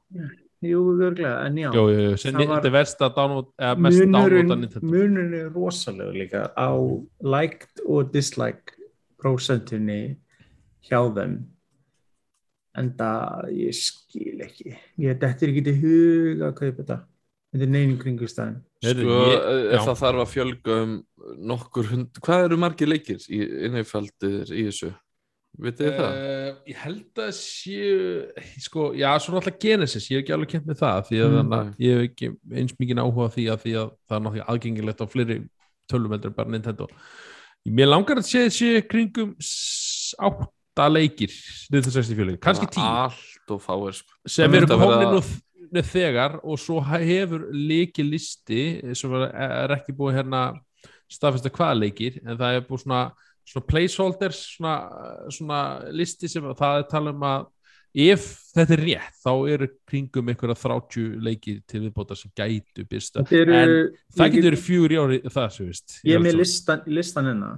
Jú, 0.61 0.81
örgulega, 0.93 1.39
en 1.47 1.55
já. 1.57 1.71
Jú, 1.73 1.83
jú, 1.89 2.09
Það 2.21 2.35
þetta 2.37 2.67
er 2.69 2.73
verst 2.75 2.99
að 3.01 3.15
download 3.15 3.47
eða 3.57 3.77
mest 3.81 4.01
downloada 4.03 4.57
Nintendo. 4.59 4.89
munurinn 4.91 5.33
er 5.33 5.47
rosalega 5.55 6.11
líka 6.13 6.41
á 6.53 6.69
liked 7.25 7.81
og 7.89 8.11
dislike 8.13 8.75
prósentunni 9.17 10.19
hjá 10.85 10.99
þeim. 11.17 11.33
En 12.77 12.91
það 12.93 13.49
ég 13.57 13.73
skil 13.73 14.45
ekki. 14.45 14.75
Ég 15.01 15.17
þetta 15.17 15.47
er 15.47 15.55
ekki 15.55 15.65
til 15.65 15.79
hug 15.81 16.45
að 16.45 16.53
kaupa 16.61 16.83
þetta 16.83 16.99
þetta 17.51 17.65
er 17.67 17.71
neynum 17.75 17.97
kringustæðin 18.01 18.59
Heyrðu, 18.81 19.05
Sko, 19.05 19.17
ég- 19.29 19.71
ef 19.77 19.85
það 19.85 19.99
þarf 20.01 20.21
að 20.23 20.29
fjölga 20.33 20.75
um 20.83 20.93
nokkur 21.51 21.89
hund 21.91 22.19
Hvað 22.25 22.45
eru 22.47 22.57
margir 22.57 22.87
leikir 22.89 23.17
í 23.29 23.39
innifaldir 23.67 24.49
í 24.55 24.63
þessu? 24.69 24.91
Vitið 25.61 25.83
þið 25.91 25.97
það? 25.99 26.13
Uh, 26.15 26.51
ég 26.71 26.77
held 26.79 27.19
að 27.19 27.31
séu 27.35 27.97
sko, 28.63 28.85
já, 28.95 29.09
svo 29.19 29.33
náttúrulega 29.35 29.59
Genesis 29.65 30.07
ég 30.09 30.15
hef 30.17 30.23
ekki 30.23 30.33
alveg 30.37 30.49
kent 30.55 30.65
með 30.71 30.79
það 30.79 31.01
því 31.09 31.19
að 31.25 31.35
Mm. 31.41 31.73
ég 31.77 31.91
hef 31.97 32.05
ekki 32.07 32.29
eins 32.55 32.73
mikið 32.79 33.01
áhuga 33.03 33.27
á 33.27 33.33
því 33.35 33.43
að 33.51 33.59
því 33.65 33.73
að 33.81 33.91
það 34.07 34.15
er 34.15 34.23
náttúrulega 34.23 34.47
aðgengilegt 34.55 35.03
á 35.03 35.05
fleiri 35.11 35.37
tölum 35.91 36.11
heldur 36.15 36.31
en 36.31 36.37
bara 36.39 36.49
Nintendo 36.55 36.87
mér 37.67 37.91
langar 37.91 38.17
að 38.23 38.29
sé 38.31 38.45
sé 38.49 38.81
kringum 38.87 39.35
átta 40.23 40.87
leikir 40.89 41.29
1964 41.69 42.25
leikir, 42.31 42.41
kannski 42.47 42.67
tíu 42.71 42.87
Allt 42.87 43.51
og 43.51 43.61
fáir 43.61 43.93
sko. 43.99 44.11
sem 44.25 44.53
eru 44.55 44.67
komin 44.71 45.11
nú 45.17 45.21
þ- 45.71 45.85
þegar 45.91 46.39
og 46.43 46.59
svo 46.59 46.81
hefur 46.83 47.47
leiki 47.53 48.03
listi 48.05 48.63
sem 48.97 49.13
er 49.19 49.31
er 49.35 49.75
ekki 49.77 49.95
búið 49.97 50.19
hérna 50.21 50.43
staðfesta 51.11 51.51
hvaða 51.51 51.79
leikir 51.81 52.19
en 52.25 52.37
það 52.39 52.57
er 52.59 52.67
búið 52.69 52.83
svona, 52.85 53.01
svona 53.47 53.67
placeholders 53.71 54.43
svona, 54.57 54.75
svona 55.31 55.61
listi 55.91 56.29
sem 56.31 56.43
það 56.55 56.77
er 56.83 56.87
tala 56.91 57.11
um 57.15 57.25
að 57.27 57.49
ef 57.91 58.23
þetta 58.55 58.75
er 58.77 58.81
rétt 58.87 59.17
þá 59.19 59.31
eru 59.51 59.67
kringum 59.89 60.29
einhverja 60.31 60.55
30 60.55 61.17
leikir 61.27 61.57
til 61.67 61.81
viðbóta 61.83 62.15
sem 62.15 62.31
gætu 62.39 62.85
byrsta 62.87 63.25
en 63.51 63.73
það 64.15 64.31
getur 64.37 64.55
fjögur 64.63 64.93
í 64.95 64.99
ári 65.01 65.17
það 65.27 65.49
sem 65.57 65.67
veist 65.67 65.97
ég 66.07 66.15
er 66.15 66.23
með 66.23 66.37
listan, 66.39 66.85
listan 66.87 67.27
Já, 67.31 67.49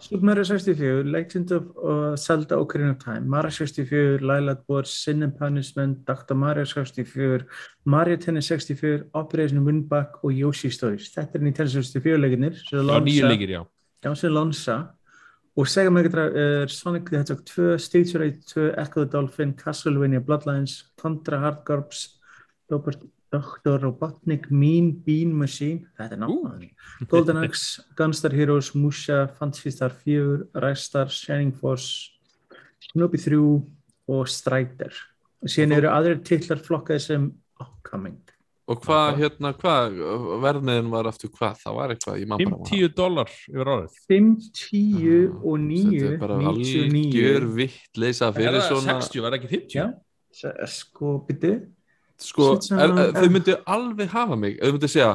Super 0.00 0.24
Mario 0.24 0.44
64, 0.44 1.04
Legend 1.04 1.52
of 1.52 1.76
uh, 1.76 2.16
Zelda 2.16 2.56
Ocarina 2.56 2.90
of 2.90 2.98
Time, 2.98 3.26
Mario 3.26 3.50
64, 3.50 4.18
Lilac 4.20 4.58
Wars, 4.68 4.90
Sin 4.90 5.22
and 5.22 5.38
Punishment, 5.38 6.04
Dr. 6.04 6.34
Mario 6.34 6.64
64, 6.64 7.46
Mario 7.84 8.16
Tennis 8.16 8.46
64, 8.46 9.08
Operation 9.14 9.64
Windback 9.64 10.24
og 10.24 10.32
Yoshi 10.32 10.70
Stories. 10.70 11.08
Þetta 11.14 11.38
er 11.38 11.46
Nintendo 11.46 11.72
64 11.72 12.20
leikinnir 12.20 12.58
já 12.68 13.00
nýju 13.00 13.28
leikir, 13.28 13.48
já 13.48 13.64
Já, 14.02 14.14
sem 14.14 14.32
lansa 14.34 14.94
og 15.56 15.68
Sega 15.68 15.90
Mega 15.90 16.08
Drive 16.08 16.36
er 16.36 16.66
Sonic 16.68 17.08
the 17.10 17.18
Hedgehog 17.18 17.44
2, 17.46 17.78
Stage 17.78 18.18
Raid 18.18 18.42
2, 18.46 18.74
Echo 18.78 19.04
the 19.04 19.10
Dolphin, 19.12 19.52
Castlevania 19.54 20.20
Bloodlines, 20.20 20.84
Contra 20.96 21.38
Hard 21.38 21.64
Corps, 21.64 22.18
Dr. 22.68 22.92
Dr. 23.32 23.78
Robotnik, 23.80 24.50
Mean 24.50 24.90
Bean 25.06 25.32
Machine, 25.32 25.86
þetta 25.96 26.18
er 26.18 26.20
náttúrulega. 26.20 27.06
Golden 27.08 27.38
Axe, 27.40 27.84
Gunstar 27.96 28.34
Heroes, 28.36 28.74
Musha, 28.76 29.22
Fantasy 29.38 29.72
Star 29.72 29.94
4, 29.96 30.50
Rise 30.60 30.84
Star, 30.84 31.08
Shining 31.08 31.54
Force, 31.56 32.10
Snoopy 32.90 33.22
3 33.24 33.40
og 34.12 34.28
Strider. 34.28 34.92
Og 35.42 35.50
síðan 35.50 35.78
eru 35.78 35.90
aðrir 35.90 36.20
titlar 36.26 36.60
flokkaði 36.60 37.06
sem 37.06 37.26
Upcoming. 37.62 38.20
Og 38.70 38.78
hvað, 38.84 39.16
hérna, 39.18 39.50
hvað, 39.58 39.96
verðmiðin 40.44 40.92
var 40.92 41.08
aftur 41.10 41.32
hvað? 41.34 41.58
Það 41.64 41.74
var 41.80 41.92
eitthvað, 41.92 42.20
ég 42.20 42.28
man 42.30 42.42
bara 42.44 42.58
50 42.68 42.92
dólar 42.94 43.32
yfir 43.32 43.70
árið 43.72 43.96
5, 44.12 44.28
10 44.60 45.16
og 45.42 45.56
9, 45.64 45.80
Þetta 45.88 46.12
er 46.12 46.20
bara 46.20 46.36
99. 46.44 47.00
algjör 47.02 47.46
vittleysa 47.56 48.28
Er 48.28 48.36
fyrir 48.38 48.58
það 48.58 48.68
svona 48.68 48.96
60, 49.00 49.24
var 49.24 49.34
það 49.34 49.40
ekki 49.40 49.50
50? 49.56 49.74
Já, 49.74 50.52
sko, 50.76 51.14
byrju. 51.26 51.56
Sko, 52.22 52.52
er, 52.78 52.94
er, 52.94 53.12
þau 53.18 53.28
myndu 53.34 53.58
alveg 53.66 54.08
hafa 54.14 54.36
mig 54.38 54.58
þau 54.62 54.72
myndu 54.76 54.88
segja 54.92 55.12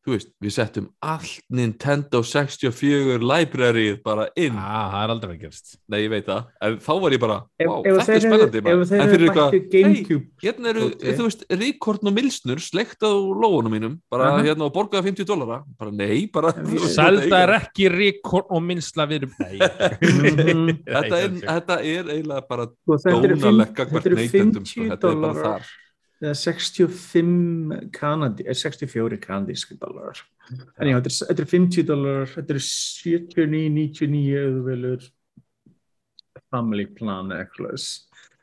þú 0.00 0.14
veist, 0.14 0.30
við 0.40 0.52
settum 0.54 0.84
allt 1.04 1.42
Nintendo 1.52 2.22
64 2.24 3.18
libraryð 3.20 3.98
bara 4.02 4.24
inn, 4.40 4.54
Ah, 4.56 4.86
það 4.94 5.02
er 5.04 5.10
aldrei 5.12 5.32
að 5.34 5.42
gerast 5.42 5.74
nei 5.92 5.98
ég 6.06 6.08
veit 6.14 6.24
það 6.24 6.46
en 6.64 6.78
þá 6.80 6.88
var 7.02 7.12
ég 7.16 7.20
bara, 7.20 7.36
Ef, 7.60 7.66
wow, 7.68 7.82
ef 7.84 7.98
þetta 7.98 8.14
er 8.14 8.22
spennandi 8.24 8.62
bara. 8.64 8.78
en 8.80 9.10
fyrir 9.12 9.24
eitthvað, 9.26 9.56
Gamecube 9.74 10.24
hérna 10.46 10.70
eru, 10.72 10.86
Dóti. 10.94 11.12
þú 11.18 11.26
veist, 11.28 11.44
Ríkorn 11.60 12.08
og 12.08 12.16
Milsnur 12.16 12.62
sleikt 12.64 13.04
á 13.04 13.12
lóunum 13.12 13.68
mínum, 13.76 13.98
bara 14.10 14.30
Aha. 14.30 14.40
hérna 14.48 14.70
og 14.70 14.72
borgaði 14.78 15.10
50 15.12 15.28
dólara, 15.28 15.60
bara 15.78 15.92
nei, 16.00 16.24
bara 16.32 16.54
Selda 16.96 17.42
er 17.44 17.54
ekki 17.60 17.90
ríkor 17.92 18.48
og 18.48 18.64
minnsla 18.64 19.04
við 19.12 19.28
Nei 19.36 19.60
Mhm. 20.00 20.80
þetta 20.88 21.20
er, 21.20 21.28
þetta 21.44 21.76
er 21.84 22.10
eiginlega 22.16 22.48
bara 22.48 22.66
dónalega 22.88 23.68
þetta 23.68 23.88
hvert 23.92 24.06
eru 24.06 24.16
neytendum 24.16 24.64
sko, 24.64 24.80
50 24.80 24.90
þetta 24.96 24.96
er 24.96 24.98
bara 24.98 25.34
dollarar 25.34 25.44
þar 25.44 25.70
65 26.20 27.90
kanadi, 27.96 28.44
eh, 28.46 28.54
64 28.54 29.20
kanadíski 29.22 29.78
dólarar 29.80 30.20
en 30.50 30.90
já, 30.90 30.96
þetta 30.98 31.10
er, 31.10 31.16
þetta 31.30 31.42
er 31.42 31.50
50 31.54 31.86
dólarar 31.88 32.34
þetta 32.34 32.54
er 32.54 32.60
79, 32.66 33.70
99 33.78 34.42
auðvelur 34.44 35.08
family 36.50 36.86
plan 36.86 37.32
eða 37.32 37.48
svoleiðis. 37.54 37.88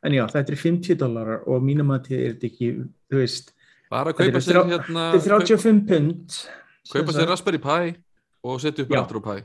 en 0.04 0.18
já, 0.18 0.24
þetta 0.34 0.56
er 0.56 0.62
50 0.64 1.00
dólarar 1.04 1.46
og 1.48 1.62
mínum 1.64 1.94
að 1.94 2.10
þetta 2.10 2.48
er 2.48 2.50
ekki, 2.50 2.72
þú 3.12 3.22
veist 3.22 3.54
bara 3.92 4.12
að 4.12 4.24
kaupa 4.24 4.42
sér 4.44 4.62
hérna 4.68 5.06
þetta 5.16 5.24
er 5.24 5.46
35 5.46 5.86
pund. 5.88 6.40
Kaupa 6.88 7.16
sér 7.16 7.30
Raspberry 7.32 7.62
Pi 7.64 7.94
og 8.48 8.60
setja 8.64 8.86
upp 8.86 8.92
Já. 8.92 9.02
Retro 9.02 9.22
Pi. 9.24 9.38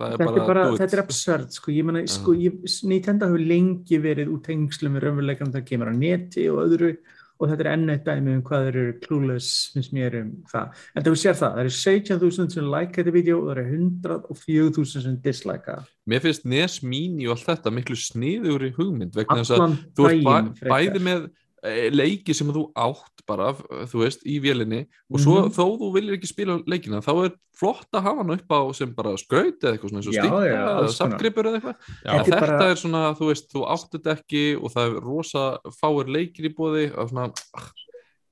Er 0.00 0.16
þetta 0.16 0.44
bara, 0.48 0.62
þetta 0.80 0.96
er 0.96 1.02
absurd 1.02 1.50
sko, 1.52 1.72
ég 1.76 1.84
meina, 1.84 2.00
sko, 2.08 2.32
ég, 2.32 2.62
Nintendo 2.88 3.28
hefur 3.28 3.42
lengi 3.44 3.98
verið 4.00 4.30
út 4.32 4.46
tengslum 4.48 4.94
með 4.96 5.04
raunveruleikanum 5.04 5.52
það 5.52 5.66
kemur 5.68 5.90
á 5.92 5.94
neti 5.96 6.46
og 6.48 6.62
öðru 6.62 6.94
og 7.40 7.48
þetta 7.48 7.64
er 7.64 7.70
enn 7.72 7.92
eitt 7.94 8.04
dæmi 8.06 8.34
um 8.36 8.42
hvað 8.44 8.66
þeir 8.66 8.78
eru 8.82 8.96
clueless 9.06 9.70
finnst 9.74 9.94
mér 9.96 10.18
um 10.20 10.32
það, 10.50 10.82
en 10.94 11.06
þú 11.06 11.14
sér 11.16 11.38
það 11.40 11.56
það 11.56 11.62
eru 11.64 11.74
17.000 11.78 12.54
sem 12.54 12.70
like 12.74 12.96
þetta 12.98 13.14
vídeo 13.16 13.40
og 13.40 13.50
það 13.50 13.62
eru 13.62 13.80
104.000 13.80 15.04
sem 15.06 15.18
dislike 15.24 15.78
Mér 16.10 16.24
finnst 16.24 16.46
NES 16.48 16.80
Mini 16.82 17.28
og 17.28 17.36
allt 17.36 17.48
þetta 17.48 17.72
miklu 17.74 17.96
sniður 17.98 18.66
í 18.66 18.72
hugmynd 18.76 19.16
vegna 19.16 19.40
þess 19.42 19.56
að 19.56 19.76
þú 19.96 20.08
frekar. 20.08 20.50
bæði 20.72 21.04
með 21.06 21.28
leiki 21.62 22.34
sem 22.34 22.48
þú 22.48 22.72
átt 22.74 23.20
bara, 23.28 23.52
þú 23.86 24.00
veist, 24.04 24.22
í 24.24 24.40
vélinni 24.40 24.86
og 25.12 25.20
svo 25.20 25.34
Mhm. 25.44 25.52
þó 25.52 25.64
þú 25.78 25.92
viljir 25.94 26.16
ekki 26.16 26.26
spila 26.30 26.58
leikina 26.66 27.02
þá 27.04 27.24
er 27.26 27.32
flott 27.54 27.86
að 27.92 28.02
hafa 28.02 28.16
hann 28.24 28.30
upp 28.30 28.48
á 28.48 28.60
sem 28.74 28.94
bara 28.94 29.12
skraut 29.18 29.60
eða 29.60 29.76
eitthvað 29.76 29.90
svona 29.90 30.14
já, 30.14 30.24
eða 30.24 30.88
samgripur 30.88 31.44
eða 31.44 31.60
eitthvað 31.60 31.76
Þetta 32.24 32.40
bara- 32.40 32.70
er 32.70 32.74
svona, 32.76 33.02
þú 33.14 33.26
veist, 33.28 33.52
þú 33.52 33.66
átt 33.68 33.90
þetta 33.92 34.16
ekki 34.16 34.56
og 34.62 34.72
það 34.72 34.96
er 34.96 35.00
rosa 35.04 35.58
fáir 35.82 36.08
leikir 36.08 36.48
í 36.48 36.54
bóði 36.54 36.96
og 36.96 37.10
svona, 37.10 37.28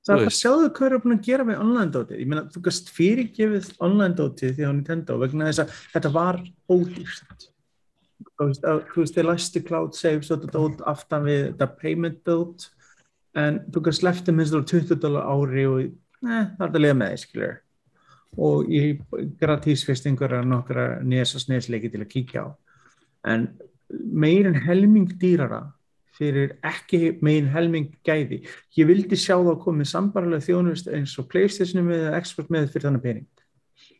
Það 0.08 0.14
er 0.14 0.16
bara 0.16 0.24
veist. 0.30 0.42
sjáðu 0.42 0.68
hvað 0.72 0.86
eru 0.86 0.98
að 1.00 1.22
gera 1.22 1.44
með 1.44 1.60
online 1.60 1.92
dótið. 1.92 2.18
Ég 2.20 2.26
meina, 2.26 2.42
þú 2.48 2.62
gast 2.62 2.88
fyrirgefið 2.88 3.74
online 3.78 4.14
dótið 4.16 4.56
því 4.56 4.64
á 4.64 4.72
Nintendo 4.72 5.18
vegna 5.20 5.44
þess 5.52 5.58
að 5.66 5.68
þetta 5.92 6.12
var 6.14 6.40
ódýrst. 6.70 7.48
Þú 8.40 8.46
veist, 8.48 8.62
að- 8.64 8.84
þú 8.88 8.96
veist, 9.02 9.14
þeir 9.14 9.28
læstu 9.28 9.60
cloud 9.66 9.94
saves 9.94 10.30
og 10.30 10.40
þetta 10.40 10.52
dót 10.52 10.80
aftan 10.86 11.24
við 11.24 11.52
þetta 11.52 11.78
payment 11.78 12.24
dót 12.24 12.68
en 13.38 13.62
þú 13.72 13.84
gast 13.88 14.04
leftið 14.06 14.36
minnst 14.36 14.56
þú 14.56 14.62
20 14.72 15.00
dólar 15.02 15.30
ári 15.30 15.64
og 15.68 15.80
eh, 15.84 15.90
það 16.26 16.36
er 16.36 16.66
þetta 16.66 16.84
liða 16.84 16.98
með 16.98 17.14
því, 17.14 17.22
skilur. 17.24 17.56
Og 18.38 18.68
ég 18.70 19.00
gratísfist 19.40 20.06
einhverja 20.06 20.44
nokkra 20.44 20.86
nes 21.06 21.34
og 21.34 21.42
snesleiki 21.42 21.90
til 21.92 22.04
að 22.04 22.12
kíkja 22.12 22.44
á. 22.44 22.48
En 23.32 23.48
meir 23.88 24.46
en 24.48 24.58
helming 24.66 25.08
dýrara 25.20 25.64
fyrir 26.18 26.56
ekki 26.66 27.16
megin 27.22 27.48
helming 27.52 27.92
gæði. 28.06 28.42
Ég 28.76 28.88
vildi 28.90 29.16
sjá 29.18 29.36
það 29.36 29.60
komið 29.62 29.90
sambarlega 29.92 30.46
þjónust 30.48 30.90
eins 30.90 31.14
og 31.20 31.28
Playstation 31.30 31.86
með 31.86 32.08
eða 32.08 32.22
Xbox 32.24 32.50
með 32.52 32.70
fyrir 32.72 32.88
þannig 32.88 33.04
pening. 33.04 33.28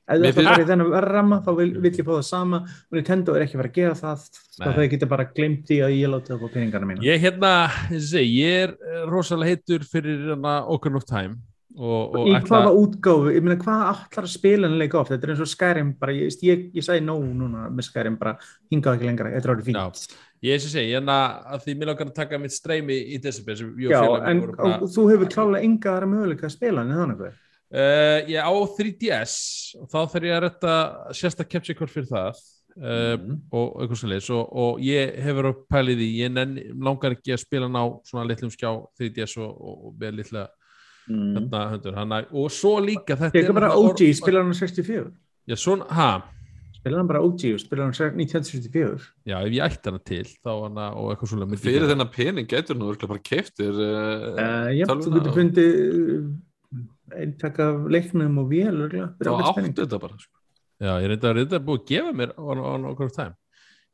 Ef 0.08 0.20
Mér 0.22 0.32
það 0.32 0.38
finnst- 0.38 0.52
er 0.58 0.62
í 0.64 0.68
þennan 0.70 0.90
verðramma 0.94 1.38
þá 1.44 1.50
vil, 1.58 1.68
vil 1.84 1.90
ég 1.92 2.06
fá 2.06 2.12
það 2.16 2.24
sama 2.24 2.60
og 2.64 2.96
Nintendo 2.96 3.34
er 3.36 3.42
ekki 3.44 3.58
að 3.58 3.60
fara 3.60 3.68
að 3.68 3.76
gera 3.76 3.98
það 3.98 4.22
þá 4.58 4.70
þau 4.78 4.88
geta 4.94 5.06
bara 5.10 5.26
glemt 5.36 5.66
því 5.68 5.76
að 5.84 5.96
ég 5.98 6.08
láti 6.14 6.32
það 6.32 6.46
á 6.48 6.54
peningana 6.54 6.88
mína. 6.88 7.04
Ég 7.04 7.20
hérna, 7.26 7.52
segi, 8.00 8.30
ég 8.40 8.62
er 8.64 8.72
eh, 8.72 9.04
rosalega 9.10 9.52
heitur 9.52 9.84
fyrir 9.84 10.30
hana 10.32 10.54
Ocarina 10.64 10.96
of 11.02 11.04
Time 11.04 11.36
og, 11.78 12.14
og 12.16 12.24
Í 12.26 12.32
ætla- 12.38 12.48
hvaða 12.48 12.72
útgáfu, 12.80 13.34
ég 13.36 13.42
meina 13.44 13.58
hvað 13.60 13.82
allar 13.92 14.24
að 14.24 14.32
spila 14.32 14.66
en 14.66 14.78
leika 14.80 14.98
oft, 14.98 15.12
þetta 15.12 15.28
er 15.28 15.34
eins 15.34 15.42
og 15.44 15.50
Skyrim 15.52 15.92
bara, 16.00 16.12
ég, 16.16 16.32
ég, 16.42 16.64
ég 16.74 16.82
sagði 16.88 17.04
nóg 17.04 17.22
núna 17.38 17.68
með 17.70 17.86
Skyrim 17.90 18.16
bara 18.18 18.32
hingað 18.72 18.96
ekki 18.96 19.06
lengra, 19.10 19.30
þetta 19.36 19.52
er 19.52 19.60
Já. 19.60 19.68
fínt. 19.68 20.16
Ég 20.42 20.54
eins 20.56 20.64
og 20.66 20.72
segi, 20.72 20.94
hérna 20.94 21.18
að 21.52 21.62
því 21.66 21.74
mér 21.78 21.90
langar 21.92 22.06
að 22.08 22.14
taka 22.14 22.38
mitt 22.38 22.54
streymi 22.54 22.96
í 23.14 23.20
sem 23.32 23.44
ég 23.78 23.90
Já, 23.90 24.02
en 24.30 24.40
þú 24.88 25.04
hefur 25.12 25.28
klálega 25.28 25.62
enga 25.68 25.92
aðra 25.92 26.08
möguleika 26.08 26.46
að 26.48 26.56
spila 26.56 26.80
en 26.82 26.94
þannig 26.96 27.18
hvað. 27.20 27.32
Uh, 27.68 28.24
ég 28.32 28.40
á 28.40 28.48
3DS 28.78 29.34
og 29.76 29.90
þá 29.92 29.98
þarf 30.14 30.24
ég 30.24 30.36
að 30.38 30.44
retta 30.46 30.76
sérstak 31.12 31.50
capture 31.52 31.76
card 31.76 31.90
fyrir 31.92 32.06
það 32.08 32.38
uh, 32.78 33.16
Mhm. 33.18 33.34
og 33.52 33.74
eitthvað 33.82 33.98
svo 34.00 34.08
leiðis 34.08 34.30
og, 34.32 34.46
og 34.56 34.78
ég 34.80 35.18
hefur 35.20 35.50
að 35.50 35.58
pælið 35.74 36.00
í, 36.00 36.08
ég 36.22 36.32
nenn, 36.32 36.54
langar 36.80 37.12
ekki 37.18 37.34
að 37.36 37.42
spila 37.44 37.68
ná 37.68 37.82
svona 38.08 38.24
litlum 38.30 38.50
skjá 38.54 38.70
3DS 38.96 39.36
og, 39.42 39.50
og, 39.52 39.76
og 39.90 39.98
með 40.00 40.16
litla 40.22 40.46
Mm. 41.08 41.36
hérna 41.38 41.60
höndur 41.72 41.94
hana, 41.96 42.16
og 42.36 42.50
svo 42.52 42.74
líka 42.84 43.14
þetta 43.16 43.32
Ég 43.40 43.46
er 43.48 43.54
bara 43.56 43.70
OG, 43.72 44.00
spila 44.12 44.42
hann 44.42 44.52
á 44.52 44.56
64. 44.60 45.06
Já, 45.48 45.54
svona, 45.56 45.86
ha, 45.88 46.08
Spila 46.76 46.98
hann 47.00 47.08
bara 47.08 47.22
OG 47.24 47.46
og 47.54 47.60
spila 47.62 47.86
hann 47.86 47.94
á 47.96 48.12
1964. 48.12 49.06
já, 49.24 49.38
ef 49.40 49.48
ég 49.56 49.64
ætti 49.64 49.88
hana 49.88 49.98
til 50.04 50.24
þá 50.44 50.50
hana 50.66 50.90
og 51.00 51.14
eitthvað 51.14 51.30
svona 51.32 51.46
myndi 51.48 51.64
ég 51.64 51.64
fyrir 51.64 51.88
þennan 51.88 52.12
pening 52.12 52.46
getur 52.52 52.76
nú 52.76 52.90
örugglega 52.92 53.08
bara 53.08 53.24
keftir 53.24 53.72
uh, 53.72 54.36
Uh, 54.36 54.68
já, 54.76 54.84
þú 54.84 55.14
getur 55.16 55.32
fundið 55.32 56.36
eintak 57.16 57.58
af 57.64 57.86
leiknum 57.90 58.38
og 58.42 58.48
vél 58.50 58.80
þá 58.88 59.30
ágætis 59.32 59.50
áttu 59.52 59.82
þetta 59.84 60.00
bara 60.02 60.18
sko. 60.18 60.34
Já, 60.78 60.92
ég 61.02 61.08
reynda 61.10 61.28
að 61.32 61.36
reynda 61.40 61.58
að 61.58 61.64
búið 61.68 61.80
að 61.80 61.86
gefa 61.92 62.12
mér 62.20 62.34
á 62.38 62.42
á 62.48 62.90
okkur 62.92 63.10
time. 63.16 63.34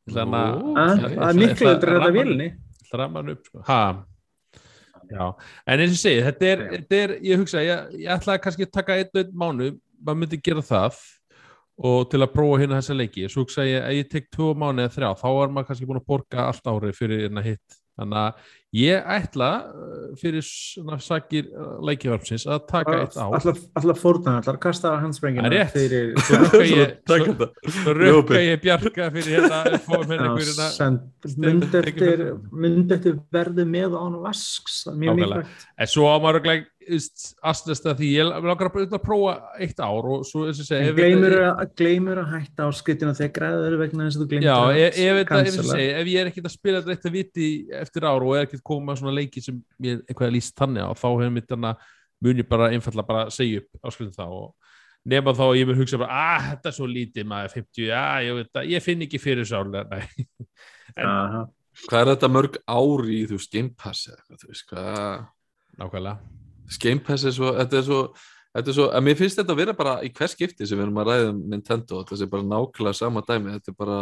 Ég 0.04 0.12
ætla 0.12 0.24
hana 0.24 0.42
Nú, 0.54 0.74
ég 0.74 0.90
ætla- 0.94 1.14
Það 1.14 1.28
er 1.28 1.38
miklu 1.40 1.68
að 1.68 1.74
að 1.74 1.80
þetta 1.80 2.94
að 2.94 2.98
ramma 3.00 3.18
hann 3.22 3.30
upp 3.34 3.46
sko. 3.48 3.62
ha. 3.66 4.04
Já, 5.10 5.24
en 5.66 5.80
eins 5.84 5.92
og 5.92 6.00
segi, 6.00 6.22
þetta 6.24 6.46
er, 6.48 6.58
þetta 6.72 6.98
er 7.04 7.10
ég 7.20 7.36
hugsa, 7.40 7.60
ég, 7.64 7.90
ég 8.00 8.08
ætla 8.14 8.36
að 8.38 8.42
kannski 8.44 8.66
taka 8.72 8.96
einn 8.96 9.10
einn 9.20 9.32
mánu, 9.36 9.66
maður 10.04 10.18
myndi 10.22 10.38
gera 10.42 10.62
það 10.64 10.96
og 11.84 12.08
til 12.10 12.20
að 12.24 12.32
prófa 12.32 12.60
hérna 12.62 12.78
þessa 12.80 12.96
leiki. 12.96 13.26
Svo 13.28 13.44
hugsa 13.44 13.66
ég, 13.68 13.82
ef 13.84 13.98
ég 13.98 14.08
tek 14.10 14.30
tvo 14.32 14.54
mánu 14.54 14.80
eða 14.84 14.94
þrjá, 14.96 15.10
þá 15.20 15.26
er 15.42 15.52
maður 15.52 15.68
kannski 15.68 15.88
búin 15.90 16.00
að 16.00 16.06
borga 16.08 16.46
allt 16.48 16.70
árið 16.72 16.96
fyrir 16.96 17.24
hérna 17.28 17.42
hitt, 17.44 17.76
þannig 17.98 18.20
að 18.22 18.32
ég 18.74 19.08
ætla 19.16 19.50
uh, 19.70 20.04
fyrir 20.18 20.44
svona 20.46 20.98
sakir 21.02 21.46
leikjavarpsins 21.86 22.46
að 22.50 22.64
taka 22.70 22.96
eitt 23.04 23.16
ár 23.18 23.36
Alltaf 23.38 24.00
fórna, 24.02 24.36
alltaf 24.40 24.58
kasta 24.62 24.96
handsprengina 25.02 25.48
Það 25.48 25.54
er 25.54 25.62
rétt. 25.62 25.72
fyrir 25.74 26.06
svo 27.78 27.94
rukka 27.94 28.42
ég, 28.42 28.60
bjarga 28.62 29.10
fyrir 29.14 29.38
hérna, 29.38 29.80
fóðum 29.86 30.14
hérna 30.14 30.90
mynd 31.44 31.78
eftir, 31.80 32.24
mynd 32.52 32.94
eftir 32.94 33.18
verðu 33.34 33.66
með 33.68 33.96
án 33.98 34.20
vasks, 34.24 34.84
það 34.84 34.94
er 34.94 35.02
mjög 35.02 35.18
mikilvægt. 35.20 35.66
En 35.80 35.90
svo 35.90 36.08
á 36.10 36.16
maður 36.22 36.42
að 36.42 36.62
astnast 37.44 37.86
að 37.88 38.00
því. 38.00 38.08
Ég 38.18 38.30
langar 38.44 38.68
að, 38.68 38.76
að 38.86 39.02
prófa 39.04 39.34
eitt 39.62 39.80
ár 39.82 40.08
og 40.14 40.24
svo 40.28 40.44
eins 40.48 40.60
og 40.60 40.68
segja 40.68 40.92
þetta- 40.92 41.40
að, 41.50 41.72
gleymur 41.80 42.20
að 42.22 42.32
hætta 42.34 42.68
á 42.68 42.70
skrittinu 42.76 43.14
þegar 43.16 43.32
græður 43.38 43.76
vegna 43.80 44.08
þess 44.08 44.18
að 44.18 44.24
þú 44.24 44.28
gleymur 44.32 44.48
Já, 44.48 44.54
að 44.54 45.50
segi, 45.70 45.88
ef 45.94 46.10
ég 46.12 46.20
er 46.20 46.30
ekkert 46.30 46.48
að 46.50 46.56
spila 46.56 46.82
þetta 46.82 46.96
eitt 46.96 47.08
að 47.08 47.16
viti 47.18 47.48
eftir 47.80 48.08
ár 48.08 48.26
og 48.26 48.36
er 48.36 48.48
ekkert 48.48 48.63
koma 48.66 48.96
svona 48.98 49.14
leiki 49.16 49.42
sem 49.44 49.60
ég 49.84 50.02
eitthvað 50.08 50.34
líst 50.36 50.56
þannig 50.58 50.84
á 50.86 50.92
þá 50.96 51.06
hefur 51.12 51.32
mitt 51.36 51.48
þannig 51.50 51.88
mun 52.24 52.40
ég 52.42 52.48
bara 52.48 52.70
einfallega 52.72 53.06
bara 53.08 53.24
segja 53.34 53.60
upp 53.62 53.88
áskrifin 53.90 54.14
þá 54.16 54.24
og 54.26 54.54
nema 55.04 55.34
þá 55.36 55.42
að 55.50 55.58
ég 55.60 55.68
mun 55.68 55.80
hugsa 55.82 55.98
bara 56.00 56.20
að 56.36 56.46
þetta 56.50 56.70
er 56.70 56.76
svo 56.78 56.86
lítið 56.88 57.26
maður 57.28 57.54
50, 57.58 57.88
já, 57.90 58.02
ég, 58.24 58.38
veit 58.38 58.50
það, 58.56 58.68
ég 58.72 58.84
finn 58.86 59.04
ekki 59.04 59.20
fyrir 59.20 59.44
sálega, 59.48 59.84
nei. 59.90 60.28
En- 61.00 61.08
Aha. 61.10 61.42
hvað 61.88 62.00
er 62.04 62.10
þetta 62.14 62.30
mörg 62.32 62.56
ári 62.70 63.18
í 63.18 63.26
þú 63.28 63.36
veist 63.40 63.52
Game 63.52 63.72
Pass 63.76 64.06
eða 64.08 64.20
eitthvað, 64.22 64.40
þú 64.44 64.52
veist 64.52 64.70
hvað 64.70 65.26
nákvæmlega. 65.82 66.16
Game 66.84 67.02
Pass 67.04 67.24
er 67.28 67.34
svo, 67.36 67.52
þetta 67.60 67.80
er 67.82 67.86
svo 67.90 68.00
Þetta 68.54 68.70
er 68.70 68.74
svo, 68.76 68.84
að 68.94 69.02
mér 69.02 69.16
finnst 69.18 69.38
þetta 69.40 69.50
að 69.50 69.58
vera 69.58 69.72
bara 69.74 69.92
í 70.06 70.08
hver 70.14 70.30
skipti 70.30 70.62
sem 70.70 70.78
við 70.78 70.84
erum 70.84 70.98
að 71.02 71.08
ræða 71.08 71.30
um 71.32 71.38
Nintendo, 71.50 71.96
þetta 72.04 72.18
sé 72.20 72.26
bara 72.30 72.44
nákvæmlega 72.46 72.94
sama 73.00 73.22
dæmi, 73.26 73.50
þetta 73.56 73.72
er 73.72 73.76
bara 73.80 73.96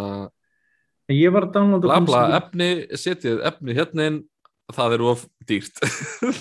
En 1.08 1.16
Ég 1.16 1.32
var 1.32 1.46
að 1.46 1.54
downloada 1.54 1.86
bla 1.88 1.96
bla, 2.04 2.18
kannski- 2.20 2.36
efni, 2.42 2.98
setjið 3.00 3.40
efni 3.48 3.76
hérna 3.78 4.08
inn, 4.10 4.18
það 4.76 4.94
er 4.96 5.02
of 5.10 5.24
dýrt 5.48 5.82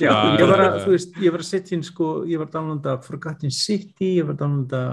Já, 0.02 0.12
ég 0.40 0.46
var 0.50 0.64
að, 0.68 0.78
þú 0.86 0.94
veist, 0.96 1.18
ég 1.24 1.34
var 1.36 1.44
að 1.44 1.50
setja 1.50 1.76
inn 1.78 1.84
sko, 1.88 2.12
ég 2.30 2.42
var 2.42 2.50
að 2.50 2.56
downloada 2.60 2.96
Forgotten 3.06 3.52
City, 3.54 4.16
ég 4.20 4.28
var 4.30 4.36
að 4.38 4.42
downloada 4.44 4.84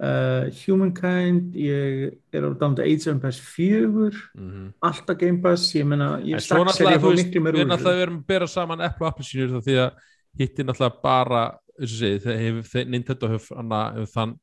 uh, 0.00 0.50
Humankind, 0.64 1.54
ég 1.60 2.04
er 2.32 2.46
að 2.48 2.58
downloada 2.60 2.86
Age 2.88 3.06
of 3.08 3.14
Empires 3.16 3.40
4, 3.54 4.12
mm 4.36 4.68
alltaf 4.90 5.18
Game 5.20 5.40
Pass, 5.44 5.66
ég 5.76 5.88
meina, 5.88 6.12
ég 6.24 6.38
er 6.38 6.44
náttúrulega, 6.44 6.96
ég 6.96 7.02
fór 7.04 7.18
miklu 7.18 7.40
við 7.40 7.44
meir 7.46 7.58
erum 7.60 7.66
úr 7.66 7.72
náttúrulega 7.74 7.96
þessu. 7.96 8.04
verið 8.04 8.20
að 8.20 8.28
bera 8.34 8.50
saman 8.54 8.84
eplu 8.86 9.06
og 9.06 9.10
appelsínur 9.12 9.64
því 9.66 9.76
að 9.86 10.06
hitti 10.40 10.64
náttúrulega 10.68 11.02
bara 11.04 11.42
segið, 11.80 12.22
þeir 12.26 12.40
hefur 12.44 12.70
þeir- 12.74 12.88
Nintendo 12.94 13.28
hefur 13.34 14.08
þann 14.14 14.36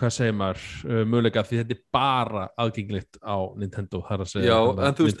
hvað 0.00 0.12
segir 0.16 0.34
maður, 0.40 0.62
uh, 0.88 1.02
möguleika 1.04 1.42
því 1.46 1.58
þetta 1.60 1.74
er 1.76 1.82
bara 1.92 2.44
aðgengilegt 2.64 3.18
á 3.20 3.36
Nintendo 3.60 4.00
þar 4.08 4.24
að 4.24 4.30
segja 4.32 4.48
Já, 4.50 4.56
þarna 4.70 4.88
en 4.88 4.96
þú 4.98 5.06
veist. 5.06 5.20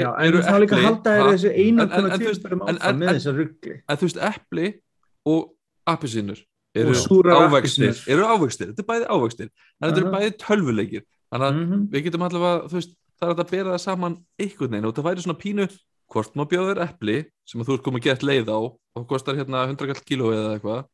Já, 0.00 0.10
en 0.24 0.38
þá 0.48 0.56
líka 0.64 0.80
halda 0.84 1.14
þér 1.18 1.30
þessu 1.34 1.52
einu 1.54 1.68
En- 1.68 1.84
en- 1.84 1.94
konar 1.94 2.14
en- 2.14 2.26
áfram 2.34 2.64
en- 2.68 2.98
með 2.98 3.08
en- 3.08 3.14
þessa 3.18 3.34
ruggli. 3.38 3.76
en 3.88 3.96
þú 3.96 4.08
veist, 4.08 4.20
epli 4.30 4.66
og 5.26 5.40
appisínur 5.86 6.38
eru 6.74 6.90
appelsínur. 6.94 7.96
eru 8.08 8.22
ávextir, 8.34 8.72
þetta 8.72 8.82
er 8.82 8.88
bæði 8.90 9.06
ávextir 9.14 9.48
en 9.50 9.90
þetta 9.90 10.00
eru 10.02 10.10
bæði 10.16 10.30
tölvuleikir 10.42 11.02
þannig 11.32 11.48
að 11.48 11.54
Mhm. 11.54 11.88
við 11.92 12.04
getum 12.08 12.22
allavega, 12.28 12.68
þú 12.68 12.72
veist 12.80 12.94
það 13.20 13.30
er 13.30 13.44
að 13.44 13.50
bera 13.50 13.70
það 13.74 13.80
saman 13.80 14.16
einhvern 14.40 14.70
veginn 14.70 14.84
og 14.88 14.94
það 14.94 15.04
væri 15.08 15.22
svona 15.22 15.38
pínu 15.44 15.68
hvort 16.10 16.34
má 16.34 16.44
bjóða 16.48 16.74
þér 16.74 16.82
epli 16.88 17.24
sem 17.46 17.60
að 17.60 17.66
þú 17.68 17.74
ert 17.78 17.84
komið 17.84 18.02
gett 18.02 18.20
leið 18.22 18.48
á 18.50 18.58
og 18.96 19.06
kostar 19.08 19.34
hérna 19.36 19.66
100 19.68 19.86
kall 19.86 20.02
kíló 20.04 20.32
eða 20.34 20.58
eitthvað 20.58 20.84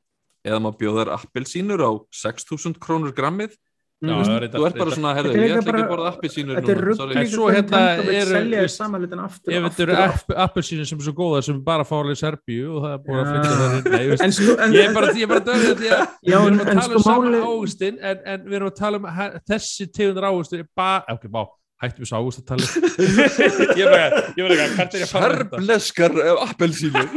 eða 0.47 0.61
má 0.65 0.71
bjóða 0.77 1.05
þér 1.05 1.15
appelsínur 1.19 1.81
á 1.85 1.91
6000 2.23 2.79
krónur 2.81 3.13
grammið? 3.17 3.57
Já, 4.01 4.15
það 4.25 4.31
er 4.41 4.45
þú 4.49 4.63
ert 4.65 4.77
bara 4.81 4.93
svona, 4.97 5.11
herðu, 5.13 5.31
er 5.37 5.43
ég 5.45 5.51
ætla 5.51 5.61
ekki 5.61 5.61
að 5.61 5.75
bara- 5.77 5.89
borða 5.91 6.11
appelsínur 6.15 6.55
núna. 6.57 7.17
En 7.21 7.27
svo 7.29 7.49
hérna 7.53 7.81
eru- 8.01 8.01
þú 8.01 8.61
veist, 8.63 8.77
saman 8.81 9.03
og 9.05 9.11
þetta 9.11 9.83
eru 9.85 9.97
appelsínur 10.41 10.87
sem 10.89 10.99
er 10.99 11.05
svo 11.05 11.13
góða 11.19 11.43
sem 11.45 11.59
bara 11.67 11.85
fá 11.85 11.93
alveg 12.01 12.17
Serbíu 12.17 12.71
og 12.79 12.81
það 12.87 12.95
er 12.95 13.03
búin 13.05 13.21
að 13.21 13.29
flytja 13.29 13.59
það 13.61 13.91
Nei, 13.93 14.01
ég 14.01 14.09
veist, 14.15 14.39
sko, 14.41 14.57
ég 14.73 14.89
er 14.89 14.95
bara, 14.97 15.13
ég 15.13 15.23
er 15.23 15.31
bara 15.35 15.45
döfður 15.51 15.77
því 15.83 15.89
að 15.93 16.01
Já, 16.01 16.39
við 16.41 16.47
en, 16.47 16.47
erum 16.49 16.61
að 16.65 16.73
tala 16.73 16.83
sko 16.89 16.97
um 16.97 17.05
saman 17.11 17.29
máli 17.29 17.43
águstin 17.45 17.99
en, 18.01 18.19
en 18.25 18.41
við 18.49 18.57
erum 18.57 18.71
að 18.73 18.79
tala 18.81 18.97
um 18.97 19.07
þessi 19.53 19.91
tegundar 19.93 20.29
águstin 20.33 20.65
bara, 20.81 21.05
ok, 21.13 21.29
má, 21.29 21.45
hættum 21.81 22.05
við 22.05 22.09
svo 22.11 22.17
águst 22.21 22.41
að 22.41 22.47
tala 22.51 22.65
ég 23.81 23.87
er 23.89 24.17
ég 24.37 24.43
er 24.45 24.51
bara, 24.51 24.67
hvert 24.77 24.95
er 24.95 25.01
ég 25.01 25.07
að 25.07 25.13
fara 25.15 25.39
þetta? 25.41 25.61
Serbleskar 25.61 26.13
appelsínur. 26.47 27.09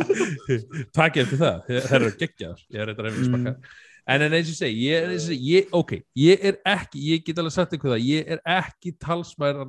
Takk 0.98 1.22
eftir 1.24 1.38
það, 1.40 1.62
það 1.68 1.94
eru 2.00 2.10
geggjaðar. 2.24 2.66
Ég 2.68 2.82
er 2.82 2.92
eitthvað 2.92 3.08
reyfið 3.08 3.30
smakka 3.30 3.54
en 4.10 4.24
en 4.24 4.32
eins 4.34 4.48
og 4.48 4.54
ég 4.54 4.58
segi, 4.58 4.86
ég, 4.88 5.04
er 5.04 5.12
eins 5.12 5.26
og 5.26 5.28
segi, 5.30 5.50
ég, 5.54 5.68
ok 5.76 5.92
ég 6.18 6.46
er 6.50 6.56
ekki, 6.66 7.02
ég 7.12 7.22
get 7.26 7.38
alveg 7.38 7.54
sagt 7.54 7.76
ykkur 7.76 7.92
það 7.94 8.06
ég 8.08 8.32
er 8.34 8.40
ekki 8.58 8.94
talsmæður 9.02 9.68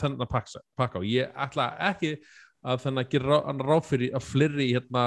þennan 0.00 0.30
pakka, 0.30 0.62
pakka 0.78 1.02
og 1.02 1.08
ég 1.08 1.32
ætla 1.44 1.66
ekki 1.90 2.14
að 2.62 2.84
þennan 2.86 3.08
gera 3.12 3.28
rá- 3.32 3.46
hann 3.50 3.62
ráð 3.66 3.84
fyrir 3.90 4.16
að 4.16 4.26
fleiri 4.28 4.68
hérna 4.70 5.04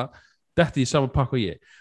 detti 0.60 0.84
í 0.84 0.90
saman 0.90 1.14
pakka 1.16 1.38
og 1.38 1.44
ég. 1.44 1.76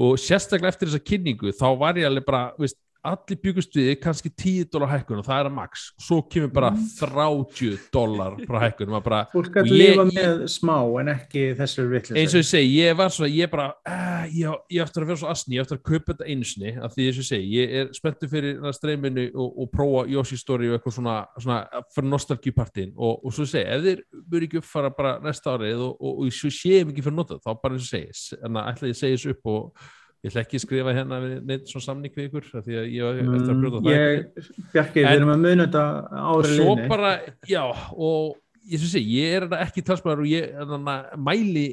Og 0.00 0.16
sérstaklega 0.20 0.72
eftir 0.72 0.88
þessa 0.90 1.04
kynningu 1.04 1.52
þá 1.56 1.66
var 1.80 2.00
ég 2.00 2.08
alveg 2.08 2.26
bara, 2.26 2.42
veist, 2.60 2.78
allir 3.06 3.38
byggust 3.42 3.76
við 3.76 3.92
kannski 4.02 4.30
10 4.30 4.68
dólar 4.72 4.90
hækkun 4.94 5.20
og 5.22 5.26
það 5.26 5.40
er 5.42 5.48
að 5.50 5.54
max. 5.56 5.86
Svo 6.00 6.20
kemur 6.30 6.52
bara 6.54 6.70
30 6.98 7.88
dólar 7.94 8.36
frá 8.46 8.58
hækkun 8.66 8.92
fólk 9.32 9.56
ég- 9.56 9.70
lifa 9.70 10.04
með 10.10 10.44
smá 10.50 10.76
en 11.00 11.12
ekki 11.14 11.44
þessu 11.58 11.80
eins 11.80 11.86
og 11.86 11.90
vittlis 11.94 12.34
ég 12.34 12.46
segi, 12.50 12.74
ég 12.80 12.96
var 12.96 13.08
svona, 13.14 13.30
ég 13.32 13.50
bara 13.50 13.68
uh, 13.88 14.24
ég, 14.28 14.58
ég 14.70 14.82
eftir 14.84 15.02
að 15.04 15.10
vera 15.12 15.20
svo 15.22 15.30
asni, 15.30 15.56
ég 15.56 15.64
eftir 15.64 15.78
að 15.78 15.84
kaupa 15.90 16.12
þetta 16.14 16.28
einu 16.28 16.44
sinni, 16.44 16.74
af 16.76 16.94
því 16.94 17.06
eins 17.06 17.20
og 17.20 17.24
ég 17.24 17.28
segi, 17.30 17.50
ég 17.56 17.74
er 17.80 17.92
spenntur 17.96 18.32
fyrir 18.32 18.72
streyminu 18.76 19.26
og, 19.34 19.54
og 19.64 19.70
prófa 19.74 20.04
Yoshi 20.10 20.36
Story 20.40 20.68
og 20.70 20.78
eitthvað 20.78 20.96
svona, 20.98 21.16
svona 21.38 21.84
fyrir 21.94 22.10
nostalgípartin 22.10 22.92
og, 22.96 23.24
og 23.24 23.32
svo 23.36 23.46
segi, 23.48 23.64
ef 23.70 23.86
þeir 23.86 24.04
byrju 24.30 24.50
ekki 24.50 24.62
uppfara 24.62 24.92
bara 24.96 25.16
næsta 25.24 25.56
árið 25.56 25.86
og, 25.86 25.96
og, 26.00 26.20
og 26.26 26.34
svo 26.34 26.52
séum 26.54 26.92
ekki 26.92 27.06
fyrir 27.06 27.18
notað, 27.20 27.42
þá 27.46 27.50
bara 27.62 27.78
eins 27.78 27.88
og 27.88 27.94
segi 27.94 28.40
en 28.44 28.60
að 28.60 28.70
ætla 28.74 28.90
ég 28.90 28.96
að 28.96 29.00
segja 29.00 29.18
þessu 29.20 29.34
upp 29.36 29.50
og 29.54 29.88
ég 30.20 30.30
ætla 30.30 30.44
ekki 30.44 30.58
að 30.58 30.64
skrifa 30.66 30.94
hérna 30.96 31.18
neitt 31.48 31.70
svona 31.70 31.86
samning 31.86 32.16
við 32.16 32.28
ykkur, 32.28 32.48
því 32.52 32.78
að 32.80 32.88
ég 32.92 33.06
var 33.06 33.20
eftir 33.22 33.52
að 33.54 33.60
brjóta 33.62 33.80
það 33.80 33.86
Mm, 33.90 33.96
ég, 33.96 34.48
Bjarki, 34.74 35.04
við 35.04 35.16
erum 35.16 35.32
að 35.32 35.44
muna 35.46 35.66
þetta 35.66 35.84
árið 36.20 36.56
svo 36.56 36.66
liðni 36.74 36.90
bara, 36.90 37.12
já 37.48 37.62
og 37.94 38.36
ég, 38.68 38.84
sé, 38.84 39.00
ég 39.00 39.38
er 39.38 39.48
ekki 39.60 39.84
talsmaður 39.86 40.24
og 40.26 40.30
ég 40.30 40.52
þarna, 40.58 40.98
mæli 41.16 41.66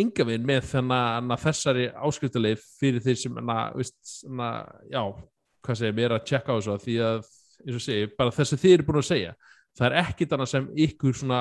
enga 0.00 0.26
veginn 0.28 0.46
með 0.48 0.70
þennan 0.70 1.36
þessari 1.42 1.90
áskriftalegi 1.92 2.60
fyrir 2.80 3.04
þeir 3.04 3.18
sem 3.20 3.40
hana, 3.40 3.58
veist, 3.76 3.98
hana, 4.24 4.50
já, 4.88 5.02
hvað 5.66 5.80
segir 5.82 5.96
mér 5.98 6.16
að 6.16 6.26
tjekka 6.30 6.54
á 6.54 6.58
þessu 6.58 6.78
því 6.86 6.98
að, 7.04 7.30
eins 7.66 7.76
og 7.76 7.84
segi, 7.84 8.10
bara 8.16 8.36
þess 8.38 8.54
að 8.56 8.62
þið 8.62 8.76
eru 8.76 8.86
búin 8.88 9.02
að 9.02 9.10
segja 9.10 9.34
það 9.76 9.86
er 9.90 9.96
ekkit 10.04 10.32
annað 10.36 10.52
sem 10.54 10.70
ykkur 10.86 11.18
svona 11.20 11.40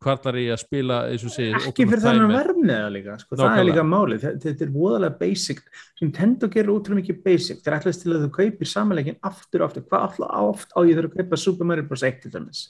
kvartar 0.00 0.38
í 0.40 0.46
að 0.52 0.62
spila 0.62 1.00
eins 1.10 1.24
og 1.28 1.34
segir 1.34 1.58
ekki 1.60 1.86
fyrir 1.88 2.02
þannig 2.04 2.32
verðmiða 2.32 2.92
líka 2.94 3.16
sko. 3.20 3.36
það 3.40 3.58
er 3.58 3.68
líka 3.68 3.84
máli, 3.86 4.18
þetta 4.22 4.64
er 4.66 4.72
voðalega 4.74 5.18
basic. 5.20 5.60
Nintendo 6.00 6.48
gerur 6.52 6.78
útrúlega 6.78 7.02
mikið 7.02 7.20
basic. 7.26 7.60
Það 7.60 7.72
er 7.72 7.76
alltaf 7.78 8.00
til 8.00 8.14
að 8.14 8.24
þú 8.24 8.30
kaupir 8.38 8.70
samanleikin 8.70 9.20
aftur 9.30 9.64
og 9.64 9.68
aftur, 9.68 9.86
hvað 9.90 10.24
oft 10.40 10.72
á 10.72 10.80
ég 10.88 10.96
þurfa 10.96 11.12
að 11.12 11.20
kaupa 11.20 11.40
Super 11.44 11.68
Mario 11.68 11.86
Bros. 11.90 12.06
1 12.08 12.24
til 12.24 12.32
dæmis? 12.32 12.64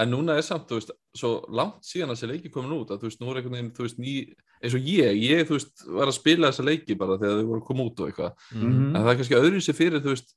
En 0.00 0.08
núna 0.08 0.36
er 0.38 0.44
samt, 0.46 0.68
þú 0.70 0.78
veist, 0.78 0.92
svo 1.16 1.30
langt 1.52 1.84
síðan 1.84 2.12
að 2.12 2.20
þessi 2.20 2.28
leiki 2.30 2.52
komin 2.54 2.72
út, 2.78 2.92
að 2.92 3.02
þú 3.02 3.10
veist, 3.10 3.20
nú 3.20 3.30
er 3.30 3.40
einhvern 3.40 3.56
veginn 3.56 3.72
þú 3.76 3.84
veist, 3.84 3.98
ný, 4.00 4.14
eins 4.62 4.76
og 4.78 4.86
ég, 4.88 5.18
ég, 5.20 5.42
þú 5.48 5.58
veist 5.58 5.84
var 5.98 6.08
að 6.08 6.16
spila 6.16 6.50
þessa 6.50 6.64
leiki 6.64 6.96
bara 7.00 7.18
þegar 7.20 7.40
þau 7.40 7.48
voru 7.50 7.60
að 7.60 7.66
koma 7.66 7.86
út 7.88 8.00
og 8.00 8.08
eitthvað, 8.08 8.46
mm 8.54 8.62
-hmm. 8.62 8.86
en 8.86 9.02
það 9.02 9.10
er 9.10 9.18
kannski 9.20 9.40
öðru 9.40 9.60
sér 9.60 9.76
fyrir, 9.76 10.00
þú 10.00 10.14
veist, 10.14 10.32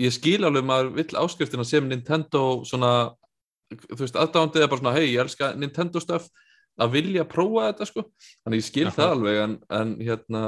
ég 0.00 0.12
skil 0.16 0.44
alveg 0.44 0.64
maður 0.64 0.90
vill 0.96 1.20
áskriftina 1.20 1.64
sem 1.64 1.88
Nintendo 1.88 2.42
svona, 2.64 2.92
þú 3.74 4.00
veist, 4.02 4.18
aðdándið 4.18 4.64
er 4.64 4.70
bara 4.72 4.82
svona, 4.82 4.94
hei, 4.96 5.06
ég 5.12 5.22
elska 5.24 5.52
Nintendo 5.58 6.02
stöf 6.02 6.28
að 6.76 6.96
vilja 6.98 7.24
prófa 7.28 7.70
þetta, 7.70 7.88
sko. 7.88 8.06
Þannig 8.44 8.62
ég 8.62 8.66
skil 8.68 8.86
Aha. 8.86 8.96
það 8.96 9.12
alveg, 9.16 9.42
en, 9.42 9.58
en 9.78 9.92
hérna 10.04 10.42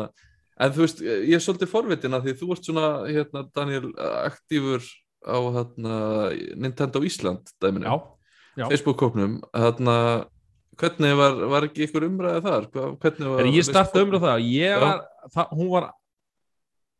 en 0.58 0.74
þú 0.74 0.84
veist, 0.84 1.02
ég 1.04 1.34
er 1.38 1.44
svolítið 1.44 1.70
forvitin 1.72 2.16
að 2.18 2.28
því 2.28 2.34
þú 2.40 2.48
ert 2.54 2.68
svona, 2.68 2.88
hérna, 3.08 3.44
Daniel 3.54 3.92
aktífur 4.26 4.88
á, 5.22 5.38
hérna 5.58 6.00
Nintendo 6.58 7.02
Ísland, 7.06 7.54
dæminu. 7.62 8.00
Facebook-kóknum, 8.58 9.38
hérna 9.54 9.96
hvernig 10.78 11.14
var, 11.18 11.38
var 11.50 11.66
ekki 11.66 11.86
ykkur 11.86 12.06
umræðið 12.06 12.46
þar? 12.46 12.66
Hvernig 13.02 13.32
var, 13.32 13.50
ég 13.54 13.66
starta 13.66 14.02
umræðið 14.02 14.26
það, 14.26 14.48
ég 14.54 14.82
var, 14.82 15.00
það, 15.34 15.54
hún 15.58 15.70
var 15.72 15.88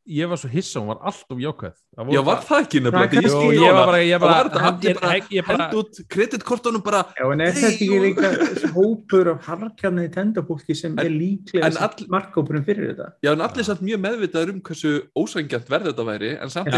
ég 0.09 0.28
var 0.30 0.40
svo 0.40 0.48
hissa, 0.52 0.80
hún 0.80 0.88
var 0.92 0.98
alltaf 1.09 1.38
jákvæð. 1.38 1.76
Já, 1.98 2.20
var 2.22 2.42
það 2.46 2.61
ekki 2.62 2.80
nefnilega? 2.84 3.22
Ég 3.59 3.74
var 3.74 3.88
bara, 3.88 4.00
ég 4.06 4.20
bara, 4.22 5.14
hend 5.48 5.74
út 5.78 5.98
kreditkortunum 6.12 6.82
bara 6.84 7.00
Já, 7.18 7.24
en 7.32 7.42
er 7.42 7.56
þetta 7.56 7.70
ekki 7.72 7.98
líka 8.04 8.30
hópur 8.76 9.30
af 9.32 9.48
harkjarni 9.48 10.06
tendabólki 10.14 10.76
sem 10.78 10.94
er 11.02 11.11
líklega 11.11 11.88
markkópurum 12.12 12.62
fyrir 12.66 12.92
þetta? 12.92 13.09
Já, 13.26 13.32
en 13.32 13.42
allir 13.44 13.66
satt 13.66 13.82
mjög 13.84 14.02
meðvitaður 14.04 14.54
um 14.54 14.61
hversu 14.68 14.92
ósængjant 15.18 15.72
verð 15.72 15.90
þetta 15.90 16.06
væri, 16.09 16.32
en 16.38 16.54
samt 16.54 16.70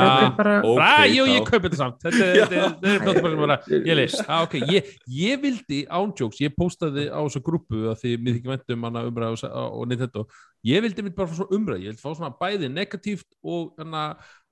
Jú, 1.11 1.27
ég 1.29 1.47
kaupi 1.49 1.69
þetta 1.69 1.81
samt. 1.83 2.01
Þetta 2.07 2.95
er 2.95 3.05
flottum 3.05 3.43
bara, 3.45 3.61
ég 3.77 3.99
leys 3.99 4.17
Ég 5.21 5.43
vildi 5.43 5.83
ándjóks, 5.85 6.41
ég 6.41 6.57
postaði 6.57 7.11
á 7.13 7.21
þessu 7.21 7.45
grúpu 7.45 7.91
að 7.93 8.01
því 8.05 8.17
mér 8.25 8.41
ekki 8.41 8.55
vendum 8.55 8.89
hana 8.89 9.05
umræð 9.09 9.45
og 9.51 9.85
Nintendo 9.91 10.25
ég 10.67 10.85
vildi 10.85 11.05
mitt 11.07 11.17
bara 11.17 11.31
fá 11.31 11.39
svona 11.39 11.57
umræð, 11.57 11.85
ég 11.85 11.93
vildi 11.93 12.03
fá 12.03 12.11
svona 12.11 12.33
bæði 12.41 12.71
negatíft 12.73 13.29
og, 13.41 13.71
hana, 13.81 14.03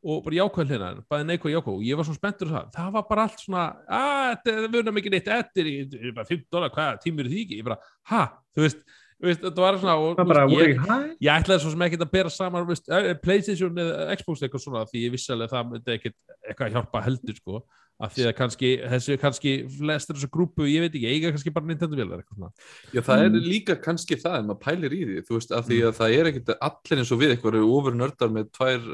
og 0.04 0.22
bara 0.26 0.38
jákvæð 0.38 0.72
hlina, 0.72 0.92
bæði 1.10 1.28
neikvæð 1.32 1.56
jákvæð. 1.56 1.74
Og 1.74 1.88
ég 1.88 1.98
var 1.98 2.08
svona 2.08 2.20
spenntur 2.20 2.52
það, 2.54 2.70
það 2.76 2.94
var 2.94 3.08
bara 3.10 3.26
allt 3.28 3.42
svona 3.44 3.66
að 3.98 4.38
það 4.46 4.70
vunna 4.76 4.96
mikið 4.96 5.16
neitt 5.16 5.34
eftir 5.38 5.74
bara 6.16 6.30
5 6.30 6.46
dólar, 6.48 6.72
hvað 6.74 7.02
tímur 7.04 7.28
því 7.28 7.44
ekki? 7.44 7.60
Ég 7.60 7.68
bara, 7.68 7.78
ha, 8.12 8.22
þú 8.56 8.64
veist, 8.64 8.86
veist 9.22 9.42
þetta 9.42 9.64
var 9.64 9.80
svona 9.82 9.96
og, 9.98 10.22
bara, 10.28 10.46
ég, 10.52 10.78
ég 11.18 11.32
ætlaði 11.34 11.64
svo 11.64 11.72
sem 11.74 11.84
ekki 11.88 11.98
að 12.00 12.12
bera 12.12 12.32
saman 12.32 12.68
veist, 12.68 12.88
eh, 12.92 13.10
Playstation 13.18 13.82
eða 13.82 14.16
Xbox 14.20 14.44
eitthvað 14.44 14.64
svona 14.64 14.84
því 14.88 15.04
ég 15.04 15.14
vissi 15.14 15.32
alveg 15.34 15.52
það 15.52 15.72
myndi 15.72 15.94
ekkert 15.96 16.18
eitthvað 16.46 16.76
hjálpa 16.76 17.04
heldur 17.08 17.38
sko 17.40 17.62
af 17.98 18.12
því 18.14 18.26
að 18.28 18.34
kannski, 18.38 18.68
þessu 18.92 19.16
kannski 19.18 19.52
flestur 19.74 20.14
þessu 20.14 20.28
grúpu, 20.30 20.66
ég 20.70 20.84
veit 20.84 20.92
ekki, 20.92 21.08
eiga 21.10 21.32
kannski 21.34 21.52
bara 21.54 21.66
Nintendo-vélar 21.66 22.20
eitthvað 22.22 22.36
svona. 22.36 22.50
Já, 22.94 23.00
það 23.08 23.22
er 23.24 23.30
mm. 23.32 23.48
líka 23.48 23.76
kannski 23.82 24.18
það, 24.20 24.36
en 24.38 24.50
maður 24.50 24.60
pælir 24.62 24.94
í 24.94 25.00
því, 25.08 25.22
þú 25.26 25.38
veist, 25.38 25.54
af 25.58 25.66
því 25.66 25.78
mm. 25.78 25.88
að 25.88 25.96
það 25.98 26.14
er 26.18 26.30
ekkert 26.30 26.52
allir 26.68 27.02
eins 27.02 27.10
og 27.14 27.20
við 27.22 27.34
eitthvað 27.34 27.58
eru 27.58 27.72
ofur 27.78 27.98
nördar 27.98 28.30
með 28.36 28.52
tvær, 28.54 28.86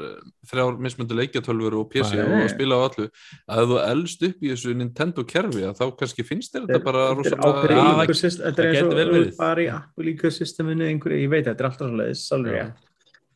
þrjár 0.49 0.81
mismöndu 0.87 1.19
leikjatölfur 1.19 1.77
og 1.81 1.85
PC 1.93 2.15
Nei. 2.17 2.23
og 2.39 2.49
spila 2.55 2.81
á 2.81 2.85
allu 2.87 3.07
að 3.45 3.69
þú 3.69 3.79
eldst 3.83 4.25
upp 4.29 4.41
í 4.41 4.51
þessu 4.55 4.75
Nintendo-kerfi 4.81 5.67
að 5.69 5.77
þá 5.77 5.85
kannski 6.01 6.25
finnst 6.25 6.57
þér 6.57 6.65
þetta 6.65 6.81
bara 6.89 7.05
rosalega... 7.13 8.09
Þetta 8.09 8.65
er 8.65 8.73
eins 8.73 8.89
og 8.89 9.37
bara 9.37 9.61
í 9.61 9.69
Apple 9.69 10.15
ecosysteminu 10.15 10.89
einhverju, 10.89 11.21
ég 11.27 11.31
veit, 11.31 11.45
þetta 11.45 11.61
er 11.61 11.69
alltaf 11.69 11.93
svolítið, 11.93 12.19
svolítið 12.25 12.73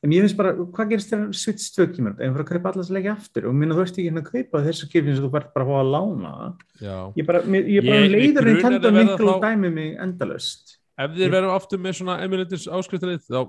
en 0.04 0.16
ég 0.16 0.26
finnst 0.26 0.40
bara, 0.40 0.56
hvað 0.56 0.92
gerist 0.94 1.14
þegar 1.14 1.32
Switch 1.36 1.70
2 1.76 1.88
kemur 1.96 2.16
en 2.16 2.36
fyrir 2.36 2.46
að 2.46 2.52
kaupa 2.54 2.74
allast 2.74 2.94
leiki 2.96 3.12
aftur? 3.12 3.50
Og 3.50 3.56
minna 3.56 3.78
þú 3.78 3.84
veist 3.84 3.98
ekki 3.98 4.08
hérna 4.08 4.24
að 4.24 4.32
kaupa 4.34 4.66
þessu 4.68 4.90
kipin 4.92 5.16
sem 5.16 5.26
þú 5.26 5.32
verður 5.36 5.56
bara 5.56 5.66
að 5.66 5.72
fá 5.72 5.80
að 5.80 5.94
lána. 5.96 6.34
Já. 6.80 6.98
ég 7.20 7.30
bara, 7.30 7.44
ég 7.60 7.88
bara 7.90 8.04
ég, 8.04 8.12
leiður 8.16 8.52
Nintendo 8.52 8.94
miklu 8.96 9.34
og 9.34 9.48
dæmi 9.48 9.74
mig 9.76 9.96
endalust 10.00 10.80
ef 11.00 11.16
þið 11.16 11.32
verðum 11.32 11.56
aftur 11.56 11.82
með 11.82 11.96
svona 12.00 12.16
emulators 12.26 12.66
áskriftarið 12.76 13.22
þá, 13.24 13.40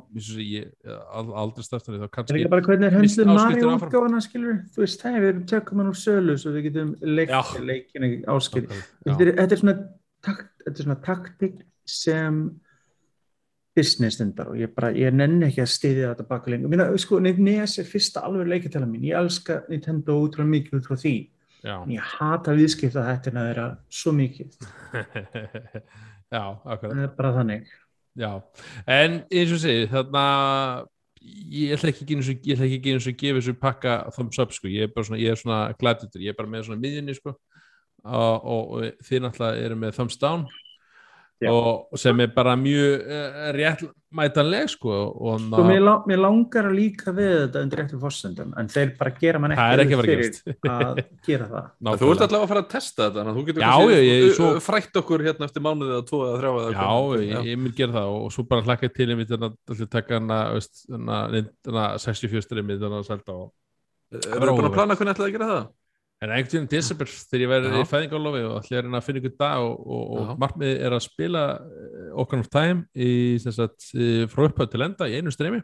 ég 0.44 0.68
aldrei 1.10 1.64
starftar 1.66 1.98
þá 1.98 2.06
kannski 2.14 2.36
það 2.36 2.44
er 2.44 2.52
bara 2.52 2.66
hvernig 2.66 2.86
er 2.86 2.96
höndluð 2.96 3.30
Mario 3.30 3.72
útgáðana 3.74 4.22
skilur, 4.24 4.60
þú 4.70 4.84
veist, 4.84 5.02
það 5.02 5.18
er 5.18 5.24
við 5.26 5.40
tökum 5.50 5.82
hann 5.82 5.90
úr 5.90 5.98
sölu 5.98 6.36
svo 6.38 6.54
við 6.54 6.68
getum 6.68 6.92
leikinu 7.02 8.12
áskrift 8.30 8.76
þetta 9.08 9.48
er 9.50 9.62
svona 10.78 10.98
taktik 11.06 11.58
sem 11.90 12.44
business 13.76 14.18
stundar 14.18 14.50
og 14.50 14.58
ég 14.58 14.72
bara, 14.74 14.90
ég 14.96 15.14
nenni 15.14 15.46
ekki 15.46 15.62
að 15.62 15.72
stiðja 15.74 16.12
þetta 16.12 16.26
baka 16.28 16.50
lengur. 16.50 16.72
Finnst 16.74 17.04
sko, 17.06 17.20
NES 17.22 17.76
er 17.80 17.88
fyrsta 17.88 18.24
alveg 18.26 18.50
leikatæla 18.50 18.88
mín, 18.88 19.06
ég 19.10 19.18
elska 19.20 19.60
Nintendo 19.70 20.16
útrúlega 20.24 20.54
mikið 20.56 20.80
út 20.80 20.88
frá 20.90 20.98
því. 21.00 21.14
Já. 21.60 21.74
ég 21.92 22.12
hata 22.16 22.54
viðskipta 22.56 23.02
þetta 23.04 23.30
en 23.30 23.38
það 23.38 23.50
er 23.50 23.58
svo 23.92 24.14
mikið. 24.16 24.54
Já, 26.34 26.44
akkurat. 26.64 26.94
Það 26.94 27.02
er 27.04 27.12
bara 27.18 27.34
þannig. 27.36 27.74
Já, 28.18 28.30
en 28.90 29.18
eins 29.28 29.52
og 29.54 29.60
segi 29.62 29.90
þarna 29.90 30.24
ég 31.52 31.74
ætla 31.76 31.92
ekki 31.92 32.06
að 32.16 33.12
gefa 33.20 33.36
þessu 33.36 33.54
pakka 33.60 33.98
thumbs 34.16 34.40
up 34.40 34.54
sko, 34.56 34.70
ég 34.72 34.88
er 34.88 34.94
bara 34.94 35.06
svona, 35.06 35.20
ég 35.20 35.34
er 35.34 35.38
svona 35.38 35.60
glætutur, 35.78 36.24
ég 36.24 36.32
er 36.32 36.38
bara 36.38 36.50
með 36.50 36.66
svona 36.68 36.80
miðjunni 36.80 37.16
sko. 37.18 37.36
Og, 38.00 38.46
og, 38.48 38.70
og 38.72 39.04
þið 39.04 39.26
náttúrulega 39.26 39.64
eru 39.66 39.76
með 39.76 39.96
thumbs 39.98 40.16
down 40.16 40.46
og 41.48 41.98
sem 41.98 42.20
er 42.20 42.32
bara 42.34 42.52
mjög 42.58 43.04
uh, 43.06 43.38
réttmætanleg 43.56 44.68
sko 44.74 44.92
og 44.92 45.38
sko, 45.40 45.62
mér, 45.64 45.80
lang, 45.86 46.08
mér 46.10 46.20
langar 46.20 46.68
að 46.68 46.76
líka 46.76 47.14
við 47.16 47.30
þetta 47.36 47.62
undir 47.64 47.80
réttum 47.80 48.02
fórsendum 48.02 48.50
en 48.60 48.68
þeir 48.72 48.92
bara 48.98 49.14
gera 49.22 49.40
mann 49.40 49.54
ekki 49.56 50.00
fyrir 50.02 50.26
að 50.68 51.00
gera 51.26 51.48
það. 51.48 51.70
Ná, 51.86 51.92
Þú 52.00 52.10
ert 52.12 52.24
allavega 52.26 52.42
að 52.42 52.52
fara 52.52 52.64
að 52.64 52.70
testa 52.74 53.06
þetta 53.08 53.36
þú 53.38 53.46
getur 53.48 53.64
já, 53.64 53.72
ég, 53.94 54.04
ég, 54.10 54.26
svo... 54.36 54.50
frætt 54.66 55.00
okkur 55.00 55.24
hérna 55.28 55.48
eftir 55.48 55.64
mánuðið 55.64 55.96
að 56.00 56.04
tóa 56.10 56.28
að 56.28 56.36
þrjá 56.42 56.52
Já, 56.76 56.90
ég, 57.24 57.48
ég 57.52 57.62
myndi 57.62 57.80
gera 57.80 57.96
það 58.00 58.18
og 58.18 58.28
svo 58.36 58.46
bara 58.50 58.66
hlakka 58.68 58.92
til 58.92 59.08
ég 59.08 59.22
myndi 59.22 59.40
að 59.40 59.88
taka 59.88 60.20
hana 60.20 60.42
64 60.60 62.44
strimi 62.44 62.76
þannig 62.76 63.00
að 63.00 63.08
selta 63.14 63.38
og 63.38 63.50
Erum 64.10 64.42
við 64.42 64.56
búin 64.58 64.66
að 64.66 64.74
plana 64.74 64.96
hvernig 64.98 65.14
ætlaði 65.14 65.30
að 65.30 65.36
gera 65.36 65.48
það? 65.50 65.66
En 66.20 66.28
einhvern 66.28 66.50
tíðan 66.52 66.66
í 66.66 66.72
desember 66.74 67.08
þegar 67.08 67.42
ég 67.42 67.50
verði 67.50 67.78
í 67.80 67.84
fæðingálofi 67.88 68.40
og 68.44 68.56
ætla 68.58 68.76
ég 68.76 68.88
að 68.98 69.04
finna 69.06 69.20
ykkur 69.22 69.36
dag 69.40 69.62
og, 69.64 69.78
og, 69.80 70.02
og 70.20 70.32
margmið 70.42 70.72
er 70.84 70.96
að 70.96 71.04
spila 71.06 71.44
Ocarina 72.12 72.44
of 72.44 72.50
Time 72.52 72.82
í, 72.92 73.12
sagt, 73.40 73.86
frá 74.28 74.42
upphæðu 74.50 74.74
til 74.74 74.84
enda 74.84 75.08
í 75.08 75.16
einu 75.16 75.32
streymi 75.32 75.62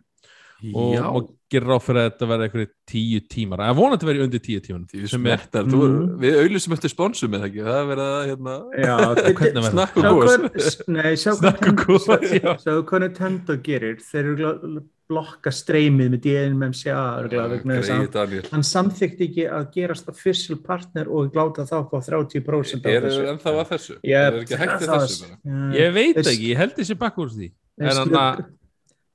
og 0.73 0.95
maður 0.97 1.27
gerir 1.53 1.77
á 1.77 1.79
fyrir 1.79 2.01
að 2.01 2.09
þetta 2.09 2.29
verði 2.31 2.47
eitthvað 2.47 2.71
tíu 2.91 3.21
tímar, 3.31 3.63
að 3.63 3.77
vona 3.79 3.97
þetta 3.97 4.09
verði 4.09 4.25
undir 4.27 4.43
tíu 4.43 4.63
tíman 4.65 4.87
er, 5.31 5.45
mm. 5.63 6.09
Við 6.23 6.39
auðvitsum 6.41 6.75
eftir 6.77 6.93
sponsum 6.93 7.37
eða 7.39 7.49
ekki, 7.51 7.63
það 7.67 7.79
er 7.79 7.89
verið 7.93 8.11
að 8.17 8.25
hérna, 8.33 9.69
snakka 9.77 10.11
og 10.11 10.21
góðs 10.25 10.79
Nei, 10.91 11.13
sjá 11.21 11.33
hvað 11.37 13.05
Nintendo 13.05 13.59
gerir. 13.63 14.03
Þeir 14.03 14.33
eru 14.33 14.83
blokka 15.07 15.53
streymið 15.55 16.09
með 16.17 16.25
DNMCA 16.25 17.03
hann 18.51 18.67
samþykti 18.67 19.29
ekki 19.29 19.45
að 19.47 19.69
gerast 19.77 20.11
official 20.11 20.59
partner 20.65 21.07
og 21.07 21.31
gláta 21.35 21.67
þá 21.69 21.77
á 21.87 21.99
30% 22.09 22.91
er 22.91 23.07
það 23.07 23.31
ennþá 23.37 23.53
að 23.53 23.71
þessu? 23.71 23.99
Ég, 24.03 24.19
er 24.19 24.41
ekki 24.41 24.59
hægt 24.59 24.89
að 24.89 25.05
þessu? 25.05 25.31
Ég 25.77 25.95
veit 25.95 26.19
ekki, 26.25 26.51
ég 26.51 26.59
held 26.59 26.75
þessi 26.81 26.99
bakk 26.99 27.23
úr 27.23 27.31
því. 27.37 27.53
En 27.79 27.93
hann 28.01 28.19
að 28.19 28.43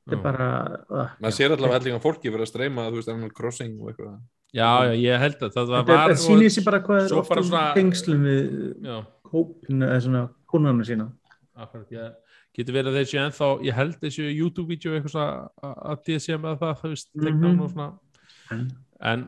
þetta 0.02 0.18
er 0.18 0.24
bara 0.26 0.50
uh, 0.90 1.16
maður 1.22 1.38
sér 1.38 1.56
allavega 1.56 1.80
hellinga 1.80 2.04
fólki 2.04 2.32
verið 2.34 2.48
að 2.48 2.52
streyma 2.52 2.88
þú 2.90 3.00
veist, 3.00 3.12
Animal 3.14 3.34
Crossing 3.38 3.78
og 3.80 3.92
eitthvað. 3.92 4.16
Já, 4.52 4.70
já, 4.88 4.94
ég 5.00 5.22
held 5.22 5.46
að 5.46 5.54
það 5.56 5.72
var 5.72 5.86
það 5.92 6.18
sýnir 6.26 6.52
sér 6.52 6.68
bara 6.68 6.82
hvað 6.84 7.06
er 7.06 7.18
ofta 7.22 7.64
tengslum 7.78 8.26
við 8.28 8.42
hópinu 9.32 9.88
eða 9.88 10.02
svona 10.08 10.24
konarnu 10.52 10.88
sína. 10.88 11.08
Akkurat, 11.62 11.88
ég 11.94 12.12
getur 12.58 12.76
verið 12.76 12.98
þessi 13.00 13.22
ennþá, 13.22 13.50
ég 13.68 13.78
held 13.78 13.98
þessi 14.02 14.28
YouTube-vídeó 14.28 14.98
eitthvað 14.98 15.30
að 15.72 16.04
DSM 16.08 16.48
að 16.50 16.64
það, 16.64 16.74
það 16.82 16.96
veist, 16.96 17.10
mm 17.16 17.42
-hmm. 17.72 17.92
en, 18.52 18.66
en 19.14 19.26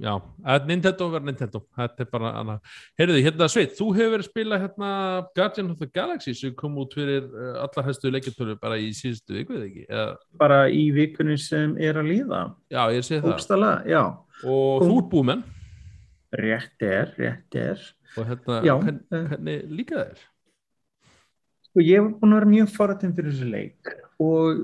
já, 0.00 0.12
Nintendo 0.68 1.08
verður 1.12 1.26
Nintendo, 1.28 1.60
þetta 1.76 2.04
er 2.04 2.08
bara 2.12 2.32
annað. 2.40 2.78
Heyrðu, 3.00 3.18
hérna 3.26 3.48
Sveit, 3.52 3.74
þú 3.78 3.88
hefur 3.96 4.14
verið 4.14 4.24
að 4.24 4.30
spila 4.30 4.60
hérna 4.62 4.92
Guardian 5.38 5.72
of 5.72 5.82
the 5.82 5.90
Galaxy 5.98 6.34
sem 6.38 6.54
kom 6.58 6.78
út 6.82 6.96
fyrir 6.96 7.26
uh, 7.28 7.60
allar 7.64 7.88
hægstu 7.88 8.12
leikjartölu 8.14 8.56
bara 8.62 8.78
í 8.80 8.88
síðustu 8.96 9.36
viku, 9.38 9.58
eða 9.58 9.68
ekki? 9.68 9.84
Eða... 9.88 10.08
bara 10.40 10.62
í 10.72 10.88
vikunni 10.96 11.38
sem 11.42 11.76
er 11.82 12.00
að 12.00 12.10
líða. 12.12 12.42
Já, 12.72 12.82
ég 12.96 13.06
sé 13.06 13.20
það. 13.20 13.34
Úpstala, 13.34 13.74
og 14.44 14.86
þú 14.86 14.96
ert 14.96 15.12
búmenn. 15.12 15.46
Rétt 16.38 16.84
er, 16.84 17.14
rétt 17.16 17.56
er. 17.56 17.86
Og 18.16 18.26
hérna, 18.28 18.60
hvern, 18.64 19.04
hvernig 19.12 19.62
líka 19.72 20.00
það 20.00 20.10
er? 20.10 20.26
Sko 21.68 21.84
ég 21.84 22.00
hef 22.00 22.18
búin 22.18 22.32
að 22.32 22.40
vera 22.40 22.50
mjög 22.54 22.74
faratinn 22.74 23.14
fyrir 23.16 23.34
þessu 23.34 23.48
leik 23.52 23.90
og 24.24 24.62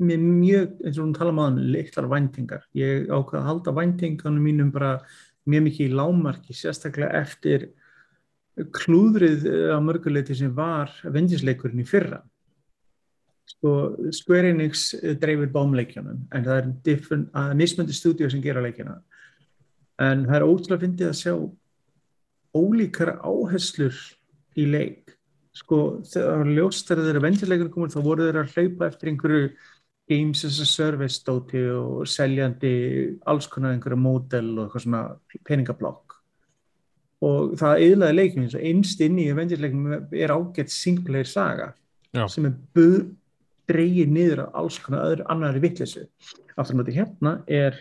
með 0.00 0.24
mjög, 0.24 0.72
eins 0.86 0.98
og 0.98 1.04
hún 1.04 1.14
tala 1.16 1.34
um 1.34 1.60
leiklar 1.74 2.08
væntingar. 2.10 2.64
Ég 2.74 3.10
ákvaði 3.10 3.42
að 3.42 3.48
halda 3.50 3.76
væntinganum 3.76 4.42
mínum 4.42 4.72
bara 4.72 4.96
mjög 5.46 5.64
mikið 5.68 5.88
í 5.88 5.96
lámarki, 5.98 6.56
sérstaklega 6.56 7.22
eftir 7.22 7.70
klúðrið 8.76 9.46
á 9.72 9.78
mörguleiti 9.80 10.36
sem 10.36 10.52
var 10.54 10.92
vendisleikurinn 11.04 11.82
í 11.82 11.88
fyrra. 11.88 12.20
Sko, 13.52 13.72
Square 14.14 14.52
Enix 14.52 14.92
dreifir 15.20 15.50
bámleikjanum 15.52 16.26
en 16.32 16.44
það 16.46 16.60
er 16.60 17.54
mismöndi 17.58 17.94
stúdíu 17.96 18.30
sem 18.30 18.42
gera 18.44 18.62
leikjana 18.62 19.00
en 20.02 20.24
það 20.28 20.36
er 20.38 20.46
ótrúlega 20.46 20.82
fyndið 20.84 21.10
að 21.10 21.18
sjá 21.18 21.34
ólíkara 22.56 23.16
áherslur 23.24 23.98
í 24.58 24.66
leik. 24.68 25.14
Sko 25.56 26.00
þegar 26.08 26.48
ljóst 26.48 26.88
þegar 26.88 27.08
þeirra 27.08 27.24
vendisleikurinn 27.26 27.72
komur 27.74 27.92
þá 27.92 28.00
voru 28.04 28.26
þeirra 28.28 28.44
að 28.46 28.54
hlaupa 28.56 28.88
eftir 28.88 29.12
einhverju 29.12 29.48
games 30.12 30.44
as 30.44 30.60
a 30.60 30.68
service 30.68 31.18
stóti 31.20 31.62
og 31.72 32.06
seljandi 32.08 32.72
alls 33.26 33.48
konar 33.50 33.74
einhverju 33.74 33.98
módel 33.98 34.52
og 34.58 34.66
eitthvað 34.66 34.86
svona 34.86 35.02
peningablokk. 35.48 36.18
Og 37.22 37.56
það 37.58 37.84
eðlaði 37.86 38.18
leikum 38.18 38.44
eins 38.44 38.56
og 38.58 38.64
einst 38.66 39.02
inn 39.04 39.18
í 39.22 39.28
vendisleikum 39.36 39.90
er 39.94 40.34
ágætt 40.34 40.72
singleir 40.74 41.28
saga 41.28 41.72
Já. 42.12 42.26
sem 42.28 42.48
er 42.48 42.56
buð 42.74 43.12
dreigir 43.70 44.10
niður 44.10 44.44
á 44.44 44.46
alls 44.62 44.78
konar 44.82 45.06
öðru 45.10 45.26
annari 45.32 45.62
vittlesu 45.62 46.06
aftur 46.56 46.76
á 46.76 46.78
móti 46.80 46.96
hérna 46.96 47.36
er 47.46 47.78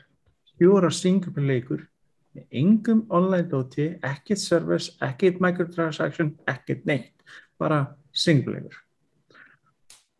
fjóra 0.59 0.91
single 0.93 1.43
leikur 1.43 1.87
með 2.31 2.45
engum 2.61 3.01
online 3.11 3.49
dóti, 3.51 3.89
ekkert 4.07 4.39
service 4.39 4.93
ekkert 5.03 5.41
microtransaction, 5.43 6.35
ekkert 6.47 6.85
neitt 6.87 7.25
bara 7.59 7.83
single 8.13 8.59
leikur 8.59 8.77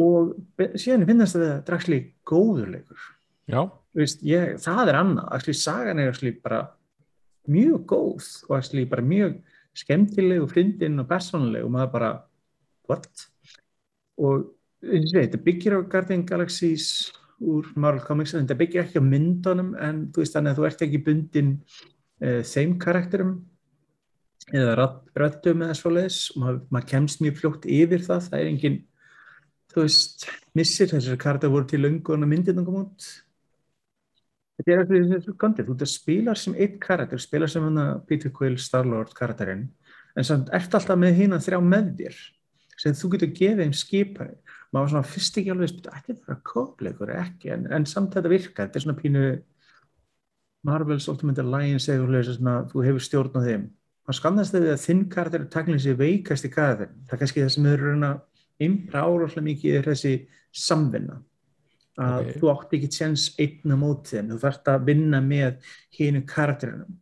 og 0.01 0.33
síðan 0.79 1.07
finnast 1.09 1.37
það 1.37 1.47
að 1.49 1.63
dragsli 1.69 2.01
góður 2.27 2.73
leikur. 2.75 3.07
Já, 3.51 3.61
Þú 3.91 3.99
veist, 3.99 4.21
ég, 4.23 4.53
það 4.63 4.89
er 4.89 4.97
annað, 5.01 5.25
actually, 5.35 5.59
sagan 5.59 5.99
er 5.99 6.11
actually 6.13 6.37
bara 6.39 6.61
mjög 7.51 7.81
góð 7.91 8.27
og 8.47 8.53
actually, 8.55 8.85
bara 8.87 9.03
mjög 9.03 9.41
skemmtileg 9.75 10.43
og 10.45 10.51
fyndin 10.53 11.01
og 11.01 11.09
persónuleg 11.09 11.65
og 11.65 11.73
maður 11.73 11.91
bara 11.95 12.11
what? 12.87 13.25
og 14.21 14.47
þetta 14.81 15.39
byggir 15.43 15.75
á 15.75 15.79
Guardian 15.91 16.23
Galaxies 16.27 17.11
úr 17.41 17.67
Marvel 17.75 18.03
Comics 18.05 18.35
þetta 18.35 18.57
byggir 18.57 18.85
ekki 18.85 19.01
á 19.01 19.03
myndunum 19.03 19.73
en 19.81 20.05
þú 20.13 20.23
veist 20.23 20.37
þannig 20.37 20.53
að 20.53 20.59
þú 20.59 20.67
ert 20.69 20.83
ekki 20.85 21.03
bundin 21.05 21.51
uh, 22.21 22.41
þeim 22.47 22.77
karakterum 22.81 23.33
eða 24.51 24.87
röddum 25.17 25.65
eða 25.65 25.75
svoleiðis. 25.77 26.21
Og 26.33 26.43
maður, 26.43 26.61
maður 26.73 26.87
kemst 26.93 27.21
mjög 27.23 27.37
fljótt 27.39 27.67
yfir 27.69 28.05
það, 28.07 28.27
það 28.29 28.39
er 28.39 28.49
engin 28.51 28.79
þú 29.71 29.85
veist, 29.85 30.27
missir 30.57 30.89
þessar 30.91 31.19
karakter 31.21 31.51
voru 31.51 31.67
til 31.69 31.81
löngu 31.83 32.15
og 32.15 32.23
myndin 32.25 32.65
kom 32.65 32.81
út 32.85 33.09
þetta 34.61 34.73
er 34.73 34.83
ekki 34.83 35.01
þessu 35.09 35.35
kontið, 35.41 35.67
þú 35.67 35.75
ert 35.75 35.85
að 35.85 35.91
spila 35.93 36.35
sem 36.37 36.57
eitt 36.59 36.77
karakter, 36.83 37.21
spila 37.21 37.47
sem 37.49 37.63
hana 37.65 37.85
Peter 38.07 38.33
Quill 38.33 38.59
Star-Lord 38.61 39.15
karakterinn 39.17 39.69
en 40.15 40.27
samt 40.27 40.51
ert 40.53 40.75
alltaf 40.77 40.99
með 40.99 41.17
hína 41.21 41.39
þrjá 41.41 41.59
með 41.63 41.91
þér 42.01 42.19
sem 42.81 42.95
þú 42.97 43.11
getur 43.13 43.31
gefið 43.37 43.59
þeim 43.61 43.73
skipari. 43.77 44.35
Maður 44.71 44.85
var 44.85 44.91
svona 44.93 45.09
fyrst 45.11 45.37
ekki 45.37 45.51
alveg 45.53 45.69
spyrt 45.69 45.89
ætti 45.91 46.15
þetta 46.15 46.33
að 46.33 46.43
kópleikur 46.49 47.11
ekki? 47.13 47.51
En, 47.53 47.67
en 47.75 47.85
samt 47.89 48.15
þetta 48.15 48.31
virkar, 48.31 48.69
þetta 48.69 48.79
er 48.79 48.85
svona 48.85 48.97
pínu 48.97 49.25
Marvel's 50.67 51.07
Ultimate 51.11 51.43
Alliance 51.43 51.91
eða 51.91 52.23
svona, 52.25 52.55
þú 52.71 52.85
hefur 52.87 53.05
stjórn 53.05 53.37
á 53.37 53.41
þeim. 53.45 53.67
Maður 54.07 54.17
skannast 54.17 54.55
þegar 54.55 54.73
að 54.73 54.85
þinn 54.85 55.03
karakter 55.13 55.43
er 55.43 55.51
taknilega 55.53 55.83
sér 55.85 55.99
veikast 55.99 56.47
í 56.47 56.51
karakter 56.53 56.89
það 57.05 57.15
er 57.15 57.21
kannski 57.21 57.43
það 57.43 57.53
sem 57.55 57.69
að 57.69 58.21
impra 58.67 59.03
áráslega 59.07 59.47
mikið 59.49 59.77
er 59.79 59.91
þessi 59.91 60.15
samvinna. 60.51 61.19
Að 62.01 62.19
Ok. 62.21 62.33
þú 62.39 62.51
átt 62.53 62.73
ekki 62.77 62.89
tjens 62.95 63.23
einn 63.41 63.73
á 63.73 63.77
móti 63.77 64.15
þeim, 64.15 64.29
þú 64.31 64.39
þarft 64.45 64.69
að 64.71 64.85
vinna 64.87 65.19
með 65.21 65.71
hínu 65.97 66.25
karakterinum 66.25 66.97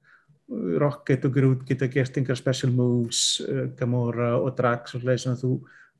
Rocket 0.82 1.26
og 1.28 1.34
Groot 1.36 1.66
geta 1.68 1.88
gert 1.88 2.18
einhver 2.18 2.38
special 2.38 2.72
moves, 2.74 3.40
uh, 3.46 3.68
Gamora 3.78 4.32
og 4.40 4.56
Drax 4.58 4.96
og 4.98 5.04
sem 5.06 5.36
að 5.36 5.44
þú 5.44 5.52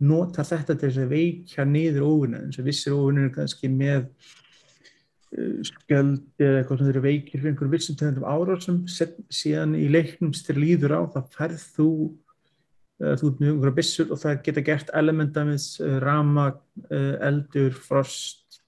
notar 0.10 0.48
þetta 0.48 0.74
til 0.80 0.90
þess 0.90 1.04
að 1.04 1.14
veikja 1.14 1.66
niður 1.70 2.08
óvinna 2.08 2.42
eins 2.42 2.58
og 2.58 2.66
vissir 2.66 2.96
óvinnur 2.98 3.30
kannski 3.36 3.70
með 3.70 4.08
uh, 5.38 5.60
skjöld 5.70 6.24
eða 6.42 6.64
eitthvað 6.64 6.80
sem 6.80 6.88
þeir 6.88 6.96
eru 6.96 7.06
veikir 7.06 7.36
fyrir 7.44 7.52
einhverjum 7.52 7.76
vissum 7.76 8.00
tegundum 8.00 8.26
árásum. 8.32 8.80
Set- 8.90 9.22
síðan 9.30 9.78
í 9.78 9.86
leiknum 9.92 10.34
styr 10.34 10.58
líður 10.58 10.98
á 10.98 11.02
það 11.14 11.30
færð 11.38 11.68
þú 11.78 11.90
þú 13.00 13.32
ert 13.32 13.40
með 13.40 13.52
einhverja 13.54 13.78
byssur 13.78 14.14
og 14.14 14.20
það 14.20 14.42
geta 14.48 14.64
gert 14.68 14.92
elementamis, 15.02 15.70
uh, 15.84 15.98
rama 16.04 16.50
uh, 16.52 17.16
eldur, 17.30 17.72
frost 17.76 18.60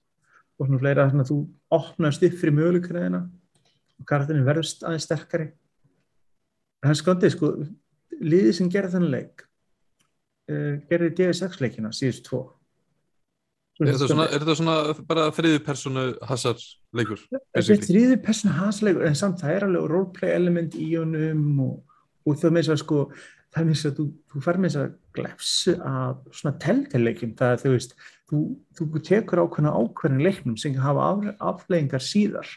og 0.58 0.66
svona 0.66 0.80
fleira. 0.80 1.08
Þannig 1.10 1.26
að 1.26 1.32
þú 1.34 1.38
opnast 1.78 2.26
upp 2.28 2.38
fyrir 2.40 2.56
möguleikræðina 2.56 3.22
og 3.22 4.08
karakterin 4.08 4.48
verðst 4.48 4.84
aðeins 4.86 5.08
sterkari. 5.08 5.50
Það 6.82 6.94
er 6.94 7.00
skondið 7.02 7.34
sko 7.36 7.54
liðið 8.22 8.56
sem 8.58 8.72
gerði 8.72 8.96
þennan 8.96 9.14
leik 9.14 9.46
gerði 10.90 11.12
DSX 11.16 11.60
leikina 11.62 11.92
síðust 11.94 12.26
tvo. 12.26 12.40
Er 13.80 13.94
þetta 13.94 14.08
svona, 14.10 14.26
er 14.28 14.56
svona 14.58 14.74
bara 15.08 15.28
þriði 15.32 15.60
personu 15.64 16.02
hasar 16.28 16.58
leikur? 16.94 17.22
þetta 17.30 17.62
er 17.62 17.86
þriði 17.86 18.18
persónu 18.22 18.56
hasleikur 18.58 19.06
en 19.08 19.16
samt 19.18 19.40
það 19.40 19.54
er 19.54 19.66
alveg 19.66 19.86
roleplay 19.90 20.34
element 20.36 20.76
í 20.76 20.90
honum 20.92 21.62
og, 21.64 21.78
og 22.28 22.36
það 22.42 22.52
með 22.52 22.66
þess 22.66 22.74
að 22.74 22.82
sko 22.82 22.98
það 23.52 23.62
er 23.62 23.70
þess 23.70 23.88
að 23.88 23.98
þú, 23.98 24.06
þú 24.32 24.42
fær 24.46 24.58
með 24.58 24.72
þess 24.72 24.82
að 24.82 24.98
glefsu 25.18 25.76
af 25.92 26.34
svona 26.38 26.58
telteleikjum 26.64 27.36
það 27.38 27.54
er 27.54 27.62
þú 27.62 27.72
veist, 27.74 27.94
þú, 28.30 28.42
þú 28.78 29.02
tekur 29.08 29.42
ákveðna 29.44 29.74
ákveðin 29.76 30.24
leiknum 30.24 30.58
sem 30.60 30.76
hafa 30.80 31.08
af, 31.10 31.26
afleggingar 31.52 32.04
síðar 32.04 32.48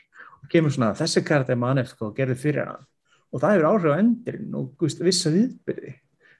og 0.41 0.49
kemur 0.51 0.73
svona 0.73 0.93
þessi 0.97 1.25
karakter 1.27 1.59
mann 1.59 1.81
eftir 1.81 1.97
sko 1.97 2.11
og 2.11 2.17
gerði 2.19 2.39
fyrir 2.39 2.71
hann 2.71 2.87
og 3.31 3.43
það 3.43 3.55
hefur 3.57 3.69
áhrif 3.71 3.91
á 3.91 3.99
endurinn 3.99 4.55
og 4.55 4.85
veist, 4.85 5.03
vissa 5.03 5.33
viðbyrði 5.33 5.95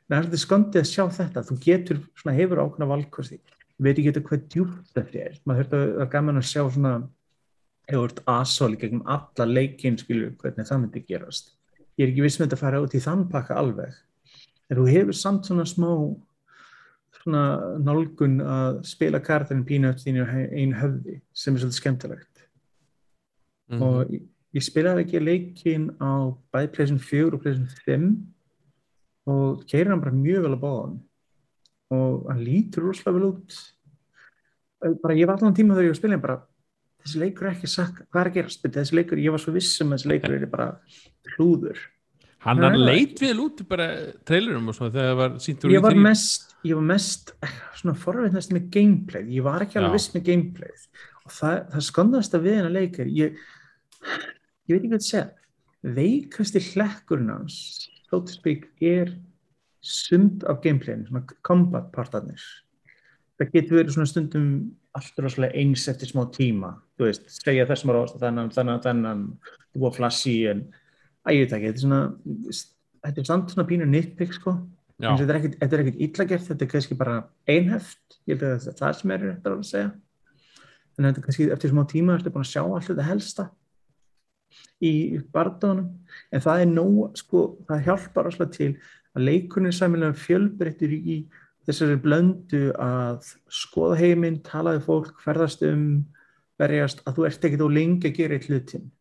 en 0.06 0.16
það 0.16 0.38
er 0.38 0.42
skondið 0.42 0.82
að 0.82 0.90
sjá 0.92 1.04
þetta 1.18 1.44
þú 1.50 1.60
getur, 1.66 2.02
svona 2.20 2.38
hefur 2.38 2.62
ákveðna 2.62 2.90
valkosti. 2.92 3.40
Veit 3.82 3.98
ekki 3.98 4.12
eitthvað 4.12 4.28
hvað 4.30 4.44
djúpt 4.54 4.92
þetta 4.96 5.22
er. 5.26 5.38
Maður 5.44 5.62
hörta 5.64 5.80
að 5.82 6.02
er 6.04 6.12
gaman 6.14 6.40
að 6.40 6.50
sjá 6.52 6.62
svona 6.62 6.94
hefur 7.90 8.04
vart 8.06 8.22
aðsóli 8.36 8.80
gegnum 8.82 9.08
alla 9.16 9.48
leikinn 9.50 9.98
skilur 10.00 10.36
hvernig 10.40 10.70
það 10.70 10.82
myndi 10.84 11.04
gerast. 11.10 11.52
Ég 11.98 12.06
er 12.06 12.14
ekki 12.14 12.26
viss 12.26 12.38
með 12.40 12.48
þetta 12.48 12.60
að 12.60 12.64
fara 12.64 12.84
út 12.86 12.96
í 12.96 13.02
þann 13.04 13.26
pakka 13.32 13.58
alveg 13.60 13.98
en 14.70 14.80
þú 14.80 14.86
hefur 14.90 15.18
samt 15.18 15.48
svona 15.48 15.66
smá 15.70 15.90
svona 17.26 17.44
nálgun 17.82 18.38
að 18.44 18.80
spila 18.86 19.22
kartarinn 19.24 19.66
pínu 19.66 19.90
eftir 19.90 20.12
þínu 20.12 20.26
einu 20.54 20.78
höfði 20.78 21.20
sem 21.34 21.56
er 21.56 21.64
svolítið 21.64 21.80
skemmtilegt. 21.80 22.32
Mhm. 23.72 23.82
og 23.82 24.12
ég, 24.14 24.22
ég 24.54 24.62
spilaði 24.62 25.06
ekki 25.06 25.24
leikinn 25.24 25.88
á 25.98 26.30
bæði 26.54 26.72
pleysin 26.76 27.00
4 27.02 27.34
og 27.34 27.42
pleysin 27.42 27.66
5 27.86 28.12
og 29.26 29.64
keirir 29.66 29.90
hann 29.90 30.04
bara 30.04 30.14
mjög 30.14 30.44
vel 30.46 30.54
að 30.54 30.62
báðan 30.62 31.00
og 31.96 32.28
hann 32.30 32.44
lítur 32.46 32.86
rosalega 32.86 33.18
vel 33.18 33.32
út. 33.32 33.58
Bara 35.02 35.18
ég 35.18 35.26
var 35.26 35.40
allan 35.40 35.58
tíma 35.58 35.74
þegar 35.74 35.88
ég 35.88 35.90
var 35.90 35.98
að 35.98 36.02
spila 36.04 36.14
hann 36.14 36.26
bara 36.28 36.42
þessi 37.02 37.22
leikur 37.24 37.48
er 37.48 37.56
ekki 37.56 37.70
sagt 37.70 38.06
hvað 38.06 38.22
er 38.22 38.30
að 38.30 38.38
gerast? 38.38 38.70
Þessi 38.78 39.00
leikur, 39.00 39.18
ég 39.18 39.34
var 39.34 39.42
svo 39.42 39.54
viss 39.56 39.82
um 39.82 39.94
að 39.94 39.98
þessi 39.98 40.12
leikur 40.14 40.38
er 40.38 40.46
bara 40.52 40.70
hlúður 41.36 41.82
hann 42.46 42.62
nei. 42.62 42.78
leit 42.78 43.22
vel 43.22 43.40
út 43.42 43.64
bara 43.70 43.88
trailerum 44.28 44.70
og 44.70 44.78
svona 44.78 44.94
þegar 44.94 45.10
það 45.10 45.20
var 45.22 45.38
sýntur 45.46 45.74
ég 45.74 45.86
var 45.86 45.98
mest, 45.98 46.56
ég 46.68 46.78
var 46.78 46.88
mest 46.92 47.34
eh, 47.46 47.56
svona 47.80 47.98
forvittnast 48.00 48.54
með 48.54 48.68
gameplay 48.76 49.26
ég 49.34 49.46
var 49.46 49.66
ekki 49.66 49.80
alveg 49.82 49.96
Já. 49.96 49.98
viss 49.98 50.14
með 50.14 50.28
gameplay 50.30 50.76
og 51.26 51.34
það, 51.34 51.58
það 51.74 51.88
skondast 51.90 52.38
að 52.38 52.46
við 52.46 52.60
hennar 52.60 52.76
leikir 52.76 53.10
ég, 53.10 53.42
ég 54.70 54.76
veit 54.76 54.80
ekki 54.80 54.94
hvað 54.94 55.02
að 55.02 55.10
segja 55.10 55.96
veikasti 55.96 56.64
hlekkurinn 56.72 57.34
hans 57.34 57.58
so 58.06 58.22
to 58.22 58.34
speak 58.34 58.70
er 58.82 59.14
sund 59.86 60.46
af 60.50 60.64
gameplayin, 60.64 61.06
svona 61.10 61.26
combat 61.46 61.92
partarnir 61.94 62.42
það 63.40 63.52
getur 63.54 63.80
verið 63.82 63.98
svona 63.98 64.10
stundum 64.10 64.50
allt 64.96 65.20
rosalega 65.22 65.60
eins 65.60 65.90
eftir 65.92 66.10
smá 66.10 66.24
tíma 66.34 66.76
þú 66.96 67.10
veist, 67.10 67.28
segja 67.42 67.68
þessum 67.70 67.92
að 67.92 68.00
rásta 68.00 68.22
þennan, 68.22 68.52
þennan, 68.56 68.82
þennan 68.86 69.24
þú 69.74 69.84
var 69.84 69.96
flashy 69.98 70.36
en 70.54 70.68
að 71.26 71.36
ég 71.36 71.44
veit 71.46 71.54
ekki, 71.58 71.68
þetta 71.72 71.80
er 71.80 71.86
svona 71.86 72.02
þetta 73.06 73.22
er 73.22 73.28
samt 73.30 73.52
svona 73.54 73.68
pínu 73.70 73.86
nitpick 73.90 74.34
sko 74.34 74.56
En 74.96 75.18
þetta 75.20 75.34
er 75.34 75.38
ekkert- 75.42 75.58
þetta 75.60 75.74
er 75.76 75.82
ekkert 75.84 76.02
illa 76.06 76.26
gert, 76.26 76.44
þetta 76.48 76.62
er 76.64 76.68
kannski 76.72 76.96
bara 76.98 77.16
einheft, 77.52 78.18
ég 78.30 78.40
held 78.40 78.44
að 78.48 78.62
það 78.64 78.68
er 78.72 78.78
það 78.80 78.94
sem 78.96 79.12
er 79.12 79.20
rétt 79.26 79.44
að 79.50 79.64
segja. 79.68 79.90
En 80.98 81.04
þetta 81.06 81.18
er 81.20 81.26
kannski 81.26 81.48
eftir 81.52 81.70
smá 81.74 81.84
tíma 81.92 82.16
ertu 82.16 82.32
búin 82.32 82.46
að 82.46 82.54
sjá 82.54 82.62
allt 82.64 82.88
þetta 82.88 83.08
helsta 83.10 83.50
í 84.82 85.20
barndónum. 85.34 85.90
En 86.32 86.40
það 86.40 86.62
er 86.62 86.72
nóg, 86.72 87.18
sko, 87.20 87.58
það 87.68 87.84
hjálpar 87.90 88.30
alltaf 88.30 88.52
til 88.56 88.72
að 89.16 89.26
leikunni 89.28 89.68
er 89.68 89.76
sæmilega 89.76 90.16
fjölbreyttir 90.16 90.96
í 90.96 91.18
þessari 91.68 92.00
blöndu 92.00 92.72
að 92.80 93.34
skoða 93.52 93.98
heiminn, 94.00 94.40
tala 94.48 94.78
við 94.78 94.86
fólk, 94.88 95.20
ferðast 95.26 95.62
um, 95.68 96.06
verjast, 96.58 97.02
að 97.06 97.18
þú 97.20 97.28
ert 97.28 97.48
ekkert 97.50 97.66
á 97.68 97.70
lengi 97.76 98.08
að 98.12 98.16
gera 98.16 98.38
eitt 98.40 98.48
hlutin. 98.48 98.92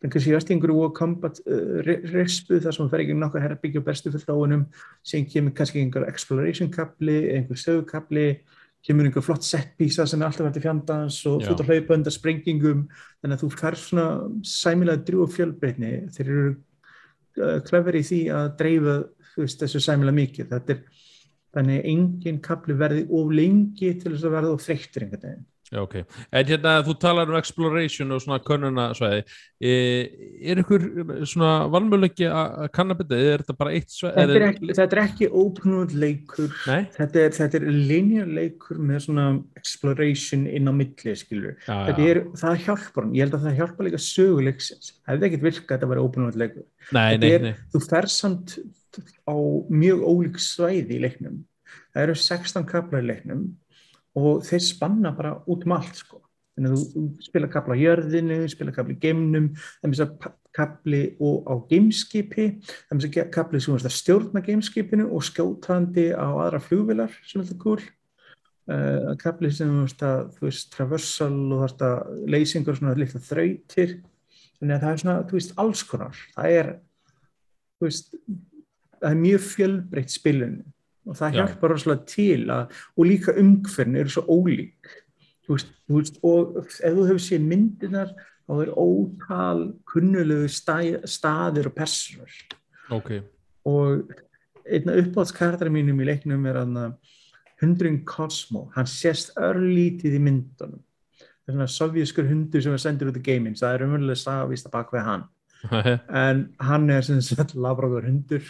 En 0.00 0.12
kannski 0.12 0.32
einhverju 0.32 0.76
War 0.78 0.92
Combat 0.96 1.40
uh, 1.44 1.80
respu 2.12 2.60
þar 2.62 2.74
sem 2.74 2.84
þú 2.84 2.88
fer 2.92 3.02
ekki 3.04 3.16
nokkuð 3.18 3.44
herbyggja 3.44 3.82
og 3.82 3.86
bestu 3.88 4.12
fulltáunum, 4.14 4.64
sem 5.06 5.26
kemur 5.28 5.54
kannski 5.56 5.82
einhver 5.82 6.06
exploration 6.08 6.70
kapli, 6.72 7.18
einhver 7.34 7.60
sögukapli, 7.60 8.26
kemur 8.86 9.08
einhver 9.08 9.24
flott 9.24 9.44
set 9.44 9.74
písa 9.76 10.06
sem 10.08 10.22
er 10.22 10.30
alltaf 10.30 10.48
verið 10.48 10.64
fjandans 10.64 11.20
og 11.28 11.44
að 11.44 11.62
hlaupa 11.68 11.98
undan 11.98 12.16
sprengingum, 12.16 12.86
þannig 13.20 13.36
að 13.36 13.44
þú 13.44 13.50
fær 13.60 13.78
svona 13.82 14.06
sæmilega 14.46 15.04
drjú 15.04 15.26
og 15.26 15.34
fjölbreytni. 15.36 15.92
Þeir 16.16 16.26
eru 16.26 16.48
uh, 16.54 17.60
klefur 17.68 18.00
í 18.00 18.04
því 18.08 18.22
að 18.38 18.50
dreifa 18.62 18.96
veist, 19.36 19.60
þessu 19.60 19.84
sæmilega 19.84 20.16
mikið. 20.16 20.50
Þetta 20.54 20.76
er, 20.76 21.06
þannig 21.54 21.80
að 21.80 21.92
engin 21.92 22.42
kapli 22.44 22.76
verði 22.78 23.06
of 23.20 23.32
lengi 23.34 23.94
til 24.00 24.14
þess 24.14 24.26
að 24.26 24.36
verða 24.38 24.56
of 24.56 24.64
þreyttur 24.64 25.06
einhvern 25.06 25.26
veginn 25.28 25.48
Já, 25.70 25.78
ok. 25.84 25.92
En 26.34 26.46
hérna, 26.48 26.70
þú 26.82 26.94
talar 26.98 27.30
um 27.30 27.36
exploration 27.38 28.10
og 28.10 28.22
svona 28.24 28.40
könnunasvæði. 28.42 29.20
E, 29.62 29.74
er 30.50 30.58
ykkur 30.64 30.86
svona 31.30 31.68
valmöðleiki 31.70 32.26
að 32.26 32.64
kannabita, 32.74 33.14
eða 33.14 33.36
er 33.36 33.44
þetta 33.44 33.56
bara 33.60 33.74
eitt 33.78 33.94
svæði? 33.94 34.16
Þetta 34.16 34.40
er 34.40 34.46
ekki, 34.48 34.70
þetta 34.80 34.96
er 34.96 35.02
ekki 35.04 35.28
open 35.42 35.76
world 35.76 35.94
leikur, 35.94 36.56
Nei? 36.66 36.80
þetta 36.96 37.22
er, 37.22 37.36
þetta 37.38 37.60
er 37.60 37.68
linear 37.92 38.34
leikur 38.40 38.82
með 38.82 39.04
svona 39.06 39.28
exploration 39.60 40.44
inn 40.50 40.66
á 40.66 40.74
milli, 40.74 41.16
skilur. 41.22 41.54
Já, 41.68 41.76
Þetta 41.92 42.02
já. 42.02 42.10
er, 42.16 42.22
það 42.42 42.58
hjálpar 42.66 43.06
hann, 43.06 43.14
ég 43.14 43.26
held 43.28 43.38
að 43.38 43.46
það 43.46 43.62
hjálpar 43.62 43.90
líka 43.90 44.02
söguleiksins. 44.08 44.92
Hefði 45.06 45.30
ekkert 45.30 45.46
virkað 45.46 45.70
að 45.70 45.76
þetta 45.76 45.92
væri 45.94 46.06
open 46.08 46.26
world 46.26 46.42
leikur. 46.42 46.68
Nei, 46.98 47.08
nei, 47.22 47.30
nei. 47.46 47.54
Þú 47.70 47.86
fer 47.86 48.10
samt 48.10 48.58
á 49.22 49.36
mjög 49.70 50.02
ólík 50.02 50.42
svæði 50.42 50.98
í 50.98 51.02
leiknum. 51.06 51.42
Það 51.94 52.08
eru 52.08 52.22
16 52.26 52.66
kaplar 52.66 53.06
í 53.06 53.12
leiknum 53.14 53.50
og 54.18 54.42
þeir 54.46 54.64
spanna 54.64 55.12
bara 55.16 55.36
út 55.50 55.66
um 55.66 55.76
allt, 55.76 56.02
sko. 56.02 56.20
Þannig 56.58 56.74
að 56.74 56.82
þú, 56.92 57.02
spila 57.24 57.48
kapla 57.48 57.76
á 57.78 57.80
jörðinu, 57.80 58.36
spila 58.50 58.74
kapla 58.74 58.92
í 58.92 59.00
geimnum, 59.00 59.46
þess 59.84 60.02
að 60.04 60.26
kapli 60.56 61.00
og 61.22 61.46
á 61.46 61.54
gameskipi, 61.70 62.48
þess 62.90 63.06
að 63.06 63.30
kapli 63.32 63.60
sem 63.62 63.76
veist 63.76 63.88
að 63.88 63.96
stjórna 63.96 64.42
gameskipinu 64.44 65.06
og 65.14 65.24
skjótandi 65.24 66.10
á 66.12 66.26
aðra 66.26 66.60
flugvilar 66.64 67.14
sem 67.22 67.40
er 67.40 67.46
alltaf 67.46 67.62
cool. 67.62 67.80
Uh, 68.70 69.14
kapli 69.22 69.50
sem 69.54 69.70
veist 69.78 70.02
að, 70.04 70.34
þú 70.36 70.48
veist, 70.48 70.68
traversal 70.74 71.38
og 71.56 71.64
er 71.64 71.86
að 71.86 72.12
leysingur 72.34 72.78
svona 72.78 72.98
litla 72.98 73.22
þrautir. 73.24 73.96
Þannig 74.58 74.76
að 74.76 74.84
það 74.84 74.92
er 74.92 75.02
svona, 75.04 75.16
þú 75.30 75.38
veist, 75.38 75.56
alls 75.64 75.86
konar. 75.88 76.20
Það 76.34 76.58
er, 76.58 76.70
þú 77.78 77.88
veist, 77.88 78.12
það 78.98 79.08
er 79.14 79.24
mjög 79.24 79.48
fjölbreytt 79.54 80.18
spilinu 80.18 80.68
og 81.10 81.18
það 81.18 81.34
Já. 81.34 81.40
hjálpar 81.40 81.74
rosalega 81.74 82.06
til 82.06 82.44
að, 82.54 82.80
og 82.96 83.08
líka 83.08 83.34
umhverfin 83.40 83.98
eru 83.98 84.14
svo 84.14 84.22
ólík. 84.30 84.96
Þú 85.46 85.56
veist, 85.56 85.72
þú 85.88 85.98
veist, 85.98 86.20
og 86.22 86.58
ef 86.62 86.94
þú 86.94 87.06
hefur 87.08 87.24
séð 87.24 87.46
myndinar 87.50 88.12
þá 88.46 88.54
er 88.64 88.72
ótal 88.78 89.64
kunnulegu 89.90 90.50
stæ, 90.50 91.00
staðir 91.06 91.70
og 91.70 91.74
personur 91.76 92.36
Ok. 92.90 93.10
og 93.66 94.12
einna 94.66 94.96
uppáhaldskartari 94.98 95.70
mínum 95.72 96.00
í 96.02 96.06
leiknum 96.06 96.46
er 96.46 96.60
hann 96.62 96.78
hundurinn 97.60 98.04
Cosmo, 98.08 98.68
hann 98.74 98.88
sést 98.88 99.34
örlítið 99.38 100.16
í 100.16 100.22
myndunum. 100.22 100.80
Það 101.20 101.50
er 101.50 101.56
svona 101.56 101.68
sovjískur 101.74 102.28
hundur 102.30 102.62
sem 102.64 102.72
er 102.74 102.82
sendur 102.82 103.10
út 103.10 103.18
í 103.20 103.24
geiminn, 103.24 103.58
það 103.58 103.74
er 103.74 103.84
umverulega 103.86 104.22
sagavist 104.22 104.68
að 104.68 104.74
bak 104.78 104.94
við 104.94 105.06
hann. 105.08 105.28
En 106.24 106.46
hann 106.64 106.88
er 106.90 107.04
sem 107.04 107.20
sagt 107.20 107.52
labrador 107.54 108.06
hundur 108.08 108.46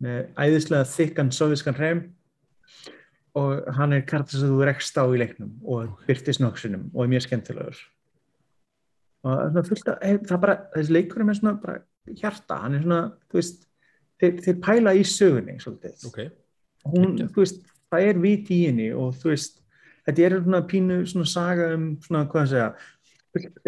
með 0.00 0.30
æðislega 0.40 0.88
þykkan 0.88 1.32
soviskan 1.34 1.76
hreim 1.76 2.02
og 3.38 3.66
hann 3.76 3.94
er 3.94 4.04
kartur 4.08 4.40
sem 4.40 4.50
þú 4.50 4.66
rekst 4.66 4.96
á 4.98 5.04
í 5.06 5.18
leiknum 5.20 5.52
og 5.62 5.92
byrtist 6.08 6.42
nokksunum 6.42 6.88
og 6.94 7.04
er 7.04 7.12
mjög 7.12 7.26
skemmtilegur 7.28 7.80
og 9.20 9.42
það 9.54 9.58
er 9.60 9.82
að 9.92 10.22
það 10.26 10.36
er 10.36 10.42
bara, 10.42 10.56
þessi 10.74 10.96
leikur 10.96 11.22
er 11.22 11.28
með 11.28 11.40
svona 11.40 11.56
bara 11.62 11.80
hjarta, 12.16 12.60
hann 12.62 12.78
er 12.78 12.84
svona, 12.84 13.00
þú 13.30 13.38
veist 13.40 13.66
þeir, 14.20 14.38
þeir 14.46 14.60
pæla 14.64 14.94
í 14.96 15.02
sögunni 15.06 15.58
svolítið 15.60 16.06
Ok. 16.08 16.20
hún, 16.88 17.12
Geggjað. 17.16 17.32
þú 17.34 17.44
veist, 17.44 17.60
það 17.92 18.06
er 18.08 18.22
vit 18.24 18.50
í 18.50 18.60
henni 18.66 18.88
og 18.96 19.12
þú 19.20 19.34
veist, 19.34 19.60
þetta 20.08 20.26
er 20.26 20.38
svona 20.40 20.62
pínu 20.72 20.98
svona 21.12 21.28
saga 21.28 21.68
um 21.76 21.86
svona, 22.02 22.24
hvað 22.32 22.42
að 22.46 22.50
segja 22.54 22.72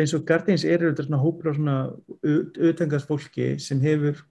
eins 0.00 0.14
og 0.16 0.24
Guardians 0.26 0.64
eru 0.66 0.90
þetta 0.90 1.06
svona 1.06 1.22
hópur 1.22 1.52
á 1.52 1.58
svona 1.58 1.76
auðvitangast 2.24 3.06
fólki 3.10 3.52
sem 3.62 3.82
hefur 3.84 4.24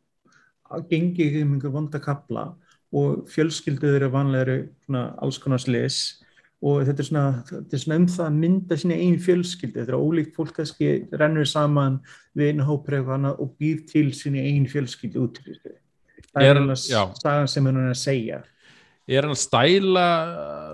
gengið 0.92 1.42
um 1.44 1.54
einhver 1.56 1.74
vonda 1.74 2.00
kapla 2.04 2.54
og 2.94 3.26
fjölskylduður 3.32 4.04
er 4.08 4.12
vanlegri 4.14 4.58
svona 4.86 5.06
alls 5.24 5.38
konar 5.40 5.62
slis 5.64 6.00
og 6.62 6.84
þetta 6.86 7.02
er 7.02 7.08
svona, 7.08 7.26
þetta 7.50 7.74
er 7.78 7.82
svona 7.82 7.96
um 8.02 8.08
það 8.14 8.26
að 8.28 8.36
mynda 8.44 8.78
sína 8.78 8.98
einn 9.02 9.16
fjölskyldu, 9.24 9.80
þetta 9.80 9.96
er 9.96 9.98
ólíkt 9.98 10.36
fólk 10.36 10.52
kannski 10.60 10.90
rennur 11.18 11.48
saman 11.50 11.96
við 12.38 12.52
einu 12.52 12.68
hópur 12.68 12.98
eitthvað 13.00 13.16
annað 13.18 13.40
og 13.42 13.56
býr 13.58 13.80
til 13.90 14.12
sína 14.14 14.44
einn 14.46 14.68
fjölskyldu 14.70 15.24
út 15.24 15.40
til 15.40 15.48
þessu. 15.48 15.74
Það 16.32 16.44
Er- 16.46 16.52
er 16.56 16.62
alveg 16.62 16.78
sagan 16.78 17.48
sem 17.50 17.66
hann 17.66 17.78
er 17.82 17.90
að 17.96 17.98
segja. 17.98 18.44
Er 19.10 19.26
hann 19.26 19.34
að 19.34 19.42
stæla 19.42 20.06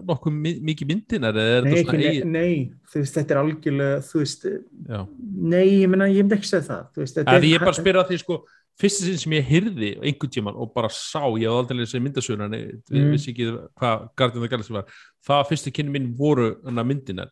nokkuð 0.05 0.33
mi- 0.35 0.59
mikið 0.59 0.87
myndinar 0.91 1.33
eða 1.33 1.55
er 1.57 1.63
Nei, 1.63 1.83
nei, 1.83 2.21
nei, 2.25 2.71
þú 2.91 2.99
veist, 2.99 3.15
þetta 3.15 3.31
er 3.31 3.39
algjörlega, 3.45 4.03
þú 4.03 4.19
veist, 4.19 4.43
Já. 4.89 5.07
nei, 5.37 5.65
ég 5.79 5.87
myndi 5.89 6.35
ekki 6.35 6.45
segja 6.51 6.67
það, 6.67 6.83
veist, 6.97 7.15
Það 7.23 7.33
er 7.39 7.47
ég 7.47 7.59
bara 7.63 7.71
að 7.71 7.79
spyrja 7.79 8.03
því 8.11 8.19
sko 8.19 8.43
fyrsta 8.77 9.05
sinn 9.07 9.17
sem 9.17 9.31
ég 9.37 9.47
hyrði 9.49 9.91
einhvern 10.05 10.31
tíman 10.35 10.55
og 10.55 10.73
bara 10.75 10.89
sá, 10.93 11.23
ég 11.39 11.47
hafði 11.49 11.61
aldrei 11.63 11.77
lesið 11.81 12.03
myndasöguna 12.05 12.47
við 12.51 12.81
Mm. 12.93 13.11
vissi 13.15 13.31
ekki 13.33 13.47
hvað 13.79 14.09
Guardian 14.15 14.37
of 14.43 14.43
the 14.43 14.51
Galaxy 14.53 14.73
var 14.73 14.85
það 15.27 15.39
að 15.41 15.49
fyrstu 15.51 15.73
kynni 15.73 15.93
mín 15.95 16.11
voru 16.17 16.49
myndinar 16.63 17.29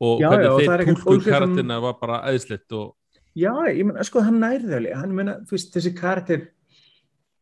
og 0.00 0.20
Já, 0.20 0.28
hvernig 0.30 0.48
já, 0.48 0.56
þeir 0.58 0.80
ekkert 0.84 0.96
tólku 0.98 1.10
fólk 1.10 1.22
sem- 1.22 1.32
karakterina 1.32 1.80
var 1.80 1.94
bara 2.00 2.22
æðislegt 2.30 2.72
og 2.72 2.94
Já, 3.36 3.52
ég 3.70 3.84
meina, 3.86 4.02
sko, 4.02 4.20
hann 4.26 4.40
nærði 4.40 4.74
alveg, 4.74 4.94
hann 4.98 5.14
meina, 5.14 5.34
þú 5.46 5.50
veist, 5.54 5.72
þessi 5.72 5.92
karakter, 5.96 6.48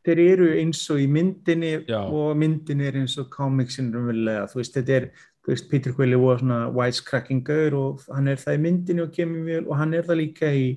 þeir 0.05 0.19
eru 0.33 0.49
eins 0.61 0.83
og 0.93 0.99
í 1.01 1.07
myndinni 1.09 1.71
Já. 1.87 2.03
og 2.05 2.37
myndinni 2.37 2.85
er 2.87 2.93
eins 3.01 3.17
og 3.17 3.31
komiksin 3.33 3.89
raunverulega, 3.91 4.45
þú 4.51 4.59
veist, 4.61 4.75
þetta 4.77 4.89
er, 4.99 5.07
þú 5.43 5.47
veist, 5.49 5.69
Peter 5.71 5.91
Quill 5.97 6.15
var 6.21 6.37
svona 6.37 6.59
wisecrackingur 6.77 7.73
og 7.73 8.03
hann 8.13 8.27
er 8.27 8.35
það 8.37 8.59
í 8.59 8.61
myndinni 8.67 9.01
og 9.01 9.11
kemur 9.17 9.41
mjög, 9.49 9.67
og 9.67 9.75
hann 9.81 9.93
er 9.97 10.03
það 10.03 10.21
líka 10.21 10.51
í, 10.53 10.67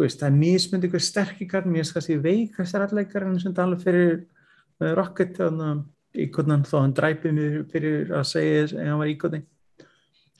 veist, 0.00 0.20
það 0.20 0.28
er 0.28 0.36
mismyndi 0.40 0.88
eitthvað 0.88 1.04
sterkir 1.06 1.48
karl, 1.50 1.70
mér 1.70 1.84
skast 1.84 2.10
ég 2.12 2.22
veikast 2.24 2.74
er 2.74 2.86
alleggar 2.86 3.26
hann 3.26 3.40
sem 3.42 3.54
tala 3.54 3.76
fyrir 3.80 4.22
uh, 4.22 4.92
Rocket, 4.96 5.40
að 5.44 5.82
íkotnan 6.26 6.64
þó 6.68 6.76
hann 6.82 6.94
dræpið 6.96 7.34
mér 7.36 7.58
fyrir 7.72 8.12
að 8.12 8.28
segja 8.28 8.62
þess 8.62 8.76
að 8.78 8.88
hann 8.90 9.00
var 9.02 9.12
íkotni. 9.12 9.42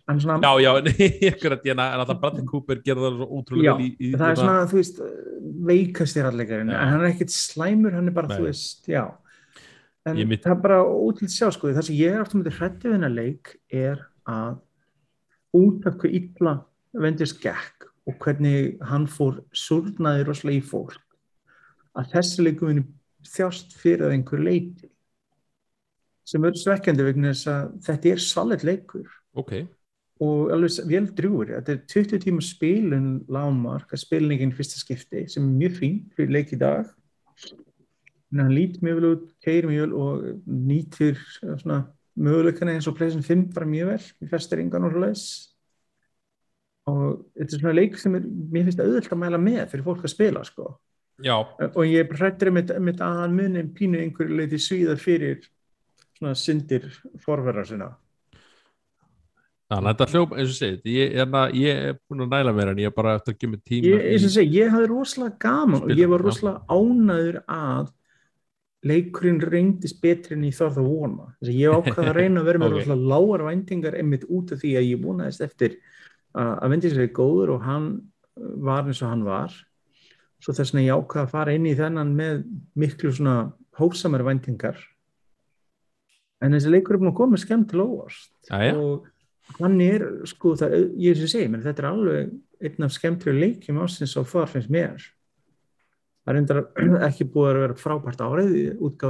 Hann 0.09 0.19
svona, 0.21 0.41
já, 0.43 0.65
já, 0.65 1.31
akkurat, 1.31 1.67
en 1.73 1.81
að 2.03 2.15
Bradley 2.19 2.47
Cooper 2.49 2.81
gerði 2.83 3.05
það 3.07 3.19
svo 3.21 3.29
ótrúlega 3.39 3.75
vel 3.79 3.85
í, 3.87 3.91
í 4.03 4.11
það 4.17 4.33
er 4.33 4.41
svona, 4.41 4.65
þú 4.73 4.79
veist, 4.81 5.03
veikast 5.69 6.17
þér 6.19 6.29
Já. 6.73 6.79
en 6.81 6.91
hann 6.91 7.05
er 7.05 7.11
ekkert 7.13 7.35
slæmur, 7.37 7.95
hann 7.95 8.11
er 8.11 8.17
bara, 8.17 8.33
Nei. 8.33 8.39
þú 8.41 8.49
veist, 8.49 8.89
já. 8.91 9.05
En 10.11 10.19
mitt- 10.27 10.43
það 10.43 10.57
er 10.57 10.61
bara 10.65 10.81
ótrúlega 10.83 11.37
sjá, 11.37 11.53
sko, 11.55 11.71
það 11.71 11.87
sem 11.87 12.01
ég 12.01 12.17
er 12.17 12.25
aftur 12.25 12.41
með 12.43 12.59
hrættið 12.59 12.89
við 12.91 12.97
hennar 12.99 13.15
leik 13.15 13.55
er 13.71 14.03
að 14.27 14.59
út 15.63 15.87
af 15.87 15.97
hvað 16.03 16.19
illa 16.19 16.55
vendist 17.07 17.39
gekk 17.45 17.82
og 18.09 18.17
hvernig 18.23 18.79
hann 18.89 19.07
fór 19.11 19.43
surnaði 19.55 20.27
rosalega 20.27 20.63
í 20.63 20.67
fólk, 20.67 21.03
að 21.95 22.15
þessi 22.17 22.47
leikum 22.47 22.73
vinni 22.73 22.87
þjást 23.33 23.77
fyrir 23.79 24.09
að 24.09 24.17
einhver 24.17 24.43
leiti 24.43 24.89
sem 26.27 26.43
verður 26.43 26.63
svekkjandi 26.63 27.07
vegna 27.07 27.31
þess 27.33 27.51
að 27.51 27.71
þetta 27.87 28.11
er 28.13 28.23
svalit 28.23 28.65
leikur. 28.67 29.09
Ok, 29.39 29.55
og 30.23 30.53
alveg 30.55 30.89
vel 30.91 31.07
drúur 31.19 31.51
þetta 31.51 31.75
er 31.75 31.81
20 31.91 32.23
tíma 32.23 32.45
spilin 32.47 33.09
lámark 33.33 33.95
að 33.95 34.05
spilningin 34.05 34.55
fyrsta 34.55 34.81
skipti 34.81 35.25
sem 35.31 35.47
er 35.47 35.57
mjög 35.63 35.79
fín 35.81 35.97
fyrir 36.17 36.35
leik 36.37 36.53
í 36.55 36.61
dag. 36.61 36.91
En 38.33 38.45
hann 38.45 38.55
lít 38.55 38.79
mjög 38.85 39.01
vel 39.01 39.11
út 39.11 39.25
keir 39.45 39.67
mjög 39.69 39.89
vel 39.89 39.97
og 39.99 40.29
nýtir 40.47 41.19
svona 41.43 41.83
möguleikana 42.15 42.77
eins 42.77 42.89
og 42.89 42.97
Playson 42.97 43.25
5 43.25 43.49
bara 43.57 43.69
mjög 43.69 43.91
vel 43.93 44.05
í 44.23 44.31
festeringan 44.31 44.87
og 44.87 44.95
svoleiðis 44.95 45.27
og 46.91 47.03
þetta 47.39 47.55
er 47.57 47.61
svona 47.63 47.75
leik 47.79 47.99
sem 48.01 48.15
er, 48.19 48.25
mér 48.27 48.65
finnst 48.67 48.81
auðvitað 48.83 49.13
að 49.17 49.21
mæla 49.23 49.39
með 49.39 49.61
fyrir 49.71 49.85
fólk 49.87 50.03
að 50.07 50.13
spila 50.15 50.43
sko. 50.49 50.71
Já, 51.23 51.37
og 51.39 51.83
ég 51.87 52.09
bara 52.11 52.19
hrættur 52.25 52.49
um 52.51 52.57
þetta 52.59 53.07
að 53.07 53.19
hann 53.23 53.35
muni 53.37 53.63
pínu 53.77 54.01
einhverju 54.03 54.39
leiti 54.41 54.59
svíða 54.59 54.97
fyrir 54.99 55.45
svona 56.19 56.33
syndir 56.39 56.89
forverðar 57.23 57.69
sinna. 57.69 57.91
Þannig 59.73 59.89
að 59.89 59.93
þetta 59.95 60.07
hljóp 60.13 60.33
eins 60.37 60.51
og 60.53 60.57
segið, 60.59 60.89
ég, 60.93 61.15
að- 61.33 61.55
ég 61.57 61.79
er 61.89 61.95
búin 62.11 62.25
að 62.27 62.33
næla 62.35 62.53
mér 62.53 62.69
en 62.73 62.81
ég 62.83 62.91
er 62.91 62.97
bara 62.97 63.15
eftir 63.17 63.33
að 63.35 63.39
gefa 63.39 63.51
mig 63.53 63.63
tíma 63.65 63.87
ég, 63.89 64.03
eins 64.13 64.25
og 64.27 64.31
í- 64.31 64.35
segi, 64.35 64.59
ég 64.59 64.71
hafði 64.75 64.89
rosalega 64.91 65.39
gaman 65.41 65.83
og 65.87 65.91
ég 65.97 66.09
var 66.13 66.21
rosalega 66.27 66.61
ánæður 66.69 67.39
að 67.49 67.93
leikurinn 68.85 69.41
reyndist 69.41 70.01
betri 70.03 70.35
en 70.37 70.43
ég 70.45 70.57
þarf 70.59 70.75
það 70.77 70.83
að 70.83 70.91
vona. 70.91 71.27
Þess 71.41 71.49
að 71.53 71.61
ég 71.63 71.77
ákvaði 71.79 72.09
að 72.11 72.17
reyna 72.19 72.41
að 72.43 72.45
vera 72.51 72.59
með 72.59 72.67
Ok. 72.73 72.77
rosalega 72.83 73.09
lágar 73.15 73.45
væntingar 73.49 73.95
einmitt 74.03 74.25
út 74.29 74.53
af 74.53 74.59
því 74.61 74.73
að 74.77 74.89
ég 74.91 75.03
vonaðist 75.07 75.41
eftir 75.47 75.77
að 76.39 76.53
að 76.65 76.73
vendis 76.75 76.97
er 76.99 77.11
góður 77.17 77.55
og 77.57 77.67
hann 77.67 77.87
var 78.65 78.87
eins 78.89 79.03
og 79.05 79.11
hann 79.13 79.25
var. 79.27 79.55
Svo 80.43 80.55
þess 80.57 80.73
vegna 80.73 80.87
ég 80.89 80.99
ákvaði 81.03 81.27
að 81.27 81.33
fara 81.37 81.55
inn 81.55 81.67
í 81.71 81.75
þennan 81.79 82.15
með 82.19 82.43
miklu 82.83 83.13
svona 83.15 83.37
hófsamar 83.79 84.25
væntingar. 84.27 84.79
En 86.43 86.57
þessi 86.57 86.73
leikur 86.73 86.97
er 86.97 87.03
búin 87.03 87.13
að 87.13 87.19
koma 87.21 87.39
skemmtilega 87.39 87.89
óvart. 88.01 88.31
Jæja. 88.51 88.77
og 88.79 89.09
hann 89.61 89.81
er 89.85 90.03
sko 90.27 90.55
það, 90.59 90.73
er- 90.79 90.91
ég 91.03 91.17
sem 91.19 91.29
segi, 91.31 91.49
menn, 91.51 91.63
þetta 91.63 91.83
er 91.83 91.89
alveg 91.91 92.33
einn 92.63 92.87
af 92.87 92.93
skemmtilega 92.95 93.41
leikjum 93.45 93.81
ásins 93.83 94.17
á 94.19 94.23
far 94.27 94.47
finnst 94.51 94.71
mér. 94.71 94.99
Það 96.23 96.33
er 96.33 96.37
reyndar 96.39 96.61
ekki 97.09 97.27
búið 97.31 97.51
að 97.53 97.61
vera 97.67 97.79
frábært 97.79 98.21
árið 98.23 98.53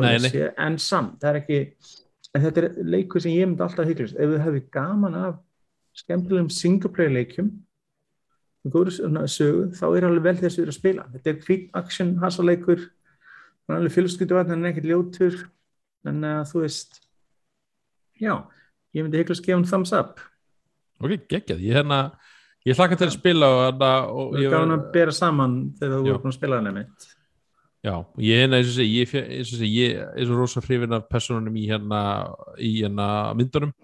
nei. 0.04 0.18
þessi 0.18 0.44
en 0.66 0.78
samt, 0.80 1.18
það 1.20 1.30
er 1.30 1.40
ekki 1.42 1.58
en 2.32 2.44
þetta 2.46 2.62
er 2.62 2.76
leikur 2.94 3.20
sem 3.20 3.34
ég 3.36 3.48
myndi 3.48 3.64
alltaf 3.64 3.88
hygglust 3.88 4.16
ef 4.16 4.30
við 4.32 4.40
hefði 4.46 4.62
gaman 4.72 5.16
af 5.20 5.34
skemmtilegum 5.96 6.50
singleplayer 6.52 7.12
leikjum 7.12 7.52
sögu, 8.62 9.70
þá 9.74 9.86
er 9.96 10.04
alveg 10.06 10.22
vel 10.22 10.36
þess 10.38 10.56
að 10.56 10.62
vera 10.62 10.72
að 10.72 10.76
spila. 10.76 11.06
Þetta 11.12 11.30
er 11.30 11.38
hvít 11.46 11.70
action 11.74 12.12
hasaleikur 12.22 12.82
hann 12.82 13.74
er 13.74 13.80
alveg 13.80 13.94
fjölskyldu 13.96 14.38
hann 14.38 14.64
er 14.64 14.70
ekkert 14.70 14.90
ljótur 14.90 15.38
en 16.06 16.26
uh, 16.26 16.42
þú 16.46 16.62
veist 16.64 17.00
já, 18.20 18.34
ég 18.94 19.02
myndi 19.04 19.18
heiklust 19.18 19.44
gefa 19.44 19.58
hann 19.58 19.66
thumbs 19.66 19.94
up. 19.96 20.20
Ok, 21.02 21.26
geggjað, 21.30 21.62
ég 21.62 21.74
hérna 21.74 22.12
ég 22.66 22.78
hlakka 22.78 22.98
til 22.98 23.08
að 23.08 23.16
spila 23.16 23.50
og, 23.50 23.82
og 23.82 24.38
ég, 24.38 24.50
gaf 24.50 24.62
hann 24.62 24.76
að 24.76 24.86
bera 24.94 25.14
saman 25.14 25.56
þegar 25.80 25.96
þú 25.96 26.06
voru 26.06 26.30
að 26.30 26.38
spila 26.38 26.60
hann 26.60 26.70
einmitt. 26.70 27.08
Já, 27.82 27.96
ég 28.22 28.44
hérna 28.44 28.60
eins 28.62 28.76
og 28.78 29.64
er 29.66 30.30
rosa 30.30 30.62
hrifin 30.62 30.94
af 30.94 31.08
personunum 31.10 31.56
í 31.58 31.66
hérna 31.66 32.02
í 32.62 32.76
hérna 32.78 33.08
myndunum 33.34 33.74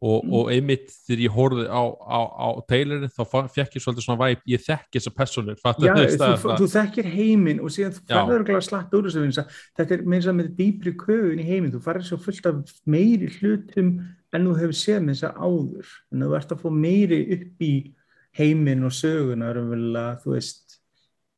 og, 0.00 0.24
Mm. 0.24 0.32
og 0.38 0.50
einmitt 0.54 0.90
þegar 1.08 1.22
ég 1.24 1.32
horfði 1.34 1.64
á, 1.66 1.82
á, 1.90 2.20
á 2.38 2.48
Taylorin 2.70 3.10
þá 3.10 3.22
fekk 3.50 3.74
ég 3.74 3.82
svolítið 3.82 4.04
svona 4.06 4.20
væp, 4.22 4.42
ég 4.46 4.62
þekki 4.62 5.00
þessar 5.00 5.14
personur 5.16 5.58
Já, 5.58 5.94
þú, 6.38 6.52
þú, 6.60 6.68
þekkir 6.74 7.08
heiminn 7.16 7.60
og 7.60 7.72
síðan 7.74 7.96
þú 7.98 8.04
farður 8.12 8.54
að 8.54 8.66
slatta 8.68 8.98
úr 8.98 9.08
þessu 9.08 9.44
þetta 9.74 9.96
er 9.96 10.04
meins 10.06 10.28
að 10.30 10.38
með 10.38 10.52
dýpri 10.60 10.94
köfun 10.94 11.42
í 11.42 11.46
heiminn. 11.48 11.72
Þú 11.74 11.82
farður 11.82 12.06
svo 12.06 12.18
fullt 12.22 12.46
af 12.46 12.74
meiri 12.86 13.30
hlutum 13.40 13.90
en 14.32 14.46
þú 14.46 14.56
hefur 14.60 14.78
séð 14.78 15.02
með 15.02 15.14
þess 15.16 15.28
að 15.28 15.40
áður 15.48 15.94
en 16.12 16.22
þú 16.26 16.36
ert 16.38 16.52
að 16.54 16.62
fá 16.62 16.68
meiri 16.70 17.20
upp 17.38 17.66
í 17.66 17.72
heiminn 18.38 18.84
og 18.86 18.94
söguna 18.94 19.50
raunverulega, 19.56 20.20
þú 20.22 20.36
veist. 20.36 20.78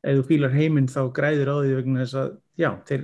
Ef 0.04 0.20
þú 0.20 0.26
fílar 0.28 0.52
heiminn 0.56 0.88
þá 0.90 1.00
græðir 1.16 1.48
á 1.48 1.56
því 1.60 1.74
vegna 1.78 2.04
þess 2.04 2.16
að 2.20 2.30
já, 2.60 2.70
þeir, 2.88 3.02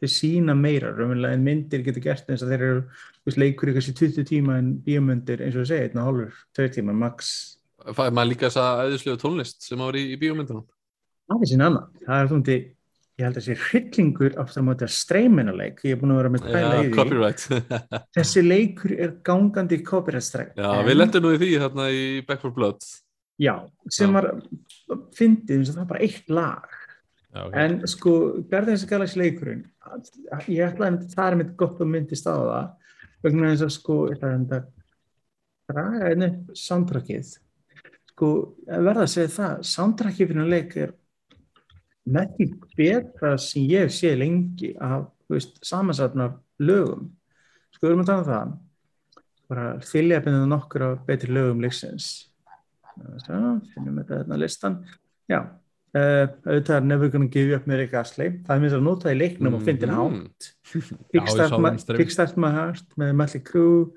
þeir 0.00 0.12
sína 0.12 0.54
meira 0.56 0.92
en 1.32 1.44
myndir 1.44 1.84
getur 1.84 2.04
gert 2.04 2.28
eins 2.28 2.44
að 2.44 2.52
þeir 2.54 2.64
eru 2.68 2.82
veist, 3.28 3.40
leikur 3.40 3.72
ykkur 3.72 3.84
sér 3.84 3.98
20 4.00 4.26
tíma 4.32 4.58
en 4.62 4.72
bíómyndir 4.86 5.44
eins 5.44 5.56
og 5.56 5.64
þú 5.64 5.70
segir, 5.70 5.90
einn 5.92 6.02
og 6.02 6.08
hálfur, 6.10 6.42
tveir 6.56 6.74
tíma 6.74 6.96
max 6.96 7.36
Fæði 7.78 8.10
maður 8.16 8.32
líka 8.32 8.48
þessa 8.48 8.88
æðislegu 8.88 9.20
tónlist 9.22 9.62
sem 9.64 9.80
var 9.80 9.96
í, 9.96 10.02
í 10.12 10.18
bíómyndunum 10.20 10.66
Það 11.28 11.44
er 11.44 11.50
sín 11.50 11.64
annað. 11.64 11.88
Það 12.06 12.22
er 12.22 12.30
þúndi, 12.30 12.54
ég 13.18 13.26
held 13.26 13.38
að 13.38 13.44
sé 13.44 13.56
hryllingur 13.66 14.38
aftur 14.40 14.64
á 14.64 14.68
móti 14.68 14.86
að 14.86 14.94
streyminaleik. 14.96 15.82
Ég 15.84 15.96
er 15.96 16.00
búin 16.00 16.14
að 16.14 16.20
vera 16.22 16.30
með 16.32 16.46
pæla 16.46 16.70
Já, 16.70 16.80
í 16.80 17.42
því. 17.42 17.58
Þessi 18.16 18.44
leikur 18.46 18.94
er 18.96 19.12
gangandi 19.28 19.80
copyright 19.84 20.24
strike. 20.24 20.56
Já, 20.56 20.70
við 20.88 20.98
lettum 20.98 21.26
nú 21.26 21.34
í 21.34 21.40
því 21.42 21.50
hérna 21.60 21.90
í 21.92 22.02
Back 22.28 22.44
4 22.46 22.56
Blood 22.56 22.88
Já, 23.38 23.54
sem 23.94 24.08
Já. 24.08 24.14
var, 24.16 24.30
fyndið, 25.14 25.68
það 25.68 25.82
er 25.84 25.90
bara 25.92 26.06
eitt 26.08 26.32
lag. 26.32 26.72
já, 27.28 27.42
ok. 27.44 27.52
En 27.60 27.76
sko, 27.86 28.12
the 28.50 28.86
Galaxy 28.88 29.20
leikurinn, 29.20 29.66
ég 30.48 30.64
ætla 30.72 30.88
að 30.88 31.04
það 31.12 31.28
er 31.28 31.36
mitt 31.42 31.52
gott 31.60 31.78
að 31.84 31.92
myndist 31.92 32.26
á 32.26 32.34
það, 32.34 32.72
vegna 33.24 33.52
þess 33.52 33.66
að 33.66 33.74
sko, 33.74 33.98
ég 34.08 34.16
ætla 34.16 34.30
að 34.30 34.40
þetta 34.42 34.60
draga 35.68 36.12
einu 36.12 36.30
soundtrackið. 36.56 37.34
Sko, 38.12 38.30
að 38.66 38.88
verða 38.88 39.04
að 39.04 39.12
segja 39.14 39.34
það, 39.34 39.60
soundtrackið 39.72 40.30
fyrir 40.30 40.44
að 40.44 40.54
leik 40.54 40.78
er 40.84 40.94
því 42.08 42.46
betra 42.78 43.34
sem 43.42 43.66
ég 43.68 43.92
séð 43.92 44.16
lengi 44.22 44.72
af, 44.80 45.10
samansatna 45.62 46.30
lögum. 46.64 47.10
Sko, 47.74 47.84
við 47.84 47.92
erum 47.92 48.04
að 48.06 48.10
tala 48.10 48.22
um 48.22 48.30
það, 48.32 48.56
bara 49.48 49.66
þylja 49.90 50.22
bennið 50.24 50.48
nokkur 50.48 50.86
af 50.86 51.04
betri 51.08 51.34
lögum 51.36 51.62
leiksins. 51.64 52.08
Það, 52.98 53.60
finnum 53.74 54.00
þetta 54.00 54.22
hérna 54.22 54.40
listan. 54.40 54.80
Já, 55.30 55.42
uh, 55.96 56.26
auðvitað 56.44 56.74
er 56.76 56.84
Never 56.88 57.08
Gonna 57.12 57.28
Give 57.32 57.48
You 57.52 57.56
Up 57.56 57.66
með 57.70 57.78
Rick 57.84 57.94
Astley. 57.94 58.32
Það 58.46 58.54
er 58.56 58.60
minnst 58.64 58.76
að 58.78 58.84
nota 58.86 59.12
í 59.12 59.16
leiknum 59.18 59.54
og 59.58 59.62
fyndin 59.66 59.92
Mhm. 59.94 59.96
hátt. 59.98 60.50
Kickstart, 61.98 62.36
my, 62.36 62.50
Heart 62.52 62.94
með 63.00 63.14
Mötley 63.16 63.42
Crüe, 63.44 63.88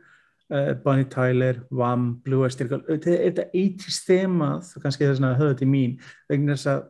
uh, 0.51 0.73
Bonnie 0.83 1.05
Tyler, 1.11 1.61
Wham, 1.71 2.21
Blue 2.23 2.47
Cult. 2.47 2.87
Þetta 2.87 3.11
er 3.17 3.31
þetta 3.31 3.47
80s 3.53 4.01
þemað, 4.07 4.71
og 4.75 4.83
kannski 4.83 5.05
það 5.05 5.11
er 5.13 5.19
svona 5.21 5.37
höfða 5.39 5.57
til 5.61 5.67
mín, 5.67 5.97
vegna 6.29 6.55
þess 6.55 6.71
að 6.75 6.83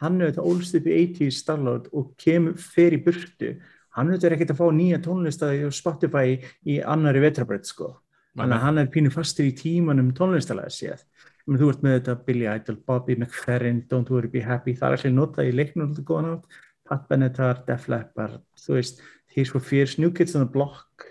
hann 0.00 0.20
er 0.20 0.30
þetta 0.32 0.46
ólst 0.46 0.76
upp 0.78 0.86
í 0.86 0.98
80s 1.06 1.40
Starlord 1.42 1.88
og 1.92 2.12
kemur 2.16 2.54
í 2.54 3.04
burtu. 3.04 3.56
Hann 3.98 4.12
er 4.14 4.30
ekkert 4.36 4.52
að 4.54 4.60
fá 4.60 4.68
nýja 4.70 5.00
tónlistaði 5.02 5.64
og 5.66 5.72
Spotify 5.74 6.38
í 6.66 6.78
annari 6.86 7.18
vetrabröð, 7.24 7.64
sko. 7.66 7.96
Að 8.38 8.52
hann 8.62 8.78
er 8.78 8.86
pínu 8.86 9.10
fastur 9.10 9.48
í 9.48 9.54
tímanum 9.58 10.12
tónlistalega 10.14 10.70
séð. 10.70 11.00
Men 11.48 11.60
þú 11.60 11.68
ert 11.72 11.84
með 11.84 11.94
þetta 11.96 12.14
Billy 12.26 12.48
Idol, 12.50 12.76
Bobby 12.84 13.14
McFerrin, 13.16 13.84
Don't 13.88 14.10
Worry 14.12 14.28
Be 14.28 14.42
Happy, 14.44 14.74
það 14.76 14.94
er 14.94 14.98
allir 14.98 15.14
notað 15.16 15.48
í 15.48 15.54
leiknum 15.56 15.86
alltaf 15.86 16.04
góðan 16.08 16.32
átt, 16.34 16.58
Pat 16.88 17.06
Benatar, 17.08 17.62
Def 17.64 17.86
Leppard, 17.88 18.42
þú 18.60 18.76
veist, 18.76 19.00
Tears 19.32 19.52
for 19.54 19.64
Fears, 19.64 19.96
New 19.96 20.12
Kids 20.12 20.36
on 20.36 20.44
the 20.44 20.52
Block, 20.52 21.08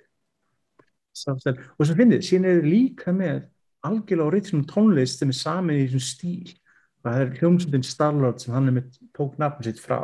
Samstæl. 1.18 1.57
og 1.57 1.89
svo 1.89 1.97
finnir, 1.97 2.22
síðan 2.22 2.51
er 2.51 2.69
líka 2.69 3.14
með 3.15 3.47
algjörlega 3.88 4.30
original 4.30 4.69
tónlist 4.69 5.18
sem 5.22 5.34
er 5.34 5.39
samin 5.39 5.81
í 5.81 5.88
þessum 5.88 6.05
stíl. 6.05 6.53
Og 6.97 7.09
það 7.09 7.19
er 7.23 7.35
hljómsveitin 7.39 7.85
Starlord 7.88 8.41
sem 8.43 8.53
hann 8.53 8.69
er 8.69 8.77
með 8.77 9.01
tók 9.18 9.38
nafn 9.41 9.65
sitt 9.65 9.81
frá. 9.81 10.01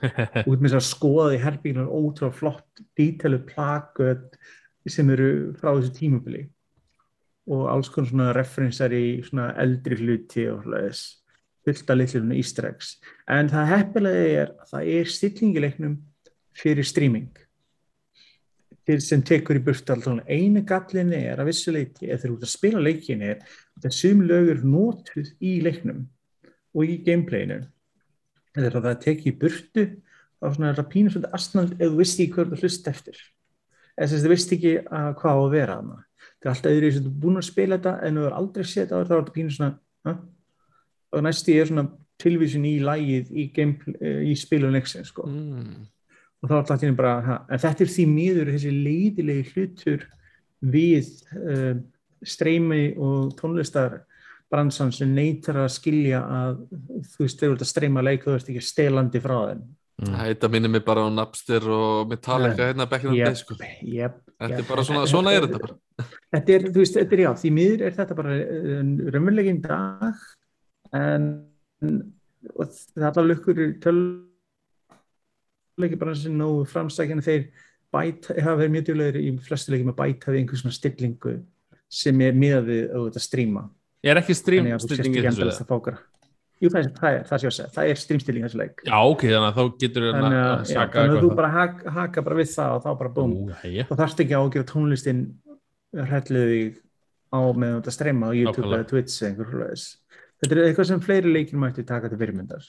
Út 0.48 0.60
með 0.60 0.74
þess 0.74 0.80
að 0.80 0.88
skoða 0.88 1.34
í 1.36 1.40
herbyggjum 1.40 1.88
ótrúlega 1.88 2.36
flott 2.36 2.84
dítalu 2.98 3.40
plakut 3.48 4.36
sem 4.88 5.10
eru 5.12 5.30
frá 5.60 5.72
þessu 5.72 5.92
tímabili 5.96 6.46
og 7.50 7.66
alls 7.72 7.90
konar 7.90 8.10
svona 8.10 8.32
referensar 8.36 8.92
í 8.94 9.20
svona 9.26 9.50
eldri 9.58 9.98
hluti 9.98 10.46
og 10.50 10.68
hlæðis 10.68 11.02
fullt 11.66 11.90
að 11.92 12.00
litlu 12.00 12.20
svona 12.22 12.38
easter 12.38 12.68
eggs. 12.70 12.90
En 13.28 13.50
það 13.50 13.72
heppilega 13.74 14.26
er 14.42 14.52
að 14.54 14.72
það 14.72 14.90
er 14.96 15.14
stillingileiknum 15.14 15.96
fyrir 16.56 16.86
streaming. 16.86 17.30
Til 18.86 18.98
sem 19.04 19.22
tekur 19.26 19.58
í 19.58 19.64
burtu 19.64 19.92
alltaf 19.92 20.22
einu 20.30 20.62
gallin 20.66 21.12
er 21.14 21.40
að 21.42 21.50
vissuleiti 21.50 22.08
eða 22.08 22.22
þegar 22.22 22.30
þú 22.30 22.36
ert 22.38 22.46
að 22.46 22.54
spila 22.54 22.84
leikin 22.84 23.26
er 23.26 23.42
að 23.82 23.96
sum 23.98 24.22
lögur 24.26 24.62
notuð 24.64 25.34
í 25.42 25.58
leiknum 25.64 26.06
og 26.74 26.86
í 26.86 27.00
gameplayinu. 27.06 27.60
Eða 28.56 28.80
það 28.80 29.02
tekið 29.04 29.30
í 29.30 29.38
burtu 29.42 29.86
þá 30.40 30.46
svona 30.54 30.70
er 30.70 30.78
það 30.78 30.92
pínur 30.94 31.14
svolítið 31.14 31.36
astnald 31.38 31.74
ef 31.76 31.90
þú 31.90 31.98
veist 31.98 32.22
ekki 32.22 32.34
hvað 32.36 32.54
þú 32.54 32.62
hlust 32.62 32.88
eftir. 32.94 33.18
Eða 33.98 34.06
þess 34.06 34.16
að 34.20 34.24
þú 34.24 34.32
veist 34.32 34.54
ekki 34.56 34.76
að 34.86 35.10
hvað 35.20 35.36
á 35.36 35.40
að 35.40 35.52
vera 35.58 35.76
þarna 35.80 35.98
það 36.40 36.48
er 36.48 36.52
alltaf 36.54 36.74
öðru 36.74 36.90
sem 36.92 37.04
þú 37.04 37.10
er 37.10 37.22
búin 37.24 37.40
að 37.40 37.48
spila 37.48 37.78
þetta 37.78 37.94
en 38.06 38.18
þú 38.18 38.26
er 38.26 38.36
aldrei 38.40 38.64
séð 38.66 38.82
þetta 38.82 39.00
þá 39.00 39.14
er 39.14 39.20
þetta 39.20 39.36
pínur 39.36 39.56
svona 39.56 39.70
ha? 40.08 40.14
og 41.10 41.24
næst 41.26 41.50
ég 41.52 41.62
er 41.62 41.70
svona 41.70 41.86
tilvísun 42.20 42.66
í 42.68 42.74
lægið 42.84 43.32
í, 43.32 43.46
gameplay, 43.56 44.12
í 44.30 44.36
spilun 44.38 44.76
leiksins 44.76 45.12
sko 45.12 45.26
mm. 45.28 45.72
og 46.40 46.50
þá 46.50 46.54
er 46.54 46.60
alltaf 46.60 46.84
bara, 46.98 47.14
ha, 47.26 47.38
en 47.48 47.64
þetta 47.64 47.86
er 47.86 47.94
því 47.96 48.06
miður 48.10 48.52
þessi 48.54 48.74
leiðilegi 48.76 49.54
hlutur 49.54 50.06
við 50.60 51.10
uh, 51.40 51.74
streymi 52.20 52.94
og 53.00 53.34
tónlistar 53.38 54.02
bransan 54.50 54.90
sem 54.92 55.12
neytar 55.14 55.62
að 55.62 55.70
skilja 55.76 56.20
að 56.20 56.64
þú 57.12 57.24
veist, 57.24 57.38
þú 57.38 57.52
ert 57.54 57.62
að 57.64 57.70
streyma 57.70 58.02
leik 58.04 58.26
þú 58.26 58.34
ert 58.34 58.50
ekki 58.50 58.64
stelandi 58.64 59.22
frá 59.22 59.38
Mm. 59.50 59.68
Þetta 60.00 60.48
minnir 60.48 60.70
mig 60.72 60.80
bara 60.86 61.02
á 61.04 61.08
Napster 61.12 61.60
og 61.68 62.08
Metallica 62.08 62.70
hérna 62.70 62.86
back 62.88 63.04
in 63.04 63.10
the 63.12 63.24
day 63.24 63.34
sko. 63.36 63.54
Þetta 63.60 64.60
er 64.62 64.68
bara 64.68 64.84
svona, 64.86 65.02
svona 65.10 65.32
er 65.36 65.42
þetta 65.44 65.60
bara. 65.60 65.74
Þetta 66.32 66.50
er, 66.54 66.60
þú 66.70 66.80
veist, 66.80 66.96
þetta 66.96 67.14
er 67.16 67.22
já, 67.26 67.30
því 67.42 67.50
miður 67.58 67.80
er 67.84 67.92
þetta 67.98 68.14
bara 68.16 68.32
uh, 68.40 68.80
raunverulegin 69.12 69.60
dag 69.64 70.16
en 70.96 71.22
það 72.96 73.26
lukkur 73.26 73.56
töluleiki 73.84 75.96
bara 76.00 76.14
sem 76.16 76.34
nógu 76.38 76.64
framstækjana 76.70 77.26
þeir 77.26 77.42
bæta, 77.92 78.28
hafa 78.38 78.56
verið 78.62 78.74
mjög 78.76 78.84
djúlegir 78.88 79.16
í 79.20 79.22
flestu 79.44 79.68
leikjum 79.74 79.92
að 79.92 80.00
bæta 80.00 80.32
við 80.32 80.40
einhver 80.40 80.58
svona 80.62 80.78
stillingu 80.78 81.32
sem 81.90 82.16
er 82.24 82.34
miðað 82.38 82.64
við 82.70 82.82
að 83.02 83.20
stríma 83.26 83.62
Ég 84.00 84.14
er 84.14 84.18
ekki 84.22 84.32
stream 84.32 84.64
þannig 84.64 84.80
að 84.80 85.60
þú 85.60 85.92
Jú, 86.60 86.68
það 86.68 86.90
það 87.00 87.14
er, 87.16 87.22
það 87.30 87.44
sé 87.46 87.66
það 87.72 87.90
er 87.90 88.00
streamstilling 88.02 88.42
í 88.42 88.48
þessu 88.48 88.58
leik 88.60 88.82
Já, 88.84 88.96
ok, 89.00 89.22
þannig 89.30 89.46
að 89.48 89.58
þá 89.58 89.78
getur 89.80 90.04
við 90.04 90.16
þannig 90.16 90.40
að 90.40 90.50
að, 90.50 90.60
já, 90.60 90.74
saka 90.74 90.98
þannig 90.98 91.14
að 91.14 91.14
þú 91.14 91.20
eitthvað 91.20 91.38
bara 91.40 91.52
haka, 91.54 91.94
haka 91.96 92.24
bara 92.26 92.38
við 92.40 92.50
það 92.52 92.74
og 92.74 92.82
þá 92.84 92.90
bara 93.00 93.12
búm 93.16 93.32
og 93.54 93.94
þarfst 94.02 94.22
ekki 94.24 94.36
á 94.36 94.40
að 94.42 94.52
gera 94.56 94.68
tónlistin 94.68 95.22
hrelluð 95.96 96.52
þig 96.52 96.78
á 97.30 97.40
með 97.54 97.74
þetta 97.78 97.94
streyma 97.94 98.30
á 98.30 98.32
YouTube 98.34 98.66
Nákvæmlega. 98.66 98.82
eða 98.82 98.90
Twitch 98.90 99.16
eða 99.22 99.30
einhver 99.30 99.50
hlutis. 99.54 99.86
Þetta 100.40 100.56
er 100.56 100.62
eitthvað 100.66 100.88
sem 100.90 101.02
fleiri 101.04 101.34
leikir 101.34 101.60
mætti 101.60 101.84
taka 101.86 102.10
til 102.10 102.18
fyrirmyndar. 102.20 102.68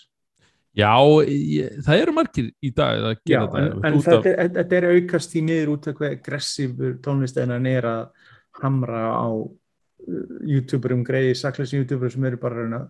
Já, 0.78 0.94
ég, 1.28 1.80
það 1.84 2.02
eru 2.06 2.14
margir 2.16 2.52
í 2.64 2.72
dag 2.76 3.02
að 3.02 3.16
Já, 3.28 3.42
gera 3.42 3.42
en, 3.44 3.50
þetta 3.52 3.88
en 3.90 3.98
út 3.98 4.06
þetta, 4.06 4.20
af, 4.22 4.30
er, 4.32 4.52
þetta 4.58 4.78
er 4.78 4.88
aukast 4.96 5.34
í 5.36 5.42
niður 5.44 5.74
út 5.74 5.90
af 5.90 5.98
hvað 5.98 6.16
aggressífur 6.16 6.94
tónlisteginan 7.04 7.68
er 7.68 7.88
að 7.90 8.30
hamra 8.62 9.02
á 9.12 9.28
uh, 9.36 10.38
YouTuberum, 10.48 11.04
greiði 11.08 11.36
sakleysi 11.42 11.82
YouTuberum 11.82 12.14
sem 12.14 12.30
eru 12.30 12.40
bara 12.40 12.68
að 12.70 12.88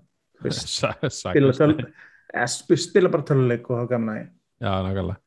spila, 0.49 1.53
töl, 1.53 1.76
eh, 2.34 2.45
sp- 2.49 2.80
spila 2.80 3.09
bara 3.09 3.23
töluleik 3.27 3.69
og 3.69 3.77
hafa 3.81 3.93
gamna 3.95 4.19
í. 4.22 4.27
Já, 4.61 4.73
nákvæmlega 4.85 5.18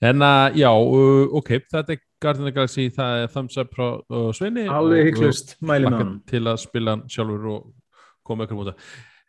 En 0.00 0.22
að, 0.24 0.54
já, 0.56 0.70
uh, 0.72 1.26
ok, 1.36 1.50
þetta 1.68 1.92
er 1.92 1.98
Guardian 2.20 2.46
of 2.46 2.48
the 2.48 2.56
Galaxy, 2.56 2.86
það 2.88 3.22
er 3.22 3.26
thumbs 3.34 3.58
up 3.60 3.74
frá 3.76 3.86
uh, 4.00 4.30
Sveini 4.32 4.64
Alveg 4.72 5.10
hygglust, 5.10 5.58
mæli 5.60 5.84
og 5.84 5.92
með 5.92 5.98
hlakka 5.98 6.04
honum. 6.06 6.22
til 6.30 6.40
að 6.48 6.60
spila 6.62 6.94
hann 6.94 7.02
sjálfur 7.12 7.48
og 7.52 7.66
koma 8.24 8.46
ykkur 8.46 8.60
múta 8.62 8.74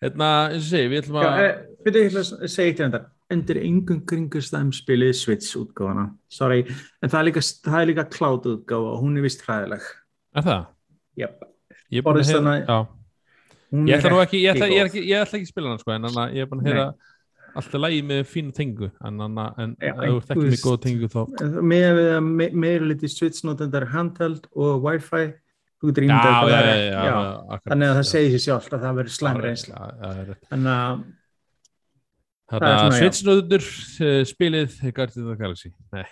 Hérna, 0.02 0.30
eins 0.49 0.64
og 0.64 0.70
segi, 0.72 0.88
við 0.90 1.03
ætlum 1.03 1.18
að 1.22 1.41
eh, 1.44 1.58
byrju, 1.86 1.99
ég 2.02 2.08
ætla 2.10 2.22
að 2.24 2.49
segja 2.49 2.72
eitt 2.72 2.80
í 2.80 2.86
þetta. 2.88 3.02
Undir 3.32 3.60
engum 3.62 3.99
kringustæðum 4.10 4.72
spilið 4.74 5.12
Switch 5.20 5.52
útgáfana. 5.60 6.08
Sorry, 6.34 6.64
en 7.03 7.12
það 7.12 7.20
er 7.20 7.28
líka, 7.28 7.44
líka 7.86 8.08
cloud 8.10 8.48
útgáfa 8.49 8.95
og 8.95 9.03
hún 9.03 9.20
er 9.20 9.28
vist 9.28 9.45
hræðileg. 9.45 9.86
Er 10.34 10.48
það? 10.48 10.66
Yep. 11.22 11.45
Ég 11.91 12.02
er 12.02 12.08
búin 12.08 12.24
að 12.24 12.88
ég 13.72 13.95
ætla 13.98 14.10
er 14.10 14.14
nú 14.15 14.22
ekki, 14.26 14.41
ég 14.43 14.56
ætla, 14.56 14.68
ég, 14.68 14.77
er 14.81 14.85
góð. 14.85 14.89
ekki, 14.91 15.02
ég 15.07 15.22
ætla 15.26 15.38
ekki 15.39 15.48
að 15.48 15.53
spila 15.53 15.69
hann 15.72 15.80
sko, 15.81 15.91
en 15.95 16.07
þannig 16.07 16.22
að 16.26 16.34
ég 16.35 16.41
er 16.45 16.49
búin 16.52 16.61
að 16.64 16.69
heyra 16.72 16.88
alltaf 17.61 17.81
lægi 17.84 18.02
með 18.07 18.22
fína 18.31 18.53
tengu 18.56 18.88
en, 19.03 19.76
ef 19.81 19.95
þú 20.02 20.35
með 20.35 20.43
veist- 20.48 20.65
góða 20.65 20.81
tengu 20.85 21.07
þá 21.11 21.22
með 21.72 21.88
við 21.98 22.10
að 22.18 22.22
me 22.27 22.49
meira 22.65 22.85
liti 22.91 23.10
Switch 23.11 23.43
notendar 23.48 23.85
handheld 23.91 24.45
og 24.56 24.84
Wi-Fi 24.85 25.23
þú 25.81 25.89
getur 25.91 26.06
ímyndað 26.07 26.52
er. 26.52 27.60
þannig 27.65 27.88
að 27.91 27.98
það 27.99 28.07
segir 28.11 28.35
sér 28.38 28.43
sjálft 28.45 28.76
að 28.77 28.85
það 28.85 28.95
verður 29.02 29.15
slæm 29.18 29.41
reynsla 29.41 29.81
þannig 30.52 30.72
að 30.76 31.03
Þannig 32.52 32.72
að 32.72 32.82
já. 32.82 32.95
Switch-nóður 32.99 33.68
spilið 34.28 34.73
Guardians 34.91 35.22
of 35.22 35.30
the 35.30 35.38
Galaxy. 35.40 35.69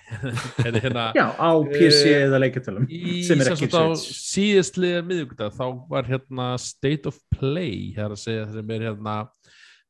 Hérna 0.64 1.06
já, 1.18 1.26
á 1.36 1.52
PC 1.68 2.00
Eh, 2.14 2.22
eða 2.28 2.40
leikjartölum 2.46 2.86
í 2.88 3.18
sem 3.28 3.42
er 3.44 3.52
ekki 3.54 3.68
Switch. 3.68 4.22
síðastlega 4.30 5.02
miðvíkudag 5.04 5.52
þá 5.58 5.66
var 5.92 6.08
hérna 6.08 6.48
State 6.64 7.12
of 7.12 7.20
Play 7.36 7.92
hér 7.98 8.16
að 8.16 8.22
segja 8.24 8.48
sem 8.54 8.72
er 8.78 8.88
hérna 8.88 9.18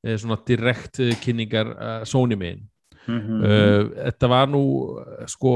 eh, 0.03 0.17
svona 0.17 0.39
direkt 0.47 0.99
kynningar 1.21 1.69
uh, 1.76 2.01
Sony 2.09 2.38
megin. 2.39 2.65
Mhm. 3.09 3.39
uh, 3.45 3.85
þetta 4.09 4.27
var 4.30 4.49
nú 4.51 4.63
sko 5.30 5.53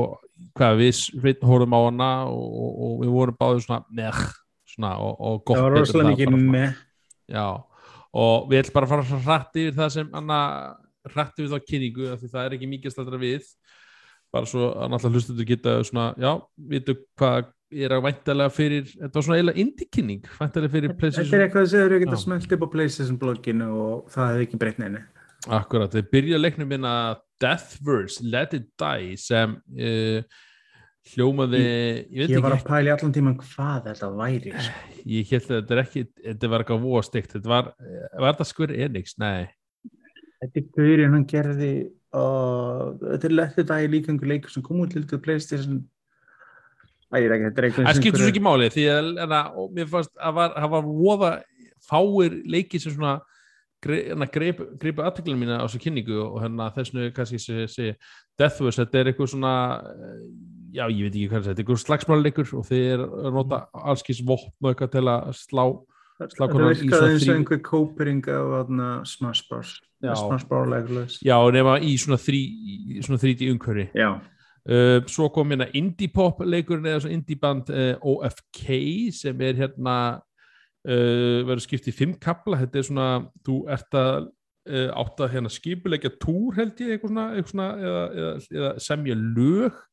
hvað 0.58 0.80
við 0.80 1.44
horfum 1.46 1.76
á 1.78 1.80
hana 1.90 2.12
og, 2.30 2.48
og, 2.54 2.72
og 2.86 2.96
við 3.04 3.12
vorum 3.14 3.38
báðið 3.38 3.66
svona 3.68 3.84
með 3.94 4.24
svona 4.74 4.96
og, 5.02 5.14
og 5.22 5.44
gott 5.46 5.60
það 5.60 5.68
var 5.68 5.76
rosalega 5.78 6.14
mikið 6.14 6.50
með 6.54 6.74
Já, 7.34 7.46
og 8.20 8.50
við 8.50 8.60
ætlum 8.64 8.76
bara 8.76 8.88
að 8.90 8.92
fara 8.94 9.20
hrætt 9.28 9.60
yfir 9.62 9.76
það 9.78 9.92
sem 9.96 10.10
anna, 10.20 10.40
hrætt 11.12 11.42
yfir 11.42 11.52
þá 11.54 11.68
kynningu 11.72 12.12
af 12.14 12.22
því 12.22 12.32
það 12.36 12.46
er 12.48 12.56
ekki 12.58 12.72
mikið 12.76 12.96
stættra 12.96 13.20
við. 13.22 13.50
Bara 14.34 14.50
svo 14.50 14.70
að 14.72 14.94
náttúrulega 14.94 15.20
hlustundur 15.20 15.50
geta 15.50 15.76
svona, 15.86 16.08
já, 16.18 16.32
vitu 16.72 16.96
hvað 17.20 17.52
er 17.74 17.94
að 17.96 18.06
væntalega 18.08 18.54
fyrir, 18.54 18.88
þetta 18.92 19.18
var 19.18 19.26
svona 19.26 19.40
eiginlega 19.40 19.64
indie 19.64 19.90
kynning, 19.94 20.24
væntalega 20.38 20.74
fyrir 20.74 20.90
þetta 20.90 20.96
er 20.96 21.02
PlayStation. 21.02 21.44
eitthvað 21.46 21.68
sem 21.72 21.84
þau 21.84 22.00
geta 22.04 22.18
Já. 22.18 22.22
smelt 22.24 22.56
upp 22.56 22.64
á 22.64 22.70
PlayStation 22.76 23.20
blogginu 23.22 23.68
og 23.84 24.10
það 24.14 24.32
hefði 24.32 24.48
ekki 24.48 24.62
breytt 24.62 24.82
neina 24.82 25.04
Akkurat, 25.54 25.92
þeir 25.92 26.10
byrja 26.14 26.40
leiknum 26.40 26.70
minna 26.72 26.94
Deathverse, 27.44 28.24
Let 28.24 28.54
It 28.56 28.70
Die 28.80 29.18
sem 29.20 29.58
uh, 29.60 30.44
hljómaði 31.14 31.64
ég 31.64 32.22
veit 32.24 32.36
ég 32.38 32.46
var 32.46 32.56
að 32.56 32.68
pæla 32.70 32.88
í 32.88 32.94
allan 32.94 33.16
tíman 33.16 33.36
hvað 33.42 33.90
þetta 33.90 34.12
væri 34.16 34.54
sko. 34.54 34.78
ég 35.16 35.34
held 35.34 35.50
að 35.50 35.58
þetta 35.58 35.76
er 35.76 35.84
ekki 35.84 36.06
þetta 36.22 36.54
var 36.54 36.64
eitthvað 36.64 37.10
stygt, 37.10 37.36
þetta 37.36 37.52
var 37.52 37.74
eh, 37.74 38.08
var 38.24 38.30
þetta 38.32 38.50
Square 38.54 38.80
Enix, 38.86 39.18
nei 39.20 39.50
þetta 40.44 40.62
er 40.62 40.70
gaurinn 40.78 41.18
hann 41.18 41.26
gerði 41.30 41.74
og 42.14 43.02
þetta 43.02 43.30
er 43.30 43.36
letið 43.40 43.68
dag 43.72 43.88
í 43.88 43.92
líkangu 43.96 44.30
leikur 44.30 44.54
sem 44.54 44.66
kom 44.66 44.84
út 44.84 44.94
til 44.94 45.04
er 47.24 47.34
þetta 47.48 47.62
er 47.62 47.68
eitthvað 47.68 47.88
Það 47.90 48.00
skiptur 48.00 48.24
svo 48.24 48.32
ekki 48.32 48.44
máli 48.44 48.72
því 48.74 48.88
að 48.94 49.34
mér 49.74 49.92
fannst 49.92 50.14
að 50.18 50.40
var, 50.40 50.56
það 50.58 50.74
var 50.74 50.88
voða 50.88 51.32
fáir 51.84 52.40
leikir 52.50 52.82
sem 52.82 52.96
svona 52.96 53.20
hérna, 53.84 54.28
greip, 54.32 54.62
greipu 54.80 55.04
aðteklinu 55.04 55.42
mína 55.42 55.60
á 55.60 55.66
þessu 55.66 55.82
kynningu 55.84 56.20
og 56.24 56.38
hérna 56.44 56.70
þessnu 56.76 57.10
kannski 57.16 57.40
sé, 57.42 57.66
sé 57.68 57.94
Deathverse, 58.40 58.82
þetta 58.82 59.00
er 59.00 59.10
eitthvað 59.12 59.32
svona 59.34 59.56
eh, 59.92 60.22
já, 60.78 60.86
ég 60.88 61.02
veit 61.06 61.18
ekki 61.18 61.32
hvað 61.32 61.48
þetta 61.50 61.54
er 61.54 61.64
eitthvað 61.66 61.82
slagsmáleikur 61.84 62.54
og 62.60 62.68
þeir 62.70 63.04
nota 63.36 63.60
allskis 63.92 64.24
vopn 64.26 64.54
og 64.64 64.72
eitthvað 64.72 64.94
til 64.96 65.06
að 65.12 65.34
slá 65.38 65.66
í 66.32 66.84
virkaði 66.84 67.10
eins 67.14 67.26
og 67.28 67.36
einhver 67.38 67.64
kópering 67.66 68.28
af 68.32 69.08
Smash 69.10 69.48
Já. 70.04 70.14
Smash 70.20 70.48
Bros. 70.50 70.68
Leikulegs 70.68 71.18
já, 71.24 71.38
nema 71.56 71.78
í 71.80 71.94
svona, 72.00 72.20
þrí, 72.20 72.40
í 72.98 73.04
svona 73.06 73.22
3D 73.22 73.52
umhverfi. 73.54 73.90
Já, 73.96 74.12
Uh, 74.64 75.02
svo 75.12 75.26
kom 75.28 75.50
hérna 75.52 75.66
indie 75.76 76.08
pop 76.08 76.38
leikurinn 76.40 76.86
eða 76.88 77.10
indie 77.12 77.36
band 77.36 77.68
uh, 77.68 77.98
OFK 78.00 78.70
sem 79.12 79.42
er 79.44 79.58
hérna 79.58 79.96
uh, 80.88 81.42
verður 81.44 81.66
skipt 81.66 81.90
í 81.92 81.94
fimm 81.96 82.14
kapla 82.16 82.62
þetta 82.62 82.80
er 82.80 82.86
svona, 82.88 83.08
þú 83.44 83.58
ert 83.76 83.98
að 84.00 84.30
uh, 84.70 84.88
átt 85.02 85.20
að 85.20 85.34
hérna 85.36 85.52
skipulegja 85.52 86.14
túr 86.16 86.56
held 86.56 86.80
ég 86.80 86.94
eitthvað 86.96 87.12
svona, 87.12 87.26
eitthvað 87.34 87.52
svona 87.52 87.68
eða, 87.90 88.06
eða, 88.14 88.32
eða 88.56 88.72
semja 88.88 89.20
lög 89.20 89.84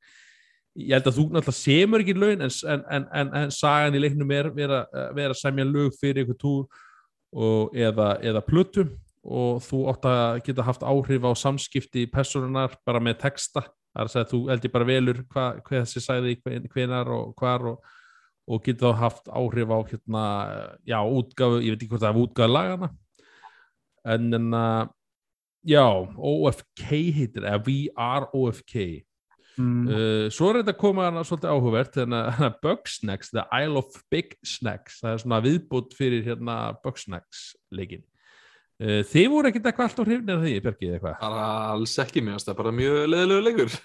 ég 0.78 0.94
held 0.94 1.08
að 1.10 1.16
þú 1.18 1.24
náttúrulega 1.26 1.56
semur 1.56 2.04
ekki 2.04 2.14
lögin 2.16 2.46
en, 2.46 2.54
en, 2.70 3.06
en, 3.10 3.30
en, 3.40 3.52
sagan 3.54 3.96
í 3.96 4.02
leiknum 4.02 4.32
er 4.34 4.50
vera, 4.54 4.80
vera 5.16 5.36
semja 5.36 5.66
lög 5.66 5.96
fyrir 5.98 6.22
eitthvað 6.22 6.40
túr 6.42 7.70
eða, 7.74 8.12
eða 8.22 8.44
plötu. 8.46 8.86
Og 9.20 9.60
þú 9.66 9.82
átt 9.92 10.06
að 10.08 10.38
geta 10.46 10.64
haft 10.64 10.84
áhrif 10.86 11.26
á 11.28 11.32
samskipti 11.36 12.06
personunar 12.08 12.78
bara 12.88 13.02
með 13.04 13.18
texta. 13.26 13.66
Það 13.90 14.00
er 14.00 14.06
að 14.08 14.12
segja 14.14 14.24
að 14.24 14.30
þú 14.32 14.40
held 14.48 14.64
ég 14.64 14.72
bara 14.76 14.88
velur 14.88 15.20
hva, 15.34 15.46
hvað 15.66 15.82
þessi 15.82 16.02
sagði 16.04 16.36
hven- 16.40 16.68
hvenar 16.72 17.10
og 17.12 17.34
hvar 17.36 17.66
og, 17.72 17.92
og 18.48 18.62
getur 18.64 18.94
þá 18.94 19.02
haft 19.02 19.28
áhrif 19.28 19.74
á 19.74 19.78
hérna, 19.90 20.24
já, 20.86 20.98
útgáfu 21.02 21.60
ég 21.60 21.74
veit 21.74 21.82
ekki 21.82 21.90
hvort 21.90 22.04
það 22.06 22.14
er 22.14 22.22
útgáfu 22.22 22.54
lagana 22.54 22.90
en 24.08 24.32
en 24.34 24.54
að 24.56 24.92
já, 25.68 25.84
OFK 26.16 26.86
heitir 26.86 27.44
eða 27.44 27.60
VROFK 27.66 29.04
mm, 29.56 29.80
uh, 29.88 30.26
svo 30.34 30.50
er 30.50 30.60
þetta 30.60 30.74
að 30.76 30.82
koma 30.84 31.08
hana 31.08 31.24
svolítið 31.26 31.54
áhugavert 31.54 31.98
þannig 31.98 32.44
að 32.46 32.60
Bugsnax, 32.66 33.32
The 33.34 33.46
Isle 33.62 33.82
of 33.82 33.98
Big 34.12 34.36
Snacks. 34.46 35.00
Það 35.02 35.16
er 35.16 35.24
svona 35.24 35.42
viðbútt 35.46 35.98
fyrir 35.98 36.24
hérna 36.28 36.60
Bugsnax 36.84 37.50
leikin 37.74 38.04
uh, 38.80 39.00
þið 39.10 39.26
voru 39.32 39.50
ekkert 39.50 39.68
eitthvað 39.70 39.88
allt 39.88 40.00
á 40.00 40.04
hrifnir 40.06 40.36
af 40.36 40.44
því, 40.44 40.54
Björkið 40.64 40.94
eitthvað? 40.96 41.16
Bara 41.22 41.44
alls 41.74 41.96
ekki 42.04 42.22
mér, 42.24 42.40
það 42.40 42.52
er 42.52 42.58
bara 42.60 42.72
mjög 42.78 42.98
leðilegu 43.12 43.44
leikur. 43.48 43.76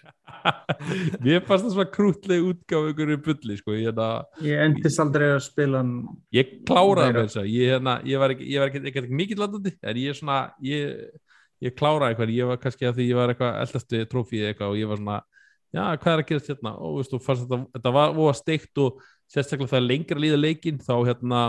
Mér 1.25 1.43
fannst 1.45 1.65
það 1.65 1.73
svona 1.73 1.87
krútleg 1.93 2.47
útgáfu 2.49 2.91
ykkur 2.93 3.13
í 3.15 3.19
bulli, 3.25 3.59
sko, 3.59 3.75
ég, 3.75 3.89
hérna, 3.89 4.09
ég 4.45 4.63
endist 4.65 5.01
aldrei 5.01 5.27
að 5.33 5.43
spila 5.47 5.81
hann 5.81 5.93
ég 6.35 6.57
kláraði 6.67 7.15
með 7.15 7.21
þess 7.27 7.41
að 7.41 7.51
ég, 7.51 7.71
hérna, 7.75 7.95
ég 8.05 8.21
var 8.21 8.35
ekki, 8.35 8.49
ég 8.51 8.63
var 8.63 8.71
ekki, 8.71 8.83
ekki, 8.83 9.03
ekki 9.03 9.21
mikið 9.21 9.43
landandi, 9.43 9.75
en 9.81 10.01
ég 10.01 10.19
svona, 10.19 10.39
ég, 10.65 10.83
ég 11.65 11.77
kláraði 11.79 12.13
eitthvað, 12.13 12.35
ég 12.35 12.51
var 12.51 12.61
kannski 12.61 12.89
að 12.89 12.99
því 12.99 13.09
ég 13.09 13.19
var 13.19 13.33
eitthvað 13.33 13.59
eldastu 13.63 14.03
já, 15.75 15.83
hvað 16.01 16.11
er 16.13 16.23
að 16.23 16.27
gerast 16.31 16.49
hérna, 16.51 16.73
og 16.79 16.97
veistu, 16.99 17.19
fannst 17.23 17.45
þetta, 17.45 17.61
þetta 17.75 17.93
var 17.97 18.15
voða 18.15 18.35
steikt 18.39 18.81
og 18.83 19.01
sérstaklega 19.31 19.73
það 19.73 19.81
er 19.81 19.87
lengra 19.89 20.21
líða 20.23 20.39
leikinn, 20.41 20.81
þá 20.85 20.95
hérna, 21.09 21.41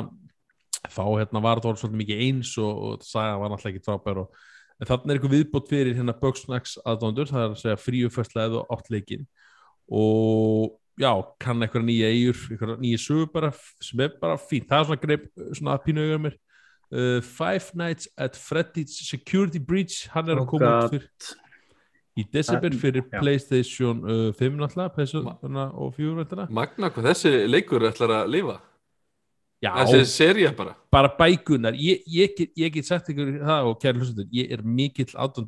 þá 0.86 1.04
hérna 1.20 1.42
var 1.44 1.60
þetta 1.60 1.70
orðið 1.72 1.82
svolítið 1.84 2.00
mikið 2.02 2.24
eins 2.26 2.52
og, 2.62 2.82
og 2.88 3.06
saga 3.06 3.38
var 3.42 3.52
náttúrulega 3.52 3.76
ekki 3.76 3.86
frábær 3.86 4.22
og 4.24 4.40
þannig 4.86 5.12
er 5.12 5.16
eitthvað 5.16 5.36
viðbót 5.36 5.70
fyrir 5.72 5.96
hérna 5.96 6.14
Bugsnax 6.20 6.74
aðdóndur, 6.84 7.30
það 7.30 7.44
er 7.44 7.54
að 7.54 7.60
segja 7.62 7.78
fríufærsla 7.80 8.48
eða 8.50 8.64
átt 8.74 8.90
leikinn. 8.92 9.22
Og 9.88 10.74
já, 11.00 11.12
kann 11.40 11.64
eitthvað 11.64 11.86
nýja 11.88 12.10
eigur 12.12 12.42
eitthvað 12.50 12.82
nýja 12.82 13.00
sögur 13.00 13.30
bara 13.32 13.52
sem 13.84 14.02
er 14.04 14.12
bara 14.20 14.36
fínt, 14.40 14.68
það 14.68 14.82
er 14.82 14.88
svona 14.90 15.02
greip 15.06 15.26
svona 15.56 15.78
pínu 15.84 16.04
auðvitað 16.04 16.22
mér. 16.26 16.36
Uh, 16.86 17.18
Five 17.24 17.72
Nights 17.74 18.06
at 18.16 18.36
Freddy's 18.38 19.00
Security 19.08 19.58
Breach 19.58 20.04
hann 20.12 20.28
er 20.30 20.38
að 20.38 20.44
Oh 20.44 20.50
koma 20.52 20.68
God. 20.68 20.84
út 20.84 20.92
fyrir 20.94 21.08
í 22.16 22.24
desember 22.32 22.76
fyrir 22.80 23.04
já. 23.04 23.20
Playstation 23.20 24.00
uh, 24.04 24.30
5 24.38 24.56
náttúrulega, 24.62 24.94
Playstation 24.94 25.60
og 25.66 25.92
4 25.98 26.16
veitina. 26.20 26.48
Magna 26.50 26.90
hvað 26.94 27.12
þessi 27.12 27.34
leikur 27.50 27.84
ætlar 27.90 28.22
að 28.22 28.32
lifa 28.36 28.56
já, 29.62 29.70
þessi 29.80 30.00
seria 30.10 30.50
bara 30.56 30.74
bara 30.92 31.10
bækunar 31.16 31.76
ég, 31.80 32.02
ég, 32.12 32.32
get, 32.36 32.52
ég 32.58 32.72
get 32.74 32.88
sagt 32.88 33.08
ykkur 33.12 33.30
það 33.40 33.68
og 33.70 33.78
kæri 33.82 34.00
hlustundur, 34.00 34.26
ég 34.36 34.52
er 34.52 34.64
mikill 34.64 35.12
at 35.16 35.40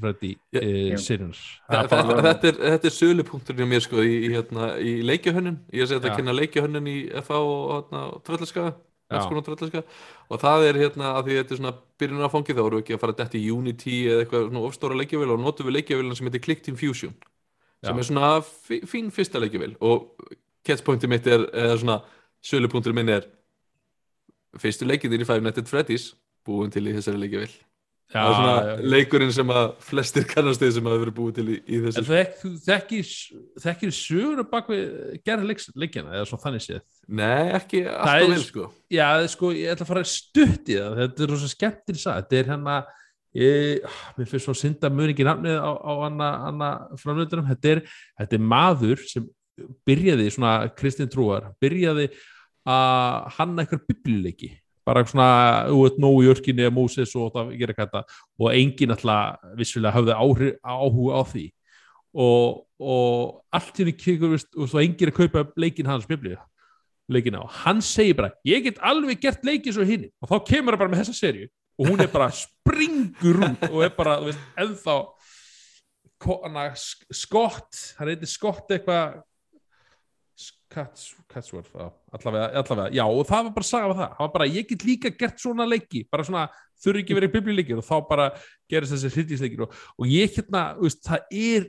Freddy 0.00 0.34
Já. 0.52 0.60
uh, 0.60 0.96
seriunar 1.00 1.40
þetta, 1.70 2.02
þetta 2.28 2.50
er, 2.52 2.60
er 2.76 2.96
sölupunkturinn 2.98 3.64
hjá 3.64 3.70
mér 3.72 3.86
sko 3.86 4.04
í, 4.04 4.18
í, 4.26 4.32
hérna, 4.34 4.74
í 4.80 4.98
leikjahönnun 5.06 5.62
ég 5.72 5.84
er 5.84 5.88
að 5.88 5.96
þetta 5.96 6.18
kynna 6.18 6.36
leikjahönnun 6.36 6.92
í 6.92 6.98
FA 7.24 7.40
og, 7.40 7.64
hérna, 7.76 8.04
og 8.12 8.26
Tröllaskaga 8.26 8.74
Já. 8.74 8.82
Og 9.06 10.40
það 10.42 10.64
er 10.66 10.78
hérna 10.80 11.12
að 11.18 11.28
því 11.28 11.34
þetta 11.38 11.54
er 11.54 11.60
svona 11.60 11.74
byrjun 12.00 12.24
af 12.26 12.32
fangið 12.34 12.56
þá 12.58 12.62
við 12.66 12.78
ekki 12.80 12.96
að 12.96 13.02
fara 13.04 13.16
dætt 13.20 13.36
í 13.38 13.42
Unity 13.54 13.96
eða 14.10 14.24
eitthvað 14.24 14.46
svona 14.48 14.64
ofstóra 14.66 14.98
leikjavél 14.98 15.30
og 15.36 15.40
notum 15.44 15.68
við 15.68 15.76
leikjavélina 15.78 16.16
sem 16.18 16.26
heitir 16.26 16.42
Clickteam 16.46 16.76
Fusion 16.80 17.14
sem 17.84 17.94
Já. 17.94 18.00
er 18.02 18.08
svona 18.08 18.30
fí- 18.42 18.82
fín 18.88 19.12
fyrsta 19.14 19.38
leikjavél. 19.38 19.76
Og 19.80 20.10
catchpointið 20.66 21.08
mitt 21.12 21.26
er 21.30 21.46
eða 21.52 21.76
svona 21.78 21.98
sölupunkturinn 22.42 22.98
minn 22.98 23.12
er 23.14 23.28
fyrstu 24.58 24.88
leikinir 24.88 25.22
í 25.22 25.28
Five 25.28 25.44
Nights 25.44 25.58
at 25.62 25.70
Freddy's 25.70 26.08
búin 26.46 26.72
til 26.72 26.86
í 26.88 26.94
þessari 26.96 27.20
leikjavél 27.22 27.52
já, 28.12 28.16
það 28.16 28.28
er 28.28 28.36
svona 28.36 28.56
já. 28.56 28.82
leikurinn 28.94 29.32
sem 29.36 29.52
að 29.54 29.70
flestir 29.86 30.26
kannast 30.30 30.62
þið 30.62 30.74
sem 30.76 30.90
hafa 30.90 31.00
verið 31.02 31.16
búið 31.16 31.38
til 31.38 31.46
í, 31.46 31.56
í 31.66 31.80
þessu. 31.84 32.02
En 32.02 32.58
þekkir, 32.66 33.14
þekkir 33.64 33.94
sögur 33.98 34.44
bak 34.50 34.70
við 34.72 34.84
gerð 35.26 35.48
leiks, 35.50 35.70
leikjana 35.78 36.14
eða 36.18 36.28
svo 36.30 36.40
þannig 36.42 36.66
séð? 36.66 36.84
Nei, 37.06 37.52
ekki 37.58 37.82
Það 37.86 38.12
alltaf 38.12 38.34
vel 38.34 38.44
sko. 38.44 38.68
Já, 38.92 39.08
sko, 39.32 39.52
ég 39.56 39.74
ætla 39.74 39.88
að 39.88 39.92
fara 39.94 40.06
stutt 40.10 40.70
í 40.70 40.78
það 40.78 41.00
þetta 41.02 41.26
er 41.26 41.34
rosa 41.34 41.50
skemmtir 41.52 42.00
sað 42.02 42.22
þetta 42.22 42.40
er 42.40 42.52
hérna 42.52 42.76
ég, 43.36 43.96
mér 44.16 44.30
finnst 44.30 44.48
svo 44.48 44.54
synda 44.56 44.90
mjög 44.92 45.14
ekki 45.14 45.26
nafnið 45.26 45.58
á, 45.60 45.70
á 45.76 45.92
hana 46.06 46.70
framlöndunum 47.00 47.50
þetta 47.50 47.74
er, 47.74 47.82
þetta 48.22 48.38
er 48.38 48.46
maður 48.54 49.02
sem 49.10 49.26
byrjaði 49.88 50.30
svona 50.32 50.54
Kristinn 50.76 51.10
Trúar 51.12 51.50
byrjaði 51.62 52.10
að 52.66 53.28
hanna 53.38 53.64
eitthvað 53.64 53.86
biblíuleiki 53.90 54.50
bara 54.86 55.02
svona, 55.08 55.28
veit, 55.74 55.96
nógu 56.02 56.22
jörkinni 56.28 56.62
eða 56.66 56.74
Móses 56.76 57.12
og 57.18 57.32
það 57.34 57.52
gera 57.58 57.74
eitthvað 57.74 57.90
þetta. 57.90 58.18
Og 58.40 58.50
enginn 58.54 58.94
alltaf 58.94 59.54
vissulega 59.58 59.94
hafði 59.96 60.16
áhuga 60.62 61.18
á 61.18 61.22
því. 61.32 61.46
Og, 62.16 62.62
og 62.80 63.40
allt 63.52 63.76
hérna 63.82 63.92
kemur 64.00 64.38
og 64.38 64.68
svo 64.70 64.80
enginn 64.80 65.10
að 65.12 65.18
kaupa 65.18 65.42
leikin 65.60 65.90
hans 65.90 66.06
biblíu 66.08 66.38
leikina 67.12 67.38
og 67.44 67.50
hann 67.62 67.78
segir 67.84 68.16
bara 68.18 68.32
ég 68.48 68.64
get 68.64 68.80
alveg 68.82 69.20
gert 69.22 69.44
leiki 69.46 69.70
svo 69.70 69.84
hinn 69.86 70.08
og 70.18 70.26
þá 70.32 70.40
kemur 70.48 70.74
það 70.74 70.80
bara 70.80 70.90
með 70.90 71.02
þessa 71.04 71.12
serju 71.20 71.44
og 71.78 71.90
hún 71.90 72.00
er 72.02 72.08
bara 72.10 72.26
springur 72.34 73.38
út 73.46 73.62
og 73.68 73.84
er 73.86 73.92
bara, 73.94 74.16
ennþá 74.58 74.96
ko- 76.24 76.40
hana, 76.42 76.64
Sk- 76.74 77.06
Scott 77.14 77.82
hann 78.00 78.10
heitir 78.10 78.26
Scott 78.32 78.72
eitthvað 78.74 79.20
Cats, 80.68 81.14
Catsworth 81.30 81.70
já, 81.72 81.86
allavega, 82.12 82.48
allavega, 82.60 82.90
já 82.92 83.04
og 83.06 83.22
það 83.28 83.46
var 83.46 83.52
bara 83.54 83.66
saga 83.68 83.86
af 83.88 83.96
það, 83.96 84.10
það 84.16 84.24
var 84.24 84.32
bara, 84.34 84.48
ég 84.50 84.66
get 84.68 84.84
líka 84.84 85.12
gert 85.16 85.40
svona 85.40 85.64
leiki, 85.68 86.02
bara 86.12 86.26
svona, 86.26 86.42
þurfi 86.82 87.04
ekki 87.04 87.16
verið 87.16 87.32
biblíuleikir 87.36 87.80
og 87.80 87.86
þá 87.86 87.94
bara 88.10 88.26
gerist 88.68 88.92
þessi 88.92 89.12
hryllingsleikir 89.14 89.64
og, 89.64 89.78
og 89.96 90.10
ég 90.10 90.34
hérna, 90.36 90.64
veist, 90.82 91.00
það 91.06 91.38
er 91.40 91.68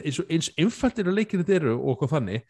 eins 0.00 0.22
og 0.22 0.32
eins 0.32 0.50
einfaldir 0.56 1.10
að 1.10 1.18
leikir 1.18 1.42
þetta 1.42 1.56
eru 1.58 1.74
og 1.76 1.92
eitthvað 1.92 2.14
þannig 2.14 2.48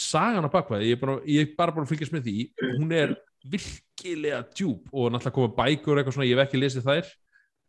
sagan 0.00 0.46
á 0.46 0.50
bakvæði, 0.50 0.90
ég 0.94 1.06
ég 1.30 1.44
er 1.44 1.54
bara 1.58 1.74
búin 1.76 1.86
að 1.86 1.92
fylgjast 1.94 2.14
með 2.14 2.26
því, 2.26 2.36
hún 2.80 2.94
er 2.96 3.14
virkilega 3.50 4.42
djúb 4.50 4.90
og 4.90 5.12
náttúrulega 5.12 5.36
koma 5.36 5.54
bækur 5.60 6.00
eitthvað 6.00 6.16
svona, 6.18 6.28
ég 6.28 6.38
hef 6.38 6.48
ekki 6.48 6.60
lesið 6.64 6.88
þær 6.90 7.14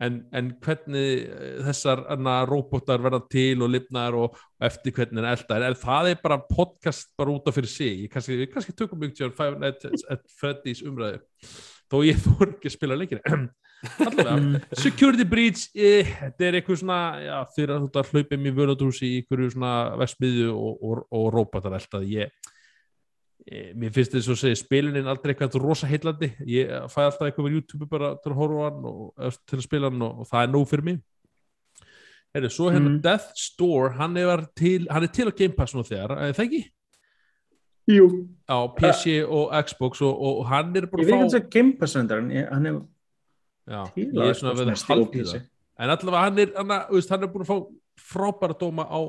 en, 0.01 0.19
en 0.35 0.51
hvernig 0.63 1.25
eh, 1.25 1.57
þessar 1.67 2.03
róbótar 2.49 3.03
verða 3.03 3.21
til 3.31 3.61
og 3.61 3.71
lifnar 3.73 4.17
og, 4.17 4.37
og 4.37 4.67
eftir 4.67 4.95
hvernig 4.97 5.23
er 5.23 5.31
eldar? 5.35 5.67
En 5.67 5.77
það 5.77 6.11
er 6.11 6.21
bara 6.23 6.41
podcast 6.45 7.11
bara 7.17 7.33
út 7.33 7.49
af 7.49 7.57
fyrir 7.57 7.71
sig. 7.71 8.05
Ég 8.05 8.13
kannski, 8.13 8.39
við 8.39 8.53
kannski 8.53 8.75
tökum 8.77 9.01
mjög 9.01 9.17
Freddy's 10.39 10.83
umræðu. 10.85 11.21
Þó 11.91 11.99
ég 12.07 12.21
þú 12.25 12.37
ekki 12.47 12.71
að 12.71 12.77
spila 12.77 12.99
leikir 12.99 13.21
allavega, 14.05 14.61
Security 14.77 15.25
Breach 15.25 15.69
eh, 15.73 16.05
þetta 16.05 16.47
er 16.47 16.57
eitthvað 16.59 16.81
svona 16.83 16.99
já, 17.21 17.35
þegar 17.55 17.79
þú 17.79 17.87
ert 17.87 17.99
að 18.01 18.11
hlaupa 18.11 18.37
um 18.37 18.45
í 18.45 18.53
völadúsi 18.57 19.07
í 19.07 19.21
einhverju 19.21 19.53
svona 19.55 19.73
versmiðu 19.97 20.51
og, 20.53 20.83
og, 20.85 21.01
og 21.17 21.29
róbótar 21.33 21.77
eldað 21.77 22.05
ég 22.11 22.50
mér 23.75 23.91
finnst 23.95 24.13
þess 24.13 24.29
að 24.29 24.37
segja 24.43 24.59
spilunin 24.59 25.07
aldrei 25.09 25.33
eitthvað 25.33 25.55
rosa 25.63 25.87
heillandi. 25.89 26.29
Ég 26.45 26.69
fæ 26.93 26.99
alltaf 27.07 27.25
eitthvað 27.27 27.47
með 27.47 27.55
YouTube 27.57 27.87
bara 27.89 28.11
til 28.21 28.31
að 28.31 28.37
horfa 28.41 28.59
á 28.61 28.65
hann 28.69 28.85
og 28.85 29.39
til 29.49 29.57
að 29.57 29.63
spila 29.65 29.89
hann 29.89 30.01
og, 30.05 30.19
og 30.21 30.29
það 30.29 30.43
er 30.45 30.51
nóg 30.53 30.67
fyrir 30.69 30.83
mig. 30.91 30.99
Heru, 32.35 32.47
svo 32.53 32.69
hérna 32.71 32.89
Mm. 32.93 33.01
Death 33.03 33.31
Store 33.35 33.89
hann 33.97 34.15
er 34.17 34.45
til, 34.55 34.85
hann 34.89 35.03
er 35.03 35.11
til 35.11 35.27
á 35.27 35.33
Game 35.35 35.53
Pass 35.57 35.73
nú 35.75 35.83
þegar, 35.83 36.13
er 36.29 36.31
það 36.37 36.45
ekki? 36.45 36.61
Jú, 37.91 38.05
á 38.47 38.57
PC 38.77 39.17
og 39.25 39.49
Xbox 39.65 40.01
og, 40.05 40.21
og 40.21 40.45
hann 40.47 40.69
er 40.77 40.85
ég 40.85 40.91
bara 40.93 41.03
veit 41.03 41.11
að 41.11 41.25
ekki 41.25 41.33
fá 41.33 41.39
að 41.41 41.49
Game 41.51 41.73
Pass 41.81 41.95
ég- 41.97 42.51
hann 42.53 42.65
er 42.69 42.77
já, 43.67 43.81
til 43.95 44.05
ég 44.13 44.29
er 44.29 44.33
svona 44.37 44.53
að 44.53 44.71
Xbox 44.77 44.85
haldið 44.87 45.25
það 45.33 45.41
en 45.81 45.89
allavega 45.89 46.23
hann 46.23 46.39
er, 46.39 46.51
hann 47.09 47.23
er 47.25 47.27
búin 47.33 47.43
að 47.43 47.49
fá 47.49 47.57
frábæra 48.13 48.55
dóma 48.61 48.85
á 48.87 49.01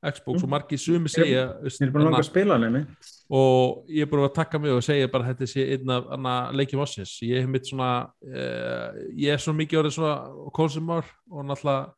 Xbox 0.00 0.40
Mm. 0.40 0.44
og 0.44 0.48
margir 0.48 0.78
sumi 0.80 1.08
segja 1.12 1.42
Ég 1.60 1.80
er 1.82 1.90
bara 1.92 2.04
hann- 2.04 2.12
langa 2.12 2.22
að 2.22 2.30
spila 2.30 2.54
einmitt. 2.56 2.86
og 3.30 3.84
ég 3.88 4.02
er 4.02 4.06
búin 4.06 4.24
að 4.24 4.34
taka 4.34 4.58
mig 4.58 4.72
og 4.72 4.82
segja 4.82 5.08
bara 5.12 5.24
að 5.24 5.34
þetta 5.34 5.46
sé 5.46 5.66
einn 5.74 5.90
af 5.90 6.54
leikjum 6.56 6.80
ásins 6.80 7.12
ég 7.22 7.40
hef 7.40 7.48
mitt 7.48 7.66
svona 7.68 8.08
uh, 8.24 8.92
ég 9.12 9.32
er 9.32 9.36
svona 9.36 9.58
mikið 9.60 9.78
orðið 9.82 9.96
svona 9.98 10.50
konsumar 10.56 11.04
og 11.30 11.44
náttúrulega 11.44 11.92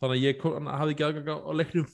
þannig 0.00 0.16
að 0.16 0.24
ég 0.26 0.44
hafði 0.44 0.94
ekki 0.94 1.06
aðgang 1.08 1.40
á 1.40 1.52
leiknum 1.56 1.86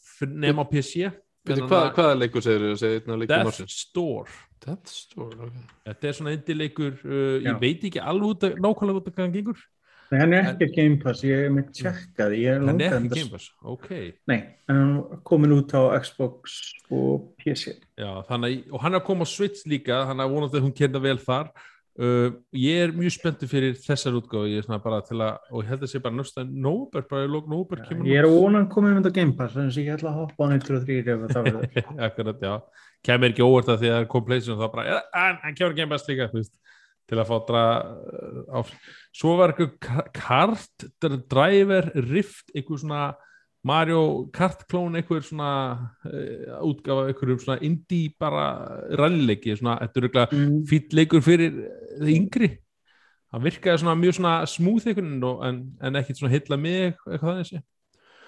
nema 0.42 0.62
á 0.66 0.70
PC 0.70 1.12
En 1.48 1.60
hvað, 1.62 1.92
hvaða 1.94 2.14
leikur 2.18 2.42
segir 2.42 2.58
þú? 2.58 2.76
Segir 2.80 3.00
einn 3.06 3.12
af 3.14 3.18
leikum 3.20 3.28
Death 3.36 3.46
ársins? 3.52 3.74
Store 3.86 4.26
Death 4.66 4.86
Store, 4.90 5.36
ok. 5.46 5.52
þetta 5.86 6.08
er 6.08 6.12
svona 6.18 6.32
indileikur 6.34 6.92
uh, 7.06 7.38
Já. 7.38 7.52
ég 7.52 7.60
veit 7.60 7.84
ekki 7.86 8.02
alveg 8.02 8.32
út 8.34 8.42
að, 8.48 8.56
nákvæmlega 8.58 8.98
út 8.98 9.06
að 9.06 9.14
hvað 9.14 9.22
hann 9.28 9.32
gengur 9.36 9.58
Nei, 10.10 10.18
hann 10.20 10.34
er 10.36 10.50
ekki 10.52 10.68
Game 10.74 10.98
Pass, 11.02 11.22
ég 11.26 11.46
er 11.46 11.54
með 11.54 11.70
tjekkaði, 11.74 12.42
ég 12.44 12.58
er 12.58 12.66
hann 12.66 12.82
er 12.82 12.98
ekki 13.00 13.14
Game 13.16 13.32
Pass, 13.32 13.48
ok. 13.66 13.88
Nei, 14.30 14.38
en 14.70 14.76
hann 14.78 14.92
er 15.16 15.22
komin 15.26 15.54
út 15.56 15.72
á 15.74 15.82
Xbox 16.04 16.58
og 16.94 17.32
PC. 17.40 17.74
Já, 17.98 18.10
þannig, 18.28 18.60
og 18.70 18.84
hann 18.84 18.94
er 18.94 19.02
að 19.02 19.08
koma 19.08 19.26
á 19.26 19.28
Switch 19.30 19.66
líka 19.66 20.04
þannig 20.06 20.28
að 20.28 20.36
vonandi 20.36 20.60
að 20.60 20.68
hún 20.68 20.76
kenda 20.76 21.02
vel 21.02 21.18
þar. 21.22 21.50
Uh, 21.96 22.28
ég 22.52 22.82
er 22.84 22.90
mjög 22.92 23.14
spenntur 23.14 23.48
fyrir 23.48 23.76
þessar 23.80 24.18
útgáðu, 24.18 24.50
ég 24.52 24.60
er 24.60 24.66
svona 24.66 24.82
bara 24.84 24.98
til 25.00 25.16
að 25.16 25.46
og 25.48 25.62
ég 25.62 25.70
held 25.70 25.84
að 25.86 25.90
sé 25.94 26.00
bara 26.04 26.12
nösta 26.12 26.42
nóber, 26.44 27.06
bara 27.08 27.24
í 27.24 27.30
lók 27.32 27.46
nóber 27.48 27.80
kemur 27.86 28.10
Ég 28.10 28.20
er 28.20 28.28
að 28.28 28.34
vona 28.36 28.60
að 28.60 28.66
koma 28.74 28.90
um 28.90 28.98
þetta 28.98 29.12
Game 29.16 29.32
Pass, 29.38 29.54
þannig 29.54 29.72
að 29.72 29.86
ég 29.86 29.94
ætla 29.94 30.10
að 30.10 30.18
hoppa 30.20 30.44
á 30.44 30.52
1 30.58 30.68
og 30.76 30.84
3 30.90 30.98
ef 31.00 31.24
það 31.32 31.48
verður. 31.48 31.86
Akkurat, 32.10 32.44
já, 32.44 32.82
kemur 33.08 33.32
ekki 33.32 33.46
óvart 33.46 33.72
að 33.72 33.80
því 33.80 33.92
að 33.94 34.08
kom 34.12 34.26
PlayStation 34.28 34.60
þá 34.60 34.66
bara, 34.74 34.84
ja, 34.90 34.98
en 35.22 35.40
hann 35.46 35.56
kemur 35.56 35.78
Game 35.80 35.94
Pass 35.94 36.10
líka 36.10 36.28
þú 36.34 36.42
veist, 36.42 36.52
til 37.06 37.18
að 37.22 37.28
fá 37.30 37.36
dra 37.48 37.64
uh, 37.86 38.42
á, 38.50 38.58
svo 39.14 39.36
var 39.38 39.52
eitthvað 39.54 39.76
ka- 39.80 40.08
kart 40.16 40.86
driver 41.30 41.90
rift, 42.08 42.50
eitthvað 42.54 42.82
svona 42.82 43.04
Mario 43.66 44.28
Kart 44.34 44.60
klón 44.70 44.94
eitthvað 44.98 45.24
svona 45.26 45.50
uh, 46.06 46.60
útgafa 46.66 47.08
eitthvað 47.10 47.40
svona 47.42 47.58
indie 47.66 48.12
bara 48.18 48.44
rannleiki 48.98 49.56
svona, 49.58 49.78
þetta 49.82 49.98
er 50.02 50.08
eitthvað 50.10 50.36
Mm. 50.36 50.60
fýll 50.70 50.94
leikur 51.00 51.22
fyrir 51.24 51.56
það 51.98 52.12
yngri 52.14 52.50
hann 53.32 53.42
virkaði 53.42 53.80
svona 53.82 53.96
mjög 53.98 54.14
svona 54.20 54.34
smúð 54.46 54.84
veginn 54.90 55.16
en, 55.48 55.56
en 55.82 55.98
ekkit 55.98 56.20
svona 56.20 56.30
heilla 56.34 56.56
mig 56.56 56.94
eitthvað 57.06 57.32
þannig 57.32 57.50
sé 57.54 57.62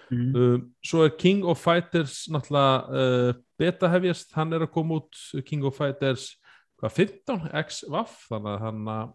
Mm. 0.09 0.31
um, 0.41 0.61
svo 0.81 1.03
er 1.05 1.11
King 1.21 1.43
of 1.45 1.61
Fighters 1.61 2.23
náttúrulega 2.33 2.77
uh, 2.89 3.33
beta 3.61 3.91
hefjast, 3.93 4.31
hann 4.33 4.55
er 4.57 4.63
að 4.65 4.71
koma 4.73 5.03
út 5.03 5.19
King 5.45 5.67
of 5.69 5.77
Fighters 5.77 6.31
hvað, 6.79 6.95
15 7.03 7.49
x 7.65 7.85
vaff 7.91 8.27
þannig 8.31 8.55
að 8.55 8.65
hann 8.67 8.93
að 8.95 9.15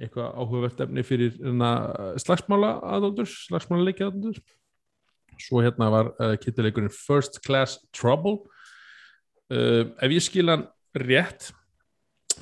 eitthvað 0.00 0.30
áhugavert 0.40 0.80
efni 0.80 1.04
fyrir 1.04 1.34
hérna, 1.36 1.70
slagsmála 2.22 2.72
aðdóndur 2.88 3.28
slagsmála 3.28 3.84
leiki 3.84 4.06
aðdóndur 4.06 4.40
svo 5.40 5.62
hérna 5.64 5.90
var 5.92 6.12
uh, 6.20 6.34
kittileikurinn 6.40 6.92
First 6.92 7.40
Class 7.44 7.78
Trouble. 7.96 8.40
Uh, 9.50 9.90
ef 10.02 10.14
ég 10.14 10.24
skil 10.24 10.52
hann 10.52 10.66
rétt 10.98 11.50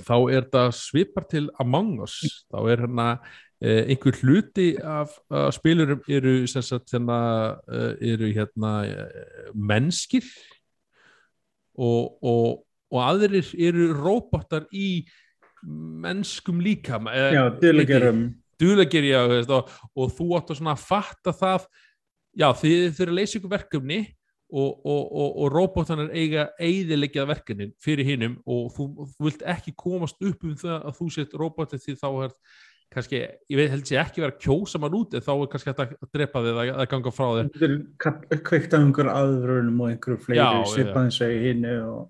þá 0.05 0.17
er 0.31 0.49
það 0.53 0.73
svipar 0.79 1.27
til 1.31 1.49
Among 1.63 2.03
Us. 2.05 2.21
Þá 2.53 2.59
er 2.61 2.85
hérna 2.85 3.09
uh, 3.17 3.83
einhver 3.89 4.19
hluti 4.23 4.71
af 4.83 5.17
spilurum 5.57 6.05
eru 6.09 6.41
sem 6.51 6.65
sagt 6.65 6.95
hérna 6.95 7.19
eru 8.01 8.31
hérna 8.35 8.73
mennskir. 9.55 10.27
Og, 11.79 12.19
og, 12.27 12.65
og 12.93 13.01
aðrir 13.05 13.49
eru 13.55 13.89
róbótar 13.97 14.69
í 14.73 15.07
mennskum 15.67 16.61
líka 16.63 17.01
Já, 17.35 17.45
þú 19.27 19.35
veist, 19.35 19.51
og, 19.55 19.75
og 19.95 20.15
þú 20.15 20.29
átt 20.39 20.53
að 20.53 20.61
svona 20.61 20.75
að 20.75 20.87
fatta 20.87 21.35
það. 21.35 21.67
Já 22.39 22.49
þið 22.59 22.79
þurfið 22.95 23.13
að 23.13 23.19
leysa 23.19 23.39
ykkur 23.39 23.53
verkefni 23.53 23.99
og, 24.49 24.71
og, 24.87 25.03
og, 25.13 25.29
og 25.43 25.53
róbótanar 25.53 26.11
eiga 26.17 26.49
eiðileggjað 26.61 27.29
verkefnin 27.33 27.75
fyrir 27.83 28.09
hinnum 28.09 28.39
og 28.49 28.71
þú, 28.75 28.89
þú 29.13 29.29
vilt 29.29 29.45
ekki 29.55 29.75
komast 29.79 30.23
upp 30.25 30.47
um 30.47 30.57
það 30.59 30.77
að 30.79 30.99
þú 30.99 31.09
sett 31.15 31.39
róbótið 31.39 31.85
því 31.85 31.97
þá 32.01 32.09
er 32.11 32.35
kannski, 32.95 33.21
ég 33.53 33.61
veit 33.61 33.73
held 33.75 33.89
sér 33.89 34.01
ekki 34.03 34.23
vera 34.25 34.33
að 34.33 34.45
kjósa 34.47 34.81
mann 34.81 34.97
út 34.97 35.17
en 35.17 35.25
þá 35.25 35.33
er 35.35 35.51
kannski 35.53 35.75
að 35.75 35.97
drepa 36.15 36.45
þig 36.45 36.61
að, 36.63 36.71
að 36.73 36.87
ganga 36.95 37.13
frá 37.13 37.27
þér. 37.27 37.51
Þetta 37.59 38.15
er 38.37 38.45
kveikt 38.49 38.77
af 38.77 38.87
einhver 38.87 39.11
aðrunum 39.13 39.83
og 39.83 39.93
einhverju 39.93 40.23
fleiri 40.25 40.71
svipaðins 40.73 41.21
og 41.27 41.35
hinnu 41.45 41.75
og 41.85 42.07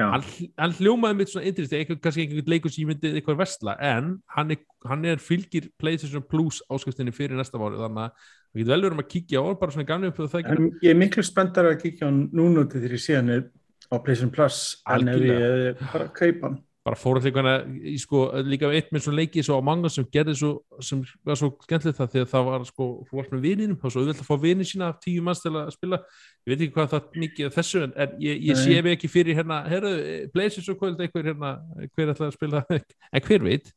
hann, 0.00 0.24
hann 0.58 0.74
hljómaði 0.78 1.18
mitt 1.18 1.32
svona 1.32 1.48
interest 1.50 1.74
kannski 2.02 2.24
einhvern 2.24 2.52
leikur 2.52 2.72
sem 2.72 2.84
ég 2.84 2.90
myndi 2.92 3.12
eitthvað 3.12 3.40
versla 3.42 3.74
en 3.84 4.14
hann 4.36 4.54
er, 4.54 4.62
hann 4.88 5.04
er 5.08 5.20
fylgir 5.20 5.68
PlayStation 5.80 6.24
Plus 6.24 6.62
áskriftinni 6.72 7.12
fyrir 7.14 7.36
næsta 7.36 7.60
mánu 7.60 7.80
þannig 7.80 8.06
að 8.06 8.14
það 8.52 8.60
getur 8.62 8.72
vel 8.72 8.82
verið 8.86 8.96
um 8.96 9.02
að 9.04 9.10
kíkja 9.12 9.42
á 9.42 9.46
hann 9.48 9.58
bara 9.60 9.76
svona 9.76 9.88
gamlega 9.90 10.14
upp 10.14 10.22
það 10.22 10.38
ekki 10.40 10.56
en 10.56 10.70
ég 10.80 10.94
er 10.94 11.00
miklu 11.02 11.26
spenntar 11.26 11.68
að 11.68 11.80
kíkja 11.84 12.08
á 12.08 12.08
hann 12.08 12.22
núna 12.32 12.64
til 12.72 12.84
því 12.86 13.02
síðan 13.04 13.34
er 13.36 13.44
á 13.92 13.96
PlayStation 13.98 14.32
Plus 14.32 14.60
en 14.88 15.12
ef 15.12 15.26
ég 15.28 15.82
bara 15.92 16.08
kaupa 16.08 16.48
hann 16.48 16.60
bara 16.82 16.98
fór 16.98 17.20
allir 17.20 17.30
hvernig 17.34 17.84
í 17.92 17.94
sko 18.02 18.24
líka 18.42 18.70
eitt 18.74 18.88
með 18.90 19.04
svona 19.04 19.20
leiki 19.20 19.42
svo 19.46 19.58
á 19.58 19.62
manga 19.62 19.90
sem 19.92 20.06
gerði 20.10 20.34
svo 20.40 20.50
sem 20.82 21.02
var 21.22 21.38
svo 21.38 21.52
skemmtilegt 21.62 21.98
það 22.00 22.08
því 22.10 22.22
að 22.24 22.30
það 22.32 22.48
var 22.48 22.64
sko 22.66 22.86
þú 23.06 23.18
varst 23.18 23.34
með 23.34 23.44
vininum 23.46 23.76
það 23.78 23.86
var 23.86 23.94
svo 23.94 24.02
auðvitað 24.02 24.22
að 24.24 24.30
fá 24.30 24.42
vini 24.42 24.66
sína 24.66 24.88
af 24.90 24.98
tíu 25.04 25.22
manns 25.22 25.42
til 25.44 25.52
að 25.54 25.70
spila. 25.76 26.00
Ég 26.42 26.50
veit 26.50 26.56
ekki 26.58 26.74
hvað 26.74 26.88
það 26.94 27.20
mikið 27.22 27.48
af 27.48 27.58
þessu 27.58 27.82
en, 27.86 27.92
en 28.02 28.16
ég, 28.24 28.40
ég 28.48 28.58
sé 28.58 28.78
mig 28.82 28.96
ekki 28.96 29.10
fyrir 29.12 29.38
hérna 29.38 29.60
herru, 29.70 29.92
Blazers 30.34 30.70
og 30.72 30.80
kvöld 30.80 31.02
einhver 31.04 31.28
hérna 31.30 31.52
hver 31.92 32.14
ætlaði 32.14 32.32
að 32.32 32.38
spila? 32.40 32.64
En 33.12 33.26
hver 33.28 33.44
veit, 33.44 33.70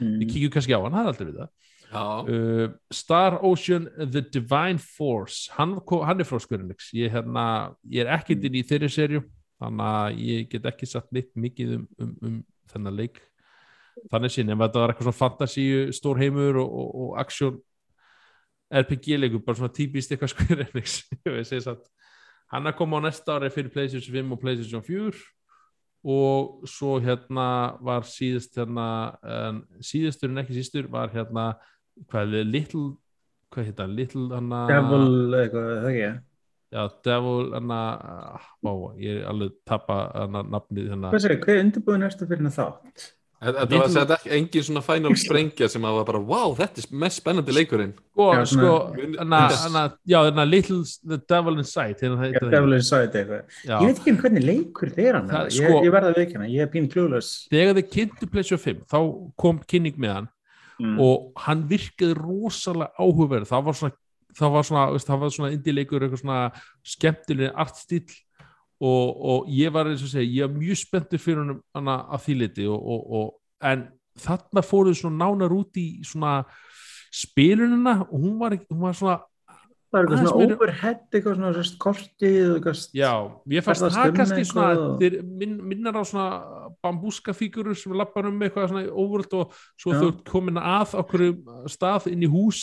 við 0.00 0.08
mm. 0.08 0.30
kíkjum 0.32 0.54
kannski 0.56 0.74
á 0.74 0.82
hann 0.82 0.96
það 0.96 1.02
er 1.04 1.12
aldrei 1.12 1.28
við 1.28 1.38
það. 1.42 1.52
Uh, 1.92 2.72
Star 2.90 3.36
Ocean 3.44 3.86
The 4.00 4.24
Divine 4.24 4.80
Force. 4.80 5.52
Hann, 5.58 5.76
hann 5.78 6.24
er 6.24 6.26
frá 6.26 6.40
Square 6.40 6.64
Enix. 6.64 6.90
Ég, 6.96 7.12
hérna, 7.12 7.44
ég 7.86 8.02
er 8.02 8.14
ekkert 8.16 8.48
inn 8.48 8.58
í 8.58 8.64
þeirri 8.66 8.90
serju 8.90 9.22
þannig 9.62 9.98
að 9.98 10.22
ég 10.28 10.48
get 10.52 10.70
ekki 10.72 10.88
satt 10.88 11.10
neitt 11.14 11.32
mikið 11.38 11.76
um, 11.78 11.84
um, 11.98 12.16
um 12.28 12.40
þennan 12.72 12.98
leik 12.98 13.20
þannig 14.12 14.32
sín, 14.32 14.52
ef 14.52 14.62
þetta 14.62 14.80
var 14.80 14.92
eitthvað 14.92 15.08
svona 15.08 15.20
fantasíu 15.20 15.82
stórheimur 15.92 16.58
og, 16.62 16.72
og, 16.72 16.94
og 17.02 17.20
action 17.20 17.60
RPG 18.72 19.18
leikur, 19.18 19.42
bara 19.44 19.58
svona 19.58 19.74
típist 19.76 20.12
eitthvað 20.12 20.32
Square 20.34 20.68
Enix 20.70 21.02
hann 22.52 22.68
að 22.68 22.76
koma 22.78 23.00
á 23.00 23.04
næsta 23.06 23.36
ári 23.36 23.52
fyrir 23.52 23.72
PlayStation 23.72 24.16
5 24.16 24.34
og 24.34 24.40
PlayStation 24.40 24.84
4 24.84 25.12
og 26.12 26.66
svo 26.66 26.96
hérna 27.02 27.46
var 27.84 28.08
síðust 28.08 28.56
hérna 28.58 28.88
en 29.22 29.62
síðustur 29.84 30.32
en 30.32 30.42
ekki 30.42 30.56
síðustur 30.58 30.90
var 30.90 31.12
hérna 31.14 31.52
hvað 32.10 32.40
er 32.40 32.48
little 32.48 32.88
hvað 33.52 33.72
það, 33.76 33.96
little 34.00 34.28
hana 34.32 34.64
Devil 34.70 35.38
eitthvað, 35.38 35.72
það 35.84 35.90
ekki 35.92 36.12
já, 36.72 36.82
devil 37.04 37.52
hana 37.54 37.80
ó, 38.64 38.72
ég 38.98 39.22
er 39.22 39.26
alveg 39.30 39.56
tappa 39.68 39.98
hana 40.14 40.42
nafnið 40.42 40.92
hérna 40.92 41.10
Hvað 41.12 41.26
segir, 41.26 41.40
hvað 41.44 41.58
er 41.58 41.66
undirbúið 41.66 42.00
næstu 42.06 42.26
fyrir 42.30 42.40
hennar 42.42 42.56
þátt? 42.58 43.10
Þetta 43.42 43.58
þetta 43.66 43.78
var 43.82 43.88
þetta 43.90 44.16
ekki 44.20 44.30
engin 44.36 44.62
svona 44.68 44.80
final 44.86 45.14
sprengja 45.18 45.66
sem 45.68 45.82
að 45.88 45.96
var 45.96 46.04
bara, 46.12 46.18
wow, 46.30 46.52
þetta 46.54 46.78
er 46.78 46.92
mest 47.02 47.18
spennandi 47.18 47.54
leikurinn. 47.56 47.94
sko, 48.12 48.26
Já, 48.36 48.42
sko, 48.52 48.74
hana, 49.18 49.40
hana, 49.64 49.82
já, 50.06 50.18
hana 50.28 50.44
Little 50.46 50.84
The 51.08 51.18
Devil 51.32 51.58
Inside 51.58 51.96
hérna, 52.04 52.20
heitir 52.22 52.38
það. 52.44 52.52
Devil 52.54 52.76
Inside 52.76 53.18
eitthvað. 53.18 53.56
Ég 53.66 53.82
veit 53.88 53.98
ekki 53.98 54.12
um 54.14 54.20
hvernig 54.22 54.46
leikur 54.46 54.92
þið 54.94 55.08
er 55.08 55.18
hann. 55.18 55.26
Það- 55.32 55.50
ég, 55.50 55.58
sko- 55.58 55.82
ég 55.88 55.90
verða 55.96 56.12
að 56.12 56.20
veikina, 56.22 56.46
ég 56.54 56.62
er 56.62 56.70
pín 56.70 56.86
klúlaus. 56.92 57.32
þegar 57.50 57.74
þið 57.80 57.90
kynntu 57.96 58.30
PlayStation 58.30 58.62
5 58.62 58.86
þá 58.86 58.98
kom 59.36 59.58
kynning 59.66 59.98
með 59.98 60.14
hann 60.20 60.28
Mm. 60.80 60.98
og 61.00 61.32
hann 61.36 61.68
virkaði 61.68 62.14
rosalega 62.16 62.90
áhugaverð 62.98 63.46
það 63.50 63.64
var 63.64 63.74
svona, 63.74 63.92
það 64.38 64.54
var 64.56 64.68
svona, 64.68 64.84
veist, 64.94 65.08
það 65.08 65.22
var 65.22 65.34
svona 65.36 65.54
indie-leikur, 65.54 66.04
eitthvað 66.04 66.22
svona 66.22 66.42
skemmtileg 66.94 67.58
artstíl 67.64 68.04
og, 68.82 69.08
og 69.32 69.50
ég 69.52 69.72
var 69.74 69.90
eins 69.90 70.04
og 70.04 70.12
segja, 70.12 70.42
ég 70.42 70.48
var 70.48 70.58
mjög 70.58 70.80
spenntur 70.82 71.22
fyrir 71.22 71.56
hann 71.76 71.90
að 71.92 72.22
því 72.26 72.38
liti 72.40 72.68
og, 72.70 72.78
og, 72.78 73.18
og, 73.18 73.34
en 73.62 73.84
þarna 74.18 74.64
fóruð 74.66 74.96
svona 74.98 75.26
nánar 75.26 75.52
út 75.54 75.78
í 75.80 75.86
svona 76.06 76.40
spilunina 77.12 78.00
og 78.08 78.16
hún 78.16 78.40
var, 78.40 78.56
hún 78.70 78.82
var 78.82 78.96
svona 78.98 79.20
Það 79.92 79.98
er 79.98 80.06
eitthvað 80.06 80.20
svona 80.22 80.54
overhead, 80.56 81.00
eitthvað 81.12 81.34
svona 81.36 81.48
sérst, 81.52 81.74
kortið 81.76 82.36
og 82.46 82.54
eitthvað. 82.56 82.78
Já, 82.96 83.10
ég 83.52 83.64
fannst 83.66 83.84
það 83.84 84.14
kannski 84.16 84.44
svona 84.48 84.86
þeir 85.02 85.16
minn, 85.20 85.58
minnar 85.68 85.98
á 86.00 86.02
svona 86.08 86.70
bambúska 86.80 87.34
fígurur 87.36 87.76
sem 87.76 87.92
lappar 88.00 88.30
um 88.30 88.40
eitthvað 88.40 88.70
svona 88.70 88.86
óvöld 88.88 89.36
og 89.36 89.52
svo 89.76 89.92
ert 89.98 90.22
komin 90.30 90.56
að 90.56 90.94
okkur 91.02 91.26
stað 91.68 92.08
inn 92.08 92.24
í 92.24 92.30
hús 92.32 92.62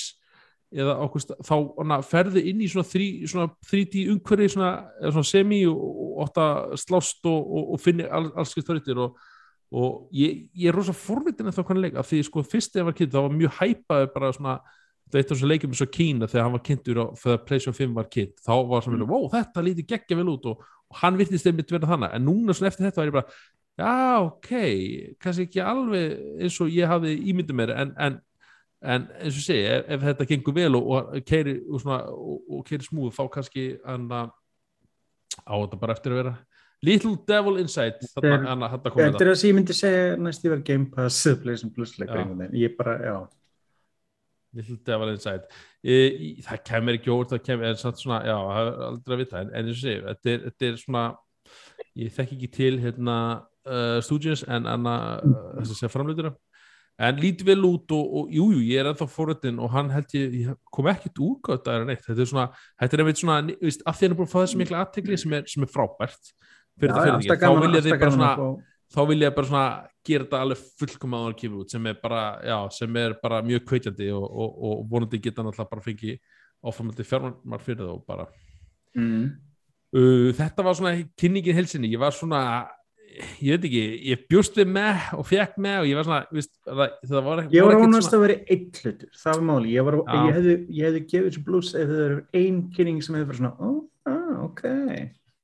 eða 0.69 0.95
stað, 1.17 1.41
þá 1.47 1.55
hana, 1.79 1.99
ferði 2.05 2.45
inn 2.51 2.61
í 2.61 2.69
svona, 2.69 2.87
þrí, 2.87 3.09
svona 3.29 3.49
3D 3.69 4.05
umhverfi 4.13 4.49
svona, 4.53 4.71
svona 5.01 5.29
semi 5.31 5.63
og, 5.69 5.77
og 5.79 6.23
átt 6.27 6.41
að 6.43 6.75
slást 6.83 7.29
og, 7.29 7.39
og, 7.39 7.75
og 7.75 7.83
finni 7.83 8.05
all, 8.05 8.27
alls 8.37 8.53
skipt 8.53 8.69
þrautir 8.69 9.01
og, 9.05 9.21
og 9.73 10.17
ég, 10.17 10.45
ég 10.53 10.69
er 10.69 10.77
rosa 10.77 10.93
forvitin 10.95 11.49
að 11.49 11.59
það 11.59 11.69
hvernig 11.69 11.87
leik 11.87 12.01
af 12.01 12.09
því 12.09 12.21
sko 12.27 12.45
fyrst 12.45 12.75
þegar 12.75 12.85
ég 12.85 12.89
var 12.91 12.99
kynnt 12.99 13.15
þá 13.15 13.21
var 13.21 13.39
mjög 13.39 13.55
hæpaður 13.59 14.11
bara 14.15 14.33
svona 14.37 14.57
þetta 15.09 15.17
er 15.17 15.23
eitt 15.23 15.31
af 15.31 15.37
þessum 15.37 15.49
leikjum 15.49 15.73
eins 15.73 15.85
og 15.85 15.93
Kína 15.93 16.29
þegar 16.29 16.45
hann 16.45 16.57
var 16.57 16.65
kynntur 16.69 16.99
og 17.01 17.15
þegar 17.17 17.45
PlayStation 17.47 17.79
5 17.79 17.95
var 17.97 18.11
kynnt 18.13 18.43
þá 18.45 18.53
var 18.69 18.85
svona, 18.85 18.99
mm. 19.01 19.09
wow, 19.09 19.29
þetta 19.33 19.65
lítið 19.65 19.89
geggja 19.89 20.19
vel 20.19 20.33
út 20.35 20.51
og, 20.51 20.67
hann 20.97 21.17
virtist 21.19 21.47
einmitt 21.49 21.71
verða 21.71 21.93
þannig 21.93 22.15
en 22.17 22.25
núna 22.25 22.55
svona 22.55 22.71
eftir 22.71 22.87
þetta 22.87 23.01
var 23.01 23.09
ég 23.09 23.15
bara 23.17 23.27
já, 23.79 23.91
ok, 24.25 24.49
kannski 25.21 25.45
ekki 25.47 25.61
alveg 25.63 26.15
eins 26.43 26.57
og 26.63 26.73
ég 26.73 26.89
hafði 26.89 27.15
ímyndið 27.31 27.59
mér 27.59 27.73
en, 27.75 27.93
en, 28.01 28.17
en 28.81 29.07
eins 29.19 29.35
og 29.35 29.43
segi 29.43 29.63
ef, 29.67 29.87
ef 29.95 30.03
þetta 30.07 30.27
gengur 30.29 30.55
vel 30.55 30.77
og, 30.79 30.91
og 30.93 31.25
keiri 31.27 31.57
og, 31.67 31.81
svona, 31.81 31.97
og, 32.13 32.37
og 32.47 32.61
keiri 32.67 32.85
smúð 32.85 33.11
þá 33.17 33.23
kannski 33.33 33.65
hann 33.83 34.05
að 34.07 34.29
á 35.43 35.53
þetta 35.55 35.79
bara 35.81 35.95
eftir 35.97 36.15
að 36.15 36.21
vera 36.21 36.35
Little 36.87 37.17
Devil 37.27 37.59
Inside 37.59 37.99
Þetta 37.99 38.29
er- 38.29 38.45
er 39.25 39.31
það 39.33 39.39
sem 39.41 39.49
ég 39.49 39.57
myndi 39.57 39.75
segja 39.75 40.15
næst 40.15 40.45
ég 40.45 40.53
var 40.53 40.61
Game 40.63 40.87
Pass. 40.93 41.17
Ég 42.55 42.77
bara, 42.77 42.93
já. 43.03 43.17
Little 44.55 44.77
Devil 44.87 45.11
Inside. 45.13 45.43
E, 45.83 45.97
það 46.45 46.63
kemur 46.69 46.95
ekki 46.97 47.11
óvart 47.11 47.33
það 47.35 47.43
kemur, 47.49 47.65
en 47.67 47.81
samt 47.83 47.99
svona, 47.99 48.21
já, 48.23 48.37
það 48.39 48.69
er 48.71 48.85
aldrei 48.87 49.15
að 49.17 49.21
vita. 49.25 49.41
En, 49.43 49.51
eins 49.59 49.73
og 49.73 49.81
segi, 49.81 49.99
þetta 50.07 50.31
er, 50.31 50.45
þetta 50.47 50.69
er 50.69 50.79
svona 50.85 51.03
ég 51.99 52.15
þekki 52.15 52.37
ekki 52.37 52.51
til 52.55 52.79
hérna 52.79 53.17
uh, 53.67 53.99
Studios 54.05 54.45
en 54.47 54.69
anna 54.69 54.95
uh, 55.19 55.37
þess 55.59 55.75
að 55.75 55.79
segja 55.81 55.91
framleitura 55.93 56.33
en 56.99 57.19
lítið 57.23 57.47
vel 57.47 57.61
út 57.69 57.93
og, 57.95 58.07
og 58.19 58.31
jú, 58.35 58.45
jú, 58.55 58.61
ég 58.67 58.81
er 58.81 58.89
ennþá 58.91 59.05
fóröldin 59.13 59.59
og 59.63 59.71
hann 59.71 59.91
held 59.93 60.15
ég, 60.17 60.33
ég 60.43 60.57
kom 60.75 60.89
ekkert 60.91 61.21
úrgátt 61.23 61.69
að 61.71 61.85
neitt, 61.87 62.01
þetta 62.03 62.25
er 62.25 62.31
svona, 62.31 62.47
þetta 62.81 62.97
er 62.97 63.03
einmitt 63.05 63.21
svona 63.21 63.37
veist, 63.61 63.85
að 63.87 63.95
því 63.99 64.07
hann 64.07 64.15
er 64.15 64.19
búin 64.19 64.27
að 64.29 64.33
fá 64.33 64.39
þessi 64.43 64.59
mikla 64.59 64.81
aðtekli 64.83 65.19
sem 65.21 65.37
sem 65.53 65.63
er 65.67 65.71
frábært 65.71 66.33
fyrir 66.79 66.95
það 66.95 67.05
fyrir 67.05 67.21
því, 67.21 67.29
þá 67.31 67.45
gaman- 67.45 67.63
vilja 67.67 67.81
þið 67.87 67.95
bara 68.03 68.15
svona 68.17 68.33
fá- 68.35 68.67
þá 68.89 68.99
vil 69.11 69.19
ég 69.23 69.35
bara 69.37 69.47
svona 69.51 69.65
gera 70.09 70.25
þetta 70.25 70.41
alveg 70.43 70.61
fullkom 70.81 71.15
að 71.19 71.29
kemur 71.39 71.63
út 71.63 71.71
sem 71.75 71.87
er 71.91 71.97
bara, 72.03 72.21
já, 72.43 72.57
sem 72.73 72.95
er 72.97 73.15
bara 73.23 73.41
mjög 73.45 73.65
kveitjandi 73.69 74.07
og, 74.17 74.25
og, 74.25 74.59
og 74.69 74.83
vonandi 74.91 75.19
geta 75.21 75.43
náttúrulega 75.45 75.69
bara 75.75 75.85
fengi 75.85 76.15
áframöldi 76.65 77.05
fjármar 77.07 77.61
fyrir 77.63 77.83
það 77.85 77.91
og 77.93 78.03
bara. 78.09 78.25
Mm. 78.97 79.27
uh, 79.95 80.31
þetta 80.35 80.65
var 80.65 80.75
svona 80.75 80.95
kynningin 81.15 81.55
helsinni, 81.55 81.91
ég 81.93 82.01
var 82.01 82.11
svona 82.17 82.41
ég 83.43 83.55
veit 83.55 83.67
ekki, 83.67 83.83
ég 84.09 84.25
bjóst 84.31 84.57
við 84.59 84.71
með 84.75 85.05
og 85.17 85.27
fekk 85.27 85.55
með 85.61 85.77
og 85.81 85.89
ég 85.89 85.99
var 85.99 86.07
svona 86.07 86.19
viðst, 86.35 86.51
það, 86.65 86.81
það 87.11 87.27
var, 87.27 87.41
Ég 87.53 87.67
var 87.67 87.83
ánast 87.83 88.15
að 88.15 88.25
vera 88.25 88.37
einn 88.55 88.65
hlutur, 88.79 89.13
það 89.21 89.37
var 89.37 89.45
máli. 89.49 89.71
Ég, 89.73 89.87
var, 89.87 89.97
ég, 89.99 90.33
hefði, 90.37 90.55
ég 90.77 90.89
hefði 90.89 91.03
gefið 91.13 91.29
þessu 91.29 91.45
blues 91.47 91.71
ef 91.73 91.93
það 91.93 92.03
eru 92.05 92.19
ein 92.41 92.59
kynning 92.75 92.99
sem 93.05 93.17
hefði 93.17 93.29
verið 93.31 93.41
svona, 93.41 93.53
ó, 93.59 93.69
ah, 94.11 94.33
ok. 94.47 94.65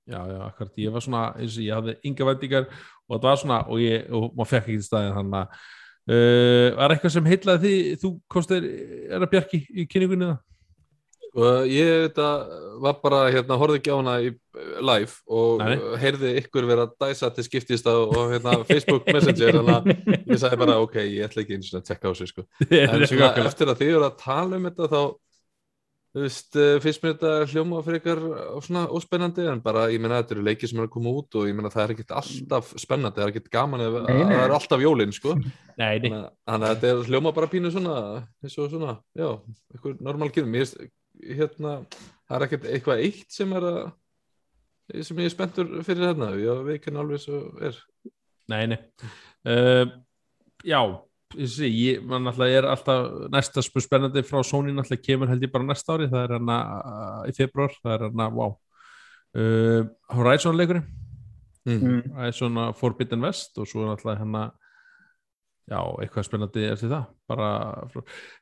já, 0.06 0.20
já, 0.20 0.40
akkurat, 0.46 0.74
ég 0.86 0.94
var 0.94 1.06
svona 1.06 1.24
eins 1.40 1.58
og 1.58 1.66
ég 1.66 1.80
hafði 1.80 1.98
ynga 2.06 2.30
vendingar 2.30 2.68
og 2.70 3.16
það 3.16 3.30
var 3.30 3.40
svona 3.42 3.62
og, 3.66 3.80
ég, 3.82 4.10
og 4.14 4.28
maður 4.36 4.52
fekk 4.54 4.68
ekki 4.68 4.82
til 4.82 4.90
staðin 4.90 5.16
hann 5.18 5.38
að 5.42 5.56
uh, 6.14 6.68
var 6.78 6.94
eitthvað 6.96 7.16
sem 7.16 7.30
heitlaði 7.32 7.64
því 7.64 8.02
þú 8.04 8.12
kostir, 8.32 8.68
er 9.10 9.26
að 9.26 9.32
bjarki 9.34 9.62
í 9.66 9.88
kynningunni 9.90 10.30
það? 10.30 10.44
Og 11.36 11.66
ég 11.68 11.90
þetta 12.06 12.28
var 12.80 12.96
bara 13.04 13.18
hérna, 13.28 13.58
horfði 13.60 13.82
ekki 13.82 13.92
á 13.92 13.98
hana 14.00 14.14
í 14.24 14.30
uh, 14.32 14.78
live 14.88 15.18
og 15.28 15.60
Nei. 15.60 15.74
heyrði 16.00 16.32
ykkur 16.42 16.68
vera 16.70 16.86
dæsa 16.96 17.28
til 17.36 17.44
skiptist 17.44 17.90
og 17.92 18.16
hérna, 18.32 18.54
Facebook 18.70 19.04
Messenger 19.12 19.58
þannig 19.60 19.76
að 19.76 20.32
ég 20.32 20.40
sagði 20.40 20.62
bara 20.64 20.80
ok, 20.86 20.96
ég 21.04 21.28
ætla 21.28 21.44
ekki 21.44 21.58
eins 21.60 21.74
og 21.74 21.82
að 21.82 21.90
tekka 21.92 22.12
á 22.12 22.14
sig 22.16 22.32
sko. 22.32 22.48
en 22.72 23.04
svona, 23.10 23.34
eftir 23.50 23.72
að 23.74 23.84
þið 23.84 23.94
eru 23.98 24.08
að 24.08 24.18
tala 24.24 24.60
um 24.62 24.68
þetta 24.70 24.90
þá 24.96 25.00
þú 26.16 26.24
veist, 26.24 26.56
uh, 26.56 26.74
finnst 26.80 27.04
mér 27.04 27.14
þetta 27.18 27.32
hljóma 27.52 27.80
fyrir 27.84 28.00
ykkar 28.00 28.22
svona 28.64 28.86
óspennandi 28.96 29.48
en 29.52 29.60
bara 29.68 29.90
ég 29.92 30.00
meina 30.00 30.22
þetta 30.22 30.38
eru 30.38 30.46
leikir 30.48 30.72
sem 30.72 30.80
eru 30.80 30.88
að 30.88 30.94
koma 30.96 31.12
út 31.20 31.36
og 31.36 31.50
ég 31.50 31.58
meina 31.58 31.72
það 31.74 31.84
er 31.90 31.94
ekkert 31.98 32.14
alltaf 32.22 32.70
spennandi 32.80 33.20
það 33.20 33.26
er 33.28 33.34
ekkert 33.34 33.50
gaman 33.58 33.84
að 33.84 33.98
það 34.06 34.38
er 34.46 34.54
alltaf 34.56 34.86
jólin 34.88 35.12
sko 35.20 35.36
þannig 35.80 36.16
að- 36.16 36.70
þetta 36.70 36.94
er 36.94 37.04
hljóma 37.12 37.36
bara 37.36 37.52
pínu 37.52 37.74
svona 37.76 37.98
eins 38.40 38.56
og 38.64 38.72
svona, 38.72 38.96
já, 39.20 39.28
eitthvað 39.76 40.00
normal 40.08 40.32
kynum, 40.32 40.56
ég 40.56 40.64
veist, 40.64 40.80
hérna 41.24 41.78
það 42.26 42.38
er 42.38 42.48
ekkert 42.48 42.68
eitthvað 42.72 43.04
eitt 43.06 43.36
sem 43.36 43.54
er 43.56 43.70
að 43.70 43.84
sem 45.06 45.20
ég 45.22 45.30
er 45.30 45.34
spenntur 45.34 45.70
fyrir 45.86 46.12
hérna 46.12 46.34
ég 46.38 46.66
veit 46.66 46.80
ekki 46.80 46.94
alveg 46.94 47.22
svo 47.24 47.42
er 47.66 47.78
nei, 48.52 48.66
nei. 48.70 48.80
Uh, 49.46 49.86
Já, 50.66 50.80
ég 51.38 51.50
sé, 51.52 51.68
ég, 51.70 52.04
man 52.06 52.24
náttúrulega 52.26 52.62
er 52.62 52.68
alltaf 52.70 53.08
næsta 53.34 53.62
spennandi 53.66 54.24
frá 54.26 54.42
Sony 54.46 54.74
náttúrulega 54.74 55.04
kemur 55.06 55.30
held 55.30 55.44
ég 55.46 55.52
bara 55.54 55.68
næsta 55.68 55.96
ári, 55.96 56.08
það 56.10 56.24
er 56.24 56.36
hann 56.38 56.54
í 57.30 57.34
februar, 57.38 57.74
það 57.84 57.96
er 57.96 58.06
hann 58.08 58.38
wow 58.38 58.56
uh, 59.38 59.82
Horizon 60.16 60.58
leikurinn 60.58 60.86
mm. 61.68 61.82
Mm. 61.82 62.00
Horizon 62.16 62.62
Forbidden 62.80 63.26
West 63.28 63.60
og 63.62 63.70
svo 63.70 63.84
er 63.84 63.92
náttúrulega 63.94 64.24
hann 64.24 64.40
já, 65.66 65.80
eitthvað 66.04 66.28
spennandi 66.28 66.66
eftir 66.70 66.92
það 66.92 67.06
bara, 67.32 67.50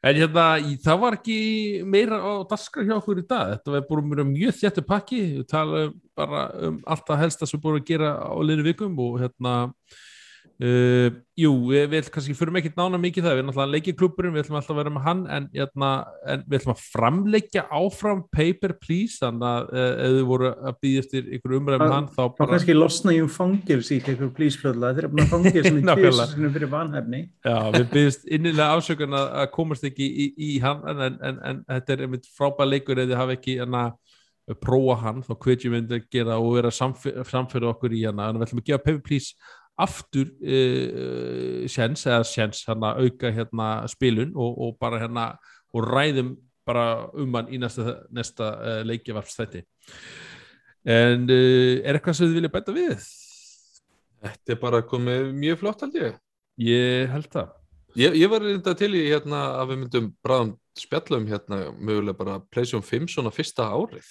en 0.03 0.17
hérna 0.19 0.45
það 0.83 1.01
var 1.03 1.17
ekki 1.17 1.37
meira 1.87 2.19
á 2.19 2.31
daskra 2.49 2.83
hjá 2.87 2.95
okkur 2.97 3.21
í 3.21 3.27
dag, 3.27 3.53
þetta 3.55 3.75
var 3.75 3.85
búin 3.87 4.09
mér 4.11 4.23
mjög 4.27 4.57
þjættu 4.59 4.85
pakki, 4.87 5.21
við 5.39 5.45
tala 5.51 5.83
bara 6.19 6.47
um 6.67 6.81
allt 6.83 7.05
það 7.07 7.21
helsta 7.23 7.47
sem 7.47 7.59
við 7.59 7.63
búin 7.67 7.79
að 7.79 7.87
gera 7.93 8.15
á 8.19 8.35
liðinu 8.43 8.67
vikum 8.67 8.99
og 9.05 9.21
hérna 9.23 9.53
Uh, 10.63 11.09
jú, 11.35 11.49
við, 11.65 11.87
við 11.91 12.07
kannski 12.13 12.35
fyrir 12.37 12.55
ekki 12.59 12.69
nána 12.77 12.99
mikið 13.01 13.25
það, 13.25 13.33
við 13.33 13.41
erum 13.41 13.49
alltaf 13.51 13.71
leikjaklúburinn 13.73 14.35
við 14.35 14.43
ætlum 14.43 14.57
alltaf 14.59 14.71
að 14.75 14.77
vera 14.79 14.91
með 14.93 15.03
hann 15.07 15.23
en, 15.33 15.47
hérna, 15.57 15.89
en 16.29 16.43
við 16.45 16.59
ætlum 16.59 16.73
að 16.75 16.83
framleikja 16.93 17.63
áfram 17.73 18.21
paper 18.31 18.75
please, 18.79 19.17
þannig 19.19 19.47
að 19.49 19.71
uh, 19.73 19.87
ef 20.05 20.13
þið 20.13 20.27
voru 20.29 20.51
að 20.53 20.77
býða 20.85 21.01
eftir 21.03 21.31
ykkur 21.39 21.55
umræðum 21.57 21.83
Það- 21.83 21.95
hann 21.97 22.07
þá 22.13 22.21
bara, 22.37 22.49
kannski 22.53 22.75
losna 22.77 23.15
ég 23.17 23.25
um 23.25 23.31
fangils 23.33 23.89
í 23.89 23.97
eitthvað 23.97 24.31
plísflöðla. 24.37 24.93
Þeir 24.93 25.07
eru 25.09 25.23
að 25.25 25.33
fangils 25.33 25.67
sem 25.67 25.79
í 25.81 25.83
Nákvæmlega. 25.89 26.27
tjóðsinu 26.29 26.53
fyrir 26.59 26.71
vanhefni. 26.77 27.21
já, 27.49 27.57
við 27.73 27.89
býðist 27.97 28.29
innilega 28.37 28.69
afsökun 28.77 29.17
að, 29.19 29.27
að 29.41 29.49
komast 29.57 29.89
ekki 29.89 30.05
í, 30.13 30.29
í 30.37 30.51
hann 30.63 30.85
en, 30.93 31.03
en, 31.09 31.41
en, 31.49 31.63
þetta 31.73 31.97
er 31.97 32.05
einmitt 32.07 32.29
frábæð 32.37 32.71
leikur 32.75 33.01
ef 33.03 33.09
þið 33.09 33.19
hafa 33.23 33.35
ekki 33.39 33.57
hana, 33.65 33.83
prófa 34.59 34.95
hann, 34.99 35.21
þá 35.23 35.33
hvet 35.39 35.63
ég 35.65 35.71
myndi 35.71 35.97
að 35.97 36.07
gera 36.11 36.35
og 36.37 36.49
vera 36.57 36.71
samfyrir, 36.75 37.67
okkur 37.73 37.93
í 37.95 38.01
hana 38.05 38.29
en 38.29 38.39
við 38.41 38.47
ætlum 38.49 38.59
að 38.63 38.69
gefa 38.69 38.83
paper 38.83 39.03
please 39.05 39.33
aftur 39.81 40.29
uh, 40.43 41.63
sjens 41.71 42.05
eða 42.05 42.23
sjens 42.27 42.63
hérna 42.67 42.93
auka 42.99 43.31
hérna 43.33 43.69
spilun 43.91 44.35
og, 44.35 44.59
og 44.67 44.77
bara 44.81 45.01
hérna 45.01 45.31
og 45.73 45.89
ræðum 45.89 46.35
bara 46.63 47.09
um 47.19 47.33
hann 47.35 47.49
í 47.51 47.59
næsta, 47.59 48.03
næsta 48.13 48.53
uh, 48.53 48.79
leikjavarpstætti 48.87 49.65
en 50.83 51.27
uh, 51.27 51.81
er 51.81 51.97
eitthvað 51.97 52.19
sem 52.19 52.29
þið 52.29 52.39
vilja 52.39 52.53
bæta 52.53 52.75
við? 52.75 53.11
þetta 54.23 54.55
er 54.55 54.59
bara 54.61 54.81
komið 54.87 55.29
mjög 55.35 55.61
flott 55.61 55.85
held 55.85 55.99
ég. 55.99 56.17
Ég 56.63 57.11
held 57.11 57.29
það. 57.33 57.53
Ég, 57.99 58.17
ég 58.23 58.31
var 58.31 58.41
reynda 58.41 58.73
til 58.77 58.91
í 58.97 59.05
hérna 59.05 59.41
að 59.59 59.73
við 59.73 59.81
myndum 59.83 60.11
bráðum 60.25 60.53
spjallum 60.79 61.27
hérna 61.29 61.59
mögulega 61.77 62.17
bara 62.17 62.39
PlayStation 62.53 62.85
5 62.85 63.11
svona 63.13 63.33
fyrsta 63.33 63.67
árið 63.69 64.07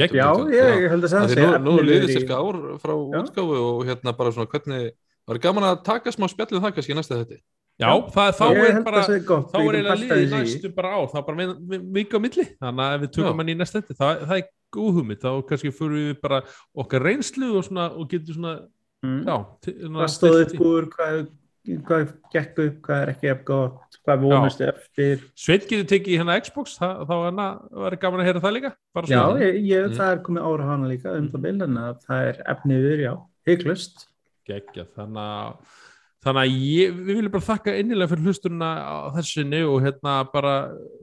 Geggjað. 0.00 0.18
Já, 0.20 0.28
ég, 0.56 0.82
ég 0.84 0.90
held 0.94 1.04
að 1.06 1.14
það 1.14 1.30
sé 1.30 1.40
nú, 1.40 1.46
nú 1.46 1.54
efnilegur 1.56 1.88
liðið 1.90 2.12
cirka 2.16 2.34
ár 2.40 2.58
frá 2.82 2.94
Já. 2.96 3.20
útgáfu 3.22 3.56
og 3.64 3.80
hérna 3.88 4.12
bara 4.20 4.32
svona 4.36 4.50
hvernig 4.52 4.90
var 5.30 5.38
gaman 5.46 5.66
að 5.70 5.82
taka 5.86 6.12
smá 6.14 6.26
spjallum 6.32 6.62
það 6.64 6.74
kannski 6.78 6.96
næsta 6.98 7.20
þetta 7.22 7.40
Já, 7.80 7.90
það, 8.12 8.30
þá 8.36 8.44
Ég 8.52 8.66
er 8.76 8.82
bara 8.84 9.02
það 9.08 9.20
gott. 9.24 9.46
þá 9.52 9.56
er 9.60 9.76
eiginlega 9.78 10.00
liðið 10.02 10.34
næstu 10.36 10.72
bara 10.76 10.88
ár 11.00 11.06
það 11.08 11.20
er 11.20 11.26
bara 11.30 11.78
vika 11.96 12.16
á 12.16 12.20
milli 12.20 12.44
þannig 12.60 12.84
að 12.84 12.94
ef 12.96 13.00
við 13.06 13.12
tökum 13.16 13.40
hann 13.40 13.48
í 13.48 13.56
næsta 13.56 13.80
þetta 13.80 13.96
það, 14.02 14.24
það 14.28 14.36
er 14.42 14.48
góð 14.76 14.90
hugmynd, 14.98 15.20
þá 15.24 15.30
kannski 15.48 15.72
fyrir 15.74 15.96
við 16.10 16.20
bara 16.20 16.42
okkar 16.84 17.02
reynslu 17.08 17.48
og, 17.56 17.64
svona, 17.66 17.88
og 17.96 18.08
getur 18.12 18.36
svona 18.36 18.58
Mm. 19.00 19.22
já, 19.24 19.36
til- 19.64 19.78
svona 19.80 20.00
Hvað 20.02 20.10
stóð 20.12 20.34
stillt 20.34 20.50
upp 20.52 20.60
í. 20.60 20.64
úr, 20.68 20.86
hvað 20.92 21.20
hvað 21.66 22.12
gekk 22.32 22.60
upp, 22.64 22.76
hvað 22.86 23.02
er 23.04 23.10
ekki 23.12 23.28
eftir 23.30 23.44
gott, 23.50 23.98
hvað 24.06 24.22
vonustu 24.24 24.64
eftir. 24.68 25.24
Sveit 25.38 25.66
getur 25.68 25.88
tekið 25.90 26.20
hérna 26.22 26.38
Xbox? 26.40 26.78
Það, 26.80 27.02
þá 27.10 27.14
hérna 27.26 27.48
var 27.84 27.96
gaman 28.04 28.22
að 28.22 28.28
heyra 28.30 28.42
það 28.44 28.56
líka. 28.56 28.70
Já, 29.10 29.20
ég, 29.42 29.58
ég, 29.68 29.84
Mm. 29.90 29.96
það 29.98 30.12
er 30.14 30.22
komið 30.28 30.46
ára 30.50 30.70
hana 30.70 30.88
líka 30.88 31.16
um 31.18 31.28
það 31.28 31.42
bil 31.46 31.62
en 31.62 31.76
að 31.76 32.00
það 32.06 32.30
er 32.30 32.40
efnið 32.54 32.86
við, 32.88 33.04
já, 33.04 33.12
hygglust 33.50 34.06
Gekkja, 34.50 34.86
þannig 34.96 35.20
að 35.20 35.76
þannig 36.24 36.40
að 36.40 36.56
ég, 36.70 36.96
við 36.96 37.14
viljum 37.16 37.32
bara 37.32 37.48
þakka 37.50 37.76
innilega 37.80 38.10
fyrir 38.10 38.24
hlustunna 38.28 38.70
á 38.80 38.96
þessinni 39.14 39.60
og 39.68 39.78
hérna 39.84 40.16
bara, 40.32 40.54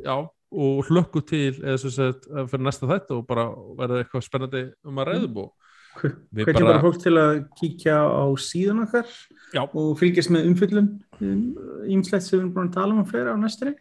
já 0.03 0.17
og 0.57 0.85
hlökku 0.87 1.21
til 1.27 1.53
eða 1.59 1.77
sem 1.81 1.91
sagt 1.91 2.27
fyrir 2.47 2.63
næsta 2.63 2.87
þætt 2.87 3.09
og 3.11 3.25
bara 3.27 3.49
verða 3.77 4.03
eitthvað 4.03 4.23
spennandi 4.23 4.61
um 4.87 4.99
að 5.03 5.09
ræðum 5.13 5.41
og 5.43 5.49
Við 5.51 5.66
Hvernig 6.01 6.45
bara- 6.53 6.65
bara 6.73 6.83
fólk 6.85 7.01
til 7.03 7.13
að 7.17 7.33
kíkja 7.59 7.97
á 8.05 8.25
síðan 8.37 8.83
okkar 8.85 9.05
Já. 9.53 9.63
og 9.73 9.97
fylgjast 9.99 10.29
með 10.33 10.47
umfyllum 10.51 10.87
ímslegt 11.89 12.23
sem 12.27 12.39
við 12.39 12.43
erum 12.43 12.53
búin 12.53 12.69
að 12.69 12.73
tala 12.79 12.93
um 12.93 13.03
að 13.03 13.09
fleira 13.11 13.33
á 13.33 13.37
næstri 13.41 13.73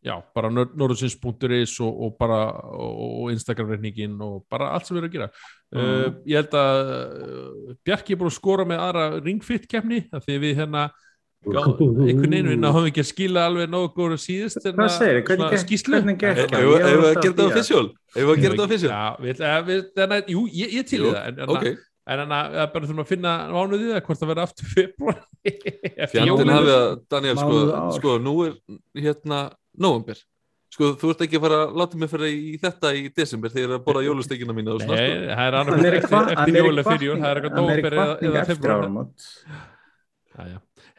já, 0.00 0.14
bara 0.34 0.48
norðsins.is 0.50 1.74
og, 1.84 1.92
og 2.06 2.14
bara 2.18 2.38
og, 2.72 3.24
og 3.24 3.32
Instagram-reikningin 3.34 4.14
og 4.24 4.46
bara 4.50 4.70
allt 4.72 4.86
sem 4.88 4.96
við 4.96 5.02
erum 5.02 5.10
að 5.10 5.16
gera 5.18 5.30
Mhm. 5.70 5.80
uh, 5.84 6.14
ég 6.26 6.34
held 6.40 6.54
að 6.58 6.78
uh, 6.90 7.74
Bjarki 7.84 8.12
er 8.14 8.18
búin 8.18 8.30
að 8.32 8.38
skora 8.40 8.64
með 8.66 8.80
aðra 8.86 9.04
ringfitt 9.22 9.68
kemni 9.70 10.00
því 10.10 10.38
við 10.42 10.56
hérna 10.62 10.88
einhvern 11.40 12.34
veginn 12.34 12.48
við 12.50 12.58
náðum 12.60 12.88
ekki 12.90 13.00
að 13.00 13.08
skila 13.08 13.44
alveg 13.48 13.70
nógu 13.72 13.92
góður 13.96 14.18
síðust 14.20 14.66
en 14.68 14.74
ég 16.60 16.68
var 16.68 16.82
ef 16.84 16.98
við 17.00 17.06
alltaf 17.08 17.20
að 17.20 17.22
gera 17.24 17.30
þetta 17.30 17.46
að 17.46 17.54
Ef 18.10 18.26
við 18.26 18.32
að 18.32 18.42
gera 18.42 18.56
þetta 18.56 18.66
official? 18.66 18.90
Já, 18.90 19.04
við, 19.24 19.40
eh, 19.40 19.60
við, 19.68 19.86
þannig, 19.96 20.34
jú, 20.34 20.42
ég, 20.58 20.74
ég 20.76 20.90
til 20.90 21.00
það 21.06 21.20
en, 21.22 21.38
en, 21.40 21.54
Ok, 21.54 21.64
en 21.70 22.24
en 22.24 22.34
að 22.36 22.58
að 22.60 22.68
bara 22.74 22.90
þurfum 22.90 23.04
að 23.04 23.12
finna 23.14 23.32
mánuðið 23.54 23.94
eða 23.94 24.02
hvort 24.08 24.20
það 24.20 24.32
verður 24.32 24.44
aftur 24.44 24.74
februar 24.74 25.22
fjandinn 26.12 26.34
jólin. 26.34 26.52
hafi 26.56 26.74
að 26.74 26.90
Daniel, 27.14 27.38
sko, 27.40 27.62
sko, 27.96 28.18
nú 28.20 28.34
er 28.48 28.52
hérna 28.98 29.40
november 29.78 30.20
Sko, 30.70 30.92
þú 30.94 31.08
ert 31.10 31.22
ekki 31.24 31.34
að 31.34 31.42
fara 31.42 31.56
að 31.64 31.72
láta 31.80 31.98
mig 31.98 32.10
fyrir 32.12 32.30
í 32.30 32.58
þetta 32.62 32.92
í 32.94 33.00
desember 33.10 33.50
þegar 33.50 33.64
ég 33.64 33.72
er 33.72 33.74
að 33.74 33.86
borða 33.88 34.02
jólustekina 34.06 34.54
mína 34.54 34.76
og 34.76 34.84
svona, 34.84 34.98
sko. 35.00 35.02
Nei, 35.02 35.32
það 35.34 35.48
er 35.48 35.56
er 35.88 35.96
í 35.96 36.00
eftir, 36.04 36.58
jóla 36.60 36.84
fyrir 36.86 37.06
jól 37.08 37.16
það 37.16 37.30
er 37.30 37.40
eitthvað 37.40 37.50
er 37.50 37.56
nóvember 37.58 37.96
eða, 37.96 38.12
eða 38.28 38.44
februar 38.52 38.84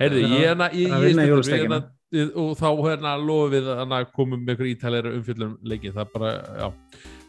er 0.05 0.17
ég, 0.17 0.25
að- 0.25 0.37
hérna, 0.41 0.67
að 0.69 1.03
hérna, 1.51 1.79
og 2.35 2.51
þá 2.59 2.67
hérna 2.85 3.15
lofum 3.21 3.51
við 3.55 3.69
að 3.71 3.79
hérna, 3.83 4.01
komum 4.15 4.41
með 4.43 4.53
einhver 4.55 4.71
ítalegri 4.73 5.13
umfyllum 5.19 5.53
leiki, 5.63 5.93
það 5.95 6.03
er 6.05 6.11
bara, 6.15 6.31
já. 6.59 6.67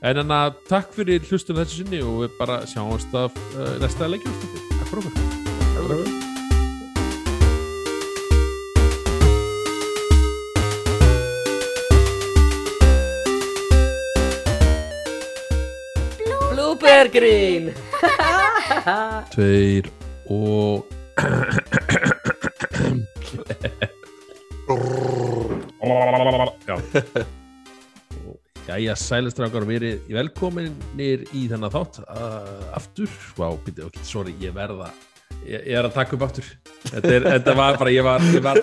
En 0.03 0.17
hérna, 0.19 0.41
takk 0.69 0.91
fyrir 0.97 1.23
hlustun 1.29 1.61
þessu 1.61 1.83
sinni 1.85 2.03
og 2.03 2.25
við 2.25 2.35
bara 2.41 2.61
sjáumst 2.67 3.15
af 3.15 3.37
uh, 3.55 3.77
næsta 3.83 4.11
leikjum 4.11 4.35
Takk 4.43 4.91
fyrir 4.91 5.07
okkur. 5.07 6.21
Blooper 16.53 17.09
Green 17.13 17.73
Tveir 19.31 19.87
og 20.31 20.87
Jæja, 28.63 28.95
sælistrákar, 28.95 29.65
verið 29.67 30.05
velkominir 30.15 31.25
í 31.35 31.49
þennan 31.51 31.73
þátt 31.75 31.99
uh, 32.05 32.77
aftur, 32.79 33.11
vá, 33.35 33.49
býttu, 33.65 33.89
ok, 33.89 33.99
sorry, 34.07 34.35
ég 34.43 34.55
verða 34.55 34.93
ég, 35.47 35.65
ég 35.67 35.75
er 35.81 35.89
að 35.89 35.97
taka 35.97 36.17
upp 36.17 36.27
aftur. 36.29 36.47
Þetta, 36.87 37.11
er, 37.17 37.27
þetta 37.37 37.57
var 37.59 37.81
bara, 37.81 37.95
ég 37.95 38.07
var, 38.07 38.29
ég 38.31 38.45
var 38.45 38.63